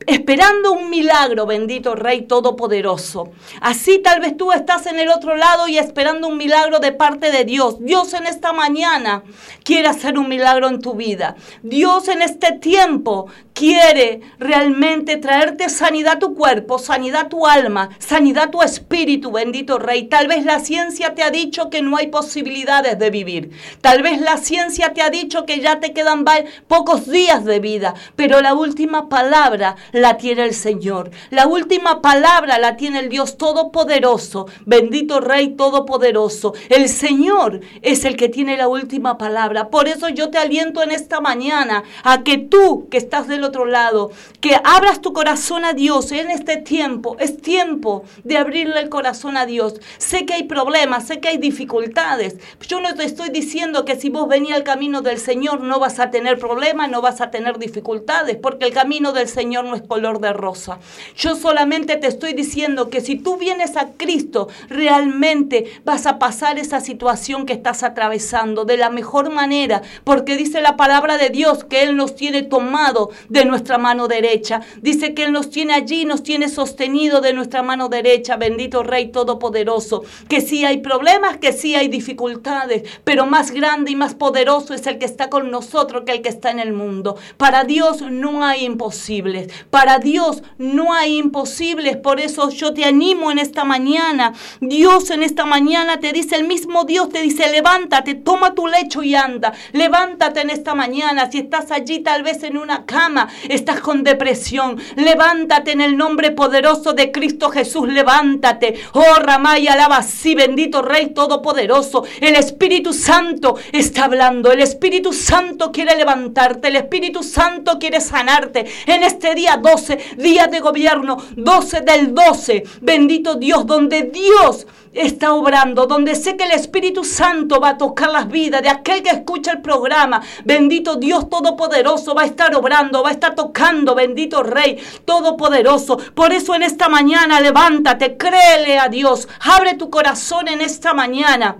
esperando 0.06 0.72
un 0.72 0.90
milagro, 0.90 1.46
bendito 1.46 1.94
Rey 1.94 2.22
Todopoderoso. 2.22 3.30
Así 3.60 3.98
tal 3.98 4.20
vez 4.20 4.36
tú 4.36 4.52
estás 4.52 4.86
en 4.86 4.98
el 4.98 5.08
otro 5.08 5.36
lado 5.36 5.68
y 5.68 5.78
esperando 5.78 6.28
un 6.28 6.36
milagro 6.36 6.78
de 6.78 6.92
parte 6.92 7.30
de 7.30 7.44
Dios. 7.44 7.76
Dios 7.80 8.14
en 8.14 8.26
esta 8.26 8.52
mañana 8.52 9.24
quiere 9.64 9.88
hacer 9.88 10.18
un 10.18 10.28
milagro 10.28 10.68
en 10.68 10.80
tu 10.80 10.94
vida. 10.94 11.36
Dios 11.62 12.08
en 12.08 12.22
este 12.22 12.52
tiempo 12.52 13.26
quiere 13.56 14.20
realmente 14.38 15.16
traerte 15.16 15.70
sanidad 15.70 16.16
a 16.16 16.18
tu 16.18 16.34
cuerpo, 16.34 16.78
sanidad 16.78 17.22
a 17.22 17.28
tu 17.30 17.46
alma, 17.46 17.88
sanidad 17.98 18.44
a 18.44 18.50
tu 18.50 18.62
espíritu, 18.62 19.32
bendito 19.32 19.78
Rey. 19.78 20.08
Tal 20.08 20.28
vez 20.28 20.44
la 20.44 20.60
ciencia 20.60 21.14
te 21.14 21.22
ha 21.22 21.30
dicho 21.30 21.70
que 21.70 21.80
no 21.80 21.96
hay 21.96 22.08
posibilidades 22.08 22.98
de 22.98 23.08
vivir. 23.08 23.52
Tal 23.80 24.02
vez 24.02 24.20
la 24.20 24.36
ciencia 24.36 24.92
te 24.92 25.00
ha 25.00 25.08
dicho 25.08 25.46
que 25.46 25.60
ya 25.60 25.80
te 25.80 25.94
quedan 25.94 26.26
pocos 26.68 27.08
días 27.08 27.46
de 27.46 27.58
vida, 27.58 27.94
pero 28.14 28.42
la 28.42 28.52
última 28.52 29.08
palabra 29.08 29.76
la 29.92 30.18
tiene 30.18 30.44
el 30.44 30.52
Señor. 30.52 31.10
La 31.30 31.46
última 31.46 32.02
palabra 32.02 32.58
la 32.58 32.76
tiene 32.76 32.98
el 32.98 33.08
Dios 33.08 33.38
Todopoderoso, 33.38 34.48
bendito 34.66 35.20
Rey 35.20 35.56
Todopoderoso. 35.56 36.52
El 36.68 36.90
Señor 36.90 37.60
es 37.80 38.04
el 38.04 38.18
que 38.18 38.28
tiene 38.28 38.58
la 38.58 38.68
última 38.68 39.16
palabra. 39.16 39.70
Por 39.70 39.88
eso 39.88 40.10
yo 40.10 40.28
te 40.28 40.36
aliento 40.36 40.82
en 40.82 40.90
esta 40.90 41.22
mañana 41.22 41.84
a 42.02 42.22
que 42.22 42.36
tú 42.36 42.88
que 42.90 42.98
estás 42.98 43.28
del 43.28 43.45
otro 43.46 43.64
lado, 43.64 44.10
que 44.40 44.56
abras 44.64 45.00
tu 45.00 45.12
corazón 45.12 45.64
a 45.64 45.72
Dios 45.72 46.12
en 46.12 46.30
este 46.30 46.56
tiempo. 46.56 47.16
Es 47.18 47.40
tiempo 47.40 48.04
de 48.24 48.36
abrirle 48.36 48.80
el 48.80 48.88
corazón 48.88 49.36
a 49.36 49.46
Dios. 49.46 49.74
Sé 49.98 50.26
que 50.26 50.34
hay 50.34 50.44
problemas, 50.44 51.06
sé 51.06 51.20
que 51.20 51.28
hay 51.28 51.38
dificultades. 51.38 52.36
Yo 52.68 52.80
no 52.80 52.94
te 52.94 53.04
estoy 53.04 53.30
diciendo 53.30 53.84
que 53.84 53.96
si 53.96 54.10
vos 54.10 54.28
venís 54.28 54.52
al 54.52 54.64
camino 54.64 55.02
del 55.02 55.18
Señor 55.18 55.60
no 55.60 55.78
vas 55.78 55.98
a 55.98 56.10
tener 56.10 56.38
problemas, 56.38 56.90
no 56.90 57.00
vas 57.00 57.20
a 57.20 57.30
tener 57.30 57.58
dificultades, 57.58 58.36
porque 58.36 58.66
el 58.66 58.72
camino 58.72 59.12
del 59.12 59.28
Señor 59.28 59.64
no 59.64 59.74
es 59.74 59.82
color 59.82 60.20
de 60.20 60.32
rosa. 60.32 60.78
Yo 61.16 61.36
solamente 61.36 61.96
te 61.96 62.06
estoy 62.06 62.32
diciendo 62.32 62.90
que 62.90 63.00
si 63.00 63.16
tú 63.16 63.36
vienes 63.36 63.76
a 63.76 63.92
Cristo, 63.96 64.48
realmente 64.68 65.80
vas 65.84 66.06
a 66.06 66.18
pasar 66.18 66.58
esa 66.58 66.80
situación 66.80 67.46
que 67.46 67.52
estás 67.52 67.82
atravesando 67.82 68.64
de 68.64 68.76
la 68.76 68.90
mejor 68.90 69.30
manera, 69.30 69.82
porque 70.04 70.36
dice 70.36 70.60
la 70.60 70.76
palabra 70.76 71.18
de 71.18 71.30
Dios 71.30 71.64
que 71.64 71.82
Él 71.82 71.96
nos 71.96 72.14
tiene 72.14 72.42
tomado 72.42 73.10
nuestra 73.44 73.78
mano 73.78 74.08
derecha. 74.08 74.60
Dice 74.80 75.14
que 75.14 75.24
Él 75.24 75.32
nos 75.32 75.50
tiene 75.50 75.74
allí, 75.74 76.04
nos 76.04 76.22
tiene 76.22 76.48
sostenido 76.48 77.20
de 77.20 77.32
nuestra 77.32 77.62
mano 77.62 77.88
derecha, 77.88 78.36
bendito 78.36 78.82
Rey 78.82 79.10
Todopoderoso. 79.10 80.02
Que 80.28 80.40
sí 80.40 80.64
hay 80.64 80.78
problemas, 80.78 81.38
que 81.38 81.52
sí 81.52 81.74
hay 81.74 81.88
dificultades, 81.88 82.82
pero 83.04 83.26
más 83.26 83.50
grande 83.50 83.90
y 83.90 83.96
más 83.96 84.14
poderoso 84.14 84.74
es 84.74 84.86
el 84.86 84.98
que 84.98 85.06
está 85.06 85.28
con 85.30 85.50
nosotros 85.50 86.04
que 86.04 86.12
el 86.12 86.22
que 86.22 86.28
está 86.28 86.50
en 86.50 86.60
el 86.60 86.72
mundo. 86.72 87.16
Para 87.36 87.64
Dios 87.64 88.02
no 88.02 88.44
hay 88.44 88.64
imposibles, 88.64 89.52
para 89.70 89.98
Dios 89.98 90.42
no 90.58 90.92
hay 90.92 91.18
imposibles, 91.18 91.96
por 91.96 92.20
eso 92.20 92.50
yo 92.50 92.72
te 92.72 92.84
animo 92.84 93.30
en 93.30 93.38
esta 93.38 93.64
mañana. 93.64 94.32
Dios 94.60 95.10
en 95.10 95.22
esta 95.22 95.44
mañana 95.44 96.00
te 96.00 96.12
dice, 96.12 96.36
el 96.36 96.46
mismo 96.46 96.84
Dios 96.84 97.08
te 97.08 97.22
dice, 97.22 97.50
levántate, 97.50 98.14
toma 98.14 98.54
tu 98.54 98.66
lecho 98.66 99.02
y 99.02 99.14
anda. 99.14 99.52
Levántate 99.72 100.40
en 100.40 100.50
esta 100.50 100.74
mañana. 100.74 101.30
Si 101.30 101.38
estás 101.38 101.70
allí 101.70 102.00
tal 102.00 102.22
vez 102.22 102.42
en 102.42 102.56
una 102.56 102.86
cama, 102.86 103.25
estás 103.48 103.80
con 103.80 104.04
depresión, 104.04 104.78
levántate 104.96 105.72
en 105.72 105.80
el 105.80 105.96
nombre 105.96 106.30
poderoso 106.30 106.92
de 106.92 107.10
Cristo 107.10 107.50
Jesús, 107.50 107.88
levántate. 107.88 108.74
Oh, 108.92 109.14
Ramay, 109.20 109.68
alaba 109.68 109.98
así, 109.98 110.34
bendito 110.34 110.82
Rey 110.82 111.12
Todopoderoso. 111.14 112.04
El 112.20 112.36
Espíritu 112.36 112.92
Santo 112.92 113.56
está 113.72 114.04
hablando. 114.04 114.52
El 114.52 114.60
Espíritu 114.60 115.12
Santo 115.12 115.72
quiere 115.72 115.96
levantarte. 115.96 116.68
El 116.68 116.76
Espíritu 116.76 117.22
Santo 117.22 117.78
quiere 117.78 118.00
sanarte. 118.00 118.66
En 118.86 119.02
este 119.02 119.34
día 119.34 119.56
12, 119.56 119.98
día 120.18 120.46
de 120.46 120.60
gobierno, 120.60 121.16
12 121.36 121.80
del 121.80 122.14
12, 122.14 122.64
bendito 122.80 123.34
Dios, 123.34 123.66
donde 123.66 124.02
Dios 124.02 124.66
está 124.96 125.34
obrando, 125.34 125.86
donde 125.86 126.14
sé 126.14 126.36
que 126.36 126.44
el 126.44 126.52
Espíritu 126.52 127.04
Santo 127.04 127.60
va 127.60 127.70
a 127.70 127.78
tocar 127.78 128.10
las 128.10 128.28
vidas 128.28 128.62
de 128.62 128.68
aquel 128.68 129.02
que 129.02 129.10
escucha 129.10 129.52
el 129.52 129.60
programa. 129.60 130.22
Bendito 130.44 130.96
Dios 130.96 131.28
Todopoderoso 131.28 132.14
va 132.14 132.22
a 132.22 132.26
estar 132.26 132.54
obrando, 132.54 133.02
va 133.02 133.10
a 133.10 133.12
estar 133.12 133.34
tocando, 133.34 133.94
bendito 133.94 134.42
Rey 134.42 134.78
Todopoderoso. 135.04 135.98
Por 136.14 136.32
eso 136.32 136.54
en 136.54 136.62
esta 136.62 136.88
mañana 136.88 137.40
levántate, 137.40 138.16
créele 138.16 138.78
a 138.78 138.88
Dios, 138.88 139.28
abre 139.40 139.74
tu 139.74 139.90
corazón 139.90 140.48
en 140.48 140.60
esta 140.60 140.94
mañana. 140.94 141.56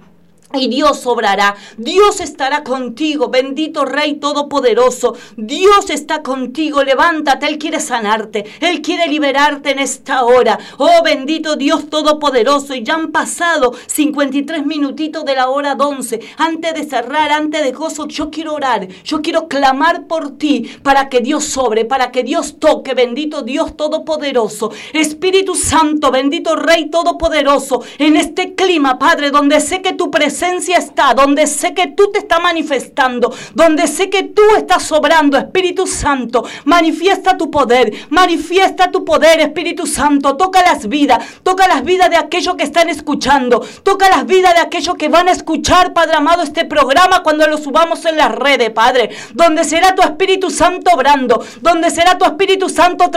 Y 0.55 0.68
Dios 0.68 1.05
obrará, 1.06 1.56
Dios 1.77 2.20
estará 2.20 2.62
contigo, 2.62 3.28
bendito 3.31 3.85
Rey 3.85 4.14
Todopoderoso. 4.14 5.16
Dios 5.36 5.90
está 5.90 6.23
contigo, 6.23 6.85
levántate, 6.85 7.47
Él 7.47 7.59
quiere 7.59 7.81
sanarte, 7.81 8.44
Él 8.60 8.81
quiere 8.81 9.09
liberarte 9.09 9.73
en 9.73 9.81
esta 9.81 10.24
hora. 10.24 10.56
Oh 10.78 11.02
bendito 11.02 11.56
Dios 11.56 11.90
Todopoderoso, 11.90 12.77
y 12.77 12.85
ya 12.85 12.94
han 12.94 13.10
pasado 13.10 13.74
53 13.86 14.64
minutitos 14.64 15.24
de 15.24 15.35
la 15.35 15.48
hora 15.48 15.77
11. 15.78 16.20
Antes 16.39 16.74
de 16.74 16.85
cerrar, 16.85 17.32
antes 17.32 17.64
de 17.64 17.73
gozo, 17.73 18.06
yo 18.06 18.31
quiero 18.31 18.55
orar, 18.55 18.86
yo 19.02 19.23
quiero 19.23 19.48
clamar 19.48 20.06
por 20.06 20.39
ti 20.39 20.70
para 20.85 21.09
que 21.09 21.20
Dios 21.20 21.44
sobre, 21.44 21.85
para 21.85 22.12
que 22.12 22.23
Dios 22.23 22.60
toque, 22.60 22.94
bendito 22.94 23.43
Dios 23.43 23.77
Todopoderoso. 23.77 24.70
Espíritu 24.93 25.56
Santo, 25.56 26.12
bendito 26.12 26.55
Rey 26.55 26.89
Todopoderoso, 26.89 27.82
en 27.98 28.16
este 28.16 28.55
clima, 28.55 28.97
Padre, 29.01 29.32
donde 29.32 29.60
sé 29.60 29.82
que 29.82 29.93
tu 29.93 30.09
presencia 30.09 30.36
está, 30.43 31.15
donde 31.15 31.47
sé 31.47 31.75
que 31.75 31.89
tú 31.89 32.11
te 32.13 32.19
estás 32.19 32.41
manifestando, 32.41 33.35
donde 33.55 33.87
sé 33.87 34.11
que 34.11 34.25
tú 34.25 34.43
estás 34.57 34.83
sobrando, 34.83 35.39
Espíritu 35.39 35.87
Santo, 35.87 36.45
manifiesta 36.65 37.37
tu 37.37 37.51
poder, 37.51 37.93
manifiesta 38.11 38.91
tu 38.91 39.05
poder, 39.05 39.41
Espíritu 39.41 39.87
Santo, 39.87 40.37
toca 40.37 40.63
las 40.63 40.89
vidas, 40.89 41.25
toca 41.43 41.67
las 41.69 41.85
vidas 41.85 42.11
de 42.11 42.17
aquellos 42.17 42.55
que 42.57 42.65
están 42.65 42.89
escuchando, 42.89 43.65
toca 43.83 44.09
las 44.09 44.27
vidas 44.27 44.55
de 44.55 44.61
aquellos 44.61 44.97
que 44.97 45.09
van 45.09 45.29
a 45.29 45.33
escuchar, 45.33 45.93
Padre 45.93 46.17
amado, 46.17 46.43
este 46.43 46.65
programa 46.65 47.23
cuando 47.23 47.47
lo 47.47 47.59
subamos 47.59 48.05
en 48.05 48.17
las 48.17 48.33
redes, 48.33 48.71
Padre, 48.71 49.11
donde 49.35 49.65
será 49.65 49.95
tu 49.95 50.03
Espíritu 50.03 50.51
Santo 50.51 50.93
obrando, 50.93 51.45
donde 51.61 51.91
será 51.91 52.19
tu 52.19 52.25
Espíritu 52.25 52.69
Santo 52.69 53.11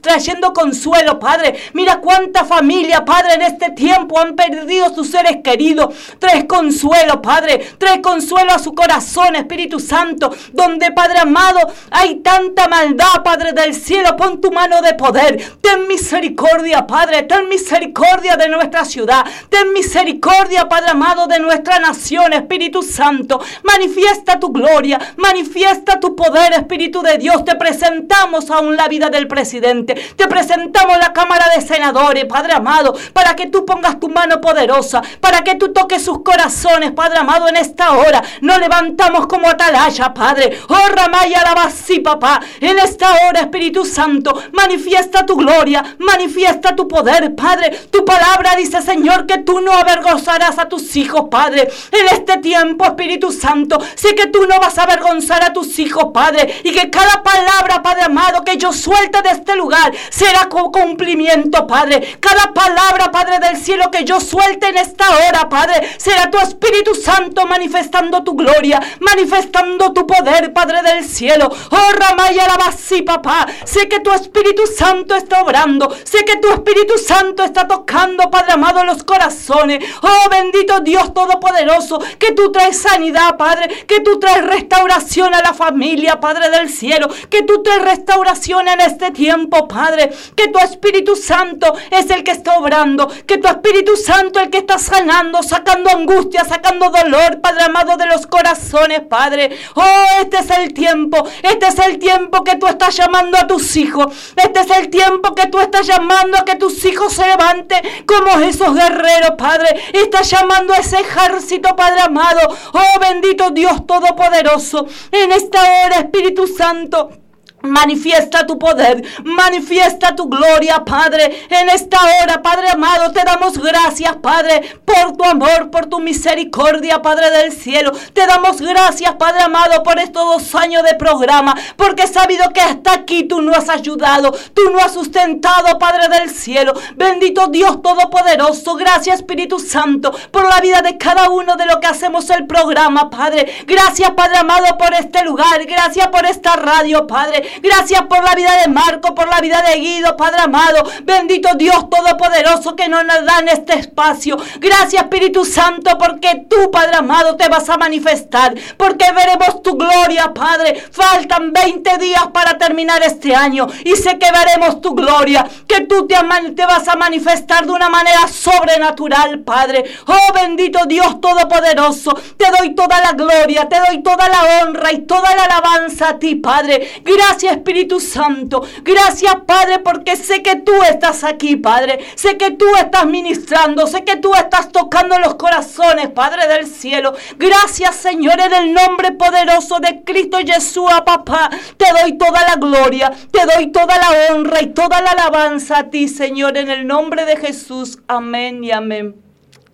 trayendo 0.00 0.52
consuelo, 0.52 1.18
Padre. 1.18 1.56
Mira 1.72 2.00
cuánta 2.00 2.44
familia, 2.44 3.04
Padre, 3.04 3.34
en 3.34 3.42
este 3.42 3.70
tiempo 3.70 4.18
han 4.18 4.34
perdido 4.34 4.94
sus 4.94 5.10
seres 5.10 5.38
queridos. 5.42 5.94
Traes 6.18 6.44
consuelo, 6.60 7.22
Padre. 7.22 7.58
Trae 7.78 8.02
consuelo 8.02 8.52
a 8.52 8.58
su 8.58 8.74
corazón, 8.74 9.34
Espíritu 9.34 9.80
Santo. 9.80 10.30
Donde, 10.52 10.92
Padre 10.92 11.20
amado, 11.20 11.60
hay 11.90 12.16
tanta 12.16 12.68
maldad, 12.68 13.22
Padre 13.24 13.52
del 13.52 13.74
cielo. 13.74 14.14
Pon 14.16 14.40
tu 14.40 14.50
mano 14.52 14.82
de 14.82 14.92
poder. 14.94 15.42
Ten 15.62 15.88
misericordia, 15.88 16.86
Padre. 16.86 17.22
Ten 17.22 17.48
misericordia 17.48 18.36
de 18.36 18.48
nuestra 18.48 18.84
ciudad. 18.84 19.24
Ten 19.48 19.72
misericordia, 19.72 20.68
Padre 20.68 20.90
amado, 20.90 21.26
de 21.26 21.38
nuestra 21.38 21.78
nación, 21.78 22.34
Espíritu 22.34 22.82
Santo. 22.82 23.40
Manifiesta 23.62 24.38
tu 24.38 24.52
gloria. 24.52 24.98
Manifiesta 25.16 25.98
tu 25.98 26.14
poder, 26.14 26.52
Espíritu 26.52 27.00
de 27.00 27.16
Dios. 27.16 27.42
Te 27.44 27.56
presentamos 27.56 28.50
aún 28.50 28.76
la 28.76 28.86
vida 28.88 29.08
del 29.08 29.26
presidente. 29.28 29.94
Te 30.16 30.26
presentamos 30.26 30.98
la 30.98 31.14
Cámara 31.14 31.46
de 31.54 31.62
Senadores, 31.62 32.26
Padre 32.26 32.52
amado, 32.52 32.94
para 33.14 33.34
que 33.34 33.46
tú 33.46 33.64
pongas 33.64 33.98
tu 33.98 34.10
mano 34.10 34.42
poderosa, 34.42 35.00
para 35.20 35.42
que 35.42 35.54
tú 35.54 35.72
toques 35.72 36.04
sus 36.04 36.22
corazones, 36.22 36.49
Padre 36.94 37.18
amado, 37.18 37.48
en 37.48 37.56
esta 37.56 37.92
hora. 37.92 38.22
Nos 38.40 38.58
levantamos 38.58 39.26
como 39.26 39.48
atalaya, 39.48 40.12
Padre. 40.12 40.58
Oh, 40.68 40.88
Ramaya, 40.94 41.40
alabasí, 41.40 42.00
papá. 42.00 42.40
En 42.60 42.78
esta 42.78 43.08
hora, 43.24 43.40
Espíritu 43.40 43.84
Santo, 43.84 44.42
manifiesta 44.52 45.24
tu 45.24 45.36
gloria, 45.36 45.96
manifiesta 45.98 46.74
tu 46.74 46.88
poder, 46.88 47.34
Padre. 47.34 47.70
Tu 47.90 48.04
palabra 48.04 48.56
dice, 48.56 48.82
Señor, 48.82 49.26
que 49.26 49.38
tú 49.38 49.60
no 49.60 49.72
avergonzarás 49.72 50.58
a 50.58 50.68
tus 50.68 50.96
hijos, 50.96 51.26
Padre. 51.30 51.70
En 51.92 52.06
este 52.14 52.38
tiempo, 52.38 52.84
Espíritu 52.84 53.32
Santo, 53.32 53.78
sé 53.94 54.14
que 54.14 54.26
tú 54.26 54.46
no 54.46 54.58
vas 54.58 54.78
a 54.78 54.82
avergonzar 54.82 55.44
a 55.44 55.52
tus 55.52 55.78
hijos, 55.78 56.06
Padre. 56.12 56.60
Y 56.64 56.72
que 56.72 56.90
cada 56.90 57.22
palabra, 57.22 57.82
Padre 57.82 58.02
amado, 58.02 58.44
que 58.44 58.56
yo 58.56 58.72
suelte 58.72 59.22
de 59.22 59.30
este 59.30 59.56
lugar 59.56 59.92
será 60.10 60.48
con 60.48 60.72
cumplimiento, 60.72 61.66
Padre. 61.66 62.18
Cada 62.20 62.52
palabra, 62.52 63.10
Padre 63.10 63.38
del 63.38 63.56
cielo, 63.56 63.90
que 63.90 64.04
yo 64.04 64.20
suelte 64.20 64.68
en 64.68 64.78
esta 64.78 65.08
hora, 65.10 65.48
Padre, 65.48 65.88
será 65.98 66.30
tu 66.30 66.39
Espíritu 66.40 66.94
Santo 66.94 67.46
manifestando 67.46 68.22
tu 68.22 68.34
gloria, 68.34 68.80
manifestando 69.00 69.92
tu 69.92 70.06
poder, 70.06 70.52
Padre 70.52 70.82
del 70.82 71.04
cielo. 71.04 71.48
Oh, 71.70 71.92
Ramaya 71.92 72.44
Alabasí, 72.44 73.02
papá. 73.02 73.46
Sé 73.64 73.88
que 73.88 74.00
tu 74.00 74.12
Espíritu 74.12 74.66
Santo 74.66 75.14
está 75.14 75.42
obrando. 75.42 75.90
Sé 76.04 76.24
que 76.24 76.36
tu 76.36 76.48
Espíritu 76.50 76.98
Santo 76.98 77.42
está 77.42 77.66
tocando, 77.66 78.30
Padre 78.30 78.52
amado, 78.52 78.84
los 78.84 79.02
corazones. 79.04 79.84
Oh, 80.02 80.28
bendito 80.30 80.80
Dios 80.80 81.12
Todopoderoso, 81.14 82.00
que 82.18 82.32
tú 82.32 82.52
traes 82.52 82.78
sanidad, 82.78 83.36
Padre. 83.36 83.68
Que 83.86 84.00
tú 84.00 84.18
traes 84.18 84.44
restauración 84.44 85.34
a 85.34 85.42
la 85.42 85.54
familia, 85.54 86.20
Padre 86.20 86.50
del 86.50 86.68
cielo. 86.68 87.08
Que 87.28 87.42
tú 87.42 87.62
traes 87.62 87.82
restauración 87.82 88.68
en 88.68 88.80
este 88.80 89.10
tiempo, 89.10 89.66
Padre. 89.68 90.10
Que 90.36 90.48
tu 90.48 90.58
Espíritu 90.58 91.16
Santo 91.16 91.74
es 91.90 92.08
el 92.10 92.24
que 92.24 92.30
está 92.30 92.56
obrando. 92.58 93.08
Que 93.26 93.38
tu 93.38 93.48
Espíritu 93.48 93.96
Santo 93.96 94.38
es 94.38 94.46
el 94.46 94.50
que 94.50 94.58
está 94.58 94.78
sanando, 94.78 95.42
sacando 95.42 95.90
angustia, 95.90 96.29
sacando 96.38 96.90
dolor, 96.90 97.40
Padre 97.40 97.64
amado 97.64 97.96
de 97.96 98.06
los 98.06 98.26
corazones, 98.26 99.00
Padre. 99.02 99.56
Oh, 99.74 100.20
este 100.20 100.38
es 100.38 100.50
el 100.50 100.72
tiempo. 100.72 101.26
Este 101.42 101.66
es 101.66 101.78
el 101.78 101.98
tiempo 101.98 102.44
que 102.44 102.56
tú 102.56 102.66
estás 102.66 102.96
llamando 102.96 103.38
a 103.38 103.46
tus 103.46 103.76
hijos. 103.76 104.32
Este 104.36 104.60
es 104.60 104.70
el 104.70 104.88
tiempo 104.88 105.34
que 105.34 105.48
tú 105.48 105.58
estás 105.58 105.86
llamando 105.86 106.38
a 106.38 106.44
que 106.44 106.56
tus 106.56 106.84
hijos 106.84 107.12
se 107.12 107.26
levanten 107.26 107.80
como 108.06 108.40
esos 108.40 108.74
guerreros, 108.74 109.32
Padre. 109.36 109.68
Estás 109.92 110.30
llamando 110.30 110.72
a 110.72 110.78
ese 110.78 111.00
ejército, 111.00 111.74
Padre 111.76 112.02
amado. 112.02 112.40
Oh, 112.72 113.00
bendito 113.00 113.50
Dios 113.50 113.86
Todopoderoso. 113.86 114.86
En 115.10 115.32
esta 115.32 115.60
hora, 115.60 115.96
Espíritu 115.96 116.46
Santo. 116.46 117.19
Manifiesta 117.62 118.46
tu 118.46 118.58
poder, 118.58 119.04
manifiesta 119.22 120.16
tu 120.16 120.30
gloria, 120.30 120.82
Padre. 120.82 121.46
En 121.50 121.68
esta 121.68 121.98
hora, 122.22 122.40
Padre 122.40 122.70
amado, 122.70 123.12
te 123.12 123.22
damos 123.22 123.58
gracias, 123.58 124.16
Padre, 124.16 124.80
por 124.86 125.14
tu 125.14 125.24
amor, 125.24 125.70
por 125.70 125.84
tu 125.84 125.98
misericordia, 125.98 127.02
Padre 127.02 127.30
del 127.30 127.52
cielo. 127.52 127.92
Te 128.14 128.26
damos 128.26 128.62
gracias, 128.62 129.14
Padre 129.16 129.42
amado, 129.42 129.82
por 129.82 129.98
estos 129.98 130.24
dos 130.24 130.54
años 130.54 130.82
de 130.84 130.94
programa, 130.94 131.54
porque 131.76 132.04
he 132.04 132.06
sabido 132.06 132.50
que 132.54 132.62
hasta 132.62 132.94
aquí 132.94 133.24
tú 133.24 133.42
no 133.42 133.52
has 133.52 133.68
ayudado, 133.68 134.32
tú 134.54 134.70
no 134.70 134.78
has 134.78 134.94
sustentado, 134.94 135.78
Padre 135.78 136.08
del 136.08 136.30
cielo. 136.30 136.72
Bendito 136.96 137.48
Dios 137.48 137.82
Todopoderoso, 137.82 138.74
gracias 138.76 139.16
Espíritu 139.16 139.58
Santo, 139.58 140.12
por 140.30 140.48
la 140.48 140.60
vida 140.60 140.80
de 140.80 140.96
cada 140.96 141.28
uno 141.28 141.56
de 141.56 141.66
lo 141.66 141.78
que 141.78 141.88
hacemos 141.88 142.30
el 142.30 142.46
programa, 142.46 143.10
Padre. 143.10 143.46
Gracias, 143.66 144.12
Padre 144.12 144.38
amado, 144.38 144.78
por 144.78 144.94
este 144.94 145.22
lugar, 145.24 145.62
gracias 145.66 146.08
por 146.08 146.24
esta 146.24 146.56
radio, 146.56 147.06
Padre. 147.06 147.49
Gracias 147.62 148.02
por 148.02 148.22
la 148.24 148.34
vida 148.34 148.56
de 148.62 148.68
Marco, 148.68 149.14
por 149.14 149.28
la 149.28 149.40
vida 149.40 149.62
de 149.62 149.80
Guido, 149.80 150.16
Padre 150.16 150.40
amado. 150.42 150.82
Bendito 151.04 151.54
Dios 151.56 151.88
Todopoderoso 151.90 152.76
que 152.76 152.88
no 152.88 153.02
nos 153.02 153.24
da 153.24 153.38
en 153.40 153.48
este 153.48 153.74
espacio. 153.74 154.36
Gracias 154.58 155.02
Espíritu 155.02 155.44
Santo 155.44 155.96
porque 155.98 156.46
tú, 156.48 156.70
Padre 156.70 156.96
amado, 156.96 157.36
te 157.36 157.48
vas 157.48 157.68
a 157.68 157.76
manifestar. 157.76 158.54
Porque 158.76 159.06
veremos 159.12 159.62
tu 159.62 159.76
gloria, 159.76 160.32
Padre. 160.32 160.82
Faltan 160.90 161.52
20 161.52 161.98
días 161.98 162.28
para 162.32 162.58
terminar 162.58 163.02
este 163.02 163.34
año 163.34 163.66
y 163.84 163.96
sé 163.96 164.18
que 164.18 164.30
veremos 164.30 164.80
tu 164.80 164.94
gloria. 164.94 165.46
Que 165.66 165.82
tú 165.82 166.06
te, 166.06 166.16
te 166.54 166.66
vas 166.66 166.86
a 166.88 166.96
manifestar 166.96 167.66
de 167.66 167.72
una 167.72 167.88
manera 167.88 168.28
sobrenatural, 168.28 169.40
Padre. 169.40 169.84
Oh 170.06 170.32
bendito 170.32 170.84
Dios 170.86 171.20
Todopoderoso. 171.20 172.14
Te 172.36 172.46
doy 172.58 172.74
toda 172.74 173.00
la 173.00 173.12
gloria, 173.12 173.68
te 173.68 173.78
doy 173.80 174.02
toda 174.02 174.28
la 174.28 174.62
honra 174.62 174.92
y 174.92 175.06
toda 175.06 175.34
la 175.34 175.44
alabanza 175.44 176.10
a 176.10 176.18
ti, 176.18 176.36
Padre. 176.36 177.02
Gracias 177.04 177.39
Espíritu 177.48 178.00
Santo. 178.00 178.62
Gracias, 178.82 179.34
Padre, 179.46 179.78
porque 179.78 180.16
sé 180.16 180.42
que 180.42 180.56
tú 180.56 180.72
estás 180.82 181.24
aquí, 181.24 181.56
Padre. 181.56 181.98
Sé 182.14 182.36
que 182.36 182.50
tú 182.52 182.66
estás 182.76 183.06
ministrando. 183.06 183.86
Sé 183.86 184.04
que 184.04 184.16
tú 184.16 184.34
estás 184.34 184.70
tocando 184.72 185.18
los 185.18 185.34
corazones, 185.34 186.08
Padre 186.10 186.46
del 186.48 186.66
cielo. 186.66 187.14
Gracias, 187.38 187.96
Señor, 187.96 188.40
en 188.40 188.52
el 188.52 188.74
nombre 188.74 189.12
poderoso 189.12 189.78
de 189.80 190.02
Cristo 190.04 190.38
Jesús, 190.44 190.90
papá. 191.04 191.50
Te 191.76 191.86
doy 192.00 192.16
toda 192.18 192.42
la 192.46 192.56
gloria, 192.56 193.12
te 193.30 193.40
doy 193.46 193.72
toda 193.72 193.96
la 193.98 194.34
honra 194.34 194.62
y 194.62 194.68
toda 194.68 195.00
la 195.00 195.12
alabanza 195.12 195.78
a 195.78 195.90
ti, 195.90 196.08
Señor, 196.08 196.56
en 196.56 196.70
el 196.70 196.86
nombre 196.86 197.24
de 197.24 197.36
Jesús. 197.36 197.98
Amén 198.06 198.62
y 198.64 198.70
amén. 198.70 199.16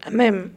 Amén. 0.04 0.54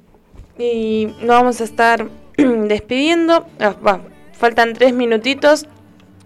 Y 0.57 1.07
nos 1.21 1.27
vamos 1.27 1.61
a 1.61 1.63
estar 1.63 2.07
despidiendo. 2.37 3.47
Ah, 3.59 3.99
faltan 4.33 4.73
tres 4.73 4.93
minutitos. 4.93 5.67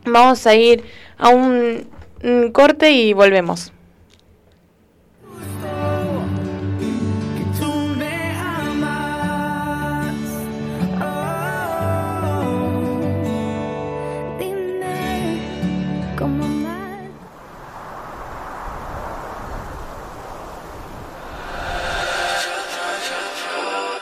Vamos 0.06 0.46
a 0.48 0.56
ir 0.56 0.84
a 1.18 1.30
un, 1.30 1.88
corte 2.52 2.92
y 2.92 3.14
volvemos. 3.14 3.72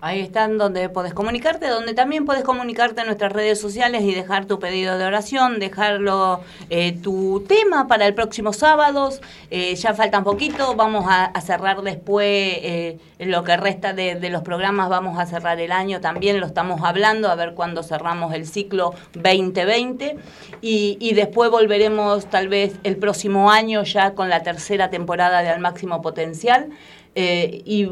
Ahí 0.00 0.20
están 0.20 0.58
donde 0.58 0.88
podés 0.88 1.12
comunicarte, 1.12 1.66
donde 1.66 1.92
también 1.92 2.24
podés 2.24 2.44
comunicarte 2.44 3.00
en 3.00 3.08
nuestras 3.08 3.32
redes 3.32 3.60
sociales 3.60 4.02
y 4.02 4.14
dejar 4.14 4.46
tu 4.46 4.60
pedido 4.60 4.96
de 4.96 5.04
oración, 5.04 5.58
dejarlo 5.58 6.40
eh, 6.70 6.92
tu 7.02 7.44
tema 7.48 7.88
para 7.88 8.06
el 8.06 8.14
próximo 8.14 8.52
sábado. 8.52 9.10
Eh, 9.50 9.74
ya 9.74 9.94
faltan 9.94 10.22
poquito, 10.22 10.76
vamos 10.76 11.06
a, 11.08 11.32
cerrar 11.40 11.82
después 11.82 12.26
eh, 12.28 12.98
lo 13.18 13.42
que 13.42 13.56
resta 13.56 13.92
de, 13.92 14.14
de 14.14 14.30
los 14.30 14.42
programas, 14.42 14.88
vamos 14.88 15.18
a 15.18 15.26
cerrar 15.26 15.58
el 15.58 15.72
año 15.72 16.00
también, 16.00 16.38
lo 16.38 16.46
estamos 16.46 16.80
hablando, 16.84 17.28
a 17.28 17.34
ver 17.34 17.54
cuándo 17.54 17.82
cerramos 17.82 18.32
el 18.34 18.46
ciclo 18.46 18.94
2020 19.14 20.16
y, 20.60 20.96
y 21.00 21.14
después 21.14 21.50
volveremos 21.50 22.26
tal 22.26 22.46
vez 22.46 22.76
el 22.84 22.98
próximo 22.98 23.50
año 23.50 23.82
ya 23.82 24.14
con 24.14 24.28
la 24.28 24.44
tercera 24.44 24.90
temporada 24.90 25.42
de 25.42 25.48
Al 25.48 25.58
Máximo 25.58 26.02
Potencial. 26.02 26.68
Eh, 27.14 27.62
y 27.64 27.88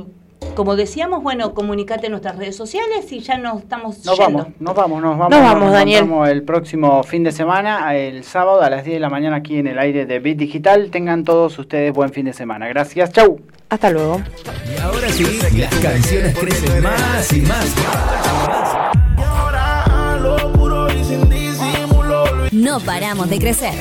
como 0.54 0.74
decíamos, 0.76 1.22
bueno, 1.22 1.52
comunicate 1.54 2.06
en 2.06 2.12
nuestras 2.12 2.36
redes 2.36 2.56
sociales 2.56 3.10
y 3.12 3.20
ya 3.20 3.36
nos 3.38 3.62
estamos 3.62 4.04
nos 4.04 4.18
yendo. 4.18 4.38
vamos, 4.38 4.46
nos 4.58 4.74
vamos, 4.74 5.02
nos 5.02 5.18
vamos. 5.18 5.30
Nos 5.30 5.40
vamos, 5.40 5.64
nos 5.64 5.72
Daniel. 5.72 5.98
encontramos 5.98 6.28
el 6.30 6.42
próximo 6.42 7.02
fin 7.02 7.24
de 7.24 7.32
semana, 7.32 7.94
el 7.94 8.24
sábado 8.24 8.62
a 8.62 8.70
las 8.70 8.84
10 8.84 8.96
de 8.96 9.00
la 9.00 9.10
mañana 9.10 9.36
aquí 9.36 9.58
en 9.58 9.66
el 9.66 9.78
aire 9.78 10.06
de 10.06 10.18
Bit 10.18 10.38
Digital. 10.38 10.90
Tengan 10.90 11.24
todos 11.24 11.58
ustedes 11.58 11.92
buen 11.92 12.10
fin 12.10 12.24
de 12.26 12.32
semana. 12.32 12.68
Gracias, 12.68 13.12
chau. 13.12 13.38
Hasta 13.68 13.90
luego. 13.90 14.20
Y 14.74 14.80
ahora 14.80 15.08
sí, 15.08 15.24
las 15.58 15.74
canciones 15.76 16.38
crecen 16.38 16.82
más 16.82 17.32
y 17.32 17.40
más. 17.42 17.74
No 22.52 22.80
paramos 22.80 23.28
de 23.28 23.38
crecer. 23.38 23.74